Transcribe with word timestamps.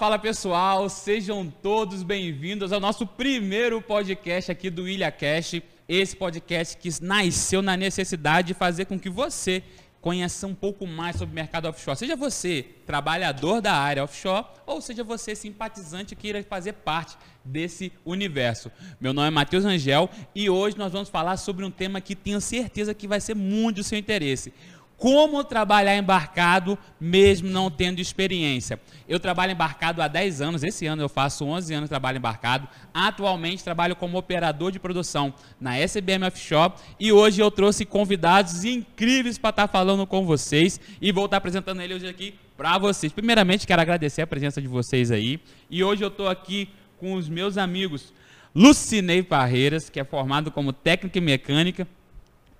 Fala, 0.00 0.18
pessoal, 0.18 0.88
sejam 0.88 1.52
todos 1.62 2.02
bem-vindos 2.02 2.72
ao 2.72 2.80
nosso 2.80 3.06
primeiro 3.06 3.82
podcast 3.82 4.50
aqui 4.50 4.70
do 4.70 4.88
Ilha 4.88 5.12
Cash. 5.12 5.60
Esse 5.86 6.16
podcast 6.16 6.74
que 6.78 6.88
nasceu 7.02 7.60
na 7.60 7.76
necessidade 7.76 8.48
de 8.48 8.54
fazer 8.54 8.86
com 8.86 8.98
que 8.98 9.10
você 9.10 9.62
conheça 10.00 10.46
um 10.46 10.54
pouco 10.54 10.86
mais 10.86 11.16
sobre 11.16 11.32
o 11.32 11.34
mercado 11.34 11.68
offshore. 11.68 11.98
Seja 11.98 12.16
você 12.16 12.64
trabalhador 12.86 13.60
da 13.60 13.74
área 13.74 14.02
offshore 14.02 14.46
ou 14.64 14.80
seja 14.80 15.04
você 15.04 15.34
simpatizante 15.36 16.16
que 16.16 16.22
queira 16.22 16.42
fazer 16.42 16.72
parte 16.72 17.18
desse 17.44 17.92
universo. 18.02 18.72
Meu 18.98 19.12
nome 19.12 19.28
é 19.28 19.30
Matheus 19.30 19.66
Angel 19.66 20.08
e 20.34 20.48
hoje 20.48 20.78
nós 20.78 20.92
vamos 20.92 21.10
falar 21.10 21.36
sobre 21.36 21.62
um 21.62 21.70
tema 21.70 22.00
que 22.00 22.16
tenho 22.16 22.40
certeza 22.40 22.94
que 22.94 23.06
vai 23.06 23.20
ser 23.20 23.36
muito 23.36 23.76
do 23.76 23.84
seu 23.84 23.98
interesse 23.98 24.50
como 25.00 25.42
trabalhar 25.42 25.96
embarcado 25.96 26.78
mesmo 27.00 27.48
não 27.48 27.70
tendo 27.70 28.00
experiência. 28.00 28.78
Eu 29.08 29.18
trabalho 29.18 29.52
embarcado 29.52 30.02
há 30.02 30.06
10 30.06 30.42
anos, 30.42 30.62
esse 30.62 30.86
ano 30.86 31.00
eu 31.00 31.08
faço 31.08 31.46
11 31.46 31.72
anos 31.72 31.86
de 31.86 31.88
trabalho 31.88 32.18
embarcado. 32.18 32.68
Atualmente 32.92 33.64
trabalho 33.64 33.96
como 33.96 34.18
operador 34.18 34.70
de 34.70 34.78
produção 34.78 35.32
na 35.58 35.78
SBM 35.78 36.26
Offshore 36.26 36.74
e 37.00 37.10
hoje 37.10 37.40
eu 37.40 37.50
trouxe 37.50 37.86
convidados 37.86 38.62
incríveis 38.62 39.38
para 39.38 39.50
estar 39.50 39.68
falando 39.68 40.06
com 40.06 40.26
vocês 40.26 40.78
e 41.00 41.10
vou 41.10 41.24
estar 41.24 41.38
apresentando 41.38 41.80
ele 41.80 41.94
hoje 41.94 42.06
aqui 42.06 42.34
para 42.54 42.76
vocês. 42.76 43.10
Primeiramente, 43.10 43.66
quero 43.66 43.80
agradecer 43.80 44.20
a 44.20 44.26
presença 44.26 44.60
de 44.60 44.68
vocês 44.68 45.10
aí 45.10 45.40
e 45.70 45.82
hoje 45.82 46.04
eu 46.04 46.08
estou 46.08 46.28
aqui 46.28 46.68
com 46.98 47.14
os 47.14 47.26
meus 47.26 47.56
amigos 47.56 48.12
Lucinei 48.54 49.22
Parreiras, 49.22 49.88
que 49.88 49.98
é 49.98 50.04
formado 50.04 50.50
como 50.50 50.74
técnica 50.74 51.16
e 51.16 51.22
mecânica, 51.22 51.88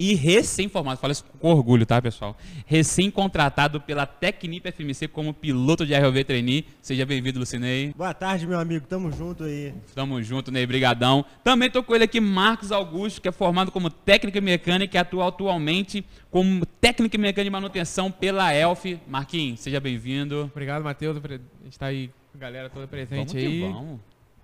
e 0.00 0.14
recém-formado, 0.14 0.98
falo 0.98 1.12
isso 1.12 1.26
com 1.38 1.52
orgulho, 1.52 1.84
tá, 1.84 2.00
pessoal? 2.00 2.34
Recém-contratado 2.64 3.82
pela 3.82 4.06
Tecnip 4.06 4.72
FMC 4.72 5.06
como 5.08 5.34
piloto 5.34 5.84
de 5.84 5.94
ROV 5.94 6.24
Trainee. 6.24 6.64
Seja 6.80 7.04
bem-vindo, 7.04 7.38
Lucinei. 7.38 7.92
Boa 7.94 8.14
tarde, 8.14 8.46
meu 8.46 8.58
amigo. 8.58 8.86
Tamo 8.86 9.12
junto 9.12 9.44
aí. 9.44 9.74
Tamo 9.94 10.22
junto, 10.22 10.50
Ney. 10.50 10.64
Brigadão. 10.64 11.22
Também 11.44 11.70
tô 11.70 11.82
com 11.82 11.94
ele 11.94 12.04
aqui, 12.04 12.18
Marcos 12.18 12.72
Augusto, 12.72 13.20
que 13.20 13.28
é 13.28 13.32
formado 13.32 13.70
como 13.70 13.90
técnico 13.90 14.38
e 14.38 14.40
mecânica 14.40 14.96
e 14.96 14.98
atua 14.98 15.28
atualmente 15.28 16.02
como 16.30 16.64
técnico 16.64 17.14
e 17.14 17.18
mecânica 17.18 17.44
de 17.44 17.50
manutenção 17.50 18.10
pela 18.10 18.54
ELF. 18.54 18.98
Marquinhos, 19.06 19.60
seja 19.60 19.80
bem-vindo. 19.80 20.50
Obrigado, 20.50 20.82
Matheus. 20.82 21.18
A 21.18 21.64
gente 21.64 21.78
tá 21.78 21.86
aí, 21.86 22.10
a 22.34 22.38
galera 22.38 22.70
toda 22.70 22.86
presente 22.86 23.34
vamos 23.34 23.34
aí. 23.34 23.60
vamos. 23.60 24.00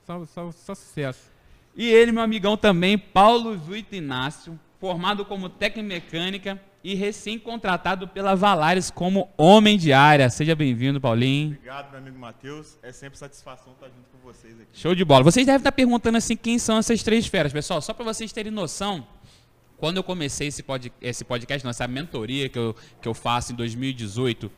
Só, 0.07 0.27
só, 0.27 0.53
só 0.53 0.75
sucesso. 0.75 1.35
E 1.75 1.89
ele, 1.89 2.13
meu 2.13 2.23
amigão 2.23 2.59
também, 2.59 2.99
Paulo 2.99 3.57
Zuito 3.57 3.95
Inácio, 3.95 4.59
formado 4.87 5.25
como 5.25 5.49
técnico 5.49 5.89
mecânica 5.89 6.61
e 6.85 6.95
recém-contratado 6.95 8.07
pela 8.07 8.37
Valares 8.37 8.89
como 8.89 9.29
homem 9.37 9.77
de 9.77 9.93
área. 9.93 10.31
Seja 10.31 10.55
bem-vindo, 10.55 11.01
Paulinho. 11.01 11.57
Obrigado, 11.57 11.91
meu 11.91 11.99
amigo 11.99 12.17
Matheus. 12.17 12.79
É 12.85 12.93
sempre 12.93 13.19
satisfação 13.19 13.73
estar 13.73 13.89
junto 13.89 14.09
com 14.13 14.19
vocês 14.25 14.55
aqui. 14.55 14.69
Show 14.73 14.95
de 14.95 15.05
bola. 15.05 15.25
Vocês 15.25 15.45
devem 15.45 15.59
estar 15.59 15.73
perguntando 15.73 16.19
assim 16.19 16.37
quem 16.37 16.57
são 16.57 16.79
essas 16.79 17.03
três 17.03 17.27
feras, 17.27 17.53
pessoal. 17.53 17.83
Só 17.83 17.93
para 17.93 18.05
vocês 18.05 18.33
terem 18.33 18.53
noção, 18.53 19.05
quando 19.77 19.97
eu 19.97 20.05
comecei 20.05 20.47
esse, 20.47 20.63
pod, 20.63 20.93
esse 21.03 21.25
podcast, 21.25 21.67
nossa 21.67 21.89
mentoria 21.89 22.49
que 22.49 22.59
eu, 22.59 22.77
que 23.03 23.09
eu 23.09 23.15
faço 23.15 23.55
em 23.55 23.57
2018, 23.57 24.49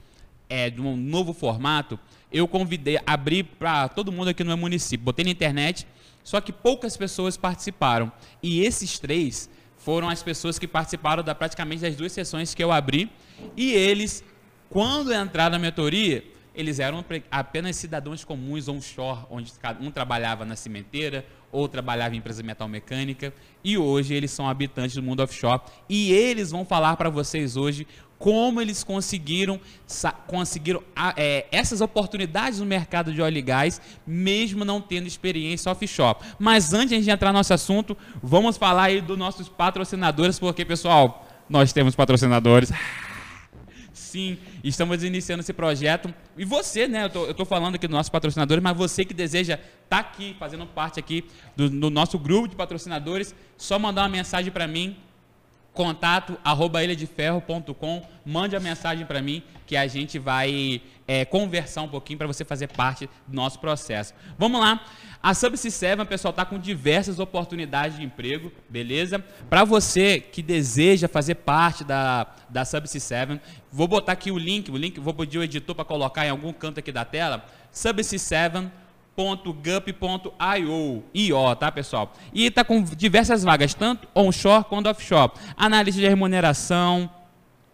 é 0.46 0.68
de 0.68 0.82
um 0.82 0.94
novo 0.94 1.32
formato, 1.32 1.98
eu 2.30 2.46
convidei, 2.46 3.00
abri 3.06 3.42
para 3.42 3.88
todo 3.88 4.12
mundo 4.12 4.28
aqui 4.28 4.44
no 4.44 4.48
meu 4.48 4.58
município, 4.58 5.06
botei 5.06 5.24
na 5.24 5.30
internet, 5.30 5.86
só 6.22 6.38
que 6.38 6.52
poucas 6.52 6.98
pessoas 6.98 7.38
participaram. 7.38 8.12
E 8.42 8.60
esses 8.60 8.98
três 8.98 9.48
foram 9.88 10.10
as 10.10 10.22
pessoas 10.22 10.58
que 10.58 10.68
participaram 10.68 11.22
da 11.22 11.34
praticamente 11.34 11.80
das 11.80 11.96
duas 11.96 12.12
sessões 12.12 12.54
que 12.54 12.62
eu 12.62 12.70
abri. 12.70 13.10
E 13.56 13.72
eles, 13.72 14.22
quando 14.68 15.10
entraram 15.14 15.52
na 15.52 15.58
mentoria, 15.58 16.22
eles 16.54 16.78
eram 16.78 17.02
apenas 17.30 17.76
cidadãos 17.76 18.22
comuns 18.22 18.68
onshore, 18.68 19.20
onde 19.30 19.50
um 19.80 19.90
trabalhava 19.90 20.44
na 20.44 20.56
cimenteira, 20.56 21.24
ou 21.50 21.66
trabalhava 21.66 22.14
em 22.14 22.18
empresa 22.18 22.42
metal 22.42 22.68
mecânica, 22.68 23.32
e 23.64 23.78
hoje 23.78 24.12
eles 24.12 24.30
são 24.30 24.46
habitantes 24.46 24.94
do 24.94 25.02
mundo 25.02 25.22
offshore. 25.22 25.62
E 25.88 26.12
eles 26.12 26.50
vão 26.50 26.66
falar 26.66 26.94
para 26.98 27.08
vocês 27.08 27.56
hoje 27.56 27.86
como 28.18 28.60
eles 28.60 28.82
conseguiram, 28.82 29.60
conseguiram 30.26 30.82
é, 31.16 31.46
essas 31.52 31.80
oportunidades 31.80 32.58
no 32.58 32.66
mercado 32.66 33.12
de 33.12 33.22
óleo 33.22 33.38
e 33.38 33.42
gás, 33.42 33.80
mesmo 34.06 34.64
não 34.64 34.80
tendo 34.80 35.06
experiência 35.06 35.70
offshore. 35.70 36.18
Mas 36.38 36.72
antes 36.72 37.04
de 37.04 37.10
entrar 37.10 37.32
no 37.32 37.38
nosso 37.38 37.54
assunto, 37.54 37.96
vamos 38.22 38.56
falar 38.56 38.84
aí 38.84 39.00
dos 39.00 39.16
nossos 39.16 39.48
patrocinadores, 39.48 40.38
porque, 40.38 40.64
pessoal, 40.64 41.26
nós 41.48 41.72
temos 41.72 41.94
patrocinadores. 41.94 42.72
Sim, 43.92 44.38
estamos 44.64 45.04
iniciando 45.04 45.40
esse 45.40 45.52
projeto. 45.52 46.12
E 46.36 46.44
você, 46.44 46.88
né? 46.88 47.10
Eu 47.14 47.30
estou 47.30 47.44
falando 47.44 47.74
aqui 47.74 47.86
dos 47.86 47.94
nossos 47.94 48.10
patrocinadores, 48.10 48.62
mas 48.62 48.76
você 48.76 49.04
que 49.04 49.14
deseja 49.14 49.54
estar 49.54 49.68
tá 49.88 49.98
aqui, 49.98 50.34
fazendo 50.38 50.66
parte 50.66 50.98
aqui 50.98 51.24
do, 51.56 51.68
do 51.68 51.90
nosso 51.90 52.18
grupo 52.18 52.48
de 52.48 52.56
patrocinadores, 52.56 53.34
só 53.56 53.78
mandar 53.78 54.02
uma 54.02 54.08
mensagem 54.08 54.50
para 54.50 54.66
mim 54.66 54.96
contato 55.78 56.36
arroba 56.42 56.82
ilhadeferro.com, 56.82 58.02
mande 58.26 58.56
a 58.56 58.60
mensagem 58.60 59.06
para 59.06 59.22
mim 59.22 59.44
que 59.64 59.76
a 59.76 59.86
gente 59.86 60.18
vai 60.18 60.82
é, 61.06 61.24
conversar 61.24 61.82
um 61.82 61.88
pouquinho 61.88 62.18
para 62.18 62.26
você 62.26 62.44
fazer 62.44 62.66
parte 62.66 63.08
do 63.28 63.36
nosso 63.36 63.60
processo. 63.60 64.12
Vamos 64.36 64.60
lá. 64.60 64.84
A 65.22 65.34
Subsea 65.34 65.70
7, 65.70 66.04
pessoal, 66.04 66.30
está 66.30 66.44
com 66.44 66.58
diversas 66.58 67.20
oportunidades 67.20 67.96
de 67.96 68.02
emprego, 68.02 68.50
beleza? 68.68 69.24
Para 69.48 69.62
você 69.62 70.18
que 70.18 70.42
deseja 70.42 71.06
fazer 71.06 71.36
parte 71.36 71.84
da, 71.84 72.26
da 72.48 72.64
Subsea 72.64 73.00
7, 73.00 73.40
vou 73.70 73.86
botar 73.86 74.12
aqui 74.12 74.32
o 74.32 74.38
link, 74.38 74.72
o 74.72 74.76
link, 74.76 74.98
vou 74.98 75.14
pedir 75.14 75.38
o 75.38 75.44
editor 75.44 75.76
para 75.76 75.84
colocar 75.84 76.26
em 76.26 76.30
algum 76.30 76.52
canto 76.52 76.80
aqui 76.80 76.90
da 76.90 77.04
tela, 77.04 77.46
subsea7.com 77.72 78.87
gup.io, 79.52 81.02
IO, 81.14 81.56
tá 81.56 81.72
pessoal? 81.72 82.14
E 82.32 82.46
está 82.46 82.64
com 82.64 82.82
diversas 82.82 83.42
vagas, 83.42 83.74
tanto 83.74 84.06
onshore 84.14 84.64
quanto 84.64 84.88
offshore. 84.88 85.32
Analista 85.56 86.00
de 86.00 86.08
remuneração, 86.08 87.10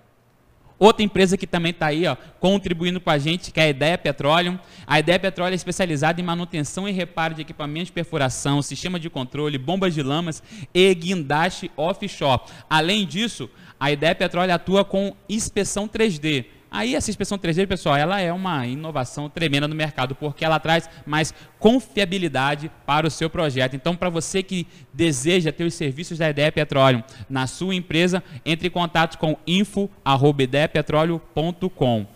Outra 0.83 1.01
empresa 1.01 1.37
que 1.37 1.47
também 1.47 1.69
está 1.69 1.85
aí, 1.85 2.05
ó, 2.05 2.17
contribuindo 2.41 2.99
com 2.99 3.09
a 3.09 3.17
gente, 3.17 3.53
que 3.53 3.59
é 3.61 3.63
a 3.63 3.69
Ideia 3.69 3.97
Petróleo. 3.97 4.59
A 4.85 4.99
Ideia 4.99 5.17
Petróleo 5.17 5.53
é 5.53 5.55
especializada 5.55 6.19
em 6.19 6.23
manutenção 6.25 6.89
e 6.89 6.91
reparo 6.91 7.33
de 7.33 7.41
equipamentos 7.41 7.87
de 7.87 7.93
perfuração, 7.93 8.61
sistema 8.61 8.99
de 8.99 9.09
controle, 9.09 9.57
bombas 9.57 9.93
de 9.93 10.03
lamas 10.03 10.43
e 10.73 10.93
guindaste 10.93 11.71
offshore. 11.77 12.41
Além 12.69 13.07
disso, 13.07 13.49
a 13.79 13.93
Ideia 13.93 14.13
Petróleo 14.13 14.53
atua 14.53 14.83
com 14.83 15.15
inspeção 15.29 15.87
3D 15.87 16.47
Aí 16.73 16.93
essa 16.95 17.11
inspeção 17.11 17.37
3D, 17.37 17.67
pessoal, 17.67 17.95
ela 17.95 18.19
é 18.19 18.33
uma 18.33 18.65
inovação 18.65 19.29
tremenda 19.29 19.67
no 19.67 19.75
mercado, 19.75 20.15
porque 20.15 20.43
ela 20.43 20.59
traz 20.59 20.89
mais 21.05 21.31
confiabilidade 21.59 22.71
para 22.83 23.05
o 23.05 23.11
seu 23.11 23.29
projeto. 23.29 23.75
Então, 23.75 23.95
para 23.95 24.09
você 24.09 24.41
que 24.41 24.65
deseja 24.91 25.51
ter 25.51 25.65
os 25.65 25.75
serviços 25.75 26.17
da 26.17 26.31
Ideia 26.31 26.51
Petróleo 26.51 27.03
na 27.29 27.45
sua 27.45 27.75
empresa, 27.75 28.23
entre 28.43 28.69
em 28.69 28.71
contato 28.71 29.19
com 29.19 29.37
info@ideiapetróleo.com. 29.45 32.07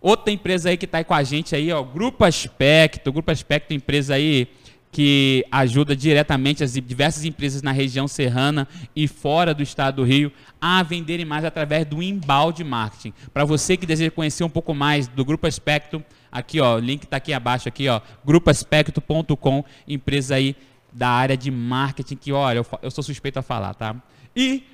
Outra 0.00 0.32
empresa 0.32 0.70
aí 0.70 0.76
que 0.76 0.86
está 0.86 0.98
aí 0.98 1.04
com 1.04 1.14
a 1.14 1.22
gente 1.22 1.54
aí, 1.54 1.70
ó, 1.70 1.80
Grupo 1.80 2.24
Aspecto, 2.24 3.12
Grupo 3.12 3.30
Aspecto, 3.30 3.72
empresa 3.72 4.14
aí 4.14 4.48
que 4.92 5.44
ajuda 5.50 5.94
diretamente 5.94 6.64
as 6.64 6.72
diversas 6.74 7.24
empresas 7.24 7.62
na 7.62 7.70
região 7.70 8.08
serrana 8.08 8.66
e 8.94 9.06
fora 9.06 9.54
do 9.54 9.62
estado 9.62 9.96
do 9.96 10.04
Rio 10.04 10.32
a 10.60 10.82
venderem 10.82 11.24
mais 11.24 11.44
através 11.44 11.86
do 11.86 12.02
embalde 12.02 12.64
marketing. 12.64 13.12
Para 13.32 13.44
você 13.44 13.76
que 13.76 13.86
deseja 13.86 14.10
conhecer 14.10 14.42
um 14.42 14.48
pouco 14.48 14.74
mais 14.74 15.06
do 15.06 15.24
Grupo 15.24 15.46
Aspecto, 15.46 16.02
aqui 16.30 16.60
ó, 16.60 16.76
o 16.76 16.78
link 16.80 17.04
está 17.04 17.18
aqui 17.18 17.32
abaixo 17.32 17.68
aqui 17.68 17.88
ó, 17.88 18.00
grupoaspecto.com, 18.24 19.64
empresa 19.86 20.34
aí 20.34 20.56
da 20.92 21.08
área 21.08 21.36
de 21.36 21.50
marketing 21.50 22.16
que 22.16 22.32
olha, 22.32 22.58
eu, 22.58 22.66
eu 22.82 22.90
sou 22.90 23.04
suspeito 23.04 23.38
a 23.38 23.42
falar, 23.42 23.74
tá? 23.74 23.94
E 24.34 24.64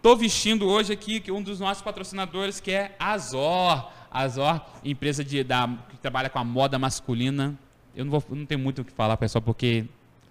tô 0.00 0.14
vestindo 0.14 0.66
hoje 0.66 0.92
aqui 0.92 1.22
um 1.30 1.42
dos 1.42 1.58
nossos 1.58 1.82
patrocinadores 1.82 2.60
que 2.60 2.70
é 2.70 2.94
Azor. 2.98 3.90
Azor, 4.08 4.60
empresa 4.84 5.24
de, 5.24 5.42
da, 5.42 5.68
que 5.90 5.96
trabalha 5.96 6.30
com 6.30 6.38
a 6.38 6.44
moda 6.44 6.78
masculina 6.78 7.58
eu 7.96 8.04
não, 8.04 8.10
vou, 8.10 8.22
não 8.30 8.46
tenho 8.46 8.60
muito 8.60 8.82
o 8.82 8.84
que 8.84 8.92
falar, 8.92 9.16
pessoal, 9.16 9.42
porque 9.42 9.84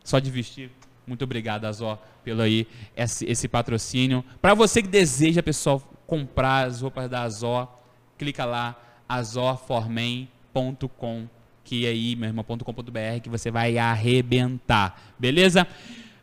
só 0.03 0.19
de 0.19 0.29
vestir. 0.29 0.69
Muito 1.05 1.23
obrigado, 1.23 1.65
Azó, 1.65 2.01
pelo 2.23 2.41
aí 2.41 2.65
esse, 2.95 3.25
esse 3.25 3.47
patrocínio. 3.47 4.23
Para 4.41 4.53
você 4.53 4.81
que 4.81 4.87
deseja, 4.87 5.43
pessoal, 5.43 5.81
comprar 6.07 6.67
as 6.67 6.81
roupas 6.81 7.09
da 7.09 7.23
Azó, 7.23 7.81
clica 8.17 8.45
lá, 8.45 8.79
azorformen.com, 9.07 11.27
que 11.63 11.85
é 11.85 11.89
aí, 11.89 12.15
meu 12.15 12.29
irmão.com.br, 12.29 13.19
que 13.21 13.29
você 13.29 13.51
vai 13.51 13.77
arrebentar. 13.77 15.13
Beleza? 15.19 15.67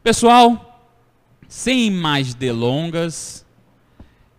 Pessoal, 0.02 0.88
sem 1.46 1.90
mais 1.90 2.32
delongas, 2.32 3.44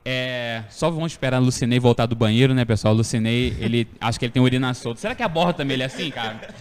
é, 0.03 0.63
só 0.69 0.89
vamos 0.89 1.11
esperar 1.11 1.39
o 1.39 1.45
Lucinei 1.45 1.79
voltar 1.79 2.07
do 2.07 2.15
banheiro, 2.15 2.53
né, 2.53 2.65
pessoal? 2.65 2.93
Lucinei, 2.93 3.55
ele, 3.59 3.87
acho 3.99 4.17
que 4.17 4.25
ele 4.25 4.31
tem 4.31 4.41
urina 4.41 4.73
solta. 4.73 4.99
Será 4.99 5.13
que 5.13 5.21
a 5.21 5.27
borra 5.27 5.53
também 5.53 5.75
ele 5.75 5.83
é 5.83 5.85
assim, 5.85 6.09
cara? 6.09 6.53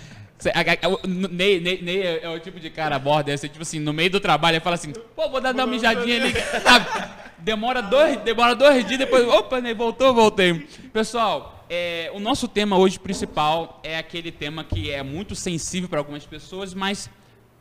Ney, 1.06 1.60
Ney, 1.60 1.82
Ney 1.82 2.02
é, 2.02 2.24
é 2.24 2.28
o 2.28 2.38
tipo 2.40 2.58
de 2.58 2.70
cara 2.70 2.98
borda, 2.98 3.30
é 3.30 3.34
assim, 3.34 3.48
tipo 3.48 3.62
assim, 3.62 3.78
no 3.78 3.92
meio 3.92 4.10
do 4.10 4.20
trabalho, 4.20 4.56
ele 4.56 4.64
fala 4.64 4.74
assim, 4.74 4.92
pô, 5.14 5.28
vou 5.28 5.40
dar 5.40 5.54
uma 5.54 5.66
mijadinha 5.66 6.16
ali. 6.16 6.34
Demora 7.38 7.80
dois, 7.80 8.18
demora 8.18 8.54
dois 8.54 8.86
dias, 8.86 8.98
depois, 8.98 9.26
opa, 9.26 9.60
Ney, 9.60 9.74
voltou, 9.74 10.12
voltei. 10.14 10.66
Pessoal, 10.92 11.64
é, 11.70 12.10
o 12.12 12.20
nosso 12.20 12.48
tema 12.48 12.76
hoje 12.76 12.98
principal 12.98 13.80
é 13.82 13.96
aquele 13.96 14.32
tema 14.32 14.64
que 14.64 14.90
é 14.90 15.02
muito 15.02 15.34
sensível 15.34 15.88
para 15.88 16.00
algumas 16.00 16.26
pessoas, 16.26 16.74
mas 16.74 17.08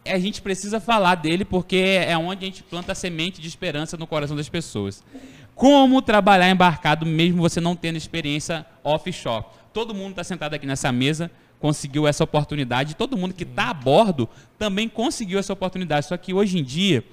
a 0.05 0.17
gente 0.17 0.41
precisa 0.41 0.79
falar 0.79 1.15
dele 1.15 1.45
porque 1.45 2.03
é 2.07 2.17
onde 2.17 2.45
a 2.45 2.47
gente 2.47 2.63
planta 2.63 2.93
a 2.93 2.95
semente 2.95 3.39
de 3.39 3.47
esperança 3.47 3.97
no 3.97 4.07
coração 4.07 4.35
das 4.35 4.49
pessoas. 4.49 5.03
Como 5.53 6.01
trabalhar 6.01 6.49
embarcado 6.49 7.05
mesmo 7.05 7.41
você 7.41 7.59
não 7.61 7.75
tendo 7.75 7.97
experiência 7.97 8.65
offshore? 8.83 9.45
Todo 9.73 9.93
mundo 9.93 10.11
está 10.11 10.23
sentado 10.23 10.53
aqui 10.53 10.65
nessa 10.65 10.91
mesa 10.91 11.29
conseguiu 11.59 12.07
essa 12.07 12.23
oportunidade. 12.23 12.95
Todo 12.95 13.17
mundo 13.17 13.33
que 13.33 13.44
está 13.44 13.69
a 13.69 13.73
bordo 13.73 14.27
também 14.57 14.88
conseguiu 14.88 15.38
essa 15.39 15.53
oportunidade. 15.53 16.07
Só 16.07 16.17
que 16.17 16.33
hoje 16.33 16.57
em 16.57 16.63
dia 16.63 17.03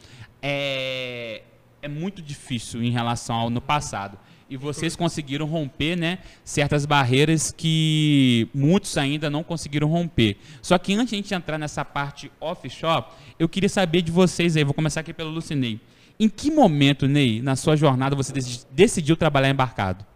é, 0.40 1.43
é 1.82 1.88
muito 1.88 2.22
difícil 2.22 2.82
em 2.82 2.90
relação 2.90 3.37
ao 3.37 3.50
no 3.50 3.60
passado. 3.60 4.19
E 4.48 4.56
vocês 4.56 4.94
conseguiram 4.94 5.44
romper 5.44 5.96
né, 5.96 6.20
certas 6.44 6.87
barreiras 6.87 7.50
que 7.50 8.48
muitos 8.54 8.96
ainda 8.96 9.28
não 9.28 9.43
conseguiram 9.43 9.88
romper. 9.88 10.37
Só 10.62 10.78
que 10.78 10.94
antes 10.94 11.08
de 11.08 11.16
a 11.16 11.19
gente 11.19 11.34
entrar 11.34 11.58
nessa 11.58 11.84
parte 11.84 12.31
offshore, 12.40 13.06
eu 13.40 13.49
queria 13.49 13.69
saber 13.69 14.02
de 14.02 14.12
vocês 14.12 14.56
aí, 14.56 14.62
vou 14.62 14.72
começar 14.72 15.00
aqui 15.00 15.12
pelo 15.12 15.31
Lucinei. 15.31 15.81
Em 16.19 16.28
que 16.28 16.49
momento, 16.50 17.08
Ney, 17.08 17.42
na 17.42 17.56
sua 17.56 17.75
jornada, 17.76 18.14
você 18.14 18.32
decidiu 18.70 19.16
trabalhar 19.16 19.50
embarcado? 19.50 20.06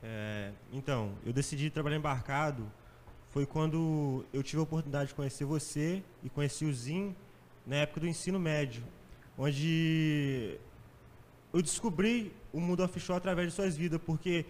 É, 0.00 0.50
então, 0.72 1.10
eu 1.26 1.32
decidi 1.32 1.68
trabalhar 1.68 1.96
embarcado 1.96 2.70
foi 3.32 3.46
quando 3.46 4.24
eu 4.32 4.42
tive 4.42 4.60
a 4.60 4.62
oportunidade 4.62 5.08
de 5.08 5.14
conhecer 5.14 5.46
você 5.46 6.02
e 6.22 6.28
conheci 6.28 6.66
o 6.66 6.72
Zin 6.72 7.16
na 7.66 7.76
época 7.76 8.00
do 8.00 8.06
ensino 8.06 8.38
médio, 8.38 8.84
onde 9.38 10.58
eu 11.52 11.62
descobri 11.62 12.30
o 12.52 12.60
mundo 12.60 12.82
offshore 12.82 13.16
através 13.16 13.48
de 13.48 13.54
suas 13.54 13.74
vidas, 13.74 13.98
porque 14.04 14.44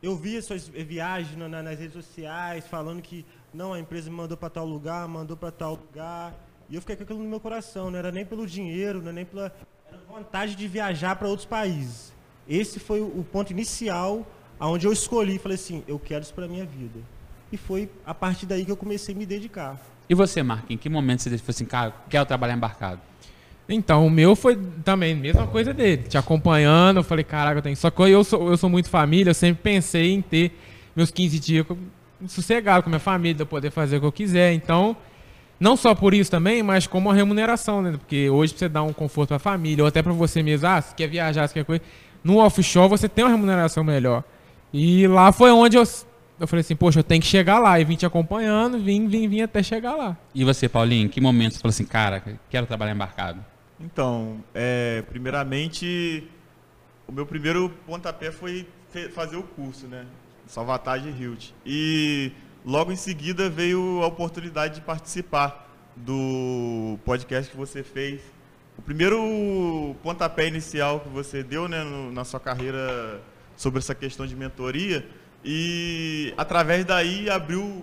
eu 0.00 0.16
via 0.16 0.40
suas 0.40 0.68
viagens 0.68 1.36
na, 1.36 1.60
nas 1.60 1.76
redes 1.76 1.92
sociais 1.92 2.68
falando 2.68 3.02
que 3.02 3.26
não, 3.52 3.72
a 3.72 3.80
empresa 3.80 4.08
me 4.08 4.16
mandou 4.16 4.36
para 4.36 4.48
tal 4.48 4.64
lugar, 4.64 5.08
mandou 5.08 5.36
para 5.36 5.50
tal 5.50 5.74
lugar, 5.74 6.38
e 6.70 6.76
eu 6.76 6.80
fiquei 6.80 6.94
com 6.94 7.02
aquilo 7.02 7.18
no 7.18 7.28
meu 7.28 7.40
coração, 7.40 7.90
não 7.90 7.98
era 7.98 8.12
nem 8.12 8.24
pelo 8.24 8.46
dinheiro, 8.46 8.98
não 8.98 9.06
era 9.06 9.12
nem 9.12 9.24
pela 9.24 9.52
era 9.88 9.98
vontade 10.08 10.54
de 10.54 10.68
viajar 10.68 11.16
para 11.16 11.26
outros 11.26 11.46
países. 11.46 12.12
Esse 12.48 12.78
foi 12.78 13.00
o 13.00 13.24
ponto 13.24 13.50
inicial 13.50 14.24
aonde 14.60 14.86
eu 14.86 14.92
escolhi, 14.92 15.36
falei 15.38 15.56
assim, 15.56 15.82
eu 15.88 15.98
quero 15.98 16.22
isso 16.22 16.32
para 16.32 16.46
minha 16.46 16.64
vida. 16.64 17.00
E 17.50 17.56
foi 17.56 17.90
a 18.04 18.14
partir 18.14 18.46
daí 18.46 18.64
que 18.64 18.70
eu 18.70 18.76
comecei 18.76 19.14
a 19.14 19.18
me 19.18 19.24
dedicar. 19.26 19.80
E 20.08 20.14
você, 20.14 20.42
Mark, 20.42 20.70
em 20.70 20.76
que 20.76 20.88
momento 20.88 21.22
você 21.22 21.30
falou 21.30 21.50
assim, 21.50 21.64
cara, 21.64 21.94
quero 22.08 22.24
trabalhar 22.26 22.54
embarcado? 22.54 23.00
Então, 23.68 24.06
o 24.06 24.10
meu 24.10 24.34
foi 24.34 24.56
também 24.82 25.12
a 25.12 25.16
mesma 25.16 25.46
coisa 25.46 25.74
dele, 25.74 26.04
te 26.04 26.16
acompanhando, 26.16 26.98
eu 26.98 27.04
falei, 27.04 27.22
caraca, 27.22 27.58
eu 27.58 27.62
tenho. 27.62 27.76
Só 27.76 27.90
que 27.90 28.00
eu 28.02 28.24
sou, 28.24 28.50
eu 28.50 28.56
sou 28.56 28.70
muito 28.70 28.88
família, 28.88 29.30
eu 29.30 29.34
sempre 29.34 29.62
pensei 29.62 30.14
em 30.14 30.22
ter 30.22 30.58
meus 30.96 31.10
15 31.10 31.38
dias 31.38 31.66
sossegado 32.26 32.82
com 32.82 32.88
minha 32.88 32.98
família, 32.98 33.44
poder 33.44 33.70
fazer 33.70 33.98
o 33.98 34.00
que 34.00 34.06
eu 34.06 34.12
quiser. 34.12 34.54
Então, 34.54 34.96
não 35.60 35.76
só 35.76 35.94
por 35.94 36.14
isso 36.14 36.30
também, 36.30 36.62
mas 36.62 36.86
como 36.86 37.10
a 37.10 37.14
remuneração, 37.14 37.82
né? 37.82 37.92
Porque 37.92 38.30
hoje 38.30 38.54
pra 38.54 38.60
você 38.60 38.68
dar 38.68 38.82
um 38.82 38.92
conforto 38.92 39.28
pra 39.28 39.38
família, 39.38 39.84
ou 39.84 39.88
até 39.88 40.02
para 40.02 40.12
você 40.12 40.42
mesmo, 40.42 40.66
ah, 40.66 40.80
se 40.80 40.94
quer 40.94 41.08
viajar, 41.08 41.46
se 41.46 41.54
quer 41.54 41.64
coisa. 41.64 41.82
No 42.24 42.38
offshore 42.38 42.88
você 42.88 43.08
tem 43.08 43.24
uma 43.24 43.30
remuneração 43.30 43.84
melhor. 43.84 44.24
E 44.72 45.06
lá 45.06 45.30
foi 45.30 45.50
onde 45.50 45.76
eu 45.76 45.84
eu 46.40 46.46
falei 46.46 46.60
assim, 46.60 46.76
poxa, 46.76 47.00
eu 47.00 47.04
tenho 47.04 47.20
que 47.20 47.26
chegar 47.26 47.58
lá. 47.58 47.78
E 47.80 47.84
vim 47.84 47.96
te 47.96 48.06
acompanhando, 48.06 48.78
vim, 48.78 49.08
vim, 49.08 49.28
vim 49.28 49.40
até 49.40 49.62
chegar 49.62 49.96
lá. 49.96 50.16
E 50.34 50.44
você, 50.44 50.68
Paulinho, 50.68 51.06
em 51.06 51.08
que 51.08 51.20
momento 51.20 51.54
você 51.54 51.60
falou 51.60 51.70
assim, 51.70 51.84
cara, 51.84 52.22
quero 52.48 52.66
trabalhar 52.66 52.92
embarcado? 52.92 53.44
Então, 53.80 54.42
é, 54.54 55.02
primeiramente, 55.08 56.28
o 57.06 57.12
meu 57.12 57.26
primeiro 57.26 57.70
pontapé 57.86 58.30
foi 58.30 58.66
fazer 59.12 59.36
o 59.36 59.42
curso, 59.42 59.86
né? 59.86 60.06
Salvatagem 60.46 61.14
Hilt. 61.18 61.50
E 61.64 62.32
logo 62.64 62.90
em 62.90 62.96
seguida 62.96 63.50
veio 63.50 64.02
a 64.02 64.06
oportunidade 64.06 64.76
de 64.76 64.80
participar 64.80 65.68
do 65.96 66.98
podcast 67.04 67.50
que 67.50 67.56
você 67.56 67.82
fez. 67.82 68.20
O 68.78 68.82
primeiro 68.82 69.94
pontapé 70.02 70.46
inicial 70.46 71.00
que 71.00 71.08
você 71.08 71.42
deu 71.42 71.68
né, 71.68 71.82
no, 71.82 72.12
na 72.12 72.24
sua 72.24 72.38
carreira 72.38 73.20
sobre 73.56 73.80
essa 73.80 73.94
questão 73.94 74.24
de 74.26 74.36
mentoria 74.36 75.04
e 75.50 76.34
através 76.36 76.84
daí 76.84 77.30
abriu 77.30 77.82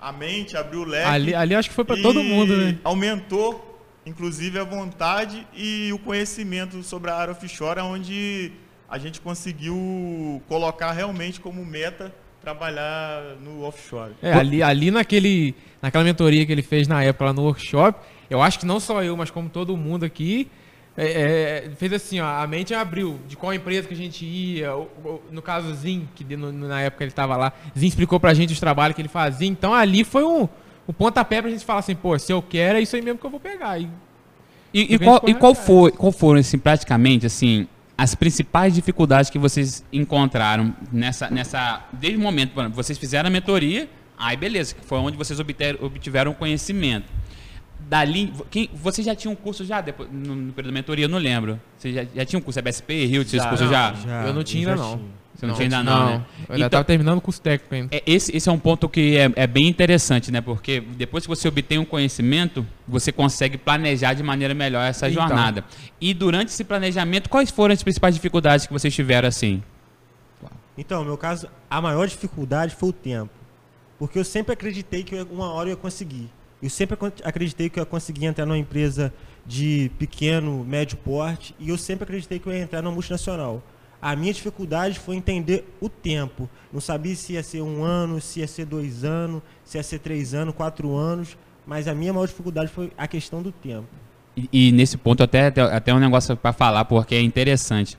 a 0.00 0.10
mente, 0.10 0.56
abriu 0.56 0.80
o 0.80 0.84
leque. 0.84 1.06
Ali, 1.06 1.34
ali 1.34 1.54
acho 1.54 1.68
que 1.68 1.74
foi 1.74 1.84
para 1.84 2.00
todo 2.00 2.22
mundo, 2.22 2.56
né? 2.56 2.78
Aumentou, 2.82 3.82
inclusive, 4.06 4.58
a 4.58 4.64
vontade 4.64 5.46
e 5.54 5.92
o 5.92 5.98
conhecimento 5.98 6.82
sobre 6.82 7.10
a 7.10 7.16
área 7.16 7.32
offshore, 7.32 7.80
onde 7.80 8.50
a 8.88 8.96
gente 8.96 9.20
conseguiu 9.20 10.42
colocar 10.48 10.90
realmente 10.92 11.38
como 11.38 11.62
meta 11.66 12.14
trabalhar 12.40 13.36
no 13.44 13.64
offshore. 13.64 14.14
É, 14.22 14.32
ali, 14.32 14.62
ali 14.62 14.90
naquele, 14.90 15.54
naquela 15.82 16.02
mentoria 16.02 16.46
que 16.46 16.52
ele 16.52 16.62
fez 16.62 16.88
na 16.88 17.04
época 17.04 17.26
lá 17.26 17.32
no 17.34 17.42
workshop, 17.42 18.00
eu 18.30 18.40
acho 18.40 18.58
que 18.58 18.64
não 18.64 18.80
só 18.80 19.02
eu, 19.02 19.14
mas 19.18 19.30
como 19.30 19.50
todo 19.50 19.76
mundo 19.76 20.06
aqui, 20.06 20.48
é, 20.96 21.66
é, 21.66 21.70
fez 21.76 21.92
assim, 21.92 22.20
ó, 22.20 22.26
a 22.26 22.46
mente 22.46 22.72
abriu 22.72 23.18
de 23.28 23.36
qual 23.36 23.52
empresa 23.52 23.86
que 23.86 23.92
a 23.92 23.96
gente 23.96 24.24
ia. 24.24 24.70
no 25.30 25.42
caso, 25.42 25.72
Zin, 25.74 26.08
que 26.14 26.36
no, 26.36 26.50
na 26.50 26.80
época 26.80 27.04
ele 27.04 27.10
estava 27.10 27.36
lá, 27.36 27.52
Zin 27.78 27.86
explicou 27.86 28.18
pra 28.18 28.32
gente 28.32 28.52
os 28.52 28.60
trabalhos 28.60 28.94
que 28.96 29.02
ele 29.02 29.08
fazia. 29.08 29.46
Então 29.46 29.74
ali 29.74 30.04
foi 30.04 30.24
um, 30.24 30.48
um 30.88 30.92
pontapé 30.92 31.42
pra 31.42 31.50
gente 31.50 31.64
falar 31.64 31.80
assim, 31.80 31.94
pô, 31.94 32.18
se 32.18 32.32
eu 32.32 32.40
quero, 32.40 32.78
é 32.78 32.80
isso 32.80 32.96
aí 32.96 33.02
mesmo 33.02 33.18
que 33.18 33.26
eu 33.26 33.30
vou 33.30 33.40
pegar. 33.40 33.78
E, 33.78 33.88
e, 34.72 34.94
e 34.94 34.98
qual, 34.98 35.22
e 35.26 35.34
qual, 35.34 35.54
foi, 35.54 35.90
qual 35.92 36.12
foram, 36.12 36.40
assim, 36.40 36.58
praticamente, 36.58 37.26
assim, 37.26 37.68
as 37.96 38.14
principais 38.14 38.74
dificuldades 38.74 39.30
que 39.30 39.38
vocês 39.38 39.84
encontraram 39.92 40.74
nessa. 40.90 41.28
nessa 41.28 41.84
desde 41.92 42.18
o 42.18 42.22
momento, 42.22 42.52
vocês 42.70 42.98
fizeram 42.98 43.28
a 43.28 43.30
mentoria, 43.30 43.86
aí 44.16 44.36
beleza, 44.36 44.74
que 44.74 44.84
foi 44.84 44.98
onde 44.98 45.16
vocês 45.16 45.38
obter, 45.38 45.76
obtiveram 45.82 46.32
conhecimento 46.32 47.06
dali. 47.88 48.32
Quem, 48.50 48.68
você 48.74 49.02
já 49.02 49.14
tinha 49.14 49.30
um 49.30 49.34
curso 49.34 49.64
já 49.64 49.80
depois, 49.80 50.08
no, 50.12 50.34
no 50.34 50.52
período 50.52 50.72
da 50.72 50.74
mentoria? 50.74 51.04
Eu 51.04 51.08
não 51.08 51.18
lembro. 51.18 51.60
Você 51.78 51.92
já, 51.92 52.04
já 52.14 52.24
tinha 52.24 52.38
um 52.38 52.42
curso 52.42 52.60
BSP, 52.60 53.06
Rio, 53.06 53.24
tinha 53.24 53.40
esse 53.40 53.48
curso 53.48 53.66
já? 53.68 53.94
já? 53.94 54.26
Eu 54.26 54.34
não 54.34 54.42
tinha 54.42 54.68
ainda 54.68 54.82
não. 54.82 55.00
Você 55.34 55.44
não, 55.44 55.50
não 55.50 55.56
tinha 55.56 55.66
ainda 55.66 55.82
não, 55.82 55.98
não, 55.98 56.06
né? 56.06 56.26
Eu 56.48 56.54
ainda 56.54 56.66
estava 56.66 56.66
então, 56.66 56.84
terminando 56.84 57.18
o 57.18 57.20
curso 57.20 57.40
técnico 57.42 57.74
ainda. 57.74 57.94
É, 57.94 58.02
esse, 58.06 58.34
esse 58.34 58.48
é 58.48 58.52
um 58.52 58.58
ponto 58.58 58.88
que 58.88 59.18
é, 59.18 59.30
é, 59.36 59.46
bem 59.46 59.68
interessante, 59.68 60.32
né? 60.32 60.40
Porque 60.40 60.80
depois 60.80 61.24
que 61.24 61.28
você 61.28 61.46
obtém 61.46 61.78
um 61.78 61.84
conhecimento, 61.84 62.66
você 62.88 63.12
consegue 63.12 63.58
planejar 63.58 64.14
de 64.14 64.22
maneira 64.22 64.54
melhor 64.54 64.82
essa 64.82 65.08
então. 65.08 65.28
jornada. 65.28 65.64
E 66.00 66.14
durante 66.14 66.48
esse 66.48 66.64
planejamento, 66.64 67.28
quais 67.28 67.50
foram 67.50 67.74
as 67.74 67.82
principais 67.82 68.14
dificuldades 68.14 68.66
que 68.66 68.72
vocês 68.72 68.94
tiveram 68.94 69.28
assim? 69.28 69.62
Então, 70.78 71.00
no 71.00 71.06
meu 71.06 71.18
caso, 71.18 71.48
a 71.70 71.80
maior 71.80 72.06
dificuldade 72.06 72.74
foi 72.74 72.88
o 72.88 72.92
tempo. 72.92 73.30
Porque 73.98 74.18
eu 74.18 74.24
sempre 74.24 74.52
acreditei 74.52 75.02
que 75.02 75.14
uma 75.30 75.52
hora 75.52 75.68
eu 75.68 75.72
ia 75.72 75.76
conseguir. 75.76 76.30
Eu 76.62 76.70
sempre 76.70 76.96
acreditei 77.22 77.68
que 77.68 77.78
eu 77.78 77.82
ia 77.82 77.86
conseguir 77.86 78.26
entrar 78.26 78.46
numa 78.46 78.58
empresa 78.58 79.12
de 79.44 79.90
pequeno, 79.98 80.64
médio 80.64 80.96
porte, 80.96 81.54
e 81.58 81.68
eu 81.68 81.78
sempre 81.78 82.04
acreditei 82.04 82.38
que 82.38 82.46
eu 82.46 82.52
ia 82.52 82.60
entrar 82.62 82.82
numa 82.82 82.92
multinacional. 82.92 83.62
A 84.00 84.14
minha 84.16 84.32
dificuldade 84.32 84.98
foi 84.98 85.16
entender 85.16 85.64
o 85.80 85.88
tempo. 85.88 86.48
Não 86.72 86.80
sabia 86.80 87.14
se 87.14 87.34
ia 87.34 87.42
ser 87.42 87.60
um 87.62 87.82
ano, 87.84 88.20
se 88.20 88.40
ia 88.40 88.46
ser 88.48 88.64
dois 88.66 89.04
anos, 89.04 89.42
se 89.64 89.78
ia 89.78 89.82
ser 89.82 89.98
três 90.00 90.34
anos, 90.34 90.54
quatro 90.54 90.94
anos. 90.94 91.36
mas 91.68 91.88
a 91.88 91.94
minha 91.96 92.12
maior 92.12 92.26
dificuldade 92.28 92.70
foi 92.70 92.92
a 92.96 93.08
questão 93.08 93.42
do 93.42 93.50
tempo. 93.50 93.88
E, 94.36 94.48
e 94.52 94.72
nesse 94.72 94.96
ponto 94.96 95.20
até- 95.24 95.48
até 95.48 95.92
um 95.92 95.98
negócio 95.98 96.36
para 96.36 96.52
falar 96.52 96.84
porque 96.84 97.16
é 97.16 97.20
interessante. 97.20 97.98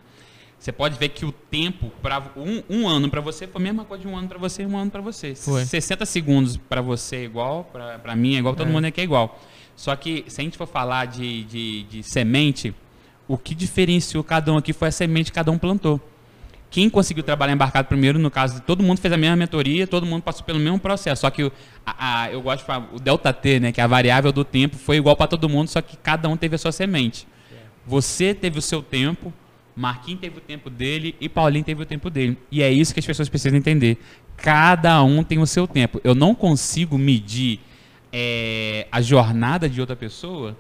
Você 0.60 0.72
pode 0.72 0.98
ver 0.98 1.10
que 1.10 1.24
o 1.26 1.32
tempo 1.32 1.92
para 2.02 2.32
um, 2.36 2.64
um 2.70 2.88
ano 2.88 3.10
para 3.10 3.22
você 3.22 3.46
foi 3.48 3.62
a 3.62 3.64
mesma 3.64 3.86
coisa 3.86 4.02
de 4.04 4.08
um 4.10 4.18
ano 4.18 4.28
para 4.28 4.38
você 4.40 4.64
e 4.64 4.66
um 4.66 4.76
ano 4.76 4.90
para 4.90 5.02
você. 5.02 5.36
Foi. 5.36 5.64
60 5.64 6.06
segundos 6.06 6.58
para 6.58 6.82
você 6.82 7.18
é 7.18 7.24
igual, 7.24 7.70
para 8.02 8.16
mim 8.16 8.36
é 8.36 8.40
igual, 8.40 8.56
todo 8.56 8.68
É. 8.68 8.72
mundo 8.72 8.86
aqui 8.86 9.00
é 9.00 9.04
igual. 9.04 9.40
Só 9.76 9.96
que 9.96 10.26
se 10.28 10.42
a 10.42 10.44
gente 10.44 10.58
for 10.58 10.68
falar 10.68 11.06
de, 11.06 11.44
de, 11.44 11.84
de 11.84 12.04
semente, 12.04 12.74
o 13.28 13.38
que 13.38 13.54
diferenciou 13.54 14.24
cada 14.24 14.52
um 14.52 14.58
aqui 14.58 14.74
foi 14.74 14.88
a 14.88 14.92
semente 14.92 15.32
que 15.32 15.36
cada 15.36 15.52
um 15.52 15.58
plantou. 15.60 16.02
Quem 16.72 16.90
conseguiu 16.90 17.24
trabalhar 17.24 17.54
embarcado 17.54 17.88
primeiro, 17.88 18.18
no 18.20 18.30
caso, 18.32 18.60
todo 18.62 18.84
mundo 18.84 19.00
fez 19.00 19.14
a 19.14 19.18
mesma 19.18 19.36
mentoria, 19.38 19.86
todo 19.88 20.06
mundo 20.06 20.24
passou 20.24 20.44
pelo 20.44 20.60
mesmo 20.60 20.80
processo. 20.80 21.22
Só 21.22 21.30
que 21.30 21.50
a- 21.86 22.24
a- 22.24 22.32
eu 22.32 22.42
gosto 22.42 22.60
de 22.62 22.66
falar, 22.66 22.90
o 22.94 23.00
delta 23.00 23.32
T, 23.32 23.60
né, 23.60 23.72
que 23.72 23.80
é 23.80 23.84
a 23.84 23.88
variável 23.88 24.32
do 24.34 24.44
tempo, 24.44 24.76
foi 24.76 24.98
igual 24.98 25.16
para 25.16 25.28
todo 25.28 25.48
mundo, 25.48 25.70
só 25.70 25.82
que 25.82 25.96
cada 25.96 26.28
um 26.28 26.36
teve 26.36 26.56
a 26.56 26.58
sua 26.58 26.72
semente. 26.74 27.26
Você 27.86 28.34
teve 28.34 28.60
o 28.60 28.62
seu 28.62 28.82
tempo, 28.82 29.32
Marquinhos 29.78 30.20
teve 30.20 30.38
o 30.40 30.42
tempo 30.42 30.70
dele 30.70 31.16
e 31.22 31.30
Paulinho 31.30 31.64
teve 31.64 31.84
o 31.84 31.86
tempo 31.86 32.10
dele. 32.10 32.38
E 32.52 32.62
é 32.64 32.70
isso 32.72 32.94
que 32.94 33.00
as 33.00 33.06
pessoas 33.06 33.30
precisam 33.30 33.58
entender. 33.58 33.98
Cada 34.36 35.02
um 35.04 35.24
tem 35.24 35.38
o 35.40 35.46
seu 35.48 35.68
tempo. 35.68 36.02
Eu 36.04 36.14
não 36.16 36.34
consigo 36.36 36.98
medir 36.98 37.60
é, 38.12 38.88
a 38.92 39.02
jornada 39.02 39.70
de 39.70 39.80
outra 39.80 39.96
pessoa 39.96 40.58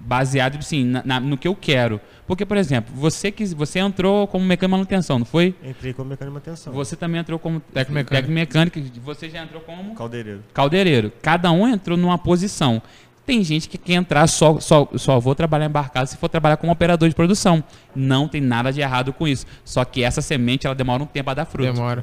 baseado 0.00 0.56
assim, 0.58 0.84
na- 0.84 1.02
na- 1.04 1.20
no 1.20 1.36
que 1.36 1.48
eu 1.48 1.54
quero. 1.56 2.00
Porque, 2.26 2.46
por 2.46 2.56
exemplo, 2.56 2.94
você 2.94 3.30
que 3.32 3.44
você 3.54 3.78
entrou 3.80 4.26
como 4.28 4.44
mecânico 4.44 4.66
de 4.66 4.70
manutenção, 4.70 5.18
não 5.18 5.26
foi? 5.26 5.54
Entrei 5.64 5.92
como 5.92 6.10
mecânico 6.10 6.38
de 6.38 6.46
manutenção. 6.46 6.72
Você 6.72 6.94
também 6.94 7.20
entrou 7.20 7.38
como 7.38 7.58
Técnico 7.60 7.92
mecânico. 7.94 8.10
técnico 8.28 8.78
mecânico. 8.78 9.00
Você 9.04 9.28
já 9.28 9.42
entrou 9.42 9.60
como 9.62 9.94
Caldeireiro. 9.94 10.42
caldeireiro. 10.54 11.12
Cada 11.22 11.50
um 11.50 11.66
entrou 11.66 11.96
numa 11.96 12.18
posição. 12.18 12.80
Tem 13.28 13.44
gente 13.44 13.68
que 13.68 13.76
quer 13.76 13.92
entrar 13.92 14.26
só, 14.26 14.58
só, 14.58 14.88
só 14.96 15.20
vou 15.20 15.34
trabalhar 15.34 15.66
embarcado 15.66 16.08
se 16.08 16.16
for 16.16 16.30
trabalhar 16.30 16.56
como 16.56 16.72
operador 16.72 17.06
de 17.10 17.14
produção. 17.14 17.62
Não 17.94 18.26
tem 18.26 18.40
nada 18.40 18.72
de 18.72 18.80
errado 18.80 19.12
com 19.12 19.28
isso. 19.28 19.44
Só 19.66 19.84
que 19.84 20.02
essa 20.02 20.22
semente 20.22 20.66
ela 20.66 20.74
demora 20.74 21.02
um 21.02 21.06
tempo 21.06 21.28
a 21.28 21.34
dar 21.34 21.44
fruto. 21.44 21.70
Demora. 21.70 22.02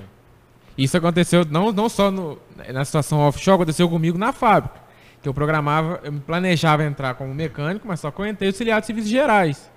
Isso 0.78 0.96
aconteceu 0.96 1.44
não, 1.50 1.72
não 1.72 1.90
só 1.90 2.12
no- 2.12 2.38
na 2.72 2.86
situação 2.86 3.22
offshore, 3.22 3.56
aconteceu 3.56 3.90
comigo 3.90 4.20
na 4.20 4.32
fábrica. 4.32 4.76
Que 5.24 5.28
eu 5.28 5.34
programava, 5.34 6.00
eu 6.04 6.14
planejava 6.14 6.84
entrar 6.84 7.16
como 7.16 7.34
mecânico, 7.34 7.88
mas 7.88 8.00
só 8.02 8.12
que 8.12 8.22
eu 8.22 8.28
entrei 8.28 8.50
auxiliar 8.50 8.80
de 8.80 8.86
serviços 8.86 9.10
gerais. 9.10 9.72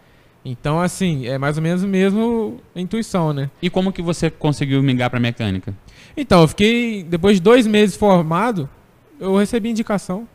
Então, 0.44 0.78
assim, 0.78 1.26
é 1.26 1.38
mais 1.38 1.56
ou 1.56 1.62
menos 1.62 1.82
o 1.82 1.88
mesmo 1.88 2.60
intuição, 2.76 3.32
né? 3.32 3.50
E 3.62 3.70
como 3.70 3.90
que 3.90 4.02
você 4.02 4.28
conseguiu 4.30 4.82
migrar 4.82 5.08
para 5.08 5.18
mecânica? 5.18 5.74
Então, 6.14 6.42
eu 6.42 6.48
fiquei, 6.48 7.02
depois 7.02 7.36
de 7.38 7.42
dois 7.42 7.66
meses 7.66 7.96
formado, 7.96 8.68
eu 9.18 9.34
recebi 9.38 9.70
indicação. 9.70 10.28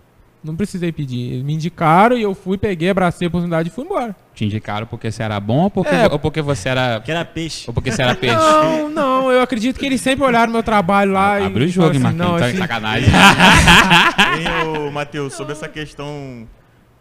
Não 0.44 0.56
precisei 0.58 0.92
pedir. 0.92 1.32
Eles 1.34 1.44
me 1.44 1.54
indicaram 1.54 2.18
e 2.18 2.22
eu 2.22 2.36
fui, 2.36 2.58
peguei, 2.58 2.90
abracei 2.90 3.26
a 3.26 3.30
oportunidade 3.30 3.70
e 3.70 3.72
fui 3.72 3.86
embora. 3.86 4.14
Te 4.36 4.44
indicaram 4.44 4.86
porque 4.86 5.10
você 5.10 5.24
era 5.24 5.40
bom 5.40 5.64
ou 5.64 5.70
porque, 5.70 5.96
É. 5.96 6.08
ou 6.12 6.20
porque 6.20 6.42
você 6.42 6.68
era 6.70 7.00
Que 7.00 7.12
era 7.12 7.24
peixe. 7.24 7.64
ou 7.68 7.74
porque 7.74 7.92
você 7.92 8.02
era 8.02 8.14
peixe? 8.16 8.36
Não, 8.36 8.90
não, 8.90 9.32
eu 9.32 9.42
acredito 9.42 9.80
que 9.80 9.86
eles 9.86 10.02
sempre 10.02 10.26
olharam 10.26 10.52
meu 10.52 10.62
trabalho 10.64 11.14
lá 11.14 11.40
e. 11.40 11.46
Abre 11.46 11.64
o 11.64 11.68
jogo, 11.70 11.94
hein, 11.96 12.02
falaram 12.02 12.18
Marquinhos? 12.18 12.42
Tá 12.42 12.50
esse- 12.50 12.58
sacanagem. 12.58 13.10
Matheus, 14.92 15.34
sobre 15.34 15.54
essa 15.54 15.68
questão, 15.68 16.48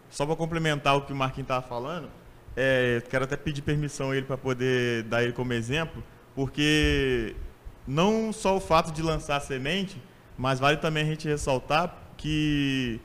só 0.09 0.25
para 0.25 0.35
complementar 0.35 0.95
o 0.95 1.01
que 1.01 1.13
o 1.13 1.15
Marquinhos 1.15 1.45
estava 1.45 1.61
falando, 1.61 2.07
é, 2.55 3.01
quero 3.09 3.25
até 3.25 3.35
pedir 3.35 3.61
permissão 3.61 4.11
a 4.11 4.15
ele 4.17 4.25
para 4.25 4.37
poder 4.37 5.03
dar 5.03 5.23
ele 5.23 5.33
como 5.33 5.53
exemplo, 5.53 6.03
porque 6.35 7.35
não 7.87 8.31
só 8.31 8.55
o 8.55 8.59
fato 8.59 8.91
de 8.91 9.01
lançar 9.01 9.37
a 9.37 9.39
semente, 9.39 10.01
mas 10.37 10.59
vale 10.59 10.77
também 10.77 11.03
a 11.03 11.05
gente 11.05 11.27
ressaltar 11.27 11.93
que 12.17 12.99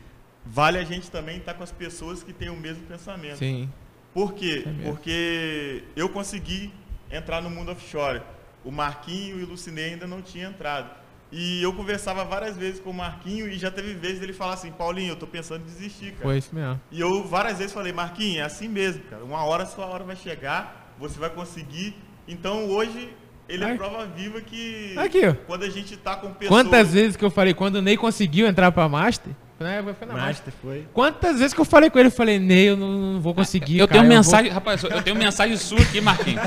vale 0.51 0.79
a 0.79 0.85
gente 0.85 1.11
também 1.11 1.39
estar 1.39 1.55
com 1.55 1.63
as 1.63 1.71
pessoas 1.73 2.23
que 2.23 2.33
têm 2.33 2.49
o 2.49 2.57
mesmo 2.57 2.83
pensamento. 2.85 3.37
Sim. 3.39 3.69
Por 4.15 4.33
quê? 4.33 4.65
É. 4.67 4.89
Porque 4.89 5.85
eu 5.95 6.09
consegui 6.09 6.73
entrar 7.11 7.43
no 7.43 7.51
mundo 7.51 7.71
offshore. 7.71 8.23
O 8.65 8.71
Marquinho 8.71 9.39
e 9.39 9.45
o 9.45 9.47
Lucinei 9.47 9.93
ainda 9.93 10.07
não 10.07 10.21
tinham 10.21 10.51
entrado. 10.51 10.91
E 11.31 11.63
eu 11.63 11.73
conversava 11.75 12.25
várias 12.25 12.57
vezes 12.57 12.81
com 12.81 12.91
o 12.91 12.95
Marquinho 12.95 13.47
e 13.47 13.59
já 13.59 13.71
teve 13.71 13.93
vezes 13.93 14.23
ele 14.23 14.33
falar 14.33 14.55
assim, 14.55 14.73
Paulinho, 14.73 15.13
eu 15.13 15.17
tô 15.17 15.27
pensando 15.27 15.61
em 15.61 15.67
desistir, 15.67 16.13
cara. 16.13 16.23
Foi 16.23 16.39
isso 16.39 16.55
mesmo. 16.55 16.81
E 16.91 16.99
eu 16.99 17.23
várias 17.25 17.59
vezes 17.59 17.73
falei, 17.73 17.93
Marquinhos, 17.93 18.39
é 18.39 18.43
assim 18.43 18.67
mesmo, 18.67 19.03
cara. 19.05 19.23
Uma 19.23 19.45
hora 19.45 19.65
a 19.65 19.67
sua 19.67 19.87
hora 19.87 20.05
vai 20.05 20.17
chegar, 20.17 20.95
você 20.99 21.19
vai 21.19 21.29
conseguir. 21.29 21.95
Então 22.27 22.67
hoje 22.71 23.11
ele 23.47 23.65
Ai. 23.65 23.73
é 23.73 23.77
prova 23.77 24.07
viva 24.07 24.41
que 24.41 24.95
Aqui, 24.99 25.27
ó. 25.27 25.35
quando 25.47 25.65
a 25.65 25.71
gente 25.71 25.97
tá 25.99 26.17
com 26.17 26.33
pessoas. 26.33 26.63
Quantas 26.63 26.93
vezes 26.95 27.17
que 27.17 27.25
eu 27.25 27.31
falei, 27.31 27.53
quando 27.53 27.77
o 27.77 27.83
Ney 27.83 27.97
conseguiu 27.97 28.47
entrar 28.47 28.73
pra 28.73 28.89
Master? 28.89 29.33
Né, 29.61 29.83
foi 29.99 30.07
na 30.07 30.15
Master. 30.15 30.53
Foi. 30.63 30.87
Quantas 30.95 31.41
vezes 31.41 31.53
que 31.53 31.61
eu 31.61 31.65
falei 31.65 31.91
com 31.91 31.99
ele, 31.99 32.07
eu 32.09 32.13
falei, 32.13 32.39
Ney, 32.39 32.69
eu 32.69 32.77
não, 32.77 32.93
não 33.15 33.21
vou 33.21 33.35
conseguir. 33.35 33.79
Eu 33.79 33.89
cara, 33.89 33.99
tenho 34.01 34.09
vou- 34.09 34.17
mensagem, 34.17 34.53
rapaz, 34.53 34.85
eu 34.85 35.03
tenho 35.03 35.17
mensagem 35.17 35.57
sua 35.57 35.81
aqui, 35.81 36.01
Marquinhos. 36.01 36.41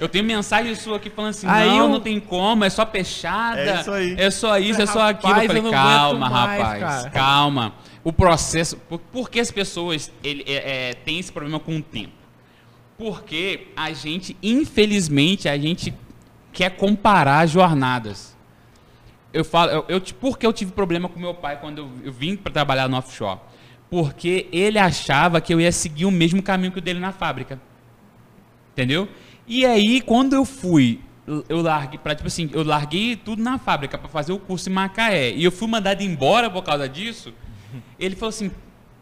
Eu 0.00 0.08
tenho 0.08 0.24
mensagem 0.24 0.74
sua 0.74 0.96
aqui 0.96 1.10
falando 1.10 1.30
assim, 1.30 1.46
Aí 1.46 1.68
não, 1.68 1.78
eu- 1.80 1.88
não 1.88 2.00
tem 2.00 2.18
como, 2.18 2.64
é 2.64 2.70
só 2.70 2.84
peixada. 2.86 3.60
É 3.60 3.80
isso 3.80 3.90
aí. 3.92 4.14
É 4.18 4.30
só 4.30 4.58
isso, 4.58 4.80
é 4.80 4.86
só 4.86 5.10
aquilo. 5.10 5.32
Eu 5.32 5.46
falei, 5.46 5.58
eu 5.58 5.62
não 5.64 5.70
calma, 5.70 6.30
mais, 6.30 6.62
rapaz, 6.62 6.80
cara." 6.80 7.10
calma. 7.10 7.74
O 8.02 8.12
processo, 8.12 8.76
por, 8.76 8.98
por 8.98 9.28
que 9.30 9.38
as 9.38 9.50
pessoas 9.50 10.10
ele, 10.22 10.44
é, 10.46 10.90
é, 10.90 10.94
têm 10.94 11.18
esse 11.18 11.30
problema 11.30 11.60
com 11.60 11.76
o 11.76 11.82
tempo? 11.82 12.12
Porque 12.96 13.68
a 13.76 13.92
gente, 13.92 14.36
infelizmente, 14.42 15.48
a 15.48 15.58
gente 15.58 15.92
quer 16.52 16.70
comparar 16.70 17.44
jornadas. 17.46 18.33
Eu 19.34 19.44
falo, 19.44 19.72
eu, 19.72 19.84
eu, 19.88 20.00
por 20.00 20.38
que 20.38 20.46
eu 20.46 20.52
tive 20.52 20.70
problema 20.70 21.08
com 21.08 21.18
meu 21.18 21.34
pai 21.34 21.58
quando 21.60 21.78
eu, 21.78 21.90
eu 22.04 22.12
vim 22.12 22.36
para 22.36 22.52
trabalhar 22.52 22.88
no 22.88 22.96
offshore? 22.96 23.40
Porque 23.90 24.46
ele 24.52 24.78
achava 24.78 25.40
que 25.40 25.52
eu 25.52 25.60
ia 25.60 25.72
seguir 25.72 26.04
o 26.04 26.10
mesmo 26.10 26.40
caminho 26.40 26.70
que 26.70 26.78
o 26.78 26.80
dele 26.80 27.00
na 27.00 27.10
fábrica. 27.10 27.60
Entendeu? 28.72 29.08
E 29.44 29.66
aí, 29.66 30.00
quando 30.00 30.34
eu 30.34 30.44
fui, 30.44 31.00
eu 31.48 31.60
larguei, 31.60 31.98
pra, 31.98 32.14
tipo 32.14 32.28
assim, 32.28 32.48
eu 32.52 32.62
larguei 32.62 33.16
tudo 33.16 33.42
na 33.42 33.58
fábrica 33.58 33.98
para 33.98 34.08
fazer 34.08 34.32
o 34.32 34.38
curso 34.38 34.68
em 34.68 34.72
Macaé. 34.72 35.32
E 35.32 35.42
eu 35.42 35.50
fui 35.50 35.66
mandado 35.66 36.02
embora 36.02 36.48
por 36.48 36.62
causa 36.62 36.88
disso. 36.88 37.34
Ele 37.98 38.14
falou 38.14 38.28
assim: 38.28 38.52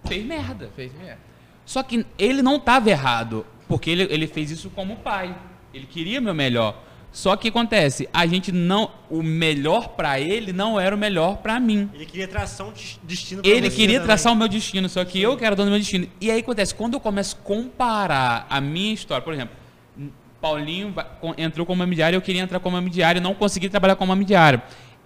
fez 0.06 0.24
merda. 0.24 0.70
Fez 0.74 0.92
merda. 0.94 1.18
Só 1.66 1.82
que 1.82 2.06
ele 2.18 2.40
não 2.40 2.56
estava 2.56 2.88
errado, 2.88 3.44
porque 3.68 3.90
ele, 3.90 4.06
ele 4.10 4.26
fez 4.26 4.50
isso 4.50 4.70
como 4.70 4.96
pai. 4.96 5.36
Ele 5.74 5.86
queria 5.86 6.20
meu 6.20 6.34
melhor. 6.34 6.82
Só 7.12 7.36
que 7.36 7.48
acontece, 7.48 8.08
a 8.10 8.26
gente 8.26 8.50
não, 8.50 8.90
o 9.10 9.22
melhor 9.22 9.88
para 9.88 10.18
ele 10.18 10.50
não 10.50 10.80
era 10.80 10.96
o 10.96 10.98
melhor 10.98 11.36
para 11.36 11.60
mim. 11.60 11.90
Ele 11.92 12.06
queria 12.06 12.26
traçar 12.26 12.66
um 12.66 12.72
des- 12.72 12.98
destino 13.02 13.42
pra 13.42 13.50
Ele 13.50 13.68
queria 13.68 13.96
também. 13.98 14.06
traçar 14.06 14.32
o 14.32 14.36
meu 14.36 14.48
destino, 14.48 14.88
só 14.88 15.04
que 15.04 15.20
eu 15.20 15.36
que 15.36 15.44
era 15.44 15.54
dono 15.54 15.68
do 15.68 15.72
meu 15.72 15.78
destino. 15.78 16.08
E 16.20 16.30
aí 16.30 16.40
acontece, 16.40 16.74
quando 16.74 16.94
eu 16.94 17.00
começo 17.00 17.36
a 17.38 17.44
comparar 17.46 18.46
a 18.48 18.60
minha 18.62 18.94
história, 18.94 19.22
por 19.22 19.34
exemplo, 19.34 19.54
Paulinho 20.40 20.94
entrou 21.36 21.66
como 21.66 21.82
amidiário, 21.82 22.16
eu 22.16 22.22
queria 22.22 22.40
entrar 22.40 22.58
como 22.60 22.76
amidiário, 22.76 23.20
não 23.20 23.34
consegui 23.34 23.68
trabalhar 23.68 23.94
como 23.96 24.10
amidiário. 24.12 24.60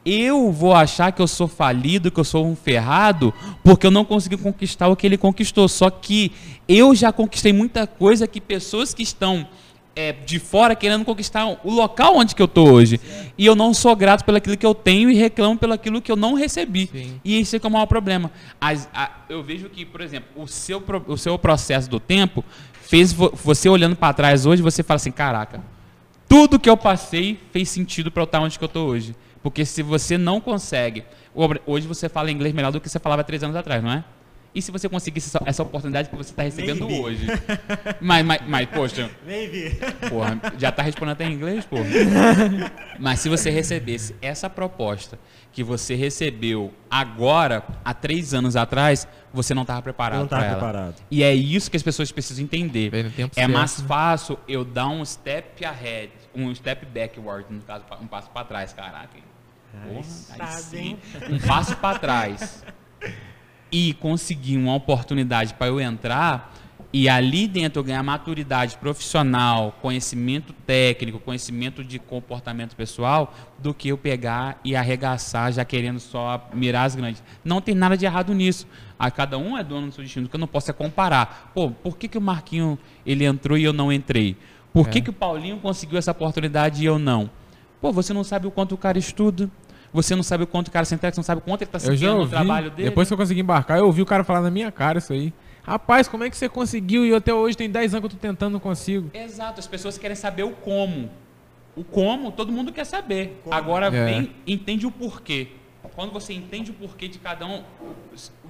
Eu 0.05 0.53
vou 0.53 0.73
achar 0.73 1.11
que 1.11 1.21
eu 1.21 1.27
sou 1.27 1.49
falido, 1.49 2.13
que 2.13 2.21
eu 2.21 2.25
sou 2.25 2.47
um 2.47 2.55
ferrado, 2.55 3.35
porque 3.65 3.85
eu 3.87 3.91
não 3.91 4.05
consegui 4.05 4.37
conquistar 4.37 4.87
o 4.87 4.95
que 4.95 5.05
ele 5.05 5.19
conquistou. 5.19 5.67
Só 5.69 5.91
que 5.91 6.31
eu 6.69 6.95
já 6.95 7.11
conquistei 7.13 7.53
muita 7.53 7.85
coisa 7.87 8.29
que 8.29 8.41
pessoas 8.41 8.95
que 8.95 9.03
estão 9.03 9.47
é, 9.97 10.13
de 10.13 10.39
fora 10.39 10.77
querendo 10.77 11.05
conquistar 11.05 11.47
o 11.65 11.71
local 11.73 12.17
onde 12.17 12.35
que 12.35 12.43
eu 12.43 12.47
tô 12.47 12.71
hoje. 12.71 13.01
E 13.39 13.47
eu 13.47 13.55
não 13.57 13.73
sou 13.73 13.97
grato 13.97 14.25
pelo 14.25 14.37
aquilo 14.37 14.57
que 14.57 14.67
eu 14.67 14.75
tenho 14.75 15.11
e 15.11 15.15
reclamo 15.15 15.59
pelo 15.59 15.73
aquilo 15.73 16.03
que 16.03 16.13
eu 16.13 16.17
não 16.17 16.35
recebi. 16.35 16.89
Sim. 16.93 17.19
E 17.25 17.39
esse 17.41 17.57
é 17.57 17.59
que 17.59 17.67
é 17.67 17.69
o 17.69 17.73
maior 17.73 17.87
problema. 17.87 18.31
As- 18.61 18.89
a- 18.95 19.11
eu 19.29 19.43
vejo 19.43 19.69
que, 19.71 19.85
por 19.87 20.01
exemplo, 20.03 20.29
o 20.37 20.47
seu, 20.47 20.83
o 21.09 21.17
seu 21.17 21.39
processo 21.39 21.89
do 21.89 21.99
tempo 21.99 22.45
fez 22.83 23.13
vo- 23.13 23.33
você 23.43 23.69
olhando 23.69 23.97
para 23.97 24.13
trás 24.13 24.45
hoje, 24.47 24.61
você 24.63 24.83
fala 24.83 24.97
assim, 24.97 25.11
caraca, 25.11 25.61
tudo 26.29 26.59
que 26.61 26.69
eu 26.69 26.77
passei 26.77 27.41
fez 27.51 27.69
sentido 27.71 28.11
para 28.11 28.23
eu 28.23 28.27
estar 28.27 28.41
onde 28.41 28.59
que 28.59 28.65
eu 28.65 28.69
tô 28.69 28.85
hoje. 28.85 29.17
Porque 29.43 29.65
se 29.65 29.83
você 29.83 30.19
não 30.19 30.41
consegue, 30.41 31.05
hoje 31.67 31.87
você 31.87 32.09
fala 32.09 32.31
inglês 32.31 32.53
melhor 32.55 32.71
do 32.73 32.81
que 32.81 32.89
você 32.89 32.99
falava 32.99 33.25
três 33.25 33.43
anos 33.43 33.57
atrás, 33.57 33.83
não 33.83 33.91
é? 33.93 34.05
E 34.57 34.63
se 34.63 34.73
você 34.73 34.89
conseguisse 34.89 35.29
essa, 35.29 35.45
essa 35.45 35.63
oportunidade 35.63 36.09
que 36.09 36.17
você 36.17 36.31
está 36.31 36.43
recebendo 36.43 36.89
vi. 36.89 36.99
hoje? 36.99 37.27
mas, 38.01 38.25
mas, 38.25 38.41
mas, 38.49 38.67
poxa, 38.71 39.11
vi. 39.27 39.79
Porra, 40.09 40.41
já 40.57 40.73
tá 40.73 40.83
respondendo 40.83 41.13
até 41.13 41.27
em 41.27 41.35
inglês, 41.35 41.67
porra. 41.67 41.85
Mas 42.99 43.21
se 43.21 43.29
você 43.29 43.51
recebesse 43.51 44.17
essa 44.23 44.49
proposta 44.49 45.19
que 45.53 45.63
você 45.63 45.95
recebeu 45.95 46.73
agora, 46.91 47.63
há 47.85 47.93
três 47.93 48.33
anos 48.33 48.57
atrás, 48.57 49.07
você 49.31 49.53
não 49.53 49.61
estava 49.61 49.83
preparado 49.83 50.21
não 50.21 50.27
tava 50.27 50.41
pra 50.41 50.51
ela. 50.51 50.59
preparado. 50.59 50.95
E 51.11 51.23
é 51.23 51.35
isso 51.35 51.71
que 51.71 51.77
as 51.77 51.83
pessoas 51.83 52.11
precisam 52.11 52.43
entender. 52.43 52.95
É 52.95 53.29
certo, 53.31 53.53
mais 53.53 53.79
fácil 53.83 54.39
eu 54.49 54.65
dar 54.65 54.89
um 54.89 55.05
step 55.05 55.63
ahead, 55.67 56.13
um 56.35 56.55
step 56.55 56.87
backward, 56.87 57.45
no 57.53 57.61
caso, 57.61 57.85
um 58.01 58.07
passo 58.07 58.31
para 58.31 58.47
trás, 58.47 58.73
caraca. 58.73 59.19
Porra, 59.87 60.07
aí 60.31 60.63
sim. 60.63 60.99
Um 61.29 61.39
passo 61.47 61.77
para 61.77 61.99
trás 61.99 62.65
e 63.71 63.95
conseguir 63.95 64.57
uma 64.57 64.75
oportunidade 64.75 65.55
para 65.55 65.67
eu 65.69 65.81
entrar 65.81 66.53
E 66.93 67.09
ali 67.11 67.47
dentro 67.47 67.81
eu 67.81 67.85
ganhar 67.85 68.03
maturidade 68.03 68.79
profissional, 68.79 69.77
conhecimento 69.83 70.55
técnico, 70.67 71.19
conhecimento 71.19 71.85
de 71.85 71.99
comportamento 71.99 72.75
pessoal, 72.75 73.35
do 73.59 73.75
que 73.75 73.89
eu 73.89 73.99
pegar 73.99 74.59
e 74.65 74.75
arregaçar 74.75 75.53
já 75.53 75.63
querendo 75.65 76.01
só 76.01 76.49
mirar 76.55 76.85
as 76.85 76.95
grandes. 76.95 77.23
Não 77.45 77.61
tem 77.61 77.75
nada 77.75 77.97
de 77.99 78.07
errado 78.07 78.33
nisso. 78.33 78.67
A 78.99 79.11
cada 79.11 79.37
um 79.37 79.59
é 79.59 79.65
dono 79.65 79.89
do 79.89 79.93
seu 79.93 80.03
destino, 80.03 80.27
que 80.29 80.37
eu 80.37 80.41
não 80.41 80.47
posso 80.47 80.71
é 80.71 80.73
comparar. 80.73 81.51
Pô, 81.55 81.71
por 81.71 81.99
que, 81.99 82.09
que 82.09 82.17
o 82.17 82.21
Marquinho 82.21 82.79
ele 83.05 83.25
entrou 83.27 83.59
e 83.59 83.65
eu 83.65 83.75
não 83.75 83.93
entrei? 83.93 84.35
Por 84.73 84.89
que, 84.89 84.99
É. 84.99 85.03
que 85.03 85.11
o 85.11 85.13
Paulinho 85.13 85.59
conseguiu 85.59 85.99
essa 85.99 86.13
oportunidade 86.13 86.83
e 86.83 86.87
eu 86.87 86.99
não? 86.99 87.29
Pô, 87.79 87.93
você 87.93 88.15
não 88.15 88.25
sabe 88.25 88.47
o 88.47 88.51
quanto 88.51 88.75
o 88.75 88.79
cara 88.79 88.99
estuda, 88.99 89.51
você 89.97 90.15
não 90.15 90.23
sabe 90.23 90.45
o 90.45 90.47
quanto 90.47 90.69
o 90.69 90.71
cara 90.71 90.85
se 90.85 90.95
entrega, 90.95 91.15
você 91.15 91.19
não 91.19 91.25
sabe 91.25 91.41
o 91.41 91.45
quanto 91.45 91.63
ele 91.63 91.71
está 91.75 91.91
no 92.13 92.19
ouvi, 92.21 92.31
trabalho 92.31 92.71
dele. 92.71 92.89
depois 92.89 93.09
que 93.09 93.15
eu 93.15 93.19
consegui 93.19 93.41
embarcar, 93.41 93.79
eu 93.79 93.87
ouvi 93.87 94.03
o 94.03 94.07
cara 94.07 94.23
falar 94.23 94.41
na 94.41 94.51
minha 94.51 94.71
cara 94.71 94.99
isso 94.99 95.13
aí. 95.13 95.33
Rapaz, 95.65 96.07
como 96.07 96.23
é 96.23 96.31
que 96.31 96.37
você 96.37 96.49
conseguiu? 96.49 97.05
E 97.05 97.09
eu 97.11 97.17
até 97.17 97.35
hoje 97.35 97.57
tem 97.57 97.69
10 97.69 97.95
anos 97.95 98.09
que 98.09 98.15
eu 98.15 98.21
tô 98.21 98.23
tentando, 98.29 98.53
não 98.53 98.61
consigo. 98.61 99.11
Exato, 99.13 99.59
as 99.59 99.67
pessoas 99.67 99.99
querem 99.99 100.15
saber 100.15 100.45
o 100.45 100.51
como. 100.53 101.11
O 101.75 101.83
como, 101.83 102.31
todo 102.31 102.53
mundo 102.53 102.73
quer 102.73 102.85
saber. 102.85 103.41
Como? 103.43 103.55
Agora 103.55 103.87
É. 103.87 103.91
vem, 104.05 104.31
entende 104.47 104.87
o 104.87 104.91
porquê. 104.93 105.49
Quando 105.95 106.13
você 106.13 106.33
entende 106.35 106.71
o 106.71 106.75
porquê 106.75 107.09
de 107.09 107.19
cada 107.19 107.47
um, 107.47 107.63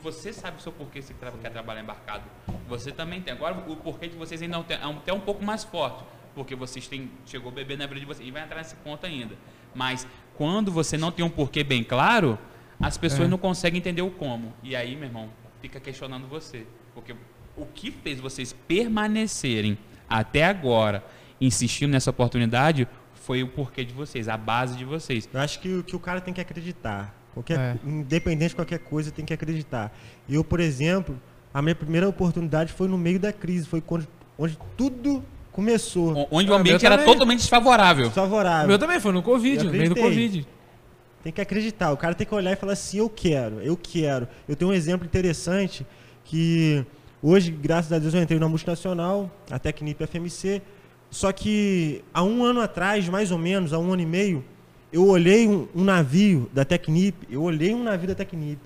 você 0.03 0.33
sabe 0.33 0.59
o 0.59 0.61
seu 0.61 0.73
porquê 0.73 1.01
você 1.01 1.15
tra- 1.15 1.33
quer 1.33 1.51
trabalhar 1.51 1.81
embarcado. 1.83 2.25
Você 2.69 2.93
também 2.93 3.21
tem. 3.21 3.33
Agora 3.33 3.57
o 3.67 3.77
porquê 3.77 4.09
de 4.09 4.17
vocês 4.17 4.43
ainda 4.43 4.57
é 4.69 4.87
um- 4.87 4.97
até 4.99 5.13
um 5.13 5.21
pouco 5.21 5.45
mais 5.45 5.65
forte, 5.65 6.05
porque 6.35 6.55
vocês 6.55 6.87
têm 6.87 7.11
chegou 7.25 7.51
o 7.51 7.55
bebê 7.55 7.77
na 7.77 7.87
vida 7.87 8.01
de 8.01 8.07
vocês 8.07 8.27
e 8.29 8.31
vai 8.31 8.43
entrar 8.43 8.59
nesse 8.59 8.77
ponto 8.77 9.07
ainda. 9.07 9.35
Mas 9.75 10.07
quando 10.37 10.71
você 10.71 10.97
não 10.99 11.11
tem 11.11 11.25
um 11.25 11.31
porquê 11.31 11.63
bem 11.65 11.83
claro, 11.85 12.39
as 12.81 12.97
pessoas 12.99 13.27
É. 13.27 13.31
não 13.31 13.39
conseguem 13.39 13.79
entender 13.79 14.03
o 14.03 14.11
como. 14.11 14.53
E 14.63 14.75
aí, 14.77 14.95
meu 14.97 15.05
irmão, 15.09 15.29
fica 15.63 15.81
questionando 15.81 16.27
você, 16.27 16.67
porque 16.95 17.15
o 17.57 17.65
que 17.67 17.91
fez 17.91 18.21
vocês 18.21 18.53
permanecerem 18.67 19.79
até 20.09 20.45
agora 20.45 21.05
insistindo 21.41 21.91
nessa 21.91 22.11
oportunidade 22.11 22.87
foi 23.15 23.43
o 23.43 23.49
porquê 23.49 23.85
de 23.85 23.93
vocês, 23.93 24.29
a 24.29 24.37
base 24.37 24.77
de 24.77 24.85
vocês. 24.85 25.29
Eu 25.33 25.41
acho 25.41 25.59
que, 25.61 25.69
o- 25.69 25.83
que 25.83 25.97
o 25.97 25.99
cara 25.99 26.21
tem 26.21 26.33
que 26.33 26.41
acreditar. 26.41 27.15
Qualquer, 27.35 27.59
É. 27.59 27.77
Independente 27.85 28.51
de 28.51 28.57
qualquer 28.57 28.79
coisa, 28.79 29.11
tem 29.11 29.25
que 29.25 29.35
acreditar. 29.35 29.95
Eu, 30.29 30.43
por 30.45 30.61
exemplo, 30.61 31.21
a 31.53 31.61
minha 31.61 31.75
primeira 31.75 32.09
oportunidade 32.09 32.73
foi 32.73 32.89
no 32.89 32.97
meio 32.97 33.19
da 33.21 33.33
crise, 33.33 33.67
foi 33.67 33.81
quando, 33.81 34.07
onde 34.39 34.57
tudo 34.77 35.23
começou. 35.57 36.13
O- 36.15 36.27
Onde 36.31 36.51
o 36.51 36.55
Ah, 36.55 36.59
ambiente 36.59 36.85
era 36.87 36.97
também. 36.99 37.13
totalmente 37.13 37.39
desfavorável. 37.41 38.07
O 38.09 38.11
Favorável. 38.11 38.69
meu 38.69 38.79
também 38.79 39.01
foi 39.01 39.13
no 39.13 39.23
Covid, 39.23 39.65
no 39.65 39.73
meio 39.73 39.89
do. 39.89 39.97
Covid. 39.97 40.47
Tem 41.25 41.33
que 41.33 41.41
acreditar. 41.41 41.91
O 41.91 41.97
cara 41.97 42.15
tem 42.15 42.25
que 42.27 42.35
olhar 42.35 42.53
e 42.53 42.57
falar 42.57 42.75
assim: 42.75 42.99
eu 42.99 43.09
quero, 43.09 43.61
eu 43.63 43.77
quero. 43.77 44.29
Eu 44.49 44.55
tenho 44.55 44.71
um 44.71 44.75
exemplo 44.75 45.05
interessante 45.07 45.85
que 46.25 46.85
hoje, 47.23 47.51
graças 47.51 47.93
a 47.93 47.99
Deus, 47.99 48.15
eu 48.15 48.23
entrei 48.23 48.39
na 48.39 48.49
multinacional, 48.49 49.29
a 49.51 49.59
Tecnip 49.59 50.01
FMC. 50.07 50.63
Só 51.11 51.33
que 51.33 52.05
há 52.13 52.23
um 52.23 52.45
ano 52.45 52.61
atrás, 52.61 53.09
mais 53.09 53.31
ou 53.33 53.39
menos, 53.39 53.73
há 53.73 53.79
um 53.79 53.93
ano 53.93 54.03
e 54.03 54.07
meio, 54.07 54.45
eu 54.93 55.07
olhei 55.09 55.49
um, 55.49 55.67
um 55.75 55.83
navio 55.85 56.49
da 56.53 56.65
Tecnip. 56.65 57.17
Eu 57.31 57.43
olhei 57.43 57.73
um 57.75 57.83
navio 57.83 58.09
da 58.09 58.15
Tecnip. 58.15 58.61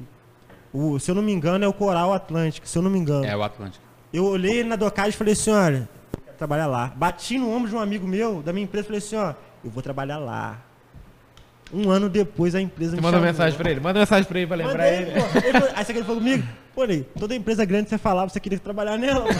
O, 0.73 0.99
se 0.99 1.11
eu 1.11 1.15
não 1.15 1.23
me 1.23 1.33
engano, 1.33 1.65
é 1.65 1.69
o 1.69 1.73
Coral 1.73 2.13
Atlântico, 2.13 2.67
se 2.69 2.77
eu 2.79 2.83
não 2.83 2.91
me 2.91 2.99
engano. 2.99 3.25
É 3.25 3.37
o 3.37 3.43
Atlântico. 3.43 3.85
Eu 4.13 4.25
olhei 4.25 4.63
na 4.65 4.77
docagem 4.77 5.11
e 5.11 5.13
falei 5.15 5.33
assim, 5.33 5.51
olha, 5.51 5.89
trabalhar 6.41 6.67
lá. 6.67 6.93
Bati 6.97 7.39
no 7.39 7.55
ombro 7.55 7.69
de 7.69 7.77
um 7.77 7.79
amigo 7.79 8.09
meu, 8.09 8.43
da 8.43 8.53
minha 8.53 8.65
empresa, 8.65 8.87
e 8.87 8.89
falei 8.89 8.99
assim, 8.99 9.17
ó, 9.17 9.35
eu 9.65 9.71
vou 9.71 9.83
trabalhar 9.83 10.19
lá. 10.19 10.59
Um 11.73 11.89
ano 11.89 12.09
depois 12.09 12.55
a 12.57 12.61
empresa 12.61 12.91
Você 12.93 12.97
me 12.97 13.03
manda 13.03 13.17
chamou. 13.19 13.31
mensagem 13.31 13.57
pra 13.57 13.71
ele, 13.71 13.79
manda 13.79 14.01
mensagem 14.01 14.25
pra 14.25 14.39
ele 14.39 14.47
pra 14.49 14.57
lembrar 14.57 14.73
Mandei, 14.85 14.97
ele. 15.03 15.11
pô. 15.13 15.39
Ele 15.39 15.53
falou- 15.61 15.69
Aí 15.77 15.85
você 15.85 15.95
falou 16.03 16.17
comigo, 16.17 16.49
pô, 16.75 16.85
Ney, 16.85 17.07
toda 17.19 17.35
empresa 17.37 17.65
grande 17.65 17.89
você 17.91 17.99
falava, 17.99 18.29
você 18.29 18.41
queria 18.41 18.59
trabalhar 18.59 18.97
nela. 18.99 19.25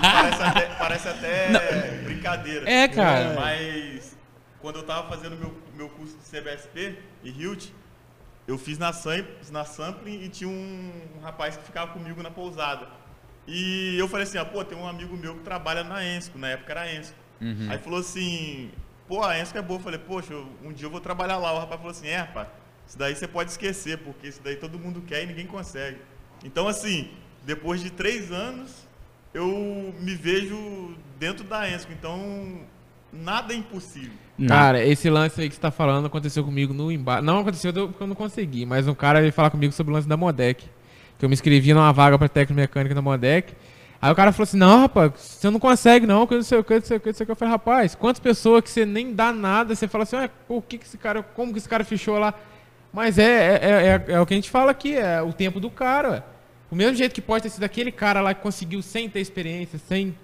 Parece 0.00 0.42
até, 0.42 0.66
parece 0.78 1.08
até 1.08 2.00
brincadeira. 2.04 2.70
É, 2.70 2.86
cara. 2.86 3.34
Mas 3.34 4.16
quando 4.60 4.76
eu 4.76 4.82
tava 4.84 5.08
fazendo 5.08 5.36
meu, 5.36 5.52
meu 5.76 5.88
curso 5.88 6.16
de 6.16 6.24
CBSP 6.38 6.96
e 7.24 7.30
Hilt, 7.30 7.68
eu 8.46 8.56
fiz 8.58 8.78
na, 8.78 8.92
Sam, 8.92 9.24
na 9.50 9.64
Sampling 9.64 10.22
e 10.22 10.28
tinha 10.28 10.48
um, 10.48 10.92
um 11.18 11.20
rapaz 11.24 11.56
que 11.56 11.64
ficava 11.64 11.92
comigo 11.92 12.22
na 12.22 12.30
pousada. 12.30 12.86
E 13.46 13.96
eu 13.98 14.06
falei 14.06 14.24
assim, 14.24 14.38
ah, 14.38 14.44
pô, 14.44 14.64
tem 14.64 14.78
um 14.78 14.86
amigo 14.86 15.16
meu 15.16 15.34
que 15.34 15.40
trabalha 15.40 15.82
na 15.82 16.04
Ensco, 16.04 16.38
na 16.38 16.48
época 16.48 16.72
era 16.72 16.94
Ensco. 16.94 17.16
Uhum. 17.40 17.66
Aí 17.68 17.78
falou 17.78 18.00
assim, 18.00 18.70
pô, 19.08 19.24
a 19.24 19.40
Ensco 19.40 19.58
é 19.58 19.62
boa. 19.62 19.78
Eu 19.78 19.82
falei, 19.82 19.98
poxa, 19.98 20.34
um 20.62 20.72
dia 20.72 20.86
eu 20.86 20.90
vou 20.90 21.00
trabalhar 21.00 21.36
lá. 21.36 21.52
O 21.52 21.58
rapaz 21.58 21.80
falou 21.80 21.90
assim, 21.90 22.06
é, 22.06 22.18
rapaz, 22.18 22.48
isso 22.86 22.98
daí 22.98 23.14
você 23.14 23.26
pode 23.26 23.50
esquecer, 23.50 23.98
porque 23.98 24.28
isso 24.28 24.40
daí 24.42 24.56
todo 24.56 24.78
mundo 24.78 25.00
quer 25.00 25.24
e 25.24 25.26
ninguém 25.26 25.46
consegue. 25.46 25.98
Então, 26.44 26.68
assim, 26.68 27.10
depois 27.44 27.80
de 27.80 27.90
três 27.90 28.30
anos, 28.30 28.86
eu 29.32 29.94
me 30.00 30.14
vejo 30.14 30.94
dentro 31.18 31.44
da 31.44 31.68
Ensco. 31.68 31.92
Então, 31.92 32.60
nada 33.12 33.52
é 33.52 33.56
impossível. 33.56 34.12
Cara, 34.48 34.82
esse 34.84 35.10
lance 35.10 35.40
aí 35.40 35.48
que 35.48 35.54
você 35.54 35.60
tá 35.60 35.70
falando 35.70 36.06
aconteceu 36.06 36.42
comigo 36.42 36.72
no 36.72 36.90
embarque. 36.90 37.24
Não 37.24 37.40
aconteceu 37.40 37.72
porque 37.72 38.02
eu 38.02 38.06
não 38.06 38.14
consegui, 38.14 38.64
mas 38.64 38.88
um 38.88 38.94
cara 38.94 39.20
veio 39.20 39.32
falar 39.32 39.50
comigo 39.50 39.72
sobre 39.72 39.92
o 39.92 39.94
lance 39.94 40.08
da 40.08 40.16
Modec. 40.16 40.66
Que 41.20 41.24
eu 41.24 41.28
me 41.28 41.34
inscrevi 41.34 41.72
numa 41.72 41.92
vaga 41.92 42.18
pra 42.18 42.28
técnico 42.28 42.58
mecânica 42.58 42.94
da 42.94 43.02
Modec. 43.02 43.52
Aí 44.02 44.10
o 44.10 44.14
cara 44.14 44.32
falou 44.32 44.44
assim: 44.44 44.56
Não, 44.56 44.80
rapaz, 44.80 45.12
você 45.16 45.50
não 45.50 45.60
consegue, 45.60 46.06
não, 46.06 46.26
que 46.26 46.32
eu 46.34 46.38
não 46.38 46.42
sei 46.44 46.58
o 46.58 46.64
que, 46.64 46.74
não 46.74 46.80
sei 46.82 46.96
o 46.96 47.00
que, 47.00 47.06
não 47.08 47.14
sei 47.14 47.24
o 47.24 47.26
que. 47.26 47.32
Eu 47.32 47.36
falei: 47.36 47.52
Rapaz, 47.52 47.94
quantas 47.94 48.18
pessoas 48.18 48.62
que 48.64 48.70
você 48.70 48.86
nem 48.86 49.12
dá 49.14 49.30
nada, 49.30 49.74
você 49.74 49.86
fala 49.86 50.04
assim: 50.04 50.16
por 50.48 50.62
que, 50.64 50.78
que 50.78 50.86
esse 50.86 50.96
cara, 50.98 51.22
como 51.22 51.52
que 51.52 51.58
esse 51.58 51.68
cara 51.68 51.84
fechou 51.84 52.18
lá? 52.18 52.32
Mas 52.92 53.18
é, 53.18 53.22
é, 53.24 53.60
é, 53.62 54.04
é- 54.08 54.12
é 54.14 54.20
o 54.20 54.24
que 54.26 54.32
a 54.34 54.36
gente 54.36 54.50
fala 54.50 54.70
aqui, 54.72 54.96
é 54.96 55.20
o 55.22 55.32
tempo 55.32 55.60
do 55.60 55.70
cara, 55.70 56.10
ué. 56.10 56.22
O 56.70 56.74
mesmo 56.74 56.96
jeito 56.96 57.12
que 57.14 57.20
pode 57.20 57.42
ter 57.42 57.50
sido 57.50 57.64
aquele 57.64 57.92
cara 57.92 58.20
lá 58.20 58.32
que 58.32 58.40
conseguiu 58.42 58.80
sem 58.80 59.08
ter 59.08 59.20
experiência, 59.20 59.78
sem 59.78 60.14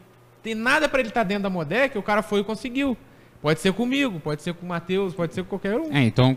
ter 0.42 0.54
nada 0.54 0.88
pra 0.88 1.00
ele 1.00 1.08
estar 1.10 1.24
dentro 1.24 1.42
da 1.42 1.50
Modec, 1.50 1.96
o 1.98 2.02
cara 2.02 2.22
foi 2.22 2.40
e 2.40 2.44
conseguiu. 2.44 2.96
Pode 3.42 3.60
ser 3.60 3.72
comigo, 3.72 4.18
pode 4.18 4.42
ser 4.42 4.54
com 4.54 4.64
o 4.64 4.68
Matheus, 4.68 5.12
pode 5.14 5.34
ser 5.34 5.42
com 5.42 5.50
qualquer 5.50 5.76
um. 5.76 5.92
É, 5.94 6.02
então, 6.02 6.36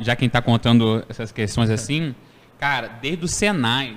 já 0.00 0.16
quem 0.16 0.26
está 0.26 0.40
contando 0.40 1.04
essas 1.08 1.30
questões 1.30 1.68
assim, 1.70 2.14
cara, 2.62 2.86
desde 3.02 3.24
o 3.24 3.28
Senai, 3.28 3.96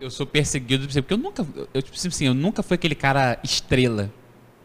eu 0.00 0.10
sou 0.10 0.24
perseguido, 0.24 0.88
porque 0.88 1.12
eu 1.12 1.18
nunca, 1.18 1.46
eu, 1.74 1.82
tipo 1.82 1.94
assim, 1.94 2.24
eu 2.24 2.32
nunca 2.32 2.62
fui 2.62 2.76
aquele 2.76 2.94
cara 2.94 3.38
estrela, 3.44 4.10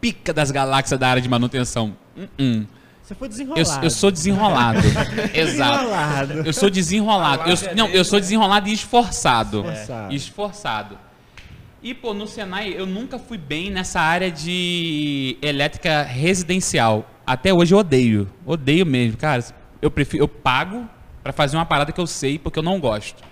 pica 0.00 0.32
das 0.32 0.50
galáxias 0.50 0.98
da 0.98 1.06
área 1.06 1.20
de 1.20 1.28
manutenção. 1.28 1.94
Uh 2.16 2.26
-uh. 2.38 2.66
Você 3.02 3.14
foi 3.14 3.26
Eu, 3.26 3.30
desenrolado. 3.30 3.84
eu 3.84 3.90
sou 3.90 4.10
desenrolado. 4.10 4.78
Exato. 5.34 5.84
Desenrolado. 5.84 6.32
Eu 6.46 6.52
sou 6.54 6.70
desenrolado. 6.70 7.50
Eu, 7.50 7.76
não, 7.76 7.88
eu 7.88 8.04
sou 8.06 8.18
desenrolado 8.18 8.70
e 8.70 8.72
esforçado. 8.72 9.60
Esforçado. 9.60 10.14
Esforçado. 10.14 10.98
E, 11.82 11.92
pô, 11.92 12.14
no 12.14 12.26
Senai 12.26 12.72
eu 12.74 12.86
nunca 12.86 13.18
fui 13.18 13.36
bem 13.36 13.70
nessa 13.70 14.00
área 14.00 14.30
de 14.30 15.36
elétrica 15.42 16.04
residencial. 16.04 17.06
Até 17.26 17.52
hoje 17.52 17.74
eu 17.74 17.78
odeio. 17.78 18.30
Odeio 18.46 18.86
mesmo, 18.86 19.18
cara. 19.18 19.44
Eu 19.82 19.90
prefiro, 19.90 20.24
eu 20.24 20.28
pago 20.28 20.88
pra 21.22 21.34
fazer 21.34 21.58
uma 21.58 21.66
parada 21.66 21.92
que 21.92 22.00
eu 22.00 22.06
sei 22.06 22.38
porque 22.38 22.58
eu 22.58 22.62
não 22.62 22.80
gosto. 22.80 23.31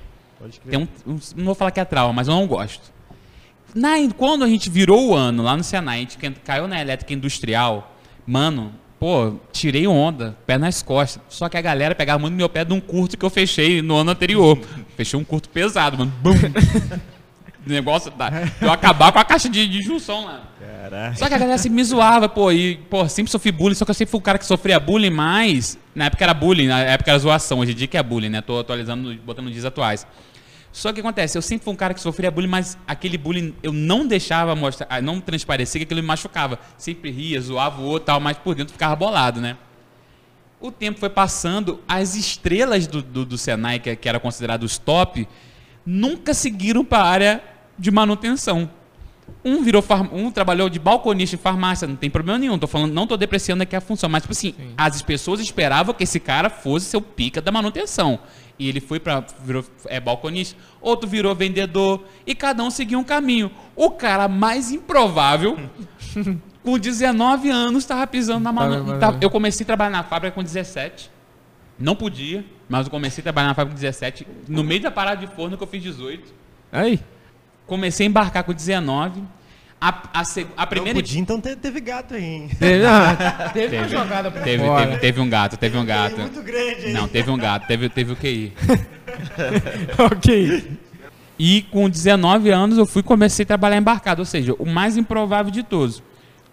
Tem 0.68 0.78
um, 0.78 0.88
um- 1.06 1.18
não 1.36 1.44
vou 1.44 1.54
falar 1.54 1.70
que 1.70 1.80
é 1.80 1.84
trauma, 1.84 2.12
mas 2.12 2.28
eu 2.28 2.34
não 2.34 2.46
gosto. 2.46 2.92
Na, 3.74 3.90
quando 4.16 4.44
a 4.44 4.48
gente 4.48 4.68
virou 4.68 5.08
o 5.10 5.14
ano 5.14 5.42
lá 5.42 5.56
no 5.56 5.62
Senai, 5.62 5.98
a 5.98 6.00
gente 6.00 6.18
caiu 6.44 6.66
na 6.66 6.80
elétrica 6.80 7.12
industrial, 7.14 7.94
mano, 8.26 8.72
pô, 8.98 9.34
tirei 9.52 9.86
onda, 9.86 10.36
pé 10.46 10.58
nas 10.58 10.82
costas. 10.82 11.22
Só 11.28 11.48
que 11.48 11.56
a 11.56 11.60
galera 11.60 11.94
pegava 11.94 12.18
muito 12.18 12.32
no 12.32 12.38
meu 12.38 12.48
pé 12.48 12.64
de 12.64 12.72
um 12.72 12.80
curto 12.80 13.16
que 13.16 13.24
eu 13.24 13.30
fechei 13.30 13.80
no 13.80 13.96
ano 13.96 14.10
anterior. 14.10 14.58
Fechei 14.96 15.18
um 15.18 15.24
curto 15.24 15.48
pesado, 15.48 15.96
mano. 15.98 16.12
Bum. 16.22 16.32
O 17.66 17.68
negócio 17.68 18.10
da, 18.12 18.30
eu 18.58 18.72
acabar 18.72 19.12
com 19.12 19.18
a 19.18 19.24
caixa 19.24 19.46
de, 19.46 19.68
de 19.68 19.82
junção 19.82 20.24
lá. 20.24 20.44
Caraca. 20.58 21.14
Só 21.16 21.28
que 21.28 21.34
a 21.34 21.38
galera 21.38 21.58
sempre 21.58 21.76
me 21.76 21.84
zoava, 21.84 22.26
pô, 22.26 22.50
e, 22.50 22.76
pô, 22.88 23.06
sempre 23.06 23.30
sofri 23.30 23.52
bullying, 23.52 23.74
só 23.74 23.84
que 23.84 23.90
eu 23.90 23.94
sempre 23.94 24.10
fui 24.10 24.18
o 24.18 24.22
cara 24.22 24.38
que 24.38 24.46
sofria 24.46 24.80
bullying 24.80 25.10
mais. 25.10 25.78
Na 25.94 26.06
época 26.06 26.24
era 26.24 26.32
bullying, 26.32 26.68
na 26.68 26.80
época 26.80 27.10
era 27.10 27.18
zoação, 27.18 27.58
hoje 27.58 27.72
em 27.72 27.74
dia 27.74 27.86
que 27.86 27.98
é 27.98 28.02
bullying, 28.02 28.30
né? 28.30 28.40
Tô 28.40 28.58
atualizando, 28.60 29.14
botando 29.26 29.50
dias 29.50 29.66
atuais. 29.66 30.06
Só 30.72 30.92
que 30.92 31.00
acontece, 31.00 31.36
eu 31.36 31.42
sempre 31.42 31.64
fui 31.64 31.72
um 31.72 31.76
cara 31.76 31.92
que 31.92 32.00
sofria 32.00 32.30
bullying, 32.30 32.48
mas 32.48 32.78
aquele 32.86 33.18
bullying 33.18 33.54
eu 33.62 33.72
não 33.72 34.06
deixava 34.06 34.54
mostrar, 34.54 34.86
ah, 34.88 35.00
não 35.00 35.20
transparecer 35.20 35.80
que 35.80 35.84
aquilo 35.84 36.00
me 36.00 36.06
machucava. 36.06 36.58
Sempre 36.78 37.10
ria, 37.10 37.40
zoava 37.40 37.80
o 37.80 37.84
outro 37.84 38.06
tal, 38.06 38.20
mas 38.20 38.36
por 38.36 38.54
dentro 38.54 38.72
ficava 38.72 38.94
bolado, 38.94 39.40
né? 39.40 39.56
O 40.60 40.70
tempo 40.70 41.00
foi 41.00 41.10
passando, 41.10 41.80
as 41.88 42.14
estrelas 42.14 42.86
do, 42.86 43.02
do, 43.02 43.24
do 43.24 43.38
Senai, 43.38 43.80
que, 43.80 43.96
que 43.96 44.08
eram 44.08 44.20
considerados 44.20 44.78
top, 44.78 45.26
nunca 45.84 46.34
seguiram 46.34 46.84
para 46.84 47.02
a 47.02 47.08
área 47.08 47.44
de 47.78 47.90
manutenção. 47.90 48.70
Um 49.44 49.62
virou 49.62 49.82
um 50.12 50.30
trabalhou 50.30 50.68
de 50.68 50.78
balconista 50.78 51.36
em 51.36 51.38
farmácia, 51.38 51.86
não 51.88 51.96
tem 51.96 52.10
problema 52.10 52.38
nenhum. 52.38 52.58
Tô 52.58 52.66
falando, 52.66 52.92
não 52.92 53.06
tô 53.06 53.16
depreciando 53.16 53.62
aqui 53.62 53.74
a 53.74 53.80
função, 53.80 54.08
mas 54.08 54.22
tipo 54.22 54.32
assim, 54.32 54.52
Sim. 54.56 54.74
as 54.76 55.00
pessoas 55.02 55.40
esperavam 55.40 55.94
que 55.94 56.04
esse 56.04 56.20
cara 56.20 56.50
fosse 56.50 56.86
seu 56.86 57.00
pica 57.00 57.40
da 57.40 57.50
manutenção. 57.50 58.18
E 58.58 58.68
ele 58.68 58.80
foi 58.80 59.00
para 59.00 59.24
virou 59.42 59.64
é 59.86 59.98
balconista, 59.98 60.56
outro 60.82 61.08
virou 61.08 61.34
vendedor 61.34 62.04
e 62.26 62.34
cada 62.34 62.62
um 62.62 62.70
seguiu 62.70 62.98
um 62.98 63.04
caminho. 63.04 63.50
O 63.74 63.90
cara 63.90 64.28
mais 64.28 64.70
improvável 64.70 65.58
com 66.62 66.78
19 66.78 67.48
anos 67.50 67.82
estava 67.84 68.06
pisando 68.06 68.40
na 68.40 68.52
Tava- 68.52 68.68
manutenção. 68.68 69.18
Eu 69.20 69.30
comecei 69.30 69.64
a 69.64 69.66
trabalhar 69.66 69.90
na 69.90 70.02
fábrica 70.02 70.34
com 70.34 70.42
17. 70.42 71.10
Não 71.78 71.96
podia, 71.96 72.44
mas 72.68 72.84
eu 72.86 72.90
comecei 72.90 73.22
a 73.22 73.24
trabalhar 73.24 73.48
na 73.48 73.54
fábrica 73.54 73.74
com 73.74 73.80
17, 73.80 74.26
no 74.46 74.62
meio 74.62 74.82
da 74.82 74.90
parada 74.90 75.24
de 75.26 75.32
forno 75.34 75.56
que 75.56 75.62
eu 75.62 75.66
fiz 75.66 75.82
18. 75.82 76.30
Aí, 76.70 77.00
comecei 77.70 78.04
a 78.06 78.10
embarcar 78.10 78.42
com 78.42 78.52
19. 78.52 79.22
A, 79.80 79.88
a, 80.12 80.22
a 80.58 80.66
primeira. 80.66 80.94
Não 80.94 81.00
podia, 81.02 81.20
então 81.20 81.40
te- 81.40 81.56
teve 81.56 81.80
gato 81.80 82.12
aí, 82.14 82.22
hein? 82.24 82.50
Teve, 82.58 82.84
não, 82.84 83.16
teve 83.54 83.76
uma 83.78 83.88
jogada 83.88 84.30
pra 84.30 84.42
Teve, 84.42 84.62
fora. 84.64 84.86
teve, 84.86 84.98
teve 84.98 85.20
um 85.20 85.30
gato, 85.30 85.56
teve 85.56 85.78
um 85.78 85.84
gato. 85.86 86.20
Muito 86.20 86.42
grande 86.42 86.86
aí. 86.86 86.92
Não, 86.92 87.08
teve 87.08 87.30
um 87.30 87.38
gato, 87.38 87.66
teve, 87.66 87.88
teve 87.88 88.12
o 88.12 88.16
QI. 88.16 88.52
ok. 89.98 90.78
E 91.38 91.62
com 91.62 91.88
19 91.88 92.50
anos 92.50 92.76
eu 92.76 92.84
fui 92.84 93.02
comecei 93.02 93.44
a 93.44 93.46
trabalhar 93.46 93.78
embarcado, 93.78 94.20
ou 94.20 94.26
seja, 94.26 94.52
o 94.58 94.66
mais 94.66 94.96
improvável 94.98 95.50
de 95.50 95.62
todos. 95.62 96.02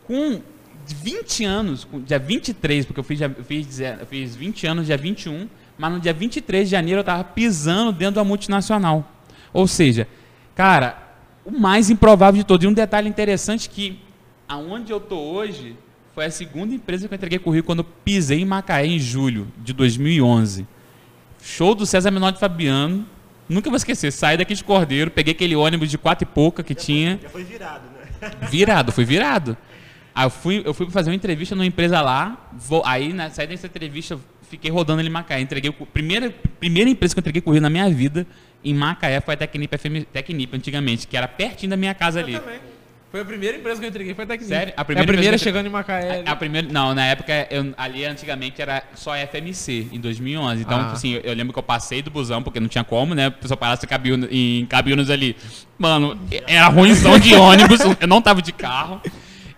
Com 0.06 0.40
20 0.86 1.44
anos, 1.44 1.84
com, 1.84 2.00
dia 2.00 2.20
23, 2.20 2.86
porque 2.86 3.00
eu 3.00 3.04
fiz, 3.04 3.20
eu 3.20 3.30
fiz, 3.44 3.80
eu 3.82 4.06
fiz 4.06 4.36
20 4.38 4.68
anos 4.68 4.86
dia 4.86 4.96
21, 4.98 5.50
mas 5.78 5.92
no 5.92 6.00
dia 6.00 6.14
23 6.14 6.66
de 6.70 6.72
janeiro 6.72 7.00
eu 7.00 7.02
estava 7.02 7.26
pisando 7.26 7.92
dentro 7.92 8.16
da 8.16 8.24
multinacional. 8.24 9.12
Ou 9.52 9.68
seja, 9.68 10.08
cara, 10.56 11.07
o 11.48 11.58
mais 11.60 11.90
improvável 11.90 12.38
de 12.42 12.46
todos. 12.46 12.66
E 12.66 12.68
um 12.68 12.74
detalhe 12.74 13.08
interessante 13.08 13.70
que 13.70 14.00
aonde 14.48 14.92
eu 14.92 15.00
tô 15.00 15.18
hoje 15.18 15.76
foi 16.14 16.26
a 16.26 16.32
segunda 16.32 16.74
empresa 16.76 17.08
que 17.08 17.14
eu 17.14 17.16
entreguei 17.16 17.40
currículo 17.40 17.66
quando 17.66 17.80
eu 17.80 17.88
pisei 18.04 18.42
em 18.42 18.46
Macaé 18.46 18.86
em 18.86 19.00
julho 19.00 19.48
de 19.64 19.72
2011. 19.72 20.68
Show 21.42 21.74
do 21.74 21.86
César 21.86 22.12
Menor 22.12 22.32
de 22.34 22.40
Fabiano. 22.40 23.06
Nunca 23.48 23.70
vou 23.70 23.78
esquecer. 23.78 24.12
Saí 24.12 24.36
daqui 24.36 24.54
de 24.54 24.64
Cordeiro, 24.64 25.10
peguei 25.10 25.32
aquele 25.34 25.56
ônibus 25.56 25.90
de 25.90 25.98
quatro 25.98 26.28
e 26.28 26.34
pouca 26.34 26.62
que 26.64 26.76
tinha. 26.76 27.18
Já 27.24 27.30
foi 27.30 27.44
virado, 27.46 27.84
né? 27.92 28.32
Virado, 28.50 28.92
fui 28.92 29.06
virado. 29.06 29.56
Aí 30.14 30.26
eu 30.26 30.30
fui, 30.32 30.62
eu 30.66 30.74
fui 30.74 30.90
fazer 30.90 31.12
uma 31.12 31.16
entrevista 31.16 31.56
numa 31.56 31.66
empresa 31.66 32.02
lá. 32.02 32.50
vou- 32.58 32.82
aí, 32.86 33.14
na 33.14 33.30
saída 33.30 33.54
dessa 33.54 33.68
entrevista, 33.68 34.20
fiquei 34.50 34.70
rodando 34.72 35.00
ali 35.00 35.08
em 35.08 35.12
Macaé. 35.12 35.40
Entreguei 35.40 35.72
primeira, 35.72 36.32
primeira 36.60 36.90
empresa 36.90 37.14
que 37.14 37.20
eu 37.20 37.22
entreguei 37.22 37.42
currículo 37.42 37.62
na 37.62 37.70
minha 37.70 37.88
vida 37.90 38.26
em 38.64 38.74
Macaé 38.74 39.22
foi 39.22 39.34
a 39.34 39.38
Tecnip, 39.38 39.78
FM, 39.78 40.06
Tecnip 40.12 40.56
antigamente, 40.56 41.08
que 41.08 41.16
era 41.16 41.28
pertinho 41.28 41.70
da 41.70 41.78
minha 41.78 41.94
casa 41.94 42.20
ali. 42.20 42.40
Foi 43.10 43.22
a 43.22 43.26
primeira 43.26 43.56
empresa 43.58 43.80
que 43.80 43.86
eu 43.86 43.90
entreguei, 43.90 44.14
foi 44.14 44.26
a 44.26 44.28
Tecnip. 44.28 44.50
Sério? 44.50 44.74
A 44.76 44.82
A 44.82 44.86
primeira 44.86 45.08
primeira, 45.08 45.36
empresa 45.36 45.44
que- 45.44 45.50
chegando 45.50 45.68
em 45.68 45.70
Macaé. 45.70 46.24
A, 46.26 46.32
a 46.32 46.36
primeira, 46.36 46.68
não, 46.70 46.94
na 46.94 47.06
época, 47.06 47.48
eu- 47.50 47.74
ali 47.78 48.04
antigamente 48.04 48.62
era 48.62 48.84
só 48.96 49.16
FMC, 49.16 49.88
em 49.94 50.00
2011. 50.00 50.62
Então, 50.64 50.78
Ah. 50.78 50.92
assim, 50.92 51.14
eu, 51.14 51.22
eu 51.22 51.34
lembro 51.34 51.54
que 51.54 51.60
eu 51.60 51.64
passei 51.64 52.02
do 52.02 52.12
busão, 52.12 52.44
porque 52.44 52.60
não 52.60 52.68
tinha 52.68 52.84
como, 52.84 53.16
né? 53.16 53.28
A 53.28 53.32
pessoa 53.32 53.56
parasse 53.56 53.88
em 54.30 54.66
cabinos 54.66 55.10
ali. 55.10 55.38
Mano, 55.80 56.20
era 56.46 56.68
ruimzão 56.68 57.18
de 57.18 57.34
ônibus, 57.34 57.80
eu 58.02 58.08
não 58.08 58.22
tava 58.22 58.42
de 58.42 58.52
carro. 58.52 59.02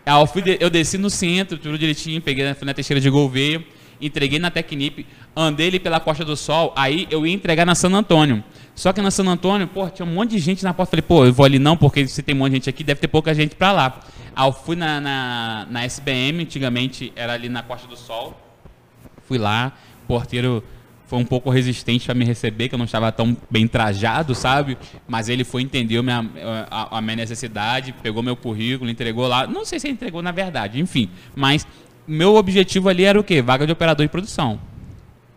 Eu, 0.05 0.27
fui 0.27 0.43
de- 0.43 0.57
eu 0.59 0.69
desci 0.69 0.97
no 0.99 1.09
centro, 1.09 1.57
tudo 1.57 1.77
direitinho, 1.77 2.21
peguei 2.21 2.45
na, 2.45 2.55
na 2.61 2.73
Teixeira 2.73 3.01
de 3.01 3.09
Gouveia, 3.09 3.63
entreguei 3.99 4.37
na 4.39 4.51
Tecnip, 4.51 5.05
andei 5.35 5.67
ali 5.69 5.79
pela 5.79 5.99
Costa 5.99 6.23
do 6.23 6.35
Sol, 6.37 6.71
aí 6.75 7.07
eu 7.09 7.25
ia 7.25 7.33
entregar 7.33 7.65
na 7.65 7.73
San 7.75 7.91
Antônio. 7.93 8.43
Só 8.79 8.93
que 8.93 9.01
na 9.01 9.11
San 9.11 9.25
Antônio, 9.25 9.67
pô, 9.67 9.89
tinha 9.89 10.05
um 10.05 10.13
monte 10.13 10.31
de 10.31 10.39
gente 10.39 10.63
na 10.63 10.73
porta. 10.73 10.91
Falei, 10.91 11.01
pô, 11.01 11.25
eu 11.25 11.33
vou 11.33 11.45
ali 11.45 11.59
não, 11.59 11.75
porque 11.75 12.07
se 12.07 12.23
tem 12.23 12.33
um 12.33 12.37
monte 12.37 12.51
de 12.51 12.55
gente 12.55 12.69
aqui, 12.69 12.81
deve 12.81 13.01
ter 13.01 13.09
pouca 13.09 13.35
gente 13.35 13.53
pra 13.53 13.73
lá. 13.73 13.99
Aí 14.33 14.47
eu 14.47 14.53
fui 14.53 14.77
na, 14.77 15.01
na, 15.01 15.67
na 15.69 15.83
SBM, 15.83 16.43
antigamente 16.43 17.11
era 17.13 17.33
ali 17.33 17.49
na 17.49 17.61
Costa 17.61 17.85
do 17.89 17.97
Sol. 17.97 18.39
Fui 19.27 19.37
lá, 19.37 19.73
o 20.05 20.07
porteiro 20.07 20.63
foi 21.07 21.19
um 21.19 21.25
pouco 21.25 21.49
resistente 21.49 22.05
para 22.05 22.15
me 22.15 22.23
receber, 22.23 22.69
que 22.69 22.75
eu 22.75 22.77
não 22.77 22.85
estava 22.85 23.11
tão 23.11 23.35
bem 23.51 23.67
trajado, 23.67 24.33
sabe? 24.33 24.77
Mas 25.05 25.27
ele 25.27 25.43
foi, 25.43 25.61
entendeu 25.61 26.01
minha, 26.01 26.25
a, 26.71 26.99
a 26.99 27.01
minha 27.01 27.17
necessidade, 27.17 27.93
pegou 28.01 28.23
meu 28.23 28.37
currículo, 28.37 28.89
entregou 28.89 29.27
lá. 29.27 29.45
Não 29.45 29.65
sei 29.65 29.77
se 29.81 29.89
entregou 29.89 30.21
na 30.21 30.31
verdade, 30.31 30.79
enfim. 30.79 31.09
Mas 31.35 31.67
meu 32.07 32.35
objetivo 32.35 32.87
ali 32.87 33.03
era 33.03 33.19
o 33.19 33.25
quê? 33.25 33.41
Vaga 33.41 33.65
de 33.65 33.73
operador 33.73 34.05
de 34.05 34.09
produção. 34.09 34.57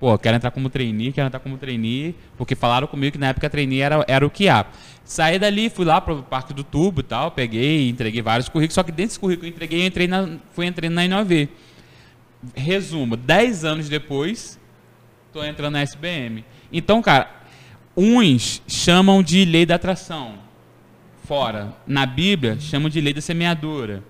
Pô, 0.02 0.18
quero 0.18 0.34
entrar 0.34 0.50
como 0.50 0.68
trainee, 0.68 1.12
quero 1.12 1.28
entrar 1.28 1.38
como 1.38 1.56
trainee, 1.56 2.16
porque 2.36 2.56
falaram 2.56 2.88
comigo 2.88 3.12
que 3.12 3.18
na 3.18 3.28
época 3.28 3.48
trainee 3.48 3.82
era, 3.82 4.04
era 4.08 4.26
o 4.26 4.30
que 4.30 4.48
há. 4.48 4.66
Saí 5.04 5.38
dali, 5.38 5.70
fui 5.70 5.84
lá 5.84 6.00
pro 6.00 6.24
Parque 6.24 6.52
do 6.52 6.64
Tubo 6.64 7.02
e 7.02 7.04
tal, 7.04 7.30
peguei, 7.30 7.88
entreguei 7.88 8.20
vários 8.20 8.48
currículos, 8.48 8.74
só 8.74 8.82
que 8.82 8.90
dentro 8.90 9.10
desse 9.10 9.20
currículo 9.20 9.46
eu 9.46 9.50
entreguei, 9.52 9.80
eu 9.80 9.86
entrei 9.86 10.08
na, 10.08 10.38
fui 10.50 10.66
entrei 10.66 10.90
na 10.90 11.04
INOV. 11.04 11.48
Resumo, 12.52 13.16
10 13.16 13.64
anos 13.64 13.88
depois, 13.88 14.58
tô 15.32 15.44
entrando 15.44 15.74
na 15.74 15.82
SBM. 15.82 16.44
Então, 16.72 17.00
cara, 17.00 17.30
uns 17.96 18.60
chamam 18.66 19.22
de 19.22 19.44
lei 19.44 19.64
da 19.64 19.76
atração, 19.76 20.34
fora. 21.22 21.76
Na 21.86 22.06
Bíblia, 22.06 22.58
chamam 22.58 22.88
de 22.88 23.00
lei 23.00 23.14
da 23.14 23.20
semeadura. 23.20 24.02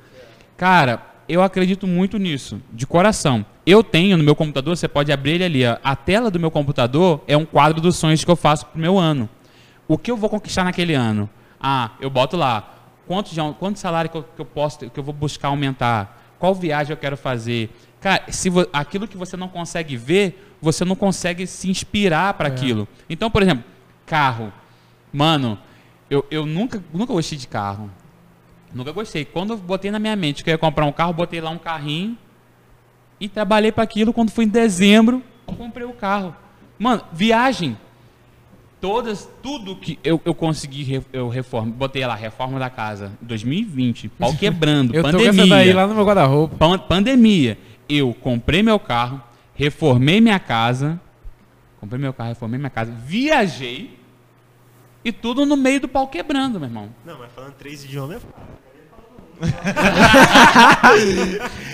Cara, 0.56 1.11
eu 1.32 1.42
acredito 1.42 1.86
muito 1.86 2.18
nisso, 2.18 2.60
de 2.72 2.86
coração. 2.86 3.44
Eu 3.64 3.82
tenho 3.82 4.16
no 4.16 4.24
meu 4.24 4.34
computador, 4.34 4.76
você 4.76 4.88
pode 4.88 5.10
abrir 5.12 5.32
ele 5.32 5.44
ali, 5.44 5.66
ó, 5.66 5.76
a 5.82 5.94
tela 5.96 6.30
do 6.30 6.38
meu 6.40 6.50
computador 6.50 7.22
é 7.26 7.36
um 7.36 7.44
quadro 7.44 7.80
dos 7.80 7.96
sonhos 7.96 8.24
que 8.24 8.30
eu 8.30 8.36
faço 8.36 8.66
pro 8.66 8.80
meu 8.80 8.98
ano. 8.98 9.28
O 9.88 9.96
que 9.96 10.10
eu 10.10 10.16
vou 10.16 10.28
conquistar 10.28 10.64
naquele 10.64 10.94
ano? 10.94 11.28
Ah, 11.60 11.92
eu 12.00 12.10
boto 12.10 12.36
lá, 12.36 12.74
quanto, 13.06 13.30
de, 13.32 13.40
quanto 13.58 13.78
salário 13.78 14.10
que 14.10 14.16
eu, 14.16 14.22
que 14.22 14.40
eu 14.40 14.44
posso, 14.44 14.78
que 14.90 14.98
eu 14.98 15.04
vou 15.04 15.14
buscar 15.14 15.48
aumentar? 15.48 16.20
Qual 16.38 16.54
viagem 16.54 16.90
eu 16.92 16.96
quero 16.96 17.16
fazer? 17.16 17.70
Cara, 18.00 18.24
se 18.30 18.50
vo- 18.50 18.66
aquilo 18.72 19.06
que 19.06 19.16
você 19.16 19.36
não 19.36 19.48
consegue 19.48 19.96
ver, 19.96 20.54
você 20.60 20.84
não 20.84 20.96
consegue 20.96 21.46
se 21.46 21.70
inspirar 21.70 22.34
para 22.34 22.48
aquilo. 22.48 22.88
Então, 23.08 23.30
por 23.30 23.42
exemplo, 23.42 23.64
carro. 24.04 24.52
Mano, 25.12 25.56
eu, 26.10 26.26
eu 26.30 26.44
nunca, 26.44 26.82
nunca 26.92 27.12
gostei 27.12 27.38
de 27.38 27.46
carro. 27.46 27.88
Nunca 28.74 28.92
gostei. 28.92 29.24
Quando 29.24 29.52
eu 29.52 29.56
botei 29.58 29.90
na 29.90 29.98
minha 29.98 30.16
mente 30.16 30.42
que 30.42 30.50
eu 30.50 30.52
ia 30.52 30.58
comprar 30.58 30.86
um 30.86 30.92
carro, 30.92 31.12
botei 31.12 31.40
lá 31.40 31.50
um 31.50 31.58
carrinho 31.58 32.16
e 33.20 33.28
trabalhei 33.28 33.70
para 33.72 33.84
aquilo. 33.84 34.12
Quando 34.12 34.30
foi 34.30 34.44
em 34.44 34.48
dezembro, 34.48 35.22
eu 35.46 35.54
comprei 35.54 35.86
o 35.86 35.92
carro. 35.92 36.34
Mano, 36.78 37.02
viagem. 37.12 37.76
Todas, 38.80 39.28
tudo 39.40 39.76
que 39.76 39.96
eu, 40.02 40.20
eu 40.24 40.34
consegui, 40.34 41.00
eu 41.12 41.28
reforma, 41.28 41.70
botei 41.70 42.04
lá, 42.04 42.16
reforma 42.16 42.58
da 42.58 42.68
casa, 42.68 43.12
2020, 43.22 44.08
pau 44.08 44.34
quebrando, 44.34 44.90
Eu 44.96 45.04
tô 45.04 45.10
pandemia. 45.12 45.30
essa 45.30 45.46
daí 45.46 45.72
lá 45.72 45.86
no 45.86 45.94
meu 45.94 46.04
guarda-roupa. 46.04 46.56
Pan- 46.56 46.78
pandemia. 46.80 47.56
Eu 47.88 48.12
comprei 48.12 48.60
meu 48.60 48.80
carro, 48.80 49.22
reformei 49.54 50.20
minha 50.20 50.40
casa, 50.40 51.00
comprei 51.78 52.00
meu 52.00 52.12
carro, 52.12 52.30
reformei 52.30 52.58
minha 52.58 52.70
casa, 52.70 52.90
viajei 52.90 54.00
e 55.04 55.10
tudo 55.12 55.44
no 55.46 55.56
meio 55.56 55.80
do 55.80 55.88
pau 55.88 56.06
quebrando, 56.08 56.58
meu 56.60 56.68
irmão. 56.68 56.94
Não, 57.04 57.18
mas 57.18 57.32
falando 57.32 57.54
três 57.54 57.84
idiomas 57.84 58.16
é 58.16 58.20
foda. 58.20 58.62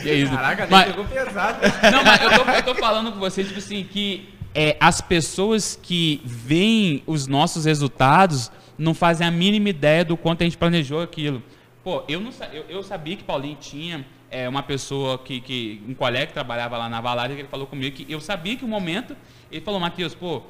É 0.05 0.15
isso. 0.15 0.33
Caraca, 0.33 0.67
Mas- 0.71 0.87
pegou 0.87 1.05
pesado. 1.05 1.59
Não, 1.93 2.05
mas 2.05 2.23
eu 2.23 2.31
tô, 2.31 2.51
eu 2.51 2.63
tô 2.63 2.75
falando 2.77 3.13
com 3.13 3.19
vocês, 3.19 3.47
tipo 3.47 3.59
assim, 3.59 3.85
que 3.85 4.29
é, 4.55 4.77
as 4.81 5.01
pessoas 5.01 5.79
que 5.83 6.21
veem 6.25 7.03
os 7.07 7.27
nossos 7.27 7.65
resultados 7.65 8.51
não 8.79 8.95
fazem 8.95 9.27
a 9.27 9.31
mínima 9.31 9.69
ideia 9.69 10.05
do 10.05 10.17
quanto 10.17 10.43
a 10.43 10.45
gente 10.45 10.57
planejou 10.57 11.03
aquilo. 11.03 11.43
Pô, 11.85 12.03
eu, 12.09 12.21
não, 12.21 12.31
eu, 12.53 12.65
eu 12.69 12.83
sabia 12.83 13.17
que 13.17 13.25
Paulinho 13.25 13.57
tinha 13.57 14.07
é, 14.31 14.49
uma 14.49 14.63
pessoa 14.63 15.19
que, 15.19 15.41
que. 15.41 15.83
um 15.87 15.95
colega 15.95 16.27
que 16.29 16.33
trabalhava 16.33 16.79
lá 16.79 16.89
na 16.89 17.01
Valaria, 17.01 17.35
que 17.35 17.43
ele 17.43 17.49
falou 17.49 17.67
comigo 17.67 17.97
que 17.97 18.11
eu 18.11 18.21
sabia 18.21 18.57
que 18.57 18.65
o 18.65 18.69
momento. 18.69 19.17
Ele 19.51 19.61
falou, 19.63 19.81
Matheus, 19.81 20.15
pô, 20.15 20.43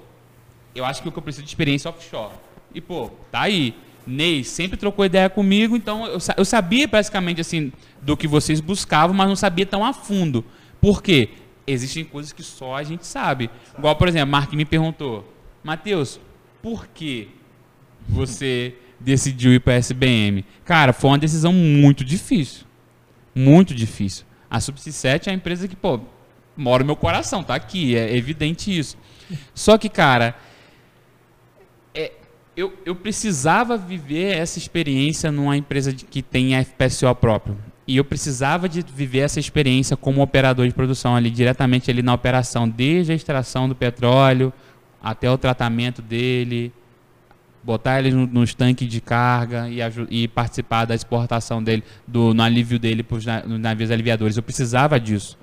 eu 0.75 0.85
acho 0.85 1.03
que 1.03 1.09
o 1.09 1.13
que 1.13 1.19
eu 1.19 1.23
preciso 1.23 1.45
de 1.45 1.51
experiência 1.51 1.89
é 1.89 1.91
offshore. 1.91 2.33
E, 2.75 2.81
pô, 2.81 3.11
tá 3.31 3.43
aí. 3.43 3.75
Ney 4.07 4.43
sempre 4.43 4.79
trocou 4.79 5.05
ideia 5.05 5.29
comigo, 5.29 5.77
então 5.77 6.07
eu, 6.07 6.19
eu 6.37 6.45
sabia 6.45 6.89
basicamente 6.89 7.43
assim 7.43 7.71
do 8.01 8.17
que 8.17 8.27
vocês 8.27 8.59
buscavam, 8.61 9.15
mas 9.15 9.29
não 9.29 9.37
sabia 9.37 9.67
tão 9.67 9.85
a 9.85 9.93
fundo. 9.93 10.45
Por 10.81 11.03
quê? 11.03 11.29
Existem 11.67 12.05
coisas 12.05 12.33
que 12.33 12.43
só 12.43 12.75
a 12.77 12.83
gente 12.83 13.07
sabe. 13.07 13.51
Igual, 13.77 13.97
por 13.97 14.09
exemplo, 14.09 14.31
Mark 14.31 14.53
me 14.55 14.65
perguntou, 14.65 15.31
Matheus, 15.63 16.19
por 16.63 16.87
que 16.87 17.29
você 18.09 18.75
decidiu 18.99 19.53
ir 19.53 19.61
para 19.61 19.75
a 19.75 19.77
SBM? 19.77 20.45
Cara, 20.65 20.95
foi 20.95 21.11
uma 21.11 21.19
decisão 21.19 21.53
muito 21.53 22.03
difícil. 22.03 22.65
Muito 23.35 23.75
difícil. 23.75 24.25
A 24.51 24.59
7 24.59 25.29
é 25.29 25.33
a 25.33 25.35
empresa 25.35 25.69
que, 25.69 25.77
pô, 25.77 26.01
mora 26.57 26.83
no 26.83 26.87
meu 26.87 26.97
coração, 26.97 27.45
tá 27.45 27.55
aqui, 27.55 27.95
é 27.95 28.17
evidente 28.17 28.77
isso. 28.77 28.97
Só 29.55 29.77
que, 29.77 29.91
cara, 29.91 30.35
eu, 32.59 32.73
eu 32.85 32.95
precisava 32.95 33.77
viver 33.77 34.37
essa 34.37 34.59
experiência 34.59 35.31
numa 35.31 35.57
empresa 35.57 35.93
de- 35.93 36.05
que 36.05 36.21
tem 36.23 36.55
FPSO 36.57 37.15
próprio. 37.15 37.57
E 37.87 37.97
eu 37.97 38.05
precisava 38.05 38.69
de 38.69 38.85
viver 38.95 39.21
essa 39.21 39.39
experiência 39.39 39.97
como 39.97 40.21
operador 40.21 40.67
de 40.67 40.75
produção 40.75 41.15
ali, 41.15 41.31
diretamente 41.31 41.91
ali 41.91 42.03
na 42.03 42.13
operação, 42.13 42.69
desde 42.69 43.13
a 43.13 43.15
extração 43.15 43.69
do 43.69 43.75
petróleo 43.75 44.53
até 45.03 45.31
o 45.31 45.39
tratamento 45.39 46.03
dele, 46.03 46.73
botar 47.63 48.01
ele 48.01 48.11
no- 48.11 48.27
nos 48.27 48.53
tanques 48.55 48.89
de 48.89 49.01
carga 49.01 49.69
e, 49.69 49.79
e 50.11 50.27
participar 50.29 50.85
da 50.85 50.95
exportação 50.95 51.63
dele, 51.63 51.85
do, 52.07 52.35
no 52.35 52.43
alívio 52.43 52.79
dele 52.79 53.03
para 53.05 53.17
os 53.19 53.25
navios 53.25 53.91
aliviadores. 53.91 54.37
Eu 54.37 54.43
precisava 54.43 54.99
disso 54.99 55.39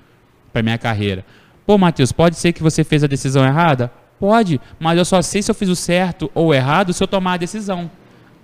para 0.52 0.62
minha 0.62 0.78
carreira. 0.78 1.24
Pô, 1.66 1.76
Matheus, 1.78 2.12
pode 2.12 2.36
ser 2.36 2.52
que 2.52 2.62
você 2.62 2.84
fez 2.84 3.02
a 3.02 3.06
decisão 3.06 3.44
errada? 3.44 3.90
Pode, 4.18 4.60
mas 4.80 4.96
eu 4.98 5.04
só 5.04 5.20
sei 5.22 5.42
se 5.42 5.50
eu 5.50 5.54
fiz 5.54 5.68
o 5.68 5.76
certo 5.76 6.30
ou 6.34 6.46
o 6.48 6.54
errado 6.54 6.92
se 6.92 7.02
eu 7.02 7.06
tomar 7.08 7.34
a 7.34 7.36
decisão. 7.36 7.90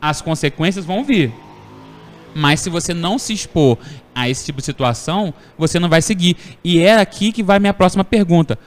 As 0.00 0.20
consequências 0.20 0.84
vão 0.84 1.02
vir. 1.04 1.32
Mas 2.34 2.60
se 2.60 2.70
você 2.70 2.92
não 2.94 3.18
se 3.18 3.32
expor 3.32 3.78
a 4.14 4.28
esse 4.28 4.44
tipo 4.44 4.58
de 4.58 4.64
situação, 4.64 5.32
você 5.56 5.78
não 5.78 5.88
vai 5.88 6.00
seguir. 6.02 6.36
E 6.64 6.80
é 6.80 6.96
aqui 6.98 7.30
que 7.32 7.42
vai 7.42 7.58
minha 7.58 7.74
próxima 7.74 8.02
pergunta. 8.04 8.58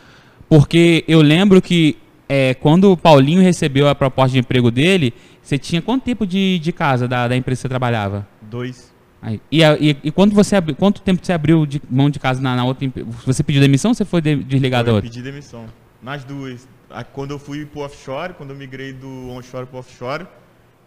Porque 0.48 1.04
eu 1.08 1.22
lembro 1.22 1.62
que 1.62 1.98
é, 2.30 2.54
quando 2.54 2.92
o 2.92 2.98
Paulinho 2.98 3.42
recebeu 3.42 3.88
a 3.88 3.96
proposta 3.96 4.34
de 4.34 4.40
emprego 4.40 4.70
dele, 4.72 5.14
Você 5.42 5.60
tinha 5.60 5.80
quanto 5.80 6.02
tempo 6.04 6.26
de, 6.26 6.58
de 6.58 6.72
casa 6.72 7.08
da, 7.08 7.28
da 7.28 7.36
empresa 7.38 7.60
que 7.60 7.62
você 7.64 7.70
trabalhava? 7.70 8.28
Dois. 8.42 8.92
Aí, 9.22 9.40
e, 9.52 9.62
e, 9.64 9.98
e 10.06 10.12
quando 10.12 10.34
você 10.34 10.56
abri- 10.56 10.74
quanto 10.74 11.02
tempo 11.02 11.24
você 11.24 11.34
abriu 11.34 11.68
de 11.68 11.80
mão 11.88 12.10
de 12.10 12.18
casa 12.20 12.42
na, 12.42 12.56
na 12.56 12.66
outra 12.66 12.84
empresa? 12.84 13.08
Você 13.28 13.44
pediu 13.44 13.62
demissão 13.62 13.92
ou 13.92 13.96
você 13.96 14.06
foi 14.06 14.22
de- 14.22 14.44
desligado 14.44 14.86
da 14.92 14.98
eu 14.98 15.02
pedi 15.04 15.22
demissão. 15.22 15.66
Nas 16.02 16.24
duas. 16.24 16.68
Quando 17.04 17.32
eu 17.32 17.40
fui 17.40 17.66
pro 17.66 17.82
offshore, 17.82 18.34
quando 18.34 18.52
eu 18.52 18.56
migrei 18.56 18.94
do 18.94 19.30
onshore 19.30 19.66
pro 19.66 19.80
offshore, 19.80 20.26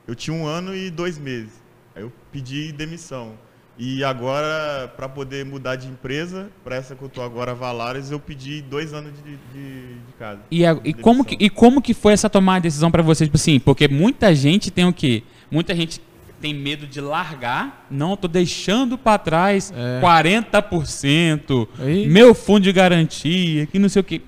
eu 0.06 0.14
tinha 0.14 0.34
um 0.34 0.46
ano 0.46 0.74
e 0.74 0.90
dois 0.90 1.18
meses. 1.18 1.52
Aí 1.94 2.02
eu 2.02 2.12
pedi 2.32 2.72
demissão. 2.72 3.32
E 3.80 4.02
agora, 4.02 4.92
para 4.96 5.08
poder 5.08 5.44
mudar 5.44 5.76
de 5.76 5.86
empresa, 5.86 6.50
para 6.64 6.74
essa 6.74 6.96
que 6.96 7.02
eu 7.02 7.08
tô 7.08 7.22
agora, 7.22 7.54
Valares, 7.54 8.10
eu 8.10 8.18
pedi 8.18 8.60
dois 8.60 8.92
anos 8.92 9.12
de, 9.22 9.36
de, 9.52 9.94
de 9.94 10.12
casa. 10.18 10.40
E, 10.50 10.66
a- 10.66 10.76
e 10.84 10.92
como 10.94 11.24
que, 11.24 11.36
e 11.38 11.48
como 11.48 11.80
que 11.80 11.94
foi 11.94 12.12
essa 12.12 12.28
tomada 12.28 12.58
de 12.60 12.64
decisão 12.64 12.90
pra 12.90 13.02
você? 13.02 13.24
Tipo 13.24 13.36
assim, 13.36 13.60
porque 13.60 13.86
muita 13.86 14.34
gente 14.34 14.68
tem 14.70 14.84
o 14.84 14.92
quê? 14.92 15.22
Muita 15.48 15.76
gente 15.76 16.00
tem 16.40 16.52
medo 16.52 16.88
de 16.88 17.00
largar. 17.00 17.86
Não, 17.88 18.10
eu 18.12 18.16
tô 18.16 18.26
deixando 18.26 18.98
pra 18.98 19.16
trás 19.16 19.72
É. 19.76 20.00
40%. 20.00 21.68
Aí- 21.78 22.06
Meu 22.08 22.34
fundo 22.34 22.60
de 22.64 22.72
garantia, 22.72 23.66
que 23.66 23.78
não 23.78 23.88
sei 23.88 24.00
o 24.00 24.04
quê. 24.04 24.20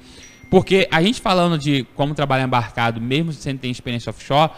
Porque 0.51 0.89
a 0.91 1.01
gente 1.03 1.21
falando 1.21 1.57
de 1.57 1.85
como 1.95 2.15
trabalhar 2.15 2.45
embarcado, 2.45 3.01
mesmo 3.01 3.33
sem 3.33 3.57
ter 3.57 3.69
experiência 3.69 4.11
offshore, 4.11 4.51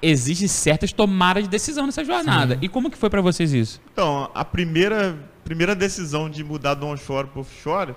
existe 0.00 0.48
certas 0.48 0.92
tomadas 0.92 1.44
de 1.44 1.50
decisão 1.50 1.86
nessa 1.86 2.04
jornada. 2.04 2.58
E 2.62 2.68
como 2.68 2.90
que 2.90 2.96
foi 2.96 3.10
pra 3.10 3.20
vocês 3.20 3.52
isso? 3.52 3.80
Então, 3.92 4.30
a 4.34 4.44
primeira, 4.44 5.16
primeira 5.44 5.74
decisão 5.74 6.28
de 6.30 6.42
mudar 6.42 6.74
do 6.74 6.86
onshore 6.86 7.28
para 7.28 7.40
offshore, 7.40 7.94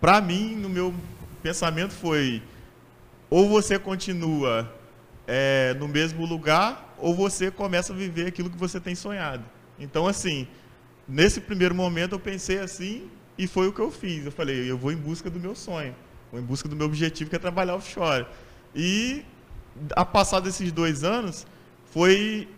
para 0.00 0.20
mim, 0.20 0.56
no 0.56 0.68
meu 0.68 0.92
pensamento 1.42 1.92
foi 1.92 2.42
ou 3.30 3.48
você 3.48 3.78
continua 3.78 4.70
é, 5.26 5.74
no 5.78 5.86
mesmo 5.86 6.26
lugar 6.26 6.94
ou 6.98 7.14
você 7.14 7.50
começa 7.50 7.92
a 7.92 7.96
viver 7.96 8.26
aquilo 8.26 8.50
que 8.50 8.58
você 8.58 8.80
tem 8.80 8.94
sonhado. 8.94 9.44
Então, 9.78 10.06
assim, 10.06 10.48
nesse 11.08 11.40
primeiro 11.40 11.74
momento 11.74 12.16
eu 12.16 12.20
pensei 12.20 12.58
assim 12.58 13.08
e 13.38 13.46
foi 13.46 13.68
o 13.68 13.72
que 13.72 13.80
eu 13.80 13.90
fiz. 13.90 14.26
Eu 14.26 14.32
falei, 14.32 14.70
eu 14.70 14.76
vou 14.76 14.90
em 14.90 14.96
busca 14.96 15.30
do 15.30 15.38
meu 15.38 15.54
sonho, 15.54 15.94
em 16.32 16.42
busca 16.42 16.68
do 16.68 16.76
meu 16.76 16.86
objetivo 16.86 17.30
que 17.30 17.36
é 17.36 17.38
trabalhar 17.38 17.74
offshore. 17.74 18.26
E 18.74 19.24
a 19.96 20.04
passar 20.04 20.40
desses 20.40 20.70
dois 20.72 21.04
anos 21.04 21.46
foi 21.86 22.48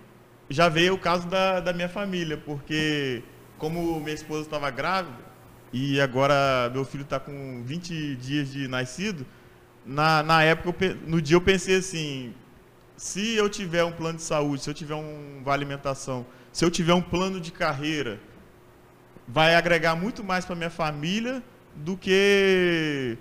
já 0.48 0.68
veio 0.68 0.94
o 0.94 0.98
caso 0.98 1.26
da, 1.28 1.60
da 1.60 1.72
minha 1.72 1.88
família, 1.88 2.36
porque 2.36 3.22
como 3.58 3.98
minha 4.00 4.14
esposa 4.14 4.42
estava 4.42 4.70
grávida 4.70 5.32
e 5.72 6.00
agora 6.00 6.70
meu 6.72 6.84
filho 6.84 7.02
está 7.02 7.18
com 7.18 7.62
20 7.64 8.16
dias 8.16 8.52
de 8.52 8.68
nascido, 8.68 9.26
na, 9.84 10.22
na 10.22 10.42
época, 10.42 10.84
eu 10.84 10.96
no 11.06 11.22
dia 11.22 11.36
eu 11.36 11.40
pensei 11.40 11.76
assim, 11.76 12.34
se 12.96 13.34
eu 13.34 13.48
tiver 13.48 13.82
um 13.84 13.92
plano 13.92 14.18
de 14.18 14.24
saúde, 14.24 14.62
se 14.62 14.70
eu 14.70 14.74
tiver 14.74 14.94
um 14.94 15.40
vale 15.42 15.64
alimentação, 15.64 16.26
se 16.52 16.64
eu 16.64 16.70
tiver 16.70 16.94
um 16.94 17.02
plano 17.02 17.40
de 17.40 17.50
carreira, 17.50 18.20
vai 19.26 19.54
agregar 19.54 19.96
muito 19.96 20.22
mais 20.22 20.44
para 20.44 20.54
minha 20.54 20.70
família 20.70 21.42
do 21.74 21.96
que 21.96 23.16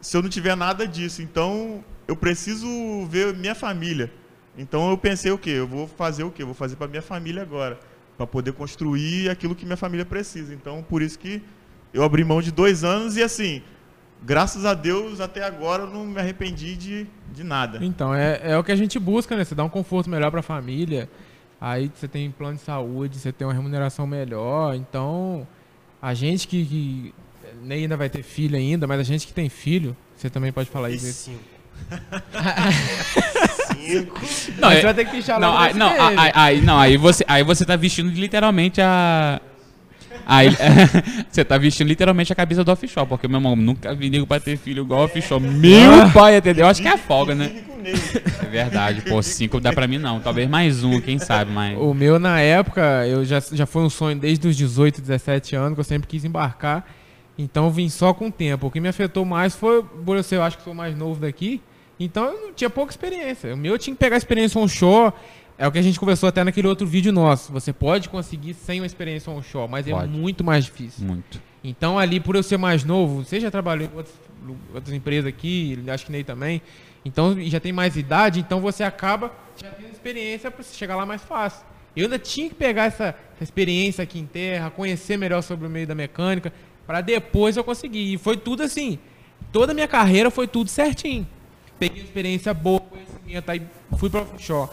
se 0.00 0.16
eu 0.16 0.22
não 0.22 0.28
tiver 0.28 0.56
nada 0.56 0.86
disso. 0.86 1.22
Então, 1.22 1.84
eu 2.08 2.16
preciso 2.16 2.66
ver 3.06 3.34
minha 3.34 3.54
família. 3.54 4.12
Então, 4.56 4.90
eu 4.90 4.98
pensei 4.98 5.30
o 5.30 5.38
quê? 5.38 5.50
Eu 5.50 5.66
vou 5.66 5.86
fazer 5.86 6.24
o 6.24 6.30
quê? 6.30 6.42
Eu 6.42 6.46
vou 6.46 6.54
fazer 6.54 6.76
para 6.76 6.88
minha 6.88 7.02
família 7.02 7.42
agora, 7.42 7.78
para 8.16 8.26
poder 8.26 8.52
construir 8.52 9.30
aquilo 9.30 9.54
que 9.54 9.64
minha 9.64 9.76
família 9.76 10.04
precisa. 10.04 10.52
Então, 10.52 10.82
por 10.82 11.02
isso 11.02 11.18
que 11.18 11.42
eu 11.92 12.02
abri 12.02 12.24
mão 12.24 12.40
de 12.40 12.50
dois 12.50 12.84
anos 12.84 13.16
e 13.16 13.22
assim, 13.22 13.62
graças 14.22 14.64
a 14.64 14.74
Deus, 14.74 15.20
até 15.20 15.42
agora 15.44 15.84
eu 15.84 15.90
não 15.90 16.04
me 16.04 16.18
arrependi 16.20 16.76
de, 16.76 17.06
de 17.32 17.44
nada. 17.44 17.78
Então, 17.82 18.14
é, 18.14 18.40
é 18.42 18.58
o 18.58 18.64
que 18.64 18.72
a 18.72 18.76
gente 18.76 18.98
busca, 18.98 19.36
né? 19.36 19.44
Você 19.44 19.54
dá 19.54 19.64
um 19.64 19.68
conforto 19.68 20.10
melhor 20.10 20.30
pra 20.30 20.42
família. 20.42 21.08
Aí 21.60 21.90
você 21.94 22.08
tem 22.08 22.30
plano 22.30 22.56
de 22.56 22.62
saúde, 22.62 23.18
você 23.18 23.32
tem 23.32 23.46
uma 23.46 23.52
remuneração 23.52 24.06
melhor. 24.06 24.74
Então, 24.74 25.46
a 26.00 26.14
gente 26.14 26.48
que, 26.48 26.64
que 26.64 27.14
nem 27.62 27.82
ainda 27.82 27.96
vai 27.96 28.08
ter 28.08 28.22
filho 28.22 28.56
ainda, 28.56 28.86
mas 28.86 29.00
a 29.00 29.02
gente 29.02 29.26
que 29.26 29.32
tem 29.32 29.48
filho, 29.48 29.96
você 30.16 30.28
também 30.30 30.52
pode 30.52 30.68
falar 30.70 30.90
isso. 30.90 31.06
cinco. 31.12 31.40
cinco. 33.76 34.20
Não, 34.58 34.68
Mas 34.68 34.78
é- 34.78 34.80
você 34.80 34.82
vai 34.86 34.94
ter 34.94 35.04
que 35.06 35.10
pichar 35.12 35.40
Não, 35.40 35.56
aí, 35.56 35.74
não, 35.74 35.88
aí, 36.18 36.32
aí- 36.34 36.60
não, 36.60 36.78
aí 36.78 36.96
você, 36.96 37.24
aí 37.26 37.42
você 37.42 37.64
tá 37.64 37.76
vestindo 37.76 38.10
literalmente 38.12 38.80
a. 38.80 39.40
Aí, 40.26 40.48
você 41.30 41.44
tá 41.44 41.56
vestindo 41.58 41.88
literalmente 41.88 42.32
a 42.32 42.36
cabeça 42.36 42.62
do 42.62 42.70
offshore, 42.70 43.06
porque 43.08 43.26
meu 43.26 43.38
irmão 43.38 43.56
nunca 43.56 43.94
vi 43.94 44.10
nego 44.10 44.26
pra 44.26 44.38
ter 44.38 44.56
filho 44.56 44.82
igual 44.84 45.04
offshore. 45.04 45.42
Meu 45.42 46.10
pai, 46.12 46.36
entendeu? 46.36 46.66
Eu 46.66 46.70
acho 46.70 46.82
que 46.82 46.88
é 46.88 46.92
a 46.92 46.98
folga, 46.98 47.34
né? 47.34 47.62
É 48.42 48.46
verdade, 48.46 49.00
pô, 49.02 49.22
cinco 49.22 49.58
dá 49.58 49.72
pra 49.72 49.86
mim 49.88 49.98
não. 49.98 50.20
Talvez 50.20 50.48
mais 50.48 50.84
um, 50.84 51.00
quem 51.00 51.18
sabe, 51.18 51.50
mas. 51.50 51.76
O 51.78 51.94
meu, 51.94 52.18
na 52.18 52.38
época, 52.40 53.06
eu 53.06 53.24
já, 53.24 53.40
já 53.52 53.66
foi 53.66 53.82
um 53.82 53.90
sonho 53.90 54.16
desde 54.18 54.46
os 54.46 54.56
18, 54.56 55.00
17 55.00 55.56
anos, 55.56 55.74
que 55.74 55.80
eu 55.80 55.84
sempre 55.84 56.06
quis 56.06 56.24
embarcar. 56.24 56.86
Então 57.40 57.64
eu 57.64 57.70
vim 57.70 57.88
só 57.88 58.12
com 58.12 58.28
o 58.28 58.32
tempo. 58.32 58.66
O 58.66 58.70
que 58.70 58.80
me 58.80 58.88
afetou 58.88 59.24
mais 59.24 59.54
foi, 59.54 59.82
por 59.82 60.16
eu 60.16 60.22
ser, 60.22 60.36
eu 60.36 60.42
acho 60.42 60.58
que 60.58 60.64
sou 60.64 60.74
mais 60.74 60.96
novo 60.96 61.20
daqui, 61.20 61.60
então 61.98 62.24
eu 62.26 62.46
não 62.46 62.52
tinha 62.52 62.68
pouca 62.68 62.92
experiência. 62.92 63.54
O 63.54 63.56
meu 63.56 63.74
eu 63.74 63.78
tinha 63.78 63.94
que 63.94 64.00
pegar 64.00 64.16
a 64.16 64.18
experiência 64.18 64.60
onshore. 64.60 65.12
É 65.56 65.66
o 65.66 65.72
que 65.72 65.78
a 65.78 65.82
gente 65.82 66.00
conversou 66.00 66.26
até 66.26 66.42
naquele 66.42 66.66
outro 66.66 66.86
vídeo 66.86 67.12
nosso. 67.12 67.52
Você 67.52 67.70
pode 67.70 68.08
conseguir 68.08 68.54
sem 68.54 68.80
uma 68.80 68.86
experiência 68.86 69.30
onshore, 69.30 69.70
mas 69.70 69.86
é 69.86 69.90
Pode. 69.90 70.08
muito 70.08 70.42
mais 70.42 70.64
difícil. 70.64 71.06
Muito. 71.06 71.40
Então 71.62 71.98
ali, 71.98 72.18
por 72.18 72.34
eu 72.34 72.42
ser 72.42 72.56
mais 72.56 72.82
novo, 72.82 73.22
você 73.22 73.38
já 73.38 73.50
trabalhou 73.50 73.86
em 73.86 73.94
outras, 73.94 74.14
outras 74.74 74.94
empresas 74.94 75.26
aqui, 75.26 75.78
acho 75.88 76.06
que 76.06 76.12
Ney 76.12 76.24
também. 76.24 76.62
Então 77.04 77.38
já 77.42 77.60
tem 77.60 77.72
mais 77.72 77.96
idade, 77.96 78.40
então 78.40 78.60
você 78.60 78.82
acaba 78.82 79.30
já 79.56 79.68
tendo 79.68 79.92
experiência 79.92 80.50
para 80.50 80.64
chegar 80.64 80.96
lá 80.96 81.04
mais 81.04 81.22
fácil. 81.22 81.66
Eu 81.94 82.04
ainda 82.04 82.18
tinha 82.18 82.48
que 82.48 82.54
pegar 82.54 82.84
essa, 82.84 83.14
essa 83.34 83.44
experiência 83.44 84.02
aqui 84.02 84.18
em 84.18 84.26
terra, 84.26 84.70
conhecer 84.70 85.16
melhor 85.16 85.42
sobre 85.42 85.66
o 85.66 85.70
meio 85.70 85.86
da 85.86 85.94
mecânica, 85.94 86.52
para 86.90 87.02
depois 87.02 87.56
eu 87.56 87.62
conseguir. 87.62 88.14
E 88.14 88.18
foi 88.18 88.36
tudo 88.36 88.64
assim. 88.64 88.98
Toda 89.52 89.70
a 89.70 89.74
minha 89.76 89.86
carreira 89.86 90.28
foi 90.28 90.48
tudo 90.48 90.68
certinho. 90.68 91.24
Peguei 91.78 92.02
experiência 92.02 92.52
boa, 92.52 92.80
conhecimento, 92.80 93.48
aí 93.48 93.62
fui 93.96 94.10
para 94.10 94.22
offshore. 94.22 94.70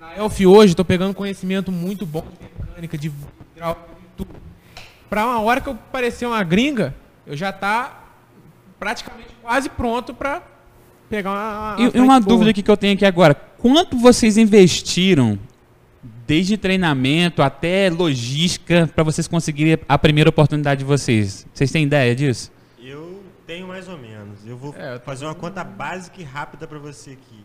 Na 0.00 0.16
Elf 0.16 0.40
hoje, 0.40 0.72
estou 0.72 0.84
pegando 0.84 1.14
conhecimento 1.14 1.70
muito 1.70 2.04
bom 2.04 2.22
de 2.22 2.66
mecânica, 2.66 2.98
de 2.98 3.12
hidráulica, 3.54 3.94
de 3.94 4.06
tudo. 4.16 4.30
Pra 5.08 5.24
uma 5.24 5.40
hora 5.40 5.60
que 5.60 5.68
eu 5.68 5.76
parecer 5.92 6.26
uma 6.26 6.42
gringa, 6.42 6.96
eu 7.24 7.36
já 7.36 7.52
tá 7.52 8.06
praticamente 8.76 9.30
quase 9.40 9.68
pronto 9.68 10.12
pra 10.12 10.42
pegar 11.08 11.30
uma. 11.30 11.76
E, 11.78 11.96
e 11.96 12.00
uma 12.00 12.18
dúvida 12.20 12.50
aqui 12.50 12.60
que 12.60 12.70
eu 12.72 12.76
tenho 12.76 12.94
aqui 12.94 13.06
agora: 13.06 13.36
quanto 13.36 13.96
vocês 13.96 14.36
investiram, 14.36 15.38
desde 16.26 16.56
treinamento 16.56 17.42
até 17.42 17.90
logística, 17.90 18.86
pra 18.94 19.02
vocês 19.04 19.26
conseguirem 19.28 19.78
a 19.88 19.98
primeira 19.98 20.30
oportunidade 20.30 20.80
de 20.80 20.84
vocês? 20.84 21.46
Vocês 21.52 21.70
têm 21.70 21.84
ideia 21.84 22.14
disso? 22.14 22.50
Eu 22.80 23.22
tenho 23.46 23.66
mais 23.66 23.88
ou 23.88 23.98
menos. 23.98 24.46
Eu 24.46 24.56
vou 24.56 24.74
É, 24.76 24.96
eu 24.96 25.00
fazer 25.00 25.24
uma 25.24 25.34
conta 25.34 25.62
básica 25.64 26.20
e 26.20 26.24
rápida 26.24 26.66
para 26.66 26.78
você 26.78 27.10
aqui. 27.12 27.44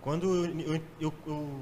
Quando 0.00 0.34
eu, 0.34 0.80
eu- 1.00 1.14
eu 1.26 1.60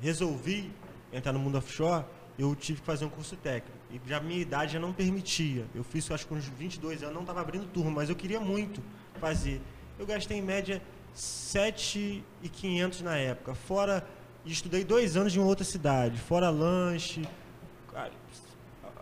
resolvi 0.00 0.70
entrar 1.12 1.32
no 1.32 1.38
mundo 1.38 1.58
offshore, 1.58 2.04
eu 2.38 2.54
tive 2.54 2.80
que 2.80 2.86
fazer 2.86 3.04
um 3.04 3.08
curso 3.08 3.36
técnico. 3.36 3.76
E 3.90 4.00
já 4.08 4.20
minha 4.20 4.40
idade 4.40 4.72
já 4.74 4.80
não 4.80 4.92
permitia. 4.92 5.64
Eu 5.74 5.84
fiz, 5.84 6.10
acho 6.10 6.26
que 6.26 6.34
uns 6.34 6.44
22 6.46 7.02
anos, 7.02 7.14
não 7.14 7.22
estava 7.22 7.40
abrindo 7.40 7.66
turma, 7.66 7.90
mas 7.90 8.08
eu 8.08 8.16
queria 8.16 8.40
muito 8.40 8.82
fazer. 9.20 9.60
Eu 9.98 10.04
gastei 10.06 10.38
em 10.38 10.42
média 10.42 10.82
7,500 11.14 13.02
na 13.02 13.16
época. 13.16 13.54
Fora, 13.54 14.06
e 14.46 14.52
estudei 14.52 14.84
dois 14.84 15.16
anos 15.16 15.34
em 15.36 15.40
outra 15.40 15.64
cidade. 15.64 16.16
Fora 16.18 16.48
lanche, 16.48 17.22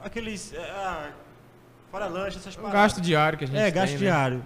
aqueles... 0.02 0.52
ah, 0.58 1.10
fora 1.90 2.06
lanche, 2.06 2.38
essas 2.38 2.54
Um 2.56 2.62
paradas. 2.62 2.80
gasto 2.80 3.00
diário 3.00 3.38
que 3.38 3.44
a 3.44 3.46
gente 3.46 3.56
É, 3.58 3.64
tem, 3.64 3.72
gasto 3.74 3.92
né? 3.92 3.98
diário. 3.98 4.44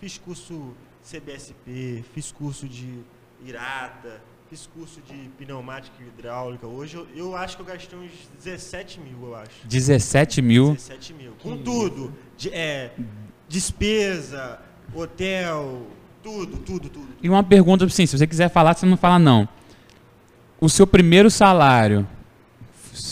Fiz 0.00 0.18
curso 0.18 0.74
CBSP, 1.04 2.04
fiz 2.14 2.30
curso 2.32 2.68
de 2.68 3.00
Irata, 3.44 4.20
fiz 4.48 4.66
curso 4.66 5.00
de 5.02 5.28
pneumática 5.38 5.96
e 6.02 6.06
hidráulica. 6.08 6.66
Hoje 6.66 6.96
eu, 6.96 7.06
eu 7.14 7.36
acho 7.36 7.56
que 7.56 7.62
eu 7.62 7.66
gastei 7.66 7.98
uns 7.98 8.10
17 8.42 9.00
mil, 9.00 9.18
eu 9.28 9.34
acho. 9.36 9.50
17 9.66 10.42
mil. 10.42 10.72
17 10.74 11.12
mil. 11.14 11.32
Com 11.42 11.56
tudo. 11.58 12.14
De- 12.36 12.52
é, 12.52 12.92
despesa, 13.48 14.60
hotel, 14.94 15.86
tudo, 16.22 16.58
tudo, 16.58 16.88
tudo. 16.88 17.08
E 17.22 17.28
uma 17.28 17.42
pergunta 17.42 17.84
assim: 17.84 18.06
se 18.06 18.16
você 18.16 18.26
quiser 18.26 18.48
falar, 18.50 18.74
você 18.74 18.86
não 18.86 18.96
fala 18.96 19.18
não. 19.18 19.48
O 20.60 20.68
seu 20.68 20.86
primeiro 20.86 21.30
salário 21.30 22.06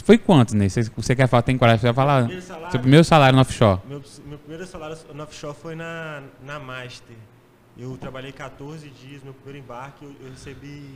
foi 0.05 0.19
quanto, 0.19 0.57
né? 0.57 0.69
Você, 0.69 0.83
você 0.97 1.15
quer 1.15 1.29
falar, 1.29 1.43
tem 1.43 1.57
coragem 1.57 1.89
de 1.89 1.95
falar? 1.95 2.21
Primeiro 2.25 2.43
salário, 2.43 2.71
Seu 2.71 2.81
primeiro 2.81 3.05
salário 3.05 3.37
no 3.37 3.43
offshore. 3.43 3.81
meu, 3.89 4.03
meu 4.27 4.39
primeiro 4.39 4.67
salário 4.67 4.97
no 5.15 5.23
offshore 5.23 5.55
foi 5.61 5.75
na, 5.75 6.23
na 6.45 6.59
Master. 6.59 7.17
Eu 7.79 7.97
trabalhei 7.97 8.33
14 8.33 8.89
dias, 8.89 9.23
meu 9.23 9.35
primeiro 9.35 9.65
embarque, 9.65 10.05
eu, 10.05 10.13
eu 10.25 10.31
recebi 10.31 10.95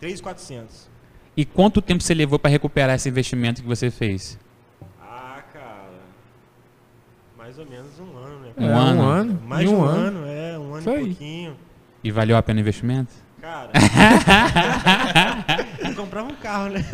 3,400. 0.00 0.88
E 1.36 1.44
quanto 1.46 1.80
tempo 1.80 2.02
você 2.02 2.12
levou 2.12 2.38
para 2.38 2.50
recuperar 2.50 2.96
esse 2.96 3.08
investimento 3.08 3.62
que 3.62 3.68
você 3.68 3.90
fez? 3.90 4.38
Ah, 5.00 5.40
cara. 5.52 5.92
Mais 7.38 7.58
ou 7.58 7.64
menos 7.64 7.98
um 7.98 8.16
ano, 8.18 8.40
né? 8.40 8.52
Um 8.58 8.64
É, 8.66 8.72
ano. 8.74 9.00
um 9.02 9.06
ano. 9.08 9.42
Mais 9.46 9.68
de 9.68 9.74
um 9.74 9.78
um 9.78 9.84
ano. 9.84 10.18
ano, 10.18 10.26
é, 10.26 10.58
um 10.58 10.74
ano 10.74 10.78
Isso 10.80 10.90
e 10.90 11.06
pouquinho. 11.06 11.56
E 12.04 12.10
valeu 12.10 12.36
a 12.36 12.42
pena 12.42 12.58
o 12.58 12.60
investimento? 12.60 13.12
Cara, 13.40 13.70
comprava 16.12 16.28
um 16.28 16.34
carro, 16.34 16.68
né? 16.68 16.84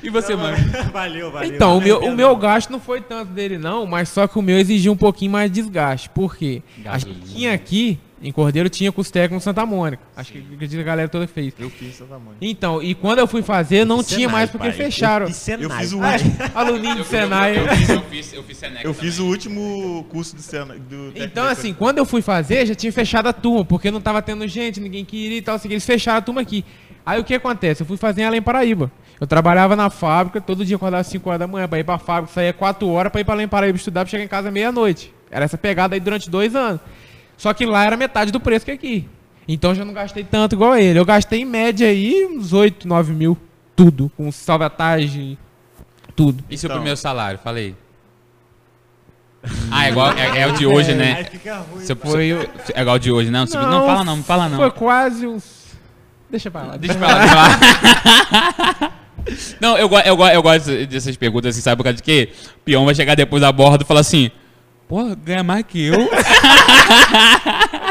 E 0.00 0.10
você, 0.10 0.34
mano? 0.34 0.56
valeu, 0.92 1.30
valeu. 1.30 1.54
Então, 1.54 1.78
o 1.78 1.80
meu, 1.80 1.98
o 2.00 2.14
meu 2.14 2.34
gasto 2.36 2.70
não 2.70 2.80
foi 2.80 3.00
tanto 3.00 3.32
dele, 3.32 3.58
não, 3.58 3.86
mas 3.86 4.08
só 4.08 4.26
que 4.26 4.38
o 4.38 4.42
meu 4.42 4.58
exigia 4.58 4.90
um 4.90 4.96
pouquinho 4.96 5.30
mais 5.32 5.50
de 5.50 5.60
desgaste. 5.60 6.08
Por 6.08 6.36
quê? 6.36 6.62
A 6.84 6.98
gente 6.98 7.10
Gasolina. 7.10 7.26
tinha 7.26 7.52
aqui, 7.54 8.00
em 8.22 8.30
Cordeiro, 8.32 8.68
tinha 8.68 8.92
Costec 8.92 9.32
no 9.34 9.40
Santa 9.40 9.66
Mônica. 9.66 10.02
Acho 10.16 10.32
que 10.32 10.38
acredito 10.38 10.70
que 10.76 10.80
a 10.80 10.84
galera 10.84 11.08
toda 11.08 11.26
fez. 11.26 11.52
Eu 11.58 11.68
fiz 11.68 11.96
Santa 11.96 12.18
Mônica. 12.18 12.36
Então, 12.40 12.82
e 12.82 12.94
quando 12.94 13.18
eu 13.18 13.26
fui 13.26 13.42
fazer, 13.42 13.84
não 13.84 14.02
Senai, 14.02 14.16
tinha 14.16 14.28
mais 14.28 14.50
porque 14.50 14.68
pai. 14.68 14.76
fecharam. 14.76 15.26
Eu 15.26 15.30
fiz 15.32 15.36
Senai. 15.38 15.64
Eu 15.64 15.70
fiz 15.70 15.92
o 15.92 16.02
Ah, 16.02 16.12
último. 16.12 16.36
Aluninho 16.54 16.96
de 16.96 17.04
Senai. 17.04 17.58
Eu, 17.58 17.68
fiz, 17.76 17.88
eu 17.88 18.02
fiz, 18.02 18.32
eu 18.34 18.42
fiz 18.44 18.56
Seneca 18.58 18.86
Eu 18.86 18.94
fiz 18.94 19.14
o 19.14 19.16
também. 19.18 19.30
último 19.32 20.06
curso 20.10 20.36
do 20.36 20.42
Sena. 20.42 20.74
Do 20.74 21.08
Então, 21.08 21.12
técnico 21.12 21.40
assim, 21.48 21.74
quando 21.74 21.98
eu 21.98 22.04
fui 22.06 22.22
fazer, 22.22 22.64
já 22.66 22.74
tinha 22.74 22.92
fechado 22.92 23.26
a 23.28 23.32
turma, 23.32 23.64
porque 23.64 23.90
não 23.90 24.00
tava 24.00 24.22
tendo 24.22 24.46
gente, 24.46 24.80
ninguém 24.80 25.04
queria 25.04 25.38
e 25.38 25.42
tal, 25.42 25.56
assim, 25.56 25.68
eles 25.68 25.84
fecharam 25.84 26.18
a 26.18 26.22
turma 26.22 26.40
aqui. 26.40 26.64
Aí 27.04 27.20
o 27.20 27.24
que 27.24 27.34
acontece? 27.34 27.82
Eu 27.82 27.86
fui 27.86 27.96
fazer 27.96 28.22
em 28.22 28.24
Além 28.26 28.40
Paraíba. 28.40 28.90
Eu 29.20 29.26
trabalhava 29.26 29.74
na 29.76 29.90
fábrica, 29.90 30.40
todo 30.40 30.64
dia 30.64 30.76
acordava 30.76 31.00
às 31.00 31.06
5 31.08 31.28
horas 31.28 31.40
da 31.40 31.46
manhã 31.46 31.66
pra 31.68 31.78
ir 31.78 31.84
pra 31.84 31.98
fábrica, 31.98 32.32
saía 32.34 32.52
4 32.52 32.88
horas 32.88 33.10
pra 33.10 33.20
ir 33.20 33.24
pra 33.24 33.34
Além 33.34 33.48
Paraíba 33.48 33.76
estudar 33.76 34.02
pra 34.04 34.10
chegar 34.10 34.22
em 34.24 34.28
casa 34.28 34.50
meia-noite. 34.50 35.12
Era 35.30 35.44
essa 35.44 35.56
pegada 35.58 35.94
aí 35.96 36.00
durante 36.00 36.28
dois 36.30 36.54
anos. 36.54 36.80
Só 37.42 37.52
que 37.52 37.66
lá 37.66 37.84
era 37.84 37.96
metade 37.96 38.30
do 38.30 38.38
preço 38.38 38.64
que 38.64 38.70
aqui. 38.70 39.08
Então 39.48 39.72
eu 39.72 39.74
já 39.74 39.84
não 39.84 39.92
gastei 39.92 40.22
tanto 40.22 40.54
igual 40.54 40.76
ele. 40.76 40.96
Eu 40.96 41.04
gastei 41.04 41.40
em 41.40 41.44
média 41.44 41.88
aí 41.88 42.24
uns 42.30 42.52
8, 42.52 42.86
9 42.86 43.12
mil. 43.12 43.36
Tudo. 43.74 44.08
Com 44.16 44.30
salvatagem, 44.30 45.36
tudo. 46.14 46.44
E 46.48 46.56
seu 46.56 46.68
Então. 46.68 46.76
primeiro 46.76 46.96
salário? 46.96 47.40
Falei. 47.42 47.74
Ah, 49.72 49.86
é 49.86 49.90
igual, 49.90 50.12
é, 50.12 50.38
é 50.42 50.46
o 50.46 50.52
de 50.52 50.64
hoje, 50.64 50.92
Aí 50.92 50.96
né? 50.96 51.24
fica 51.24 51.56
ruim. 51.58 51.84
Seu, 51.84 51.96
Foi 51.96 52.28
seu- 52.28 52.38
o- 52.42 52.48
é 52.76 52.80
igual 52.80 52.94
o 52.94 52.98
de 53.00 53.10
hoje, 53.10 53.28
não? 53.28 53.44
Não, 53.44 53.70
não 53.70 53.86
fala 53.86 54.04
não, 54.04 54.16
não 54.18 54.22
fala 54.22 54.48
não. 54.48 54.58
Foi 54.58 54.70
quase 54.70 55.26
uns. 55.26 55.44
Deixa 56.30 56.48
pra 56.48 56.62
lá. 56.62 56.76
Deixa 56.76 56.94
pra 56.96 57.08
lá, 57.08 57.18
deixa 57.18 57.34
pra 57.34 58.78
lá. 58.78 58.92
Não, 59.60 59.78
eu, 59.78 59.88
eu, 60.04 60.18
eu 60.26 60.42
gosto 60.42 60.86
dessas 60.86 61.16
perguntas, 61.16 61.54
assim, 61.54 61.62
sabe 61.62 61.76
por 61.76 61.84
causa 61.84 61.96
de 61.96 62.02
quê? 62.02 62.32
O 62.56 62.60
peão 62.64 62.84
vai 62.84 62.92
chegar 62.94 63.14
depois 63.14 63.40
da 63.40 63.52
borda 63.52 63.84
e 63.84 63.86
falar 63.86 64.00
assim, 64.00 64.32
pô, 64.92 65.16
ganha 65.16 65.42
mais 65.42 65.64
que 65.64 65.86
eu. 65.86 65.96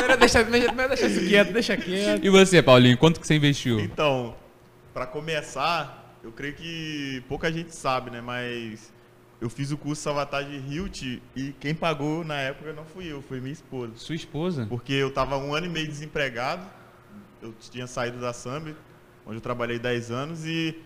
Melhor 0.01 0.17
deixar, 0.19 0.45
melhor 0.45 0.87
deixar 0.87 1.07
isso 1.07 1.27
quieto, 1.27 1.51
deixa 1.51 1.75
quieto. 1.75 2.23
e 2.23 2.29
você, 2.29 2.61
Paulinho, 2.61 2.95
quanto 2.95 3.19
que 3.19 3.25
você 3.25 3.33
investiu? 3.33 3.79
Então, 3.79 4.35
pra 4.93 5.07
começar, 5.07 6.15
eu 6.23 6.31
creio 6.31 6.53
que 6.53 7.23
pouca 7.27 7.51
gente 7.51 7.75
sabe, 7.75 8.11
né? 8.11 8.21
Mas 8.21 8.93
eu 9.41 9.49
fiz 9.49 9.71
o 9.71 9.77
curso 9.77 10.03
Salvatagem 10.03 10.63
Hilt 10.69 11.01
e 11.35 11.55
quem 11.59 11.73
pagou 11.73 12.23
na 12.23 12.35
época 12.35 12.71
não 12.71 12.85
fui 12.85 13.11
eu, 13.11 13.23
foi 13.23 13.39
minha 13.39 13.53
esposa. 13.53 13.93
Sua 13.95 14.13
esposa? 14.13 14.67
Porque 14.69 14.93
eu 14.93 15.11
tava 15.11 15.37
um 15.37 15.55
ano 15.55 15.65
e 15.65 15.69
meio 15.69 15.87
desempregado, 15.87 16.63
eu 17.41 17.51
tinha 17.71 17.87
saído 17.87 18.19
da 18.19 18.31
Sambi, 18.31 18.75
onde 19.25 19.37
eu 19.37 19.41
trabalhei 19.41 19.79
10 19.79 20.11
anos, 20.11 20.45
e 20.45 20.79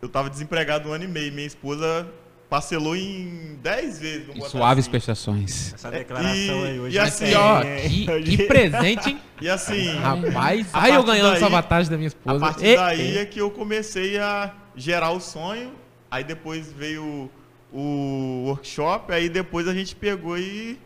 eu 0.00 0.08
tava 0.08 0.30
desempregado 0.30 0.88
um 0.88 0.92
ano 0.92 1.02
e 1.02 1.08
meio. 1.08 1.32
Minha 1.32 1.48
esposa 1.48 2.06
parcelou 2.48 2.96
em 2.96 3.58
10 3.62 3.98
vezes. 4.00 4.28
E 4.28 4.32
botar 4.38 4.48
suaves 4.50 4.84
assim. 4.84 4.90
prestações. 4.90 5.74
Essa 5.74 5.90
declaração 5.90 6.34
E- 6.36 6.66
aí 6.66 6.80
hoje. 6.80 6.94
e 6.96 6.98
é 6.98 7.02
assim, 7.02 7.26
E, 7.26 7.34
ó, 7.34 7.60
é- 7.62 7.80
que, 7.88 8.10
hoje- 8.10 8.36
que 8.36 8.42
presente, 8.48 9.08
hein? 9.10 9.20
E 9.40 9.48
assim, 9.48 9.88
Rapaz, 9.96 10.66
A 10.72 10.82
aí 10.82 10.94
eu 10.94 11.02
ganhando 11.04 11.28
daí- 11.28 11.36
essa 11.36 11.48
vantagem 11.48 11.90
da 11.90 11.96
minha 11.96 12.06
A 12.08 12.08
esposa. 12.08 12.40
partir 12.40 12.66
E- 12.66 12.76
daí 12.76 13.14
e- 13.14 13.18
é 13.18 13.24
que 13.26 13.40
eu 13.40 13.50
comecei 13.50 14.18
a 14.18 14.52
gerar 14.74 15.10
o 15.10 15.20
sonho. 15.20 15.72
Aí 16.10 16.24
depois 16.24 16.72
veio 16.72 17.30
o 17.72 18.44
workshop, 18.46 19.12
aí 19.12 19.28
depois 19.28 19.68
a 19.68 19.74
gente 19.74 19.94
pegou 19.94 20.38
e 20.38 20.78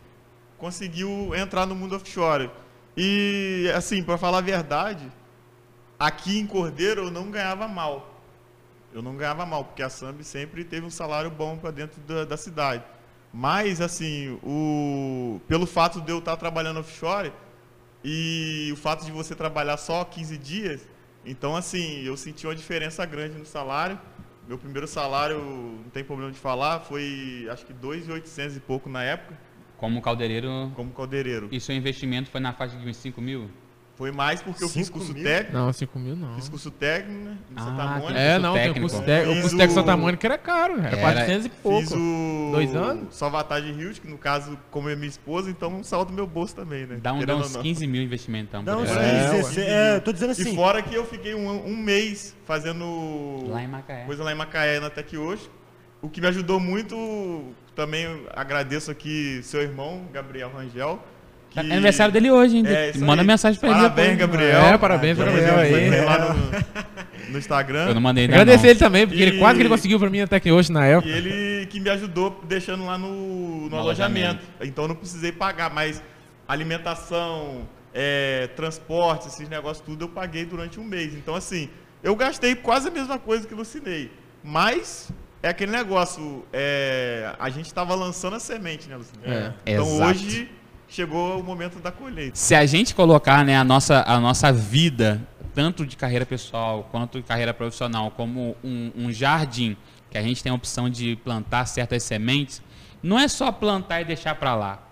conseguiu 0.59 1.33
entrar 1.37 1.64
no 1.64 1.75
mundo 1.77 1.94
offshore. 1.94 2.51
E 2.96 3.70
assim, 3.75 4.03
para 4.03 4.18
falar 4.18 4.38
a 4.38 4.42
verdade, 4.42 5.05
aqui 5.98 6.38
em 6.38 6.46
Cordeiro 6.46 7.05
eu 7.05 7.11
não 7.11 7.31
ganhava 7.31 7.68
mal. 7.68 8.12
Eu 8.92 9.02
não 9.02 9.16
ganhava 9.16 9.46
mal, 9.46 9.64
porque 9.64 9.83
a 9.83 9.88
Sambi 9.88 10.22
sempre 10.24 10.64
teve 10.64 10.85
um 10.87 10.90
salário 10.90 11.31
bom 11.31 11.57
para 11.57 11.70
dentro 11.70 12.00
da, 12.02 12.24
da 12.24 12.37
cidade. 12.37 12.85
Mas 13.33 13.81
assim, 13.81 14.38
o 14.42 15.40
pelo 15.48 15.66
fato 15.66 16.00
de 16.00 16.11
eu 16.12 16.18
estar 16.18 16.37
trabalhando 16.37 16.81
offshore, 16.81 17.33
e 18.05 18.68
o 18.72 18.76
fato 18.76 19.05
de 19.05 19.12
você 19.12 19.35
trabalhar 19.35 19.76
só 19.76 20.05
15 20.05 20.37
dias, 20.37 20.88
então 21.24 21.55
assim, 21.57 22.02
eu 22.02 22.16
senti 22.16 22.46
uma 22.46 22.55
diferença 22.55 23.05
grande 23.07 23.38
no 23.38 23.46
salário. 23.46 23.98
Meu 24.46 24.59
primeiro 24.59 24.88
salário, 24.88 25.38
não 25.38 25.90
tem 25.90 26.02
problema 26.02 26.33
de 26.33 26.38
falar, 26.38 26.81
foi 26.81 27.46
acho 27.50 27.64
que 27.64 27.72
2.800 27.72 28.57
e 28.57 28.61
pouco 28.61 28.88
na 28.90 29.02
época, 29.05 29.38
Como 29.78 30.02
caldeireiro, 30.02 30.72
como 30.74 30.90
caldeireiro. 30.92 31.48
e 31.52 31.61
seu 31.61 31.74
investimento 31.74 32.28
foi 32.28 32.40
na 32.40 32.52
faixa 32.52 32.76
de 32.76 32.87
uns 32.87 32.96
5 32.96 33.20
mil? 33.20 33.48
Foi 34.03 34.11
mais 34.11 34.43
porque 34.43 34.65
eu 34.65 34.69
fiz 34.69 34.91
curso 34.91 35.15
mil? 35.15 35.23
técnico, 35.23 35.53
Não, 35.57 35.73
5 35.73 35.97
mil 36.01 36.17
não. 36.17 36.35
fiz 36.35 36.49
curso 36.49 36.73
técnico 36.73 37.23
né, 37.25 37.38
em 37.53 37.57
Santa 37.61 37.83
Ah, 37.83 37.99
Mônica. 38.01 38.19
É, 38.19 38.31
curso 38.33 38.43
não, 38.43 38.53
tem 38.55 38.62
o 38.62 38.67
técnico. 38.75 38.81
custo 38.91 39.07
técnico. 39.07 39.31
O 39.31 39.35
Fiz 39.35 39.43
custo 39.45 39.57
técnico 39.59 39.81
Santa 39.81 39.97
Mônica 39.97 40.27
era 40.27 40.38
caro, 40.38 40.79
era 40.81 40.88
Era- 40.88 40.97
400 41.01 41.47
e 41.47 41.49
pouco. 41.51 41.81
Fiz 41.83 41.93
o 41.93 42.51
Dois 42.53 42.75
anos? 42.75 43.15
Salvatagem 43.15 43.81
Hilt, 43.81 44.01
que 44.01 44.09
no 44.09 44.19
caso, 44.19 44.59
como 44.73 44.88
é 44.88 44.97
minha 44.97 45.07
esposa, 45.09 45.51
então 45.51 45.85
saiu 45.85 46.05
do 46.05 46.12
meu 46.12 46.27
bolso 46.27 46.53
também, 46.57 46.85
né? 46.85 46.99
Dá, 47.01 47.12
um, 47.12 47.25
dá 47.25 47.37
uns 47.37 47.47
ou 47.47 47.53
não. 47.53 47.62
15 47.62 47.87
mil 47.87 48.03
investimento, 48.03 48.49
então. 48.49 48.65
Dá 48.65 48.77
uns. 48.77 48.91
É, 48.91 49.21
15, 49.31 49.37
16. 49.37 49.59
É, 49.69 49.97
eu 49.97 50.01
tô 50.01 50.12
dizendo 50.12 50.31
assim. 50.33 50.51
E 50.53 50.57
fora 50.57 50.83
que 50.83 50.93
eu 50.93 51.07
fiquei 51.07 51.37
um, 51.37 51.65
um 51.65 51.77
mês 51.77 52.35
fazendo 52.45 53.45
Lá 53.51 53.62
em 53.62 53.69
Macaé. 53.69 54.05
coisa 54.05 54.25
lá 54.25 54.33
em 54.33 54.37
Macaé, 54.37 54.81
na 54.81 54.91
Tec 54.91 55.17
hoje. 55.17 55.49
O 56.01 56.09
que 56.09 56.21
me 56.21 56.27
ajudou 56.27 56.59
muito, 56.59 57.55
também 57.77 58.27
agradeço 58.35 58.91
aqui 58.91 59.41
seu 59.45 59.62
irmão, 59.62 60.03
Gabriel 60.12 60.51
Rangel. 60.53 61.01
Que... 61.53 61.59
É 61.59 61.62
aniversário 61.62 62.12
dele 62.12 62.31
hoje, 62.31 62.57
hein? 62.59 62.65
É, 62.67 62.93
Manda 62.99 63.23
aí. 63.23 63.27
mensagem 63.29 63.59
pra 63.61 63.69
ele. 63.71 63.79
Parabéns. 63.79 64.19
Gabriel. 64.19 64.61
É, 64.62 64.79
parabéns, 64.79 65.19
Já 65.19 65.25
Gabriel 65.25 65.59
aí. 65.59 66.05
lá 66.05 66.35
no, 66.35 67.31
no 67.33 67.38
Instagram. 67.38 67.88
Eu 67.88 67.95
não 67.95 68.01
mandei 68.01 68.25
ainda 68.25 68.37
Agradecer 68.37 68.62
não. 68.65 68.71
ele 68.71 68.79
também, 68.79 69.07
porque 69.07 69.23
ele 69.23 69.37
E- 69.37 69.38
quase 69.38 69.57
que 69.57 69.62
ele 69.62 69.69
conseguiu 69.69 69.99
pra 69.99 70.09
mim 70.11 70.21
até 70.21 70.41
que 70.41 70.51
hoje 70.51 70.73
na 70.73 70.87
E 70.88 70.93
época. 70.93 71.09
ele 71.09 71.67
que 71.67 71.79
me 71.81 71.91
ajudou 71.91 72.43
deixando 72.49 72.85
lá 72.87 72.97
no, 72.97 73.09
no 73.65 73.69
No 73.71 73.77
alojamento. 73.77 74.27
alojamento. 74.29 74.45
Então 74.62 74.85
eu 74.85 74.88
não 74.88 74.95
precisei 74.97 75.31
pagar, 75.33 75.73
mas 75.73 76.03
alimentação, 76.49 77.67
é, 77.95 78.49
transporte, 78.57 79.29
esses 79.29 79.49
negócios 79.49 79.85
tudo 79.85 80.05
eu 80.05 80.09
paguei 80.09 80.45
durante 80.45 80.79
um 80.81 80.85
mês. 80.85 81.15
Então 81.15 81.35
assim, 81.35 81.69
eu 82.03 82.15
gastei 82.17 82.55
quase 82.55 82.88
a 82.88 82.91
mesma 82.91 83.19
coisa 83.19 83.47
que 83.47 83.55
Lucinei. 83.55 84.11
Mas 84.45 85.11
é 85.43 85.49
aquele 85.49 85.73
negócio, 85.73 86.45
é, 86.53 87.33
a 87.38 87.51
gente 87.51 87.67
estava 87.67 87.95
lançando 87.95 88.37
a 88.37 88.41
semente, 88.41 88.88
né, 88.88 88.97
Lucinei? 88.97 89.31
É. 89.31 89.53
Então 89.67 89.87
Exato. 89.87 90.11
hoje 90.11 90.49
chegou 90.92 91.40
o 91.40 91.42
momento 91.42 91.78
da 91.78 91.90
colheita. 91.90 92.37
Se 92.37 92.55
a 92.55 92.66
gente 92.66 92.94
colocar 92.94 93.44
né, 93.44 93.57
a, 93.57 93.64
nossa, 93.64 94.05
a 94.07 94.20
nossa 94.20 94.52
vida, 94.52 95.26
tanto 95.55 95.87
de 95.87 95.96
carreira 95.96 96.26
pessoal 96.26 96.88
quanto 96.90 97.18
de 97.18 97.26
carreira 97.26 97.55
profissional, 97.55 98.11
como 98.11 98.55
um, 98.62 98.92
um 98.94 99.12
jardim, 99.12 99.76
que 100.11 100.18
a 100.18 100.22
gente 100.22 100.42
tem 100.42 100.52
a 100.52 100.55
opção 100.55 100.90
de 100.90 101.16
plantar 101.16 101.64
certas 101.64 102.02
sementes, 102.02 102.62
não 103.02 103.18
é 103.18 103.26
só 103.26 103.50
plantar 103.50 104.02
e 104.02 104.05
deixar 104.05 104.35
para 104.35 104.55
lá. 104.55 104.83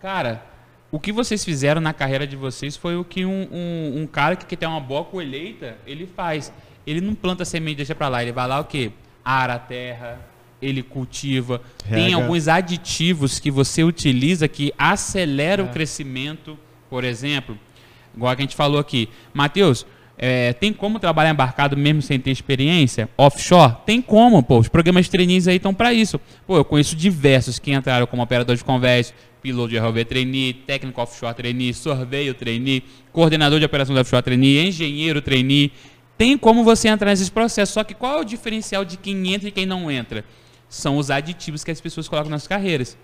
Cara, 0.00 0.44
o 0.92 1.00
que 1.00 1.10
vocês 1.10 1.42
fizeram 1.42 1.80
na 1.80 1.94
carreira 1.94 2.26
de 2.26 2.36
vocês 2.36 2.76
foi 2.76 2.96
o 2.96 3.04
que 3.04 3.24
um, 3.24 3.48
um, 3.50 4.02
um 4.02 4.06
cara 4.06 4.36
que 4.36 4.44
quer 4.44 4.56
ter 4.56 4.66
uma 4.66 4.80
boa 4.80 5.04
colheita, 5.04 5.78
ele 5.86 6.06
faz. 6.06 6.52
Ele 6.86 7.00
não 7.00 7.14
planta 7.14 7.44
semente 7.44 7.72
e 7.72 7.76
deixa 7.76 7.94
para 7.94 8.08
lá, 8.08 8.22
ele 8.22 8.32
vai 8.32 8.46
lá 8.46 8.60
o 8.60 8.64
quê? 8.64 8.92
Ara 9.24 9.54
a 9.54 9.58
terra, 9.58 10.20
ele 10.60 10.82
cultiva. 10.82 11.60
Tem 11.88 12.04
Rega. 12.04 12.16
alguns 12.16 12.48
aditivos 12.48 13.38
que 13.38 13.50
você 13.50 13.84
utiliza 13.84 14.48
que 14.48 14.72
acelera 14.78 15.62
o 15.62 15.68
crescimento, 15.68 16.58
por 16.88 17.04
exemplo, 17.04 17.58
igual 18.14 18.32
a 18.32 18.36
gente 18.36 18.56
falou 18.56 18.78
aqui. 18.78 19.08
Matheus, 19.34 19.86
é, 20.18 20.54
tem 20.54 20.72
como 20.72 20.98
trabalhar 20.98 21.30
embarcado 21.30 21.76
mesmo 21.76 22.00
sem 22.00 22.18
ter 22.18 22.30
experiência? 22.30 23.08
Offshore? 23.18 23.76
Tem 23.84 24.00
como, 24.00 24.42
pô. 24.42 24.58
Os 24.58 24.68
programas 24.68 25.04
de 25.04 25.10
trainees 25.10 25.46
aí 25.46 25.56
estão 25.56 25.74
para 25.74 25.92
isso. 25.92 26.18
Pô, 26.46 26.56
eu 26.56 26.64
conheço 26.64 26.96
diversos 26.96 27.58
que 27.58 27.72
entraram 27.72 28.06
como 28.06 28.22
operador 28.22 28.56
de 28.56 28.64
convés, 28.64 29.12
piloto 29.42 29.68
de 29.68 29.78
ROV 29.78 30.04
trainee, 30.04 30.54
técnico 30.54 31.00
offshore 31.00 31.34
trainee, 31.34 31.74
sorveio 31.74 32.32
trainee, 32.32 32.82
coordenador 33.12 33.58
de 33.58 33.66
operações 33.66 33.98
offshore 33.98 34.22
trainee, 34.22 34.66
engenheiro 34.66 35.20
trainee. 35.20 35.70
Tem 36.16 36.38
como 36.38 36.64
você 36.64 36.88
entrar 36.88 37.10
nesses 37.10 37.28
processos. 37.28 37.74
Só 37.74 37.84
que 37.84 37.92
qual 37.92 38.18
é 38.18 38.20
o 38.22 38.24
diferencial 38.24 38.86
de 38.86 38.96
quem 38.96 39.34
entra 39.34 39.48
e 39.48 39.52
quem 39.52 39.66
não 39.66 39.90
entra? 39.90 40.24
São 40.68 40.96
os 40.96 41.10
aditivos 41.10 41.62
que 41.64 41.70
as 41.70 41.80
pessoas 41.80 42.08
colocam 42.08 42.30
nas 42.30 42.46
carreiras. 42.46 42.96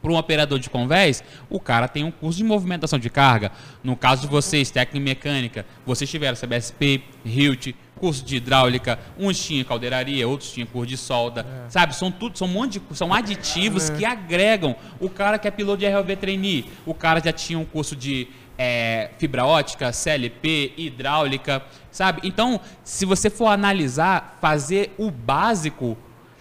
Para 0.00 0.12
um 0.12 0.16
operador 0.16 0.60
de 0.60 0.70
convés, 0.70 1.24
o 1.50 1.58
cara 1.58 1.88
tem 1.88 2.04
um 2.04 2.10
curso 2.10 2.38
de 2.38 2.44
movimentação 2.44 2.98
de 2.98 3.10
carga. 3.10 3.50
No 3.82 3.96
caso 3.96 4.22
de 4.22 4.28
vocês, 4.28 4.70
técnica 4.70 4.96
e 4.96 5.00
mecânica, 5.00 5.66
vocês 5.84 6.08
tiveram 6.08 6.36
CBSP, 6.36 7.02
HILT, 7.24 7.74
curso 7.98 8.24
de 8.24 8.36
hidráulica, 8.36 8.96
uns 9.18 9.44
tinham 9.44 9.64
caldeiraria, 9.64 10.26
outros 10.28 10.52
tinham 10.52 10.66
curso 10.66 10.86
de 10.86 10.96
solda. 10.96 11.44
Sabe, 11.68 11.96
são 11.96 12.12
tudo, 12.12 12.38
são 12.38 12.46
um 12.46 12.50
monte 12.50 12.78
de, 12.78 12.96
são 12.96 13.12
aditivos 13.12 13.90
que 13.90 14.04
agregam. 14.04 14.76
O 15.00 15.10
cara 15.10 15.36
que 15.36 15.48
é 15.48 15.50
piloto 15.50 15.78
de 15.78 15.88
ROV 15.88 16.14
trainee, 16.16 16.70
o 16.86 16.94
cara 16.94 17.20
já 17.20 17.32
tinha 17.32 17.58
um 17.58 17.64
curso 17.64 17.96
de 17.96 18.28
é, 18.56 19.10
fibra 19.18 19.44
ótica, 19.44 19.92
CLP, 19.92 20.74
hidráulica, 20.76 21.62
sabe? 21.90 22.20
Então, 22.22 22.60
se 22.84 23.04
você 23.04 23.28
for 23.28 23.48
analisar, 23.48 24.38
fazer 24.40 24.94
o 24.96 25.10
básico 25.10 25.98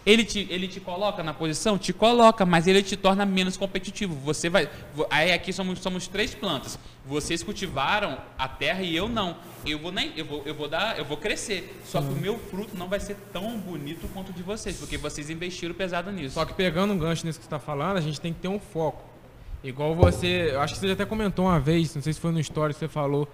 Ele 0.07 0.23
te, 0.23 0.47
ele 0.49 0.69
te 0.69 0.79
coloca 0.79 1.21
na 1.21 1.33
posição? 1.33 1.77
Te 1.77 1.91
coloca, 1.91 2.45
mas 2.45 2.65
ele 2.65 2.81
te 2.81 2.95
torna 2.95 3.25
menos 3.25 3.57
competitivo. 3.57 4.15
Você 4.23 4.49
vai. 4.49 4.69
Aí 5.09 5.33
aqui 5.33 5.51
somos, 5.51 5.79
somos 5.79 6.07
três 6.07 6.33
plantas. 6.33 6.79
Vocês 7.05 7.43
cultivaram 7.43 8.17
a 8.39 8.47
terra 8.47 8.81
e 8.83 8.95
eu 8.95 9.09
não. 9.09 9.35
Eu 9.65 9.77
vou 9.77 9.91
nem. 9.91 10.13
Eu 10.15 10.23
vou, 10.23 10.43
eu 10.45 10.55
vou 10.55 10.69
dar. 10.69 10.97
Eu 10.97 11.03
vou 11.03 11.17
crescer. 11.17 11.81
Só 11.83 12.01
que 12.01 12.07
o 12.07 12.15
meu 12.15 12.39
fruto 12.39 12.77
não 12.77 12.87
vai 12.87 13.01
ser 13.01 13.17
tão 13.33 13.59
bonito 13.59 14.07
quanto 14.13 14.29
o 14.29 14.33
de 14.33 14.41
vocês, 14.41 14.77
porque 14.77 14.97
vocês 14.97 15.29
investiram 15.29 15.75
pesado 15.75 16.09
nisso. 16.09 16.35
Só 16.35 16.45
que 16.45 16.53
pegando 16.53 16.93
um 16.93 16.97
gancho 16.97 17.25
nisso 17.25 17.37
que 17.39 17.43
você 17.43 17.47
está 17.47 17.59
falando, 17.59 17.97
a 17.97 18.01
gente 18.01 18.21
tem 18.21 18.31
que 18.31 18.39
ter 18.39 18.47
um 18.47 18.61
foco. 18.61 19.03
Igual 19.61 19.93
você, 19.93 20.51
eu 20.53 20.61
acho 20.61 20.75
que 20.75 20.79
você 20.79 20.87
já 20.87 20.93
até 20.93 21.05
comentou 21.05 21.47
uma 21.47 21.59
vez, 21.59 21.93
não 21.93 22.01
sei 22.01 22.13
se 22.13 22.19
foi 22.21 22.31
no 22.31 22.39
story 22.39 22.73
que 22.73 22.79
você 22.79 22.87
falou, 22.87 23.27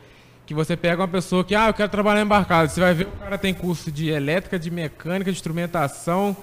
que 0.44 0.56
você 0.56 0.76
pega 0.76 1.02
uma 1.02 1.08
pessoa 1.08 1.44
que, 1.44 1.54
ah, 1.54 1.68
eu 1.68 1.74
quero 1.76 1.90
trabalhar 1.90 2.22
embarcado. 2.22 2.72
Você 2.72 2.80
vai 2.80 2.96
ver 2.96 3.06
o 3.06 3.12
cara 3.12 3.38
tem 3.38 3.54
curso 3.54 3.92
de 3.92 4.10
elétrica, 4.10 4.58
de 4.58 4.72
mecânica, 4.72 5.32
de 5.32 5.38
instrumentação, 5.38 6.36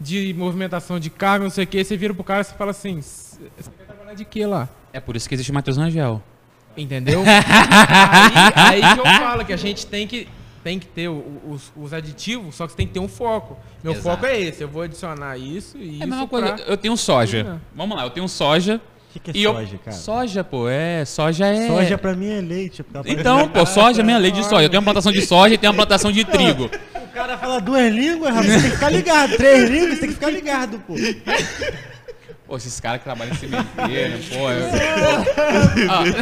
de 0.00 0.34
movimentação 0.34 0.98
de 0.98 1.10
carga, 1.10 1.44
não 1.44 1.50
sei 1.50 1.64
o 1.64 1.66
que. 1.66 1.82
Você 1.82 1.96
vira 1.96 2.12
pro 2.14 2.24
cara 2.24 2.40
e 2.40 2.44
você 2.44 2.54
fala 2.54 2.70
assim, 2.70 3.00
você 3.00 3.38
quer 3.78 3.86
trabalhar 3.86 4.14
de 4.14 4.24
que 4.24 4.44
lá? 4.44 4.68
É 4.92 5.00
por 5.00 5.16
isso 5.16 5.28
que 5.28 5.34
existe 5.34 5.50
o 5.50 5.54
Matheus 5.54 5.76
Rangel. 5.76 6.22
Entendeu? 6.76 7.22
aí, 7.26 8.82
aí 8.82 8.94
que 8.94 9.00
eu 9.00 9.04
falo 9.04 9.44
que 9.44 9.52
a 9.52 9.56
gente 9.56 9.86
tem 9.86 10.06
que, 10.06 10.26
tem 10.64 10.78
que 10.78 10.86
ter 10.86 11.08
os, 11.08 11.72
os 11.76 11.92
aditivos, 11.92 12.54
só 12.54 12.66
que 12.66 12.72
você 12.72 12.76
tem 12.76 12.86
que 12.86 12.94
ter 12.94 13.00
um 13.00 13.08
foco. 13.08 13.58
Meu 13.82 13.92
Exato. 13.92 14.08
foco 14.08 14.26
é 14.26 14.40
esse, 14.40 14.62
eu 14.62 14.68
vou 14.68 14.82
adicionar 14.82 15.36
isso 15.36 15.76
e 15.76 15.80
É 15.82 16.02
a 16.02 16.06
isso 16.06 16.06
mesma 16.06 16.28
coisa. 16.28 16.56
Eu 16.66 16.76
tenho 16.76 16.96
soja. 16.96 17.44
Não. 17.44 17.60
Vamos 17.74 17.96
lá, 17.96 18.04
eu 18.04 18.10
tenho 18.10 18.28
soja. 18.28 18.80
O 19.14 19.20
que, 19.20 19.20
que 19.20 19.30
é 19.30 19.40
e 19.40 19.42
eu- 19.44 19.52
soja, 19.52 19.78
cara? 19.84 19.96
Soja, 19.96 20.44
pô, 20.44 20.68
é. 20.68 21.04
Soja 21.04 21.46
é. 21.46 21.66
Soja 21.66 21.98
pra 21.98 22.14
mim 22.14 22.30
é 22.30 22.40
leite. 22.40 22.82
Então, 23.04 23.46
pô, 23.48 23.66
soja 23.66 24.00
é 24.00 24.04
minha 24.04 24.16
lei 24.16 24.30
de 24.30 24.42
soja. 24.42 24.62
Eu 24.64 24.70
tenho 24.70 24.80
uma 24.80 24.84
plantação 24.86 25.12
de 25.12 25.20
soja 25.20 25.54
e 25.54 25.58
tenho 25.58 25.70
uma 25.72 25.76
plantação 25.76 26.10
de 26.10 26.24
trigo. 26.24 26.70
O 26.94 27.14
cara 27.14 27.36
fala 27.36 27.60
duas 27.60 27.92
línguas, 27.92 28.30
rapaz, 28.34 28.46
você 28.52 28.60
tem 28.60 28.70
que 28.70 28.76
ficar 28.76 28.88
ligado. 28.88 29.36
Três 29.36 29.68
línguas, 29.68 29.90
você 29.94 30.00
tem 30.00 30.08
que 30.08 30.14
ficar 30.14 30.30
ligado, 30.30 30.78
pô. 30.86 30.94
Pô, 32.52 32.58
esses 32.58 32.78
caras 32.80 32.98
que 32.98 33.04
trabalham 33.04 33.32
em 33.32 33.36
cemitério, 33.38 34.18
pô. 34.28 34.50
Eu... 34.50 34.68
Ah, 35.90 36.02
O 36.02 36.12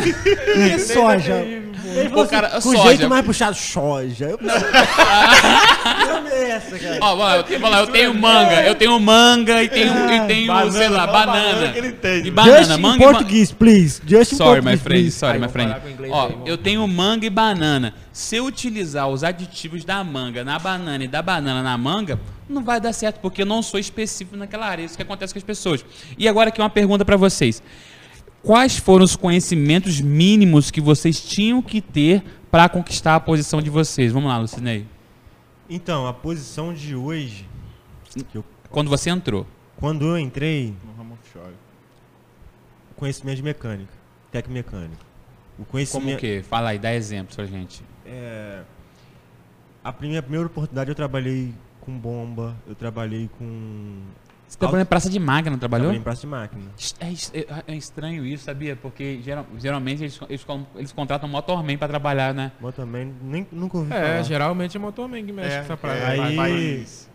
que 0.54 0.70
é 0.74 0.78
soja? 0.78 1.34
Ele 1.34 2.08
falou 2.08 2.24
Pô, 2.24 2.30
cara, 2.30 2.46
assim, 2.46 2.70
com 2.70 2.76
soja. 2.76 2.88
jeito 2.88 3.08
mais 3.08 3.26
puxado, 3.26 3.56
soja. 3.56 4.26
Eu... 4.30 4.38
Não 6.22 6.28
é 6.28 6.50
essa, 6.50 6.78
cara. 6.78 6.98
ó, 7.00 7.16
mano, 7.16 7.36
eu 7.38 7.42
tenho, 7.42 7.60
lá, 7.68 7.80
eu 7.80 7.86
tenho 7.88 8.14
manga, 8.14 8.62
eu 8.62 8.74
tenho 8.76 9.00
manga 9.00 9.60
e 9.64 9.68
tenho, 9.68 9.92
e 9.92 10.26
tenho 10.28 10.46
Banana, 10.46 10.70
sei 10.72 10.88
lá, 10.88 11.06
banana. 11.08 11.32
banana 11.52 11.72
que 11.72 11.78
ele 11.78 11.88
entende. 11.88 12.28
E 12.28 12.30
banana, 12.30 12.58
Just 12.64 12.78
manga 12.78 12.96
e 12.96 12.98
ba- 13.00 13.04
português, 13.12 13.50
please. 13.50 14.00
Just 14.06 14.32
in 14.32 14.36
Sorry, 14.36 14.60
my 14.62 14.76
friend, 14.76 14.82
please. 15.02 15.16
sorry, 15.16 15.38
my 15.40 15.48
friend. 15.48 15.74
o 16.08 16.12
Ó, 16.12 16.30
eu 16.46 16.56
tenho 16.56 16.86
manga 16.86 17.26
e 17.26 17.30
banana. 17.30 17.92
Se 18.12 18.36
eu 18.36 18.44
utilizar 18.44 19.08
os 19.08 19.22
aditivos 19.22 19.84
da 19.84 20.02
manga 20.02 20.42
na 20.44 20.58
banana 20.58 21.04
e 21.04 21.08
da 21.08 21.22
banana 21.22 21.62
na 21.62 21.78
manga, 21.78 22.18
não 22.48 22.64
vai 22.64 22.80
dar 22.80 22.92
certo, 22.92 23.20
porque 23.20 23.42
eu 23.42 23.46
não 23.46 23.62
sou 23.62 23.78
específico 23.78 24.36
naquela 24.36 24.66
área. 24.66 24.82
Isso 24.82 24.96
que 24.96 25.02
acontece 25.02 25.32
com 25.32 25.38
as 25.38 25.44
pessoas. 25.44 25.84
E 26.18 26.26
agora 26.28 26.48
aqui 26.48 26.60
uma 26.60 26.68
pergunta 26.70 27.04
pra 27.04 27.16
vocês. 27.16 27.62
Quais 28.42 28.76
foram 28.76 29.04
os 29.04 29.14
conhecimentos 29.14 30.00
mínimos 30.00 30.70
que 30.70 30.80
vocês 30.80 31.20
tinham 31.22 31.62
que 31.62 31.80
ter 31.80 32.22
pra 32.50 32.68
conquistar 32.68 33.14
a 33.14 33.20
posição 33.20 33.62
de 33.62 33.70
vocês? 33.70 34.12
Vamos 34.12 34.28
lá, 34.28 34.38
Lucinei. 34.38 34.86
Então, 35.68 36.06
a 36.06 36.12
posição 36.12 36.74
de 36.74 36.96
hoje, 36.96 37.46
que 38.32 38.36
eu- 38.38 38.44
Quando 38.70 38.88
você 38.90 39.08
entrou. 39.10 39.46
quando 39.78 40.04
eu 40.04 40.18
entrei, 40.18 40.74
No 40.84 40.92
ramo 40.96 41.14
offshore. 41.22 41.54
conhecimento 42.96 43.36
de 43.36 43.42
mecânica, 43.42 43.92
tecmecânica. 44.32 45.04
O 45.52 45.56
Como 45.58 45.66
conhecimento... 45.72 46.16
o 46.16 46.20
quê? 46.20 46.42
Fala 46.48 46.70
aí, 46.70 46.78
dá 46.78 46.92
exemplos 46.94 47.36
pra 47.36 47.44
gente. 47.44 47.82
É, 48.12 48.62
a 49.84 49.92
primeira, 49.92 50.22
primeira 50.22 50.46
oportunidade 50.46 50.90
eu 50.90 50.94
trabalhei 50.94 51.54
com 51.80 51.96
bomba, 51.96 52.56
eu 52.66 52.74
trabalhei 52.74 53.30
com... 53.38 54.02
Você 54.48 54.58
trabalhou 54.58 54.82
em 54.82 54.86
praça 54.86 55.08
de 55.08 55.20
máquina, 55.20 55.52
não 55.52 55.58
trabalhou? 55.60 55.84
Trabalhei 55.92 56.00
em 56.00 56.02
praça 56.02 56.20
de 56.22 56.26
máquina. 56.26 56.62
É, 56.98 57.38
é- 57.40 57.72
é 57.72 57.76
estranho 57.76 58.26
isso, 58.26 58.44
sabia? 58.44 58.74
Porque 58.74 59.20
geral- 59.22 59.46
geralmente 59.58 60.02
eles, 60.02 60.20
eles, 60.28 60.44
eles 60.74 60.92
contratam 60.92 61.28
motorman 61.28 61.78
pra 61.78 61.86
trabalhar, 61.86 62.34
né? 62.34 62.50
Também 62.74 63.14
nem, 63.22 63.46
nunca 63.52 63.78
ouvi 63.78 63.92
É, 63.92 64.00
falar. 64.00 64.22
geralmente 64.24 64.76
é 64.76 64.80
motorman 64.80 65.24
que 65.24 65.32
mexe 65.32 65.50
com 65.58 65.62
essa 65.62 65.76
praia. 65.76 66.08
aí- 66.08 66.26
é, 66.36 67.09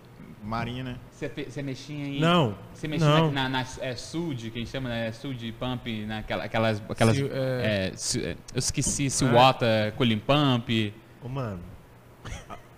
marinha, 0.45 0.83
né? 0.83 0.95
Você, 1.11 1.61
mexia 1.63 1.95
em. 1.95 2.19
Não, 2.19 2.55
Você 2.73 2.87
mexia 2.87 3.07
não. 3.07 3.31
na, 3.31 3.49
na, 3.49 3.63
na 3.63 3.65
é, 3.81 3.95
SUD, 3.95 4.51
que 4.51 4.57
a 4.57 4.61
gente 4.61 4.69
chama, 4.71 4.89
né? 4.89 5.11
SUD 5.11 5.51
Pump, 5.53 5.87
naquela, 6.05 6.43
aquelas. 6.43 6.81
aquelas 6.89 7.15
Se- 7.17 7.23
é. 7.31 7.91
é, 7.93 7.97
su- 7.97 8.19
é, 8.19 8.31
eu 8.53 8.59
esqueci, 8.59 9.09
Seawater, 9.09 9.93
Cooling 9.93 10.19
Pump. 10.19 10.93
Ô, 11.23 11.27
mano. 11.27 11.59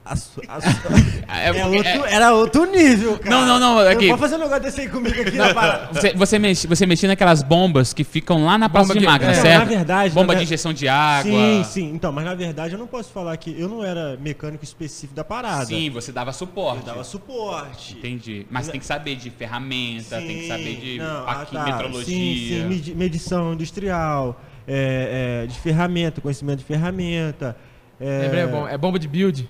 A, 0.07 0.13
a 0.13 0.15
su- 0.15 0.41
a 0.47 0.61
su- 0.61 0.67
É, 1.27 1.47
é 1.49 1.65
outro- 1.65 2.05
é- 2.05 2.13
era 2.13 2.33
outro 2.33 2.65
nível, 2.65 3.19
cara. 3.19 3.29
Não, 3.35 3.45
não, 3.45 3.59
não, 3.59 3.79
aqui. 3.79 4.05
Eu 4.05 4.09
vou 4.09 4.17
fazer 4.17 4.35
um 4.35 4.39
negócio 4.39 4.63
desse 4.63 4.81
aí 4.81 4.89
comigo 4.89 5.19
aqui 5.21 5.35
na 5.37 5.53
parada. 5.53 5.89
você, 5.93 6.13
você, 6.13 6.39
mexe, 6.39 6.65
você 6.67 6.85
mexia 6.85 7.07
naquelas 7.09 7.43
bombas 7.43 7.93
que 7.93 8.03
ficam 8.03 8.45
lá 8.45 8.57
na 8.57 8.69
praça 8.69 8.87
Bomba 8.87 8.93
de 8.93 8.99
que- 9.05 9.11
máquina, 9.11 9.31
é, 9.31 9.33
certo? 9.35 9.59
na 9.59 9.65
verdade, 9.65 10.13
Bomba 10.13 10.27
na 10.27 10.33
de 10.33 10.37
ver- 10.39 10.43
injeção 10.45 10.71
de 10.73 10.87
água. 10.87 11.31
Sim, 11.31 11.63
sim. 11.65 11.91
Então, 11.93 12.11
mas 12.13 12.23
na 12.25 12.33
verdade 12.35 12.73
eu 12.73 12.79
não 12.79 12.87
posso 12.87 13.11
falar 13.11 13.35
que 13.37 13.53
eu 13.59 13.67
não 13.67 13.83
era 13.83 14.17
mecânico 14.21 14.63
específico 14.63 15.13
da 15.13 15.23
parada. 15.23 15.65
Sim, 15.65 15.89
você 15.89 16.11
dava 16.11 16.31
suporte. 16.31 16.79
Eu 16.79 16.85
dava 16.85 17.03
suporte. 17.03 17.95
Entendi. 17.97 18.45
Mas 18.49 18.67
tem 18.69 18.79
que 18.79 18.85
saber 18.85 19.15
de 19.15 19.29
ferramenta, 19.29 20.17
tem 20.17 20.39
que 20.39 20.47
saber 20.47 20.75
de 20.77 20.97
Não, 20.99 21.27
ah, 21.27 21.45
tá. 21.51 21.63
metrologia. 21.65 22.05
Sim, 22.05 22.47
sim, 22.61 22.65
medi- 22.67 22.95
medição 22.95 23.53
industrial, 23.53 24.41
é, 24.67 25.43
é, 25.43 25.47
de 25.47 25.59
ferramenta, 25.59 26.21
conhecimento 26.21 26.59
de 26.59 26.65
ferramenta. 26.65 27.57
É, 27.99 28.29
é, 28.31 28.47
bom, 28.47 28.67
é 28.67 28.77
bomba 28.77 28.99
de 28.99 29.07
build. 29.07 29.49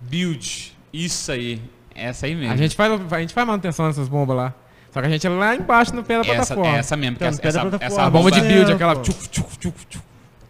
Build. 0.00 0.76
Isso 0.92 1.32
aí. 1.32 1.60
Essa 1.94 2.26
aí 2.26 2.34
mesmo. 2.34 2.52
A 2.52 2.56
gente, 2.56 2.76
faz, 2.76 3.12
a 3.12 3.20
gente 3.20 3.34
faz 3.34 3.46
manutenção 3.46 3.86
nessas 3.86 4.08
bombas 4.08 4.36
lá. 4.36 4.54
Só 4.90 5.00
que 5.00 5.06
a 5.06 5.10
gente 5.10 5.26
é 5.26 5.30
lá 5.30 5.54
embaixo 5.54 5.94
no 5.94 6.02
pé 6.02 6.14
da 6.14 6.20
essa, 6.20 6.54
plataforma. 6.54 6.78
essa 6.78 6.96
mesmo, 6.96 7.16
porque 7.16 7.24
Então, 7.24 7.38
essa, 7.38 7.48
essa, 7.48 7.60
plataforma. 7.60 7.86
essa 7.94 8.02
a 8.06 8.10
bomba 8.10 8.30
de 8.30 8.40
é, 8.40 8.42
build, 8.42 8.72
aquela. 8.72 8.94
pô. 8.96 9.02
tchuf, 9.02 9.28
tchuf, 9.28 9.58
tchuf, 9.58 9.86
tchuf. 9.86 10.04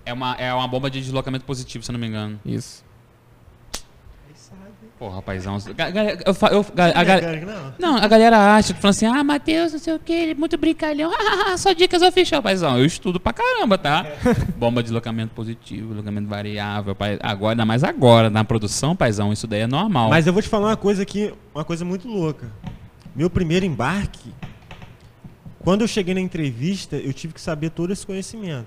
é, 0.04 0.12
uma, 0.12 0.34
é 0.36 0.54
uma 0.54 0.68
bomba 0.68 0.90
de 0.90 1.00
deslocamento 1.00 1.44
positivo, 1.44 1.84
se 1.84 1.90
eu 1.90 1.94
não 1.94 2.00
me 2.00 2.06
engano. 2.06 2.38
Isso. 2.44 2.84
Pô, 4.98 5.08
rapazão. 5.08 5.56
Eu, 5.66 5.72
eu, 6.50 6.66
ga- 6.74 6.92
a, 6.92 7.04
ga- 7.04 7.14
Mecânico, 7.16 7.46
não. 7.78 7.96
a 7.96 8.08
galera 8.08 8.56
acha, 8.56 8.74
falando 8.74 8.90
assim, 8.90 9.06
ah, 9.06 9.22
Matheus, 9.22 9.72
não 9.72 9.78
sei 9.78 9.94
o 9.94 9.98
que, 9.98 10.12
ele 10.12 10.32
é 10.32 10.34
muito 10.34 10.56
brincalhão. 10.58 11.12
Ah, 11.48 11.56
só 11.56 11.72
dicas 11.72 12.02
official, 12.02 12.42
paizão. 12.42 12.76
Eu 12.78 12.84
estudo 12.84 13.18
pra 13.20 13.32
caramba, 13.32 13.78
tá? 13.78 14.04
Bomba 14.56 14.82
de 14.82 14.88
deslocamento 14.88 15.32
positivo, 15.34 15.88
deslocamento 15.88 16.28
variável. 16.28 16.94
pai- 16.96 17.18
Agora, 17.22 17.52
ainda 17.52 17.64
mais 17.64 17.84
agora, 17.84 18.28
na 18.28 18.44
produção, 18.44 18.94
paizão, 18.96 19.32
isso 19.32 19.46
daí 19.46 19.60
é 19.60 19.66
normal. 19.66 20.10
Mas 20.10 20.26
eu 20.26 20.32
vou 20.32 20.42
te 20.42 20.48
falar 20.48 20.68
uma 20.68 20.76
coisa 20.76 21.02
aqui, 21.02 21.32
uma 21.54 21.64
coisa 21.64 21.84
muito 21.84 22.06
louca. 22.08 22.50
Meu 23.14 23.30
primeiro 23.30 23.64
embarque, 23.64 24.32
quando 25.60 25.82
eu 25.82 25.88
cheguei 25.88 26.12
na 26.14 26.20
entrevista, 26.20 26.96
eu 26.96 27.12
tive 27.12 27.32
que 27.34 27.40
saber 27.40 27.70
todo 27.70 27.92
esse 27.92 28.04
conhecimento. 28.04 28.66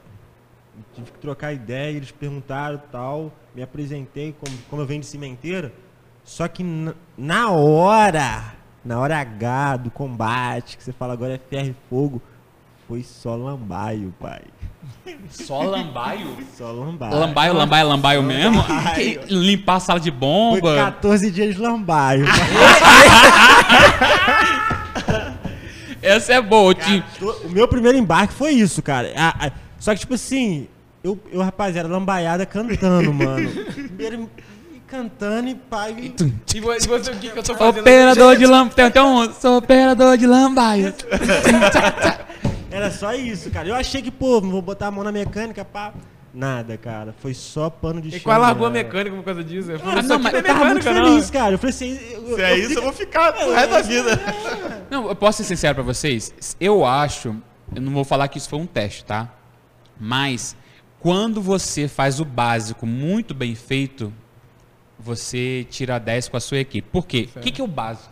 Eu 0.78 0.84
tive 0.96 1.12
que 1.12 1.20
trocar 1.20 1.54
ideia, 1.54 1.96
eles 1.98 2.12
perguntaram 2.12 2.82
tal, 2.92 3.32
me 3.56 3.62
apresentei 3.62 4.34
como, 4.40 4.58
como 4.70 4.82
eu 4.82 4.86
venho 4.86 5.02
de 5.02 5.06
cimenteira. 5.08 5.72
Só 6.32 6.48
que 6.48 6.64
na, 7.18 7.50
hora, 7.52 8.54
na 8.86 8.98
hora 8.98 9.18
H 9.20 9.76
do 9.78 9.92
combate, 9.92 10.78
que 10.78 10.84
você 10.84 10.94
fala 10.94 11.12
agora 11.12 11.34
é 11.34 11.38
ferro 11.38 11.68
e 11.72 11.76
fogo, 11.90 12.22
foi 12.88 13.04
só 13.04 13.36
lambaio, 13.36 14.14
pai. 14.18 14.40
Só 15.30 15.62
lambaio? 15.62 16.38
Só 16.58 16.72
lambaio. 16.72 17.14
Lambaio, 17.20 17.54
lambaio, 17.54 17.88
lambaio 17.90 18.24
mesmo? 18.24 18.62
Lambaio. 18.66 19.22
Limpar 19.28 19.76
a 19.76 19.80
sala 19.82 20.00
de 20.00 20.10
Foi 20.10 20.20
bomba? 20.20 20.74
14 20.78 21.30
dias 21.32 21.54
de 21.56 21.62
lambaio. 21.62 22.24
Essa 26.02 26.36
é 26.36 26.42
boa. 26.42 26.74
To- 26.74 27.04
O 27.46 27.50
meu 27.50 27.68
primeiro 27.68 27.98
embarque 27.98 28.34
foi 28.34 28.52
isso, 28.54 28.82
cara. 28.82 29.12
A- 29.18 29.48
a- 29.48 29.52
só 29.80 29.94
que, 29.94 30.00
tipo 30.00 30.14
assim, 30.14 30.68
eu, 31.04 31.20
eu 31.32 31.42
rapaziada, 31.42 31.90
lambaiada 31.90 32.46
cantando, 32.46 33.14
mano. 33.14 33.50
Primeiro 33.98 34.30
cantando 34.92 35.48
e 35.50 35.56
pai. 35.56 35.96
e- 35.98 36.58
E 36.58 36.60
vo- 36.60 36.74
e 36.74 36.80
você, 36.80 37.12
o 37.12 37.16
que, 37.18 37.30
que 37.30 37.40
eu 37.40 37.44
tô 37.44 37.56
fazendo? 37.56 37.80
Operador 37.80 38.36
de 38.38 38.46
lambaio. 38.46 38.76
Tem 38.76 38.86
até 38.86 39.02
um. 39.02 39.32
Sou 39.34 39.58
operador 39.58 40.18
de 40.18 40.28
lambaio. 40.28 40.94
Era 42.70 42.92
só 42.92 43.14
isso, 43.14 43.50
cara. 43.50 43.68
Eu 43.68 43.76
achei 43.76 44.02
que, 44.02 44.12
pô, 44.12 44.42
não 44.42 44.50
vou 44.52 44.62
botar 44.62 44.88
a 44.88 44.92
mão 44.92 45.04
na 45.04 45.12
mecânica, 45.12 45.64
pá. 45.66 45.94
Nada, 46.34 46.78
cara. 46.78 47.14
Foi 47.22 47.34
só 47.34 47.70
pano 47.70 48.00
de 48.02 48.08
E 48.08 48.12
chão. 48.12 48.22
quase 48.22 48.40
largou 48.42 48.66
a 48.68 48.70
mecânica 48.70 49.16
por 49.16 49.24
causa 49.24 49.44
disso. 49.44 49.72
Eu 49.72 49.80
falei, 49.80 50.00
Ah, 50.00 50.02
não, 50.04 50.20
mas 50.20 50.34
é 50.34 50.38
Eu 50.38 50.44
tava 50.44 50.66
muito 50.66 50.84
feliz, 50.84 51.26
não. 51.26 51.32
cara. 51.34 51.54
Eu 51.56 51.58
falei 51.58 51.76
assim. 51.76 52.00
Eu, 52.14 52.36
Se 52.36 52.42
é 52.42 52.58
isso, 52.58 52.74
eu 52.80 52.82
vou 52.84 52.94
ficar 52.94 53.34
pro 53.34 53.52
resto 53.52 53.70
da 53.72 53.82
vida. 53.82 54.22
Não, 54.90 55.08
eu 55.10 55.16
posso 55.16 55.40
ser 55.40 55.44
sincero 55.44 55.76
pra 55.76 55.84
vocês? 55.84 56.34
Eu 56.60 56.86
acho, 56.86 57.36
eu 57.76 57.82
não 57.82 57.92
vou 57.92 58.06
falar 58.06 58.28
que 58.30 58.38
isso 58.38 58.48
foi 58.50 58.60
um 58.60 58.66
teste, 58.66 59.04
tá? 59.04 59.28
Mas 60.00 60.56
quando 61.02 61.42
você 61.42 61.88
faz 61.90 62.22
o 62.22 62.26
básico 62.26 62.86
muito 62.86 63.34
bem 63.34 63.54
feito, 63.54 64.14
você 65.02 65.66
tira 65.70 66.00
10 66.00 66.30
com 66.30 66.38
a 66.38 66.40
sua 66.40 66.60
equipe. 66.60 66.88
Por 66.90 67.06
quê? 67.06 67.30
O 67.36 67.40
que, 67.40 67.52
que 67.52 67.62
é 67.62 67.64
o 67.64 67.68
básico? 67.68 68.12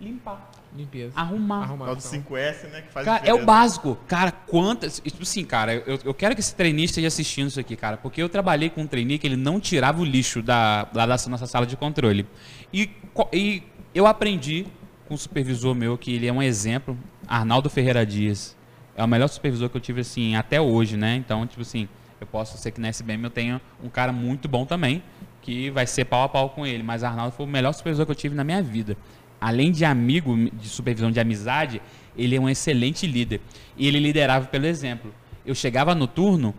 Limpar, 0.00 0.50
Limpeza. 0.76 1.12
arrumar. 1.14 1.62
Arrumar. 1.62 1.88
É 1.88 1.92
o 1.92 1.94
do 1.94 2.02
5S, 2.02 2.68
né? 2.70 2.82
Que 2.82 2.92
faz 2.92 3.04
Cara, 3.04 3.24
é 3.24 3.32
o 3.32 3.44
básico. 3.44 3.96
Cara, 4.08 4.32
quantas. 4.32 4.98
Tipo 4.98 5.22
assim, 5.22 5.44
cara, 5.44 5.74
eu, 5.74 5.98
eu 6.04 6.14
quero 6.14 6.34
que 6.34 6.40
esse 6.40 6.54
trainee 6.54 6.86
esteja 6.86 7.06
assistindo 7.06 7.48
isso 7.48 7.60
aqui, 7.60 7.76
cara. 7.76 7.96
Porque 7.96 8.20
eu 8.20 8.28
trabalhei 8.28 8.68
com 8.68 8.82
um 8.82 8.86
trainee 8.86 9.18
que 9.18 9.26
ele 9.26 9.36
não 9.36 9.60
tirava 9.60 10.00
o 10.00 10.04
lixo 10.04 10.42
da, 10.42 10.88
lá 10.92 11.06
da 11.06 11.16
nossa 11.28 11.46
sala 11.46 11.66
de 11.66 11.76
controle. 11.76 12.26
E, 12.72 12.90
e 13.32 13.62
eu 13.94 14.06
aprendi 14.08 14.64
com 14.64 14.82
com 15.12 15.14
um 15.14 15.18
supervisor 15.18 15.74
meu 15.74 15.98
que 15.98 16.14
ele 16.14 16.26
é 16.26 16.32
um 16.32 16.42
exemplo, 16.42 16.96
Arnaldo 17.28 17.68
Ferreira 17.68 18.04
Dias. 18.06 18.56
É 18.96 19.04
o 19.04 19.08
melhor 19.08 19.28
supervisor 19.28 19.68
que 19.68 19.76
eu 19.76 19.80
tive, 19.80 20.00
assim, 20.00 20.36
até 20.36 20.60
hoje, 20.60 20.96
né? 20.96 21.16
Então, 21.16 21.46
tipo 21.46 21.60
assim, 21.62 21.86
eu 22.18 22.26
posso 22.26 22.56
ser 22.56 22.70
que 22.70 22.80
na 22.80 22.88
SBM 22.88 23.24
eu 23.24 23.30
tenha 23.30 23.60
um 23.82 23.90
cara 23.90 24.12
muito 24.12 24.48
bom 24.48 24.64
também, 24.64 25.02
que 25.42 25.68
vai 25.70 25.86
ser 25.86 26.06
pau 26.06 26.22
a 26.22 26.28
pau 26.28 26.48
com 26.50 26.66
ele. 26.66 26.82
Mas 26.82 27.04
Arnaldo 27.04 27.34
foi 27.36 27.44
o 27.44 27.48
melhor 27.48 27.72
supervisor 27.72 28.06
que 28.06 28.12
eu 28.12 28.16
tive 28.16 28.34
na 28.34 28.44
minha 28.44 28.62
vida. 28.62 28.96
Além 29.40 29.72
de 29.72 29.84
amigo, 29.84 30.34
de 30.52 30.68
supervisão 30.68 31.10
de 31.10 31.18
amizade, 31.20 31.82
ele 32.16 32.36
é 32.36 32.40
um 32.40 32.48
excelente 32.48 33.06
líder. 33.06 33.40
E 33.76 33.86
ele 33.86 33.98
liderava 33.98 34.46
pelo 34.46 34.66
exemplo. 34.66 35.12
Eu 35.44 35.54
chegava 35.54 35.94
no 35.94 36.06
turno, 36.06 36.54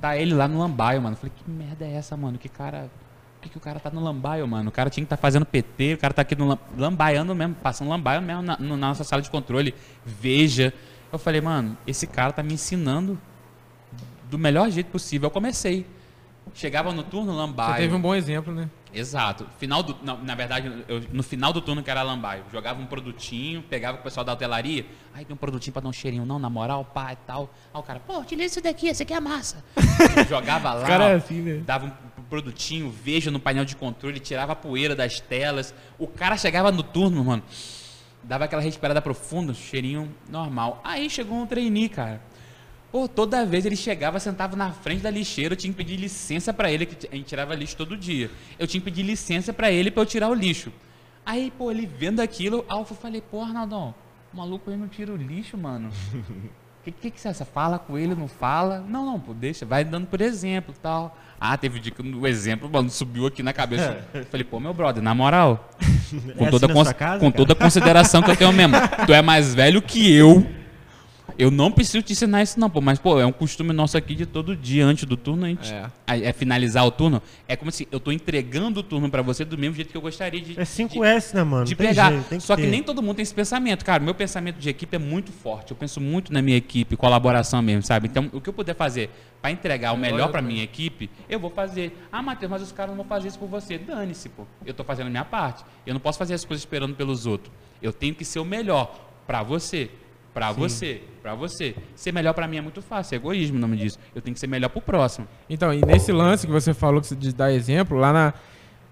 tá 0.00 0.16
ele 0.16 0.32
lá 0.32 0.46
no 0.46 0.58
lambaio, 0.58 1.02
mano. 1.02 1.14
Eu 1.14 1.18
falei, 1.18 1.32
que 1.36 1.50
merda 1.50 1.84
é 1.84 1.94
essa, 1.94 2.16
mano? 2.16 2.38
Que 2.38 2.48
cara. 2.48 2.88
Por 3.36 3.42
que, 3.42 3.48
que 3.50 3.58
o 3.58 3.60
cara 3.60 3.78
tá 3.78 3.90
no 3.90 4.00
lambaio, 4.00 4.46
mano? 4.48 4.68
O 4.68 4.72
cara 4.72 4.90
tinha 4.90 5.02
que 5.02 5.06
estar 5.06 5.16
tá 5.16 5.20
fazendo 5.20 5.46
PT, 5.46 5.94
o 5.94 5.98
cara 5.98 6.12
tá 6.12 6.22
aqui 6.22 6.34
no 6.34 6.46
lam- 6.48 6.58
lambaiando 6.76 7.34
mesmo, 7.36 7.54
passando 7.54 7.88
lambaio 7.88 8.20
mesmo 8.20 8.42
na, 8.42 8.58
na 8.58 8.76
nossa 8.76 9.04
sala 9.04 9.22
de 9.22 9.30
controle. 9.30 9.74
Veja. 10.04 10.72
Eu 11.12 11.18
falei, 11.18 11.40
mano, 11.40 11.76
esse 11.86 12.06
cara 12.06 12.32
tá 12.32 12.42
me 12.42 12.54
ensinando 12.54 13.18
do 14.28 14.38
melhor 14.38 14.70
jeito 14.70 14.90
possível. 14.90 15.26
Eu 15.26 15.30
comecei. 15.30 15.86
Chegava 16.54 16.92
no 16.92 17.02
turno, 17.02 17.34
lambaio. 17.34 17.74
Você 17.74 17.80
teve 17.82 17.94
um 17.94 18.00
bom 18.00 18.14
exemplo, 18.14 18.52
né? 18.54 18.68
Exato. 18.92 19.46
Final 19.58 19.82
do, 19.82 19.96
não, 20.02 20.16
na 20.24 20.34
verdade, 20.34 20.72
eu- 20.88 21.02
no 21.12 21.22
final 21.22 21.52
do 21.52 21.60
turno 21.60 21.82
que 21.82 21.90
era 21.90 22.02
lambaio, 22.02 22.42
jogava 22.50 22.80
um 22.80 22.86
produtinho, 22.86 23.62
pegava 23.62 23.98
o 23.98 24.02
pessoal 24.02 24.24
da 24.24 24.32
hotelaria. 24.32 24.86
Aí 25.12 25.24
tem 25.24 25.34
um 25.34 25.36
produtinho 25.36 25.72
pra 25.74 25.82
dar 25.82 25.88
um 25.88 25.92
cheirinho, 25.92 26.24
não, 26.24 26.38
na 26.38 26.48
moral, 26.48 26.84
pá 26.84 27.12
e 27.12 27.16
tal. 27.16 27.52
Aí 27.72 27.80
o 27.80 27.82
cara, 27.82 28.00
pô, 28.00 28.18
utiliza 28.18 28.46
isso 28.54 28.62
daqui, 28.62 28.88
esse 28.88 29.02
aqui 29.02 29.12
é 29.12 29.20
massa. 29.20 29.62
jogava 30.28 30.72
lá, 30.74 30.86
cara 30.86 31.04
é 31.10 31.14
assim, 31.16 31.40
né? 31.42 31.62
dava 31.64 31.86
um 32.18 32.22
produtinho, 32.30 32.90
veja 32.90 33.30
no 33.30 33.38
painel 33.38 33.64
de 33.64 33.76
controle, 33.76 34.18
tirava 34.20 34.52
a 34.52 34.56
poeira 34.56 34.96
das 34.96 35.20
telas. 35.20 35.74
O 35.98 36.06
cara 36.06 36.36
chegava 36.36 36.72
no 36.72 36.82
turno, 36.82 37.22
mano, 37.24 37.42
dava 38.22 38.44
aquela 38.46 38.62
respirada 38.62 39.00
profunda, 39.02 39.52
cheirinho 39.54 40.14
normal. 40.30 40.80
Aí 40.84 41.08
chegou 41.10 41.36
um 41.38 41.46
trainee, 41.46 41.88
cara. 41.88 42.20
Pô, 42.90 43.06
toda 43.06 43.44
vez 43.44 43.66
ele 43.66 43.76
chegava, 43.76 44.18
sentava 44.18 44.56
na 44.56 44.70
frente 44.72 45.02
da 45.02 45.10
lixeira, 45.10 45.52
eu 45.52 45.56
tinha 45.56 45.70
que 45.72 45.76
pedir 45.76 45.96
licença 45.96 46.52
pra 46.54 46.72
ele, 46.72 46.86
que 46.86 47.06
a 47.12 47.14
gente 47.16 47.26
tirava 47.26 47.54
lixo 47.54 47.76
todo 47.76 47.96
dia. 47.96 48.30
Eu 48.58 48.66
tinha 48.66 48.80
que 48.80 48.84
pedir 48.86 49.02
licença 49.02 49.52
pra 49.52 49.70
ele 49.70 49.90
pra 49.90 50.02
eu 50.02 50.06
tirar 50.06 50.28
o 50.30 50.34
lixo. 50.34 50.72
Aí, 51.24 51.52
pô, 51.56 51.70
ele 51.70 51.84
vendo 51.86 52.20
aquilo, 52.20 52.64
aí 52.68 52.78
eu 52.78 52.84
falei, 52.86 53.20
pô, 53.20 53.42
Arnaldão, 53.42 53.94
o 54.32 54.36
maluco 54.36 54.70
aí 54.70 54.76
não 54.76 54.88
tira 54.88 55.12
o 55.12 55.16
lixo, 55.16 55.58
mano. 55.58 55.90
O 56.14 56.22
que, 56.84 56.90
que, 56.92 57.10
que 57.10 57.20
você 57.20 57.28
acha? 57.28 57.44
Fala 57.44 57.78
com 57.78 57.98
ele, 57.98 58.14
não 58.14 58.26
fala? 58.26 58.82
Não, 58.88 59.04
não, 59.04 59.20
pô, 59.20 59.34
deixa, 59.34 59.66
vai 59.66 59.84
dando 59.84 60.06
por 60.06 60.22
exemplo 60.22 60.74
e 60.74 60.80
tal. 60.80 61.14
Ah, 61.38 61.58
teve 61.58 61.78
um 61.78 61.82
dia 61.82 61.92
que 61.92 62.00
o 62.00 62.26
exemplo, 62.26 62.70
mano, 62.72 62.88
subiu 62.88 63.26
aqui 63.26 63.42
na 63.42 63.52
cabeça. 63.52 64.02
Eu 64.14 64.24
Falei, 64.24 64.44
pô, 64.44 64.58
meu 64.58 64.72
brother, 64.72 65.02
na 65.02 65.14
moral, 65.14 65.68
com, 66.38 66.46
É 66.46 66.50
toda, 66.50 66.64
assim 66.64 66.74
na 66.74 66.84
cons- 66.84 66.92
casa, 66.94 67.20
com 67.20 67.26
cara? 67.30 67.36
toda 67.36 67.52
a 67.52 67.56
consideração 67.56 68.22
que 68.22 68.30
eu 68.30 68.36
tenho 68.36 68.52
mesmo. 68.52 68.76
Tu 69.06 69.12
é 69.12 69.20
mais 69.20 69.54
velho 69.54 69.82
que 69.82 70.10
eu. 70.10 70.46
Eu 71.38 71.52
não 71.52 71.70
preciso 71.70 72.02
te 72.02 72.12
ensinar 72.12 72.42
isso, 72.42 72.58
não, 72.58 72.68
pô. 72.68 72.80
Mas, 72.80 72.98
pô, 72.98 73.20
é 73.20 73.24
um 73.24 73.30
costume 73.30 73.72
nosso 73.72 73.96
aqui 73.96 74.14
de 74.14 74.26
todo 74.26 74.56
dia, 74.56 74.84
antes 74.84 75.04
do 75.04 75.16
turno, 75.16 75.44
a 75.44 75.48
gente. 75.48 75.72
É. 75.72 75.88
É, 76.28 76.32
finalizar 76.32 76.84
o 76.84 76.90
turno. 76.90 77.22
É 77.46 77.54
como 77.54 77.70
se 77.70 77.86
eu 77.92 78.00
tô 78.00 78.10
entregando 78.10 78.80
o 78.80 78.82
turno 78.82 79.08
pra 79.08 79.22
você 79.22 79.44
do 79.44 79.56
mesmo 79.56 79.76
jeito 79.76 79.90
que 79.92 79.96
eu 79.96 80.00
gostaria 80.00 80.40
de. 80.40 80.52
É 80.58 80.64
de- 80.64 80.68
5S, 80.68 81.34
né, 81.34 81.44
mano? 81.44 81.64
de 81.64 81.76
tem 81.76 81.86
pegar. 81.88 82.10
jeito, 82.10 82.28
tem 82.28 82.40
Só 82.40 82.56
que 82.56 82.62
ter. 82.62 82.68
nem 82.68 82.82
todo 82.82 83.00
mundo 83.00 83.16
tem 83.16 83.22
esse 83.22 83.32
pensamento. 83.34 83.84
Cara, 83.84 84.02
meu 84.02 84.14
pensamento 84.14 84.58
de 84.58 84.68
equipe 84.68 84.96
é 84.96 84.98
muito 84.98 85.30
forte. 85.30 85.70
Eu 85.70 85.76
penso 85.76 86.00
muito 86.00 86.32
na 86.32 86.42
minha 86.42 86.56
equipe, 86.56 86.96
colaboração 86.96 87.62
mesmo, 87.62 87.82
sabe? 87.84 88.08
Então, 88.08 88.28
o 88.32 88.40
que 88.40 88.48
eu 88.48 88.52
puder 88.52 88.74
fazer 88.74 89.08
pra 89.40 89.52
entregar 89.52 89.92
o 89.92 89.96
melhor 89.96 90.30
pra 90.32 90.42
minha 90.42 90.64
equipe, 90.64 91.08
eu 91.28 91.38
vou 91.38 91.50
fazer. 91.50 91.96
Ah, 92.10 92.20
Matheus, 92.20 92.50
mas 92.50 92.62
os 92.62 92.72
caras 92.72 92.90
não 92.90 92.96
vão 92.96 93.06
fazer 93.06 93.28
isso 93.28 93.38
por 93.38 93.48
você. 93.48 93.78
Dane-se, 93.78 94.28
pô. 94.30 94.44
Eu 94.66 94.74
tô 94.74 94.82
fazendo 94.82 95.06
a 95.06 95.10
minha 95.10 95.24
parte. 95.24 95.64
Eu 95.86 95.94
não 95.94 96.00
posso 96.00 96.18
fazer 96.18 96.34
as 96.34 96.44
coisas 96.44 96.62
esperando 96.62 96.96
pelos 96.96 97.26
outros. 97.26 97.52
Eu 97.80 97.92
tenho 97.92 98.12
que 98.12 98.24
ser 98.24 98.40
o 98.40 98.44
melhor 98.44 98.98
pra 99.24 99.44
você. 99.44 99.88
Pra 100.38 100.52
você, 100.52 101.00
pra 101.20 101.34
você. 101.34 101.74
Ser 101.96 102.12
melhor 102.12 102.32
pra 102.32 102.46
mim 102.46 102.58
é 102.58 102.60
muito 102.60 102.80
fácil, 102.80 103.14
é 103.14 103.16
egoísmo 103.16 103.56
o 103.56 103.60
nome 103.60 103.76
disso. 103.76 103.98
Eu 104.14 104.22
tenho 104.22 104.32
que 104.34 104.38
ser 104.38 104.46
melhor 104.46 104.68
pro 104.68 104.80
próximo. 104.80 105.26
Então, 105.50 105.74
e 105.74 105.84
nesse 105.84 106.12
lance 106.12 106.46
que 106.46 106.52
você 106.52 106.72
falou 106.72 107.00
que 107.00 107.08
você- 107.08 107.16
de 107.16 107.32
dar 107.34 107.50
exemplo, 107.52 107.98
lá 107.98 108.12
na, 108.12 108.34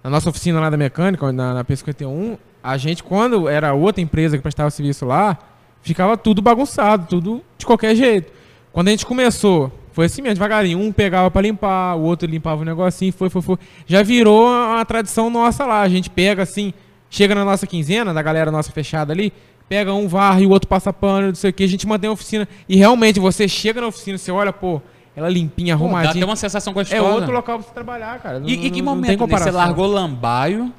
na 0.02 0.10
nossa 0.10 0.28
oficina 0.28 0.58
lá 0.58 0.68
da 0.68 0.76
mecânica, 0.76 1.30
na, 1.32 1.54
na 1.54 1.64
P51, 1.64 2.36
a 2.64 2.76
gente, 2.76 3.04
quando 3.04 3.48
era 3.48 3.72
outra 3.74 4.02
empresa 4.02 4.36
que 4.36 4.42
prestava 4.42 4.70
serviço 4.70 5.06
lá, 5.06 5.38
ficava 5.82 6.16
tudo 6.16 6.42
bagunçado, 6.42 7.06
tudo 7.08 7.44
de 7.56 7.64
qualquer 7.64 7.94
jeito. 7.94 8.32
Quando 8.72 8.88
a 8.88 8.90
gente 8.90 9.06
começou, 9.06 9.70
foi 9.92 10.06
assim 10.06 10.22
mesmo, 10.22 10.34
devagarinho. 10.34 10.80
Um 10.80 10.90
pegava 10.90 11.30
pra 11.30 11.40
limpar, 11.42 11.94
o 11.94 12.02
outro 12.02 12.28
limpava 12.28 12.62
o 12.62 12.64
negocinho, 12.64 13.12
foi, 13.12 13.30
foi, 13.30 13.40
foi. 13.40 13.56
Já 13.86 14.02
virou 14.02 14.48
uma 14.48 14.84
tradição 14.84 15.30
nossa 15.30 15.64
lá. 15.64 15.80
A 15.82 15.88
gente 15.88 16.10
pega 16.10 16.42
assim, 16.42 16.74
chega 17.08 17.36
na 17.36 17.44
nossa 17.44 17.68
quinzena, 17.68 18.12
da 18.12 18.20
galera 18.20 18.50
nossa 18.50 18.72
fechada 18.72 19.12
ali, 19.12 19.32
pega 19.68 19.92
um 19.92 20.06
varre, 20.08 20.46
o 20.46 20.50
outro 20.50 20.68
passa 20.68 20.92
pano, 20.92 21.28
não 21.28 21.34
sei 21.34 21.50
o 21.50 21.52
que, 21.52 21.64
a 21.64 21.68
gente 21.68 21.86
mantém 21.86 22.08
a 22.08 22.12
oficina. 22.12 22.48
E 22.68 22.76
realmente, 22.76 23.18
você 23.20 23.48
chega 23.48 23.80
na 23.80 23.86
oficina, 23.88 24.16
você 24.18 24.30
olha, 24.30 24.52
pô, 24.52 24.80
ela 25.14 25.28
limpinha, 25.28 25.74
Pô, 25.76 25.80
dá 25.80 25.84
arrumadinha. 25.86 26.10
até 26.12 26.24
uma 26.24 26.36
sensação 26.36 26.72
gostosa. 26.72 26.96
É 26.96 27.02
outro 27.02 27.32
local 27.32 27.58
pra 27.58 27.66
você 27.68 27.74
trabalhar, 27.74 28.18
cara. 28.20 28.38
Não- 28.40 28.48
E, 28.48 28.66
e 28.66 28.70
que 28.70 28.80
não- 28.82 28.86
não 28.88 28.94
momento 28.96 29.06
tem 29.08 29.16
né, 29.16 29.22
você 29.26 29.32
comparação. 29.32 29.54
largou 29.54 29.86
lambaio 29.86 30.72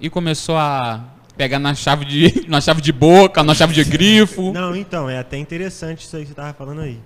e 0.00 0.08
começou 0.10 0.56
a 0.56 1.04
pegar 1.36 1.58
na 1.58 1.74
chave 1.74 2.04
de, 2.04 2.44
na 2.48 2.60
chave 2.60 2.80
de 2.80 2.92
boca, 2.92 3.42
na 3.42 3.54
chave 3.54 3.72
de 3.72 3.82
grifo? 3.84 4.50
Não, 4.54 4.74
então, 4.76 5.08
é 5.08 5.18
até 5.18 5.36
interessante 5.38 6.04
isso 6.04 6.14
aí 6.16 6.22
que 6.22 6.28
você 6.28 6.34
tava 6.34 6.52
falando 6.52 6.80
aí. 6.82 6.98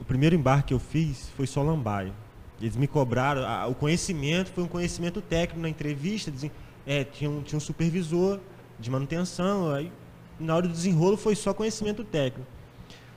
O 0.00 0.04
primeiro 0.04 0.34
embarque 0.34 0.68
que 0.68 0.74
eu 0.74 0.78
fiz 0.80 1.30
foi 1.36 1.46
só 1.46 1.62
lambaio. 1.62 2.12
Eles 2.60 2.76
me 2.76 2.86
cobraram, 2.86 3.46
a- 3.46 3.66
o 3.68 3.74
conhecimento 3.74 4.50
foi 4.50 4.64
um 4.64 4.68
conhecimento 4.68 5.20
técnico 5.20 5.60
na 5.62 5.68
entrevista, 5.68 6.30
dizem- 6.30 6.50
é, 6.86 7.04
tinha, 7.04 7.30
um, 7.30 7.42
tinha 7.42 7.56
um 7.56 7.60
supervisor 7.60 8.38
de 8.78 8.90
manutenção, 8.90 9.70
aí 9.70 9.90
na 10.40 10.56
hora 10.56 10.66
do 10.66 10.72
desenrolo 10.72 11.16
foi 11.16 11.36
só 11.36 11.52
conhecimento 11.52 12.02
técnico. 12.02 12.48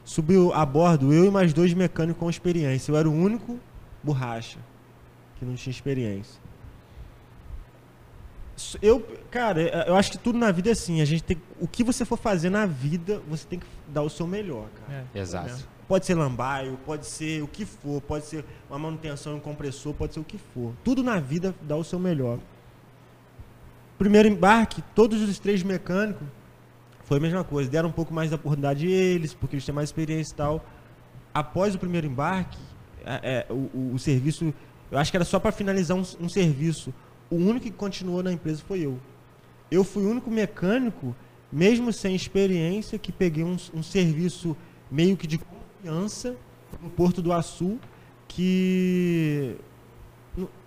Subiu 0.03 0.53
a 0.53 0.65
bordo 0.65 1.13
eu 1.13 1.25
e 1.25 1.31
mais 1.31 1.53
dois 1.53 1.73
mecânicos 1.73 2.19
com 2.19 2.29
experiência. 2.29 2.91
Eu 2.91 2.97
era 2.97 3.09
o 3.09 3.13
único 3.13 3.57
borracha 4.03 4.59
que 5.39 5.45
não 5.45 5.55
tinha 5.55 5.71
experiência. 5.71 6.41
Eu, 8.81 9.05
cara, 9.31 9.61
é, 9.61 9.89
eu 9.89 9.95
acho 9.95 10.11
que 10.11 10.17
tudo 10.17 10.37
na 10.37 10.51
vida 10.51 10.69
é 10.69 10.73
assim. 10.73 11.01
A 11.01 11.05
gente 11.05 11.23
tem, 11.23 11.41
o 11.59 11.67
que 11.67 11.83
você 11.83 12.05
for 12.05 12.17
fazer 12.17 12.49
na 12.49 12.65
vida, 12.65 13.21
você 13.27 13.47
tem 13.47 13.59
que 13.59 13.65
dar 13.87 14.03
o 14.03 14.09
seu 14.09 14.27
melhor, 14.27 14.67
cara. 14.85 15.07
Exato. 15.15 15.67
Pode 15.87 16.05
ser 16.05 16.15
lambaio, 16.15 16.77
pode 16.85 17.05
ser 17.05 17.41
o 17.41 17.47
que 17.47 17.65
for, 17.65 18.01
pode 18.01 18.25
ser 18.25 18.45
uma 18.69 18.79
manutenção 18.79 19.37
em 19.37 19.39
compressor, 19.39 19.93
pode 19.93 20.13
ser 20.13 20.19
o 20.19 20.23
que 20.23 20.37
for. 20.37 20.73
Tudo 20.83 21.03
na 21.03 21.19
vida 21.19 21.55
dá 21.61 21.75
o 21.75 21.83
seu 21.83 21.99
melhor. 21.99 22.39
Primeiro 23.97 24.27
embarque, 24.27 24.83
todos 24.93 25.21
os 25.21 25.39
três 25.39 25.63
mecânicos 25.63 26.27
foi 27.13 27.17
a 27.19 27.21
mesma 27.21 27.43
coisa. 27.43 27.69
Deram 27.69 27.89
um 27.89 27.91
pouco 27.91 28.11
mais 28.13 28.29
da 28.31 28.35
oportunidade 28.37 28.87
eles, 28.87 29.33
porque 29.35 29.55
eles 29.55 29.65
têm 29.65 29.73
mais 29.75 29.89
experiência 29.89 30.33
e 30.33 30.35
tal. 30.35 30.65
Após 31.33 31.75
o 31.75 31.79
primeiro 31.79 32.07
embarque, 32.07 32.57
é, 33.05 33.45
é, 33.49 33.53
o, 33.53 33.69
o- 33.73 33.91
o 33.93 33.99
serviço, 33.99 34.51
eu 34.91 34.97
acho 34.97 35.11
que 35.11 35.17
era 35.17 35.23
só 35.25 35.39
para 35.39 35.51
finalizar 35.51 35.95
um, 35.95 36.03
um 36.19 36.27
serviço. 36.29 36.91
O 37.29 37.35
único 37.35 37.61
que 37.65 37.71
continuou 37.71 38.23
na 38.23 38.31
empresa 38.31 38.63
foi 38.67 38.79
eu. 38.81 38.99
Eu 39.69 39.83
fui 39.83 40.03
o 40.03 40.09
único 40.09 40.29
mecânico, 40.31 41.15
mesmo 41.51 41.91
sem 41.93 42.15
experiência, 42.15 42.97
que 42.97 43.11
peguei 43.11 43.43
um, 43.43 43.57
um 43.73 43.83
serviço 43.83 44.57
meio 44.89 45.15
que 45.15 45.27
de 45.27 45.37
confiança 45.37 46.35
no 46.81 46.89
Porto 46.89 47.21
do 47.21 47.31
Açu, 47.31 47.77
que 48.27 49.55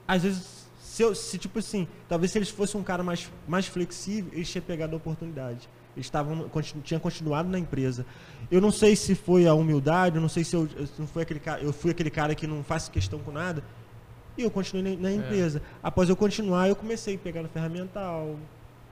às 0.06 0.22
vezes, 0.22 0.68
se, 0.80 1.02
eu, 1.02 1.12
se 1.14 1.38
tipo 1.38 1.58
assim, 1.58 1.88
talvez 2.08 2.30
se 2.30 2.38
eles 2.38 2.48
fossem 2.48 2.80
um 2.80 2.84
cara 2.84 3.02
mais, 3.02 3.28
mais 3.48 3.66
flexível, 3.66 4.30
eles 4.32 4.48
tinham 4.48 4.62
pegado 4.64 4.94
a 4.94 4.96
oportunidade. 4.96 5.68
Eles 5.96 6.06
estavam, 6.06 6.48
tinham 6.84 7.00
continuado 7.00 7.48
na 7.48 7.58
empresa. 7.58 8.04
Eu 8.50 8.60
não 8.60 8.70
sei 8.70 8.94
se 8.94 9.14
foi 9.14 9.46
a 9.46 9.54
humildade, 9.54 10.16
eu 10.16 10.22
não 10.22 10.28
sei 10.28 10.44
se 10.44 10.54
eu, 10.54 10.68
se 10.68 10.92
não 10.98 11.06
foi 11.06 11.22
aquele 11.22 11.40
eu 11.62 11.72
fui 11.72 11.90
aquele 11.90 12.10
cara 12.10 12.34
que 12.34 12.46
não 12.46 12.62
faz 12.62 12.88
questão 12.88 13.18
com 13.18 13.32
nada. 13.32 13.64
E 14.36 14.42
eu 14.42 14.50
continuei 14.50 14.96
na, 14.96 15.08
na 15.08 15.12
empresa. 15.12 15.62
Após 15.82 16.08
eu 16.10 16.16
continuar, 16.16 16.68
eu 16.68 16.76
comecei 16.76 17.14
a 17.14 17.18
pegar 17.18 17.42
no 17.42 17.48
ferramental, 17.48 18.36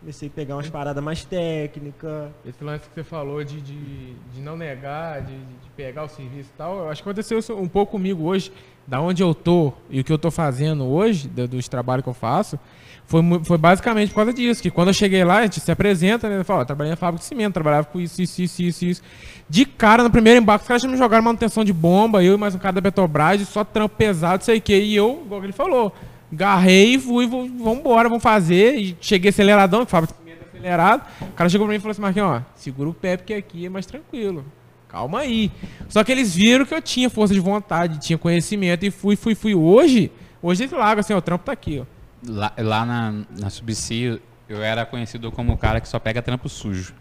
comecei 0.01 0.29
a 0.29 0.31
pegar 0.31 0.57
umas 0.57 0.71
paradas 0.71 1.05
mais 1.05 1.25
técnicas. 1.25 2.31
Esse 2.47 2.65
lance 2.65 2.89
que 2.89 2.95
você 2.95 3.05
falou 3.05 3.45
de, 3.45 3.61
de, 3.61 4.15
de 4.15 4.41
não 4.41 4.57
negar, 4.57 5.23
de, 5.23 5.37
de 5.37 5.71
pegar 5.77 6.05
o 6.05 6.09
serviço 6.09 6.51
e 6.55 6.57
tal, 6.57 6.79
eu 6.79 6.89
acho 6.89 7.03
que 7.03 7.09
aconteceu 7.09 7.39
um 7.59 7.69
pouco 7.69 7.93
comigo 7.93 8.25
hoje, 8.25 8.51
da 8.87 9.01
onde 9.01 9.23
eu 9.23 9.35
tô 9.35 9.73
e 9.91 10.01
o 10.01 10.05
que 10.05 10.13
eu 10.13 10.19
tô 10.19 10.31
fazendo 10.31 10.85
hoje, 10.85 11.27
do- 11.29 11.49
dos 11.49 11.69
trabalhos 11.69 12.03
que 12.03 12.09
eu 12.09 12.15
faço, 12.15 12.59
foi, 13.07 13.23
foi 13.45 13.59
basicamente 13.59 14.11
por 14.11 14.17
causa 14.17 14.33
disso, 14.33 14.63
que 14.63 14.71
quando 14.71 14.89
eu 14.89 14.95
cheguei 14.95 15.23
lá, 15.25 15.39
a 15.39 15.43
gente 15.43 15.61
se 15.61 15.71
apresenta, 15.71 16.29
né, 16.29 16.39
eu 16.41 16.65
trabalhei 16.65 16.91
na 16.91 16.97
fábrica 16.97 17.21
de 17.23 17.27
cimento, 17.27 17.53
trabalhava 17.55 17.87
com 17.87 18.01
isso, 18.01 18.21
isso, 18.23 18.41
isso, 18.43 18.63
isso, 18.63 18.85
isso. 18.85 19.03
De 19.49 19.65
cara, 19.67 20.03
no 20.03 20.11
primeiro 20.11 20.41
embarque, 20.41 20.63
os 20.63 20.69
caras 20.69 20.85
me 20.85 20.97
jogaram 20.97 21.23
manutenção 21.25 21.65
de 21.65 21.73
bomba, 21.73 22.23
eu 22.25 22.35
e 22.35 22.37
mais 22.39 22.55
um 22.55 22.59
cara 22.59 22.73
da 22.75 22.83
Petrobras, 22.83 23.47
só 23.49 23.63
trampo 23.65 23.95
pesado, 23.97 24.43
sei 24.45 24.59
o 24.59 24.61
que, 24.63 24.75
e 24.79 24.97
eu, 24.97 25.23
igual 25.25 25.45
ele 25.45 25.53
falou, 25.53 25.95
garrei 26.33 26.95
e 26.95 26.99
fui, 26.99 27.27
vambora, 27.27 28.09
vamos 28.09 28.23
fazer, 28.23 28.75
e 28.77 28.97
cheguei 29.01 29.29
aceleradão, 29.29 29.85
fábrica 29.85 30.15
de 30.15 30.21
cimento 30.21 30.47
acelerado, 30.51 31.03
o 31.21 31.33
cara 31.33 31.49
chegou 31.51 31.67
pra 31.67 31.73
mim 31.73 31.79
e 31.79 31.81
falou 31.81 31.93
assim, 31.93 32.01
Marquinhos, 32.03 32.29
ó, 32.29 32.43
segura 32.55 32.89
o 32.89 32.95
pé 32.95 33.17
porque 33.19 33.35
aqui 33.35 33.67
é 33.67 33.69
mais 33.69 33.85
tranquilo. 33.85 34.45
Calma 34.95 35.19
aí. 35.19 35.51
Só 35.89 36.05
que 36.05 36.13
eles 36.13 36.33
viram 36.37 36.65
que 36.65 36.73
eu 36.73 36.81
tinha 36.81 37.11
força 37.11 37.35
de 37.35 37.41
vontade, 37.41 37.99
tinha 37.99 38.17
conhecimento 38.17 38.87
e 38.87 38.93
fui, 38.93 39.17
fui, 39.17 39.35
fui. 39.35 39.53
Hoje, 39.53 40.13
hoje 40.41 40.63
eles 40.63 40.73
largam 40.73 41.01
assim, 41.01 41.13
ó, 41.13 41.19
o 41.19 41.21
trampo 41.21 41.45
tá 41.45 41.51
aqui, 41.51 41.81
ó. 41.83 41.85
Lá, 42.31 42.53
lá 42.57 42.87
na, 42.87 43.15
na 43.41 43.51
Subsea, 43.51 44.21
eu 44.49 44.63
era 44.63 44.87
conhecido 44.87 45.33
como 45.33 45.53
o 45.53 45.59
cara 45.59 45.81
que 45.81 45.89
só 45.89 45.99
pega 45.99 46.23
trampo 46.23 46.49
sujo. 46.49 46.95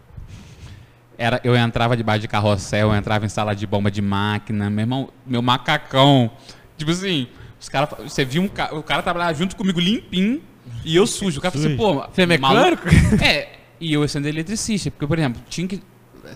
Era, 1.16 1.40
eu 1.44 1.54
entrava 1.54 1.96
debaixo 1.96 2.22
de 2.22 2.26
carrossel, 2.28 2.88
eu 2.90 2.96
entrava 2.96 3.24
em 3.24 3.28
sala 3.28 3.54
de 3.54 3.64
bomba 3.64 3.92
de 3.92 4.02
máquina, 4.02 4.68
meu 4.68 4.80
irmão, 4.82 5.08
meu 5.24 5.40
macacão. 5.40 6.28
Tipo 6.76 6.90
assim, 6.90 7.28
os 7.60 7.68
cara, 7.68 7.86
você 8.02 8.24
viu 8.24 8.42
um 8.42 8.48
ca- 8.48 8.74
o 8.74 8.82
cara 8.82 9.02
trabalhava 9.02 9.32
junto 9.34 9.54
comigo 9.54 9.78
limpinho 9.78 10.42
e 10.84 10.96
eu 10.96 11.06
sujo. 11.06 11.38
O 11.38 11.42
cara 11.42 11.52
falou 11.52 11.68
assim, 11.68 11.76
pô, 11.76 11.94
Você 12.12 12.22
é 12.22 12.26
mecânico? 12.26 12.88
É, 13.24 13.50
e 13.80 13.92
eu 13.92 14.06
sendo 14.08 14.26
eletricista, 14.26 14.90
porque, 14.90 15.06
por 15.06 15.16
exemplo, 15.16 15.40
tinha 15.48 15.68
que, 15.68 15.80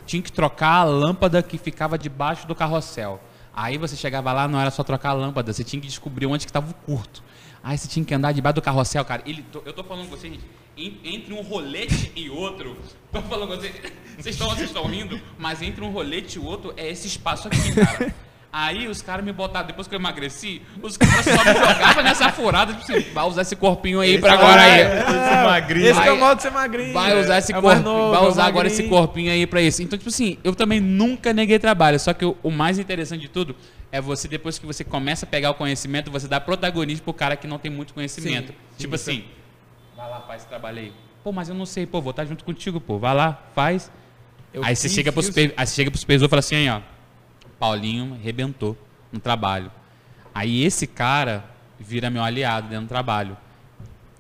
tinha 0.07 0.22
que 0.22 0.30
trocar 0.32 0.80
a 0.80 0.84
lâmpada 0.84 1.43
que 1.43 1.57
ficava 1.59 1.97
debaixo 1.99 2.47
do 2.47 2.55
carrossel. 2.55 3.20
Aí 3.55 3.76
você 3.76 3.97
chegava 3.97 4.32
lá, 4.32 4.47
não 4.47 4.61
era 4.61 4.70
só 4.70 4.84
trocar 4.84 5.11
a 5.11 5.12
lâmpada, 5.14 5.53
você 5.53 5.64
tinha 5.64 5.80
que 5.80 5.89
descobrir 5.89 6.26
onde 6.26 6.45
que 6.47 6.51
estava 6.51 6.70
o 6.70 6.74
curto. 6.74 7.22
Aí 7.62 7.76
você 7.76 7.89
tinha 7.89 8.05
que 8.05 8.14
andar 8.14 8.32
debaixo 8.32 8.55
do 8.57 8.62
carrossel, 8.62 9.05
cara. 9.05 9.22
Ele, 9.26 9.45
eu 9.64 9.72
tô 9.72 9.82
falando 9.82 10.09
com 10.09 10.16
vocês, 10.16 10.32
gente, 10.32 10.45
en- 10.76 10.99
entre 11.05 11.34
um 11.34 11.43
rolete 11.43 12.12
e 12.14 12.30
outro, 12.30 12.76
tô 13.12 13.20
falando 13.22 13.49
com 13.51 13.57
vocês, 13.57 13.74
vocês 14.18 14.61
estão 14.61 14.84
rindo, 14.86 15.20
mas 15.39 15.61
entre 15.61 15.82
um 15.84 15.91
rolete 15.91 16.39
e 16.39 16.41
outro 16.41 16.72
é 16.76 16.89
esse 16.89 17.09
espaço 17.09 17.49
aqui, 17.49 17.74
cara. 17.74 18.14
Aí 18.51 18.88
os 18.88 19.03
caras 19.03 19.22
me 19.24 19.30
botaram, 19.30 19.66
depois 19.66 19.86
que 19.86 19.94
eu 19.94 19.99
emagreci, 19.99 20.62
os 20.82 20.96
caras 20.96 21.22
só 21.22 21.32
me 21.44 21.53
jogavam 21.53 22.03
nessa 22.03 22.32
furada, 22.32 22.72
tipo 22.72 22.90
assim, 22.90 23.12
vai 23.12 23.24
usar 23.26 23.42
esse 23.42 23.55
corpinho 23.55 24.01
aí 24.01 24.18
pra 24.18 24.32
agora 24.32 24.62
aí. 24.62 24.80
Esse 24.80 25.44
magrinho. 25.44 25.86
Esse 25.86 26.01
que 26.01 26.09
é 26.09 26.12
o 26.12 26.16
Vai- 26.18 26.28
modo 26.28 26.36
de 26.38 26.42
ser 26.42 26.51
magrinho. 26.51 26.92
Vai 26.94 27.20
usar 27.20 27.38
esse 27.38 27.53
É 27.53 27.59
o 27.59 27.62
mais 27.62 27.74
corpo, 27.82 27.90
novo, 27.90 28.11
vai 28.14 28.24
é 28.24 28.28
usar 28.28 28.46
agora 28.46 28.64
magrinho. 28.68 28.80
esse 28.80 28.88
corpinho 28.88 29.30
aí 29.32 29.46
pra 29.46 29.61
isso. 29.61 29.82
Então, 29.82 29.99
tipo 29.99 30.09
assim, 30.09 30.38
eu 30.42 30.55
também 30.55 30.80
nunca 30.80 31.32
neguei 31.34 31.59
trabalho. 31.59 32.01
Só 32.01 32.14
que 32.14 32.24
o, 32.24 32.36
o 32.42 32.51
mais 32.51 32.78
interessante 32.78 33.20
de 33.20 33.28
tudo 33.28 33.55
é 33.92 34.01
você, 34.01 34.26
depois 34.26 34.59
que 34.59 34.64
você 34.64 34.82
começa 34.82 35.26
a 35.26 35.28
pegar 35.28 35.51
o 35.51 35.55
conhecimento, 35.55 36.11
você 36.11 36.26
dá 36.26 36.40
protagonismo 36.40 37.05
pro 37.05 37.12
cara 37.12 37.36
que 37.36 37.46
não 37.46 37.59
tem 37.59 37.70
muito 37.70 37.92
conhecimento. 37.92 38.55
tipo 38.78 38.94
assim, 38.94 39.24
vai 39.94 40.09
lá, 40.09 40.20
faz 40.22 40.40
esse 40.40 40.49
trabalho 40.49 40.78
aí. 40.78 40.92
Pô, 41.22 41.32
mas 41.32 41.51
eu 41.51 41.55
não 41.55 41.66
sei, 41.66 41.84
pô, 41.84 42.01
vou 42.01 42.12
estar 42.12 42.24
junto 42.24 42.44
contigo, 42.44 42.80
pô. 42.80 42.99
Vai 42.99 43.14
lá, 43.14 43.42
faz. 43.55 43.90
Eu 44.55 44.64
aí 44.64 44.74
você 44.74 44.88
chega 44.88 45.12
pro 45.12 45.22
super, 45.22 45.53
aí 45.55 45.66
você 45.66 45.74
chega 45.74 45.90
pro 45.90 46.01
supervisor 46.01 46.26
e 46.26 46.30
fala 46.30 46.40
assim, 46.40 46.57
aí, 46.57 46.68
ó, 46.70 46.80
Paulinho 47.59 48.14
arrebentou 48.14 48.76
no 49.12 49.18
trabalho. 49.18 49.70
Aí 50.34 50.62
esse 50.62 50.86
cara 50.86 51.44
vira 51.78 52.11
meu 52.11 52.22
aliado 52.22 52.68
dentro 52.68 52.86
do 52.86 52.88
trabalho. 52.88 53.36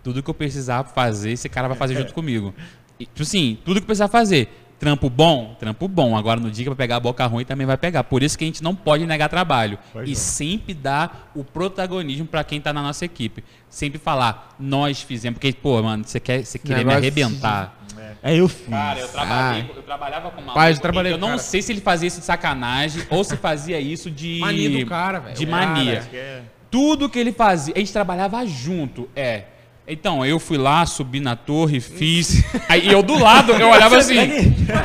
Tudo 0.02 0.22
que 0.22 0.30
eu 0.30 0.34
precisar 0.34 0.84
fazer, 0.84 1.32
esse 1.32 1.48
cara 1.48 1.68
vai 1.68 1.76
fazer 1.76 1.94
junto 1.94 2.14
comigo. 2.14 2.54
E, 2.98 3.04
tipo 3.06 3.22
assim, 3.22 3.58
tudo 3.64 3.76
que 3.76 3.82
eu 3.82 3.86
precisar 3.86 4.08
fazer. 4.08 4.48
Trampo 4.78 5.10
bom? 5.10 5.56
Trampo 5.58 5.88
bom. 5.88 6.16
Agora 6.16 6.38
no 6.38 6.50
dia 6.50 6.64
que 6.64 6.68
vai 6.70 6.76
pegar 6.76 6.96
a 6.96 7.00
boca 7.00 7.26
ruim 7.26 7.44
também 7.44 7.66
vai 7.66 7.76
pegar. 7.76 8.04
Por 8.04 8.22
isso 8.22 8.38
que 8.38 8.44
a 8.44 8.46
gente 8.46 8.62
não 8.62 8.76
pode 8.76 9.04
negar 9.06 9.28
trabalho. 9.28 9.76
Pois 9.92 10.08
e 10.08 10.12
não. 10.12 10.16
sempre 10.16 10.72
dar 10.72 11.32
o 11.34 11.42
protagonismo 11.42 12.26
para 12.26 12.44
quem 12.44 12.60
tá 12.60 12.72
na 12.72 12.80
nossa 12.80 13.04
equipe. 13.04 13.42
Sempre 13.68 13.98
falar, 13.98 14.54
nós 14.58 15.02
fizemos. 15.02 15.38
Porque, 15.38 15.52
pô, 15.52 15.82
mano, 15.82 16.04
você 16.04 16.20
quer 16.20 16.44
você 16.44 16.58
querer 16.58 16.84
me 16.84 16.94
arrebentar. 16.94 17.77
É, 18.22 18.34
eu 18.36 18.48
fiz. 18.48 18.66
Cara, 18.68 18.98
eu, 19.00 19.08
trabalhei, 19.08 19.70
eu 19.76 19.82
trabalhava 19.82 20.30
com 20.30 20.40
uma 20.40 20.52
Pai, 20.54 20.72
eu 20.72 20.78
trabalhei 20.78 21.12
Eu 21.12 21.18
não 21.18 21.28
cara. 21.28 21.38
sei 21.40 21.62
se 21.62 21.70
ele 21.72 21.80
fazia 21.80 22.08
isso 22.08 22.18
de 22.20 22.26
sacanagem 22.26 23.02
ou 23.10 23.22
se 23.22 23.36
fazia 23.36 23.78
isso 23.80 24.10
de. 24.10 24.38
Mania 24.40 24.70
do 24.70 24.86
cara, 24.86 25.20
velho. 25.20 25.36
De 25.36 25.46
mania. 25.46 25.96
cara- 26.00 26.08
É. 26.16 26.40
Tudo 26.70 27.08
que 27.08 27.18
ele 27.18 27.32
fazia, 27.32 27.72
a 27.74 27.78
gente 27.78 27.92
trabalhava 27.92 28.44
junto. 28.46 29.08
É. 29.16 29.44
Então, 29.90 30.22
eu 30.26 30.38
fui 30.38 30.58
lá, 30.58 30.84
subi 30.84 31.18
na 31.18 31.34
torre, 31.34 31.80
fiz. 31.80 32.44
Aí 32.68 32.92
eu 32.92 33.02
do 33.02 33.18
lado, 33.18 33.52
eu 33.52 33.70
olhava 33.70 33.96
assim. 33.96 34.16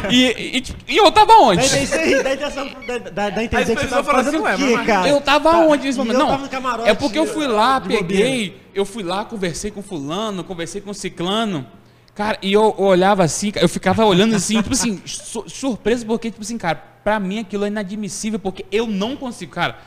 E, 0.10 0.58
e, 0.58 0.64
e 0.88 0.96
eu 0.98 1.12
tava 1.12 1.34
onde? 1.42 1.62
Dá, 3.12 3.30
dá 3.30 3.44
intenção, 3.44 3.60
a 3.60 3.62
entender 3.62 3.76
que 3.76 3.82
você 3.82 3.88
tava 3.88 4.04
fazendo 4.12 4.46
assim, 4.48 4.64
o 4.74 4.78
quê, 4.80 4.86
cara? 4.86 5.10
Eu 5.10 5.20
tava 5.20 5.52
Tá, 5.52 5.60
onde 5.60 5.88
nesse 5.88 5.98
momento? 5.98 6.18
Não, 6.18 6.28
tava 6.28 6.44
no 6.44 6.50
camarote, 6.50 6.90
é 6.90 6.94
porque 6.94 7.20
eu 7.20 7.26
fui 7.28 7.48
lá, 7.48 7.82
peguei, 7.82 8.56
eu 8.74 8.86
fui 8.86 9.04
lá, 9.04 9.26
conversei 9.26 9.72
com 9.72 9.82
fulano, 9.82 10.42
conversei 10.44 10.80
com 10.80 10.94
ciclano. 10.94 11.68
Cara, 12.16 12.38
e 12.41 12.53
eu 12.53 12.76
olhava 12.78 13.24
assim, 13.24 13.51
eu 13.55 13.68
ficava 13.68 14.05
olhando 14.05 14.36
assim, 14.36 14.61
tipo 14.61 14.74
assim, 14.74 15.01
su- 15.05 15.45
surpreso, 15.49 16.05
porque, 16.05 16.30
tipo 16.30 16.43
assim, 16.43 16.57
cara, 16.59 16.76
pra 17.03 17.20
mim 17.20 17.39
aquilo 17.39 17.66
é 17.66 17.68
inadmissível, 17.70 18.38
porque 18.39 18.66
eu 18.72 18.86
não 18.86 19.16
consigo, 19.16 19.51
cara. 19.51 19.78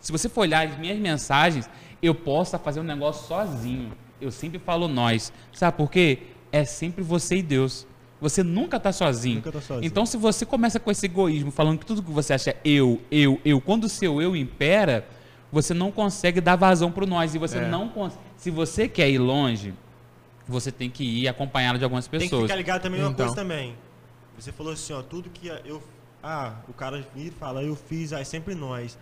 Se 0.00 0.10
você 0.10 0.28
for 0.28 0.40
olhar 0.42 0.66
as 0.66 0.76
minhas 0.78 0.98
mensagens, 0.98 1.70
eu 2.02 2.14
posso 2.14 2.58
fazendo 2.58 2.84
um 2.84 2.86
negócio 2.88 3.26
sozinho. 3.28 3.92
Eu 4.20 4.30
sempre 4.30 4.58
falo 4.58 4.88
nós. 4.88 5.32
Sabe 5.52 5.76
por 5.76 5.90
quê? 5.90 6.18
É 6.50 6.64
sempre 6.64 7.04
você 7.04 7.36
e 7.36 7.42
Deus. 7.42 7.86
Você 8.20 8.42
nunca 8.42 8.80
tá 8.80 8.92
sozinho. 8.92 9.36
Nunca 9.36 9.52
tá 9.52 9.60
sozinho. 9.60 9.86
Então, 9.86 10.06
se 10.06 10.16
você 10.16 10.44
começa 10.46 10.80
com 10.80 10.90
esse 10.90 11.06
egoísmo, 11.06 11.50
falando 11.50 11.78
que 11.78 11.86
tudo 11.86 12.02
que 12.02 12.10
você 12.10 12.32
acha 12.32 12.50
é 12.50 12.56
eu, 12.64 13.00
eu, 13.10 13.40
eu, 13.44 13.60
quando 13.60 13.84
o 13.84 13.88
seu 13.88 14.20
eu 14.22 14.34
impera, 14.34 15.06
você 15.52 15.74
não 15.74 15.92
consegue 15.92 16.40
dar 16.40 16.56
vazão 16.56 16.90
pro 16.90 17.06
nós. 17.06 17.34
E 17.34 17.38
você 17.38 17.58
É. 17.58 17.68
não 17.68 17.88
consegue. 17.88 18.22
Se 18.36 18.50
você 18.50 18.88
quer 18.88 19.08
ir 19.10 19.18
longe, 19.18 19.74
você 20.46 20.70
tem 20.72 20.88
que 20.90 21.02
ir 21.04 21.28
acompanhado 21.28 21.78
de 21.78 21.84
algumas 21.84 22.06
Tem 22.06 22.20
que 22.20 22.26
pessoas. 22.26 22.42
ficar 22.44 22.56
ligado 22.56 22.82
também 22.82 23.00
uma 23.00 23.10
Então. 23.10 23.26
coisa 23.26 23.40
também. 23.40 23.74
Você 24.38 24.52
falou 24.52 24.72
assim, 24.72 24.92
ó, 24.92 25.02
tudo 25.02 25.30
que 25.30 25.48
eu... 25.64 25.82
Ah, 26.22 26.54
o 26.68 26.72
cara 26.72 27.04
vira 27.14 27.28
e 27.28 27.30
fala, 27.30 27.62
eu 27.62 27.76
fiz, 27.76 28.12
aí 28.12 28.24
sempre 28.24 28.54
nós. 28.54 28.98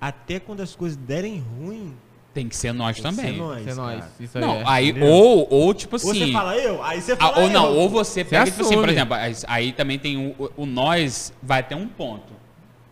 Até 0.00 0.38
quando 0.38 0.60
as 0.60 0.74
coisas 0.76 0.96
derem 0.96 1.38
ruim, 1.58 1.94
Tem 2.34 2.48
que 2.48 2.54
ser 2.56 2.72
nós 2.72 2.96
tem 3.00 3.10
que 3.10 3.16
também. 3.16 3.32
ser 3.34 3.38
nós, 3.40 3.60
Isso 3.60 3.70
é 3.70 3.74
nóis. 3.74 3.98
cara. 4.00 4.12
Isso 4.20 4.38
aí 4.38 4.44
Não, 4.44 4.54
é. 4.56 4.62
aí, 4.66 4.88
entendeu? 4.90 5.08
ou, 5.08 5.48
ou 5.50 5.74
tipo 5.74 5.96
assim. 5.96 6.08
Ou 6.08 6.14
você 6.14 6.32
fala 6.32 6.56
eu, 6.56 6.84
aí 6.84 7.00
você 7.00 7.12
Ah, 7.12 7.16
fala 7.16 7.38
ou 7.40 7.48
não, 7.50 7.66
eu. 7.66 7.76
ou 7.80 7.88
você 7.88 8.22
pega, 8.24 8.44
tipo 8.50 8.60
assim, 8.60 8.74
por 8.74 8.88
exemplo, 8.90 9.16
aí- 9.48 9.72
também 9.72 9.98
tem 9.98 10.16
o, 10.38 10.50
o- 10.54 10.66
nós, 10.66 11.32
vai 11.42 11.62
ter 11.62 11.74
um 11.74 11.88
ponto. 11.88 12.34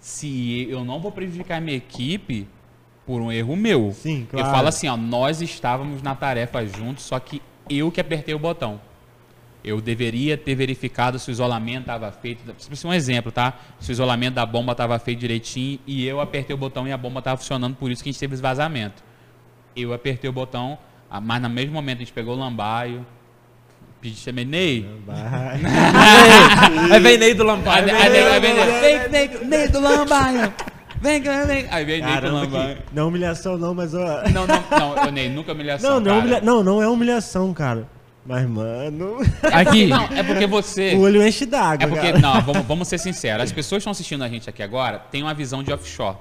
Se 0.01 0.67
eu 0.71 0.83
não 0.85 0.99
vou 1.01 1.13
prejudicar 1.13 1.59
a 1.59 1.61
minha 1.61 1.77
equipe 1.77 2.49
por 3.07 3.21
um 3.21 3.31
erro 3.31 3.55
meu. 3.55 3.93
Sim, 3.93 4.23
Eu 4.33 4.39
claro. 4.39 4.51
falo 4.51 4.69
assim, 4.69 4.89
ó, 4.89 4.97
nós 4.97 5.43
estávamos 5.43 6.01
na 6.03 6.15
tarefa 6.15 6.65
juntos, 6.67 7.05
só 7.05 7.19
que 7.21 7.43
eu 7.69 7.91
que 7.91 8.01
apertei 8.01 8.35
o 8.35 8.39
botão. 8.39 8.81
Eu 9.65 9.81
deveria 9.81 10.37
ter 10.37 10.55
verificado 10.55 11.19
se 11.19 11.31
o 11.31 11.33
isolamento 11.33 11.81
estava 11.81 12.13
feito. 12.13 12.43
Isso 12.71 12.87
é 12.87 12.91
um 12.91 12.93
exemplo, 12.93 13.33
tá? 13.33 13.55
Se 13.81 13.91
o 13.91 13.93
isolamento 13.93 14.35
da 14.35 14.45
bomba 14.45 14.73
estava 14.73 14.99
feito 14.99 15.21
direitinho 15.21 15.79
e 15.87 16.07
eu 16.07 16.21
apertei 16.21 16.55
o 16.55 16.59
botão 16.59 16.87
e 16.87 16.93
a 16.93 16.99
bomba 16.99 17.21
estava 17.21 17.39
funcionando, 17.39 17.75
por 17.75 17.91
isso 17.91 18.03
que 18.03 18.11
a 18.11 18.13
gente 18.13 18.21
teve 18.21 18.35
esse 18.35 18.43
vazamento. 18.43 19.03
Eu 19.75 19.95
apertei 19.95 20.29
o 20.29 20.33
botão, 20.33 20.79
ah, 21.11 21.21
mas 21.21 21.41
no 21.41 21.49
mesmo 21.49 21.73
momento 21.73 21.97
a 21.97 22.01
gente 22.01 22.13
pegou 22.13 22.35
o 22.35 22.39
lambaio, 22.39 23.07
pedi 24.03 24.23
também, 24.23 24.45
Ney, 24.45 24.87
Vai. 25.07 25.17
Aí 26.93 27.01
vem 27.01 27.17
Ney 27.17 27.33
do 27.33 27.43
Lampard. 27.43 27.91
aí, 27.91 29.09
vem, 29.09 29.29
vem 29.49 29.69
do 29.71 29.81
lambaio. 29.81 30.53
Vem, 31.05 31.21
vem, 31.21 31.47
vem. 31.47 31.67
Aí 31.71 31.85
vem 31.85 32.01
Ney 32.01 32.15
do 32.15 32.15
Caramba, 32.15 32.41
lambaio. 32.41 32.77
que... 32.77 32.83
não 32.95 33.03
é 33.03 33.07
humilhação 33.07 33.59
não, 33.59 33.75
mas 33.75 33.93
ó... 33.95 34.23
Não, 34.33 34.47
não, 34.47 34.65
não, 34.71 35.07
ô, 35.07 35.11
Ney, 35.11 35.29
nunca 35.29 35.53
humilhação, 35.55 35.91
Não, 35.91 36.01
não, 36.01 36.15
é 36.15 36.19
humilha... 36.19 36.41
não, 36.41 36.65
não 36.65 36.83
é 36.83 36.89
humilhação, 36.89 37.53
cara. 37.53 37.87
Mas, 38.25 38.49
mano, 38.49 39.19
Aqui. 39.53 39.87
Não, 39.87 40.05
é 40.05 40.23
porque 40.23 40.47
você... 40.47 40.95
o 40.95 41.01
olho 41.01 41.23
enche 41.23 41.45
d'água, 41.45 41.85
É 41.85 41.87
porque, 41.87 42.07
cara. 42.13 42.19
não, 42.19 42.41
vamos, 42.41 42.63
vamos 42.67 42.89
ser 42.89 42.97
sinceros. 42.97 43.43
As 43.45 43.53
pessoas 43.53 43.81
que 43.81 43.83
estão 43.83 43.91
assistindo 43.91 44.25
a 44.25 44.29
gente 44.31 44.49
aqui 44.49 44.63
agora 44.63 44.99
têm 44.99 45.23
uma 45.23 45.35
visão 45.35 45.63
de 45.63 45.71
offshore. 45.71 46.17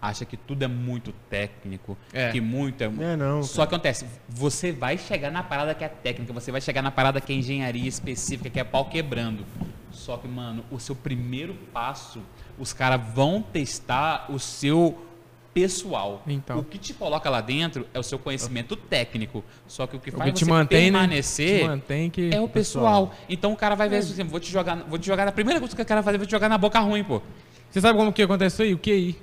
Acha 0.00 0.24
que 0.24 0.36
tudo 0.38 0.62
é 0.64 0.66
muito 0.66 1.12
técnico, 1.28 1.96
É. 2.10 2.30
que 2.32 2.40
muito 2.40 2.82
é... 2.82 2.88
Não 2.88 3.04
é 3.04 3.16
não, 3.16 3.42
Só 3.42 3.66
que 3.66 3.74
acontece, 3.74 4.06
você 4.30 4.72
vai 4.72 4.96
chegar 4.96 5.30
na 5.30 5.42
parada 5.42 5.74
que 5.74 5.84
é 5.84 5.88
técnica, 5.88 6.32
você 6.32 6.50
vai 6.50 6.60
chegar 6.62 6.80
na 6.80 6.90
parada 6.90 7.20
que 7.20 7.34
é 7.34 7.36
engenharia 7.36 7.86
específica, 7.86 8.48
que 8.48 8.58
é 8.58 8.64
pau 8.64 8.86
quebrando. 8.86 9.44
Só 9.92 10.16
que, 10.16 10.26
mano, 10.26 10.64
o 10.70 10.80
seu 10.80 10.96
primeiro 10.96 11.54
passo, 11.72 12.20
os 12.58 12.72
caras 12.72 13.00
vão 13.14 13.42
testar 13.42 14.26
o 14.28 14.38
seu 14.38 14.98
pessoal. 15.54 16.22
Então. 16.26 16.58
O 16.58 16.64
que 16.64 16.78
te 16.78 16.94
coloca 16.94 17.28
lá 17.28 17.40
dentro 17.40 17.86
é 17.92 17.98
o 17.98 18.02
seu 18.02 18.18
conhecimento 18.18 18.74
técnico. 18.74 19.44
Só 19.66 19.86
que 19.86 19.96
o 19.96 20.00
que 20.00 20.10
O 20.10 20.12
faz 20.12 20.32
que 20.32 20.38
te 20.38 20.44
você 20.44 20.50
mantém, 20.50 20.90
né? 20.90 20.98
permanecer 20.98 21.60
Te 21.60 21.66
mantém 21.66 22.10
que... 22.10 22.30
é 22.32 22.40
o 22.40 22.48
pessoal. 22.48 23.14
Então 23.28 23.52
o 23.52 23.56
cara 23.56 23.74
vai 23.74 23.88
ver 23.88 23.98
assim, 23.98 24.24
vou 24.24 24.40
te 24.40 24.50
jogar, 24.50 24.76
vou 24.76 24.98
te 24.98 25.06
jogar 25.06 25.24
na 25.24 25.32
primeira 25.32 25.60
coisa 25.60 25.74
que 25.74 25.82
o 25.82 25.84
cara 25.84 26.00
vai 26.00 26.12
fazer, 26.12 26.18
vou 26.18 26.26
te 26.26 26.30
jogar 26.30 26.48
na 26.48 26.58
boca 26.58 26.80
ruim, 26.80 27.04
pô. 27.04 27.20
Você 27.70 27.80
sabe 27.80 27.98
como 27.98 28.12
que 28.12 28.22
acontece 28.22 28.54
isso 28.56 28.62
aí? 28.62 28.74
O 28.74 28.78
QI. 28.78 29.18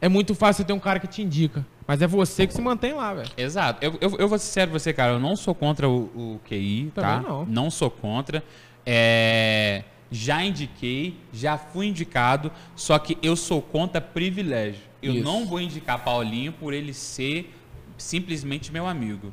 É 0.00 0.08
muito 0.08 0.34
fácil 0.34 0.62
você 0.62 0.66
ter 0.66 0.72
um 0.74 0.78
cara 0.78 1.00
que 1.00 1.06
te 1.06 1.22
indica. 1.22 1.64
Mas 1.86 2.02
é 2.02 2.06
você 2.06 2.46
que 2.46 2.52
se 2.52 2.60
mantém 2.60 2.92
lá, 2.92 3.14
velho. 3.14 3.30
Exato. 3.36 3.82
Eu, 3.82 3.96
eu, 4.00 4.16
eu 4.18 4.28
vou 4.28 4.38
ser 4.38 4.46
sério 4.46 4.72
com 4.72 4.78
você, 4.78 4.92
cara. 4.92 5.12
Eu 5.12 5.20
não 5.20 5.36
sou 5.36 5.54
contra 5.54 5.88
o, 5.88 6.04
o 6.14 6.40
QI, 6.46 6.92
tá? 6.94 7.20
Também 7.20 7.46
não. 7.48 7.70
sou 7.70 7.90
contra. 7.90 8.42
É, 8.84 9.84
já 10.10 10.44
indiquei, 10.44 11.16
já 11.32 11.58
fui 11.58 11.86
indicado, 11.86 12.52
só 12.74 12.98
que 12.98 13.18
eu 13.22 13.36
sou 13.36 13.60
contra 13.60 14.00
privilégio. 14.00 14.82
Eu 15.02 15.14
Isso. 15.14 15.24
não 15.24 15.46
vou 15.46 15.60
indicar 15.60 16.02
Paulinho 16.02 16.52
por 16.52 16.72
ele 16.72 16.92
ser 16.92 17.52
simplesmente 17.98 18.72
meu 18.72 18.86
amigo. 18.86 19.32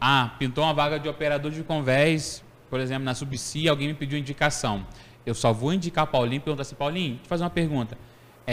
Ah, 0.00 0.34
pintou 0.38 0.64
uma 0.64 0.74
vaga 0.74 0.98
de 0.98 1.08
operador 1.08 1.50
de 1.50 1.62
convés, 1.62 2.42
por 2.68 2.80
exemplo, 2.80 3.04
na 3.04 3.14
Subcia, 3.14 3.70
alguém 3.70 3.88
me 3.88 3.94
pediu 3.94 4.18
indicação. 4.18 4.86
Eu 5.24 5.34
só 5.34 5.52
vou 5.52 5.72
indicar 5.72 6.06
Paulinho 6.06 6.38
e 6.38 6.40
perguntar 6.40 6.62
assim, 6.62 6.74
Paulinho, 6.74 7.10
deixa 7.10 7.24
eu 7.24 7.28
fazer 7.28 7.44
uma 7.44 7.50
pergunta. 7.50 7.96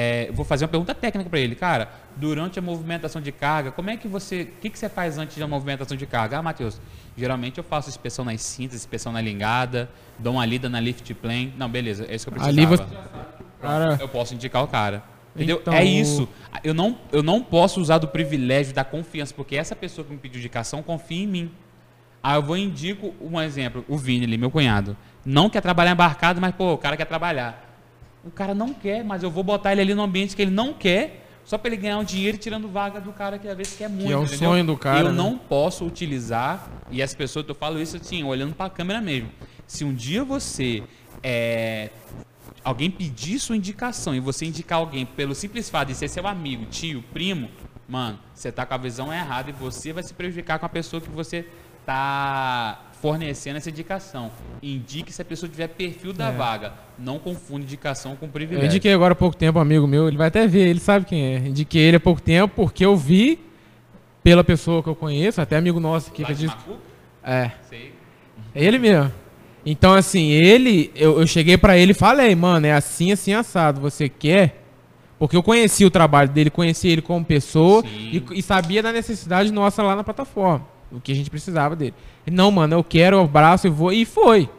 É, 0.02 0.32
vou 0.32 0.46
fazer 0.46 0.64
uma 0.64 0.70
pergunta 0.70 0.96
técnica 0.96 1.30
para 1.30 1.40
ele. 1.40 1.56
Cara, 1.56 1.90
durante 2.16 2.58
a 2.58 2.62
movimentação 2.62 3.22
de 3.22 3.34
carga, 3.34 3.70
como 3.70 3.90
é 3.90 3.98
que 3.98 4.08
você. 4.08 4.44
O 4.44 4.62
que, 4.62 4.70
que 4.70 4.80
você 4.80 4.88
faz 4.88 5.18
antes 5.18 5.38
da 5.38 5.46
movimentação 5.46 5.98
de 5.98 6.06
carga? 6.06 6.38
Ah, 6.38 6.42
Matheus, 6.42 6.80
geralmente 7.18 7.58
eu 7.58 7.64
faço 7.66 7.90
inspeção 7.90 8.24
nas 8.24 8.42
cintas, 8.42 8.78
inspeção 8.78 9.12
na 9.12 9.20
ligada, 9.20 9.90
dou 10.18 10.34
uma 10.36 10.46
lida 10.46 10.70
na 10.70 10.80
lift 10.80 11.14
plane. 11.16 11.54
Não, 11.58 11.68
beleza, 11.70 12.06
é 12.08 12.16
isso 12.16 12.26
que 12.26 12.30
eu 12.30 12.42
precisava. 12.42 12.74
Ali 12.74 12.78
você- 12.78 13.20
Cara, 13.62 13.98
Eu 14.00 14.08
posso 14.08 14.34
indicar 14.34 14.64
o 14.64 14.68
cara. 14.68 15.04
Entendeu? 15.36 15.58
Então, 15.62 15.74
é 15.74 15.84
isso. 15.84 16.30
Eu 16.64 16.74
não, 16.74 16.98
eu 17.12 17.22
não 17.22 17.44
posso 17.44 17.82
usar 17.82 17.98
do 17.98 18.08
privilégio 18.08 18.74
da 18.74 18.86
confiança, 18.86 19.34
porque 19.34 19.56
essa 19.58 19.76
pessoa 19.76 20.06
que 20.06 20.12
me 20.14 20.18
pediu 20.18 20.40
indicação 20.40 20.82
confia 20.82 21.24
em 21.24 21.28
mim. 21.28 21.52
Aí 22.24 22.36
eu 22.38 22.42
vou 22.42 22.56
e 22.58 22.62
indico 22.64 23.14
um 23.22 23.40
exemplo, 23.40 23.84
o 23.88 23.98
Vini 23.98 24.26
ali, 24.26 24.38
meu 24.38 24.50
cunhado. 24.50 24.96
Não 25.26 25.50
quer 25.50 25.62
trabalhar 25.62 25.92
embarcado, 25.92 26.40
mas, 26.42 26.54
pô, 26.56 26.74
o 26.74 26.78
cara 26.78 26.96
quer 26.98 27.06
trabalhar. 27.06 27.69
O 28.24 28.32
cara 28.32 28.54
não 28.54 28.74
quer, 28.74 29.04
mas 29.04 29.24
eu 29.24 29.32
vou 29.32 29.44
botar 29.44 29.72
ele 29.72 29.82
ali 29.82 29.94
no 29.96 30.02
ambiente 30.04 30.36
que 30.36 30.42
ele 30.42 30.52
não 30.52 30.74
quer, 30.74 31.26
só 31.46 31.58
para 31.58 31.70
ele 31.70 31.78
ganhar 31.82 31.98
um 31.98 32.04
dinheiro 32.04 32.38
tirando 32.38 32.68
vaga 32.68 33.00
do 33.00 33.12
cara 33.14 33.40
que 33.40 33.48
às 33.48 33.56
vezes 33.58 33.76
quer 33.78 33.90
muito. 33.90 34.12
é 34.12 34.16
o 34.18 34.24
entendeu? 34.24 34.50
sonho 34.50 34.66
do 34.66 34.78
cara, 34.78 35.00
Eu 35.00 35.06
né? 35.06 35.18
não 35.18 35.38
posso 35.38 35.86
utilizar, 35.86 36.70
e 36.92 37.02
as 37.02 37.14
pessoas, 37.14 37.48
eu 37.48 37.56
falo 37.56 37.82
isso 37.82 37.98
assim, 37.98 38.24
olhando 38.24 38.54
para 38.54 38.66
a 38.68 38.70
câmera 38.70 39.02
mesmo. 39.02 39.30
Se 39.66 39.84
um 39.86 39.94
dia 39.94 40.24
você 40.24 40.84
é, 41.24 41.90
alguém 42.64 42.92
pedir 42.92 43.40
sua 43.40 43.56
indicação 43.56 44.14
e 44.14 44.20
você 44.20 44.46
indicar 44.46 44.80
alguém 44.80 45.06
pelo 45.06 45.34
simples 45.34 45.70
fato 45.70 45.88
de 45.90 45.96
ser 45.96 46.08
seu 46.08 46.28
amigo, 46.28 46.66
tio, 46.66 47.04
primo, 47.14 47.50
mano, 47.88 48.20
você 48.34 48.52
tá 48.52 48.66
com 48.66 48.74
a 48.74 48.78
visão 48.78 49.12
errada 49.14 49.50
e 49.50 49.54
você 49.54 49.94
vai 49.94 50.04
se 50.04 50.14
prejudicar 50.14 50.60
com 50.60 50.66
a 50.66 50.70
pessoa 50.70 51.02
que 51.02 51.10
você 51.10 51.48
tá 51.86 52.80
fornecendo 53.02 53.58
essa 53.58 53.70
indicação. 53.70 54.32
Indique 54.62 55.12
se 55.14 55.22
a 55.22 55.26
pessoa 55.26 55.50
tiver 55.50 55.68
perfil 55.70 56.12
da 56.14 56.30
É. 56.30 56.32
vaga. 56.32 56.74
Não 56.98 57.18
confunde 57.20 57.64
indicação 57.66 58.16
com 58.16 58.26
Eu 58.26 58.32
privilégio. 58.32 58.68
indiquei 58.68 58.94
agora 58.94 59.14
há 59.14 59.16
pouco 59.16 59.36
tempo 59.36 59.58
um 59.60 59.62
amigo 59.62 59.88
meu, 59.88 60.08
ele 60.08 60.18
vai 60.18 60.28
até 60.28 60.46
ver, 60.48 60.68
ele 60.68 60.80
sabe 60.80 61.06
quem 61.06 61.36
é. 61.36 61.38
Indiquei 61.40 61.82
ele 61.82 61.98
há 61.98 62.00
pouco 62.00 62.22
tempo 62.22 62.54
porque 62.56 62.86
eu 62.86 62.96
vi 62.96 63.40
pela 64.24 64.44
pessoa 64.44 64.84
que 64.84 64.90
eu 64.90 64.96
conheço, 64.96 65.40
até 65.42 65.56
amigo 65.58 65.80
nosso 65.80 66.10
aqui 66.12 66.22
Lá 66.24 66.28
que 66.28 66.34
de 66.34 66.40
diz. 66.42 66.50
Macuco? 66.50 66.78
É, 67.24 67.52
Sei. 67.70 67.94
é 68.54 68.64
ele 68.64 68.78
mesmo. 68.78 69.12
Então, 69.66 69.94
assim, 69.94 70.30
ele, 70.30 70.90
eu, 70.96 71.20
eu 71.20 71.28
cheguei 71.28 71.58
pra 71.58 71.78
ele 71.78 71.92
e 71.92 71.96
falei, 71.96 72.34
mano, 72.34 72.66
é 72.66 72.72
assim, 72.74 73.12
assim, 73.12 73.34
assado. 73.34 73.80
Você 73.82 74.08
quer? 74.10 74.64
Porque 75.20 75.36
eu 75.36 75.44
conheci 75.44 75.84
o 75.84 75.92
trabalho 75.92 76.30
dele, 76.30 76.50
conheci 76.50 76.88
ele 76.88 77.02
como 77.02 77.26
pessoa 77.26 77.84
e, 77.86 78.24
e 78.32 78.42
sabia 78.42 78.82
da 78.82 78.92
necessidade 78.94 79.52
nossa 79.52 79.84
lá 79.84 79.96
na 79.96 80.04
plataforma. 80.04 80.66
O 80.92 81.00
que 81.00 81.12
a 81.12 81.16
gente 81.16 81.30
precisava 81.30 81.76
dele. 81.76 81.94
Ele, 82.26 82.36
não, 82.36 82.52
mano, 82.52 82.76
eu 82.76 82.84
quero, 82.84 83.18
eu 83.18 83.22
abraço 83.22 83.68
e 83.68 83.70
vou. 83.70 83.94
E 83.94 84.06
foi. 84.06 84.50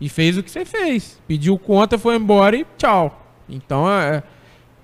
E 0.00 0.08
fez 0.08 0.36
o 0.36 0.42
que 0.42 0.50
você 0.50 0.64
fez. 0.64 1.20
Pediu 1.26 1.58
conta, 1.58 1.98
foi 1.98 2.16
embora 2.16 2.56
e 2.56 2.66
tchau. 2.78 3.22
Então, 3.48 3.90
é, 3.90 4.22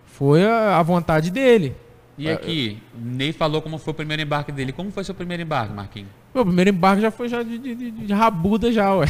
foi 0.07 0.45
a, 0.47 0.78
a 0.78 0.82
vontade 0.82 1.30
dele. 1.30 1.74
E 2.16 2.28
aqui, 2.28 2.78
Ney 2.95 3.32
falou 3.32 3.62
como 3.62 3.78
foi 3.78 3.93
o 3.93 3.95
primeiro 3.95 4.22
embarque 4.22 4.53
dele. 4.53 4.70
Como 4.72 4.90
foi 4.90 5.03
seu 5.03 5.14
primeiro 5.14 5.43
embarque, 5.43 5.72
Marquinhos? 5.72 6.11
Meu 6.34 6.45
primeiro 6.45 6.70
embarque 6.70 7.03
já 7.03 7.11
foi 7.11 7.28
já 7.28 7.43
de, 7.43 7.59
de, 7.59 7.74
de- 7.74 7.90
de 7.90 8.12
rabuda 8.12 8.70
já, 8.70 8.95
ué. 8.95 9.07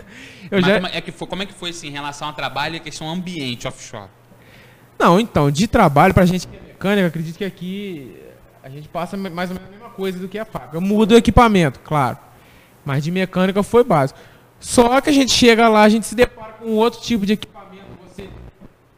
eu 0.50 0.60
Mas 0.60 0.66
já... 0.66 0.74
como, 0.80 0.86
é 0.92 1.00
que 1.00 1.12
foi, 1.12 1.28
como 1.28 1.42
é 1.42 1.46
que 1.46 1.54
foi 1.54 1.70
assim, 1.70 1.88
em 1.88 1.92
relação 1.92 2.28
ao 2.28 2.34
trabalho 2.34 2.74
e 2.74 2.76
a 2.78 2.80
questão 2.80 3.08
ambiente 3.08 3.68
offshore? 3.68 4.08
Não, 4.98 5.20
então, 5.20 5.50
de 5.50 5.66
trabalho 5.68 6.12
pra 6.14 6.24
gente 6.24 6.48
que 6.48 6.56
é 6.56 6.60
mecânica, 6.60 7.06
acredito 7.08 7.36
que 7.36 7.44
aqui 7.44 8.16
a 8.66 8.68
gente 8.68 8.88
passa 8.88 9.16
mais 9.16 9.48
ou 9.48 9.54
menos 9.54 9.68
a 9.68 9.70
mesma 9.70 9.90
coisa 9.90 10.18
do 10.18 10.26
que 10.26 10.36
a 10.36 10.44
fábrica. 10.44 10.80
Muda 10.80 11.14
o 11.14 11.16
equipamento, 11.16 11.78
claro. 11.84 12.18
Mas 12.84 13.04
de 13.04 13.12
mecânica 13.12 13.62
foi 13.62 13.84
básico. 13.84 14.18
Só 14.58 15.00
que 15.00 15.08
a 15.08 15.12
gente 15.12 15.30
chega 15.30 15.68
lá, 15.68 15.82
a 15.82 15.88
gente 15.88 16.04
se 16.04 16.16
depara 16.16 16.54
com 16.54 16.70
outro 16.72 17.00
tipo 17.00 17.24
de 17.24 17.34
equipamento. 17.34 17.84
Você, 18.08 18.28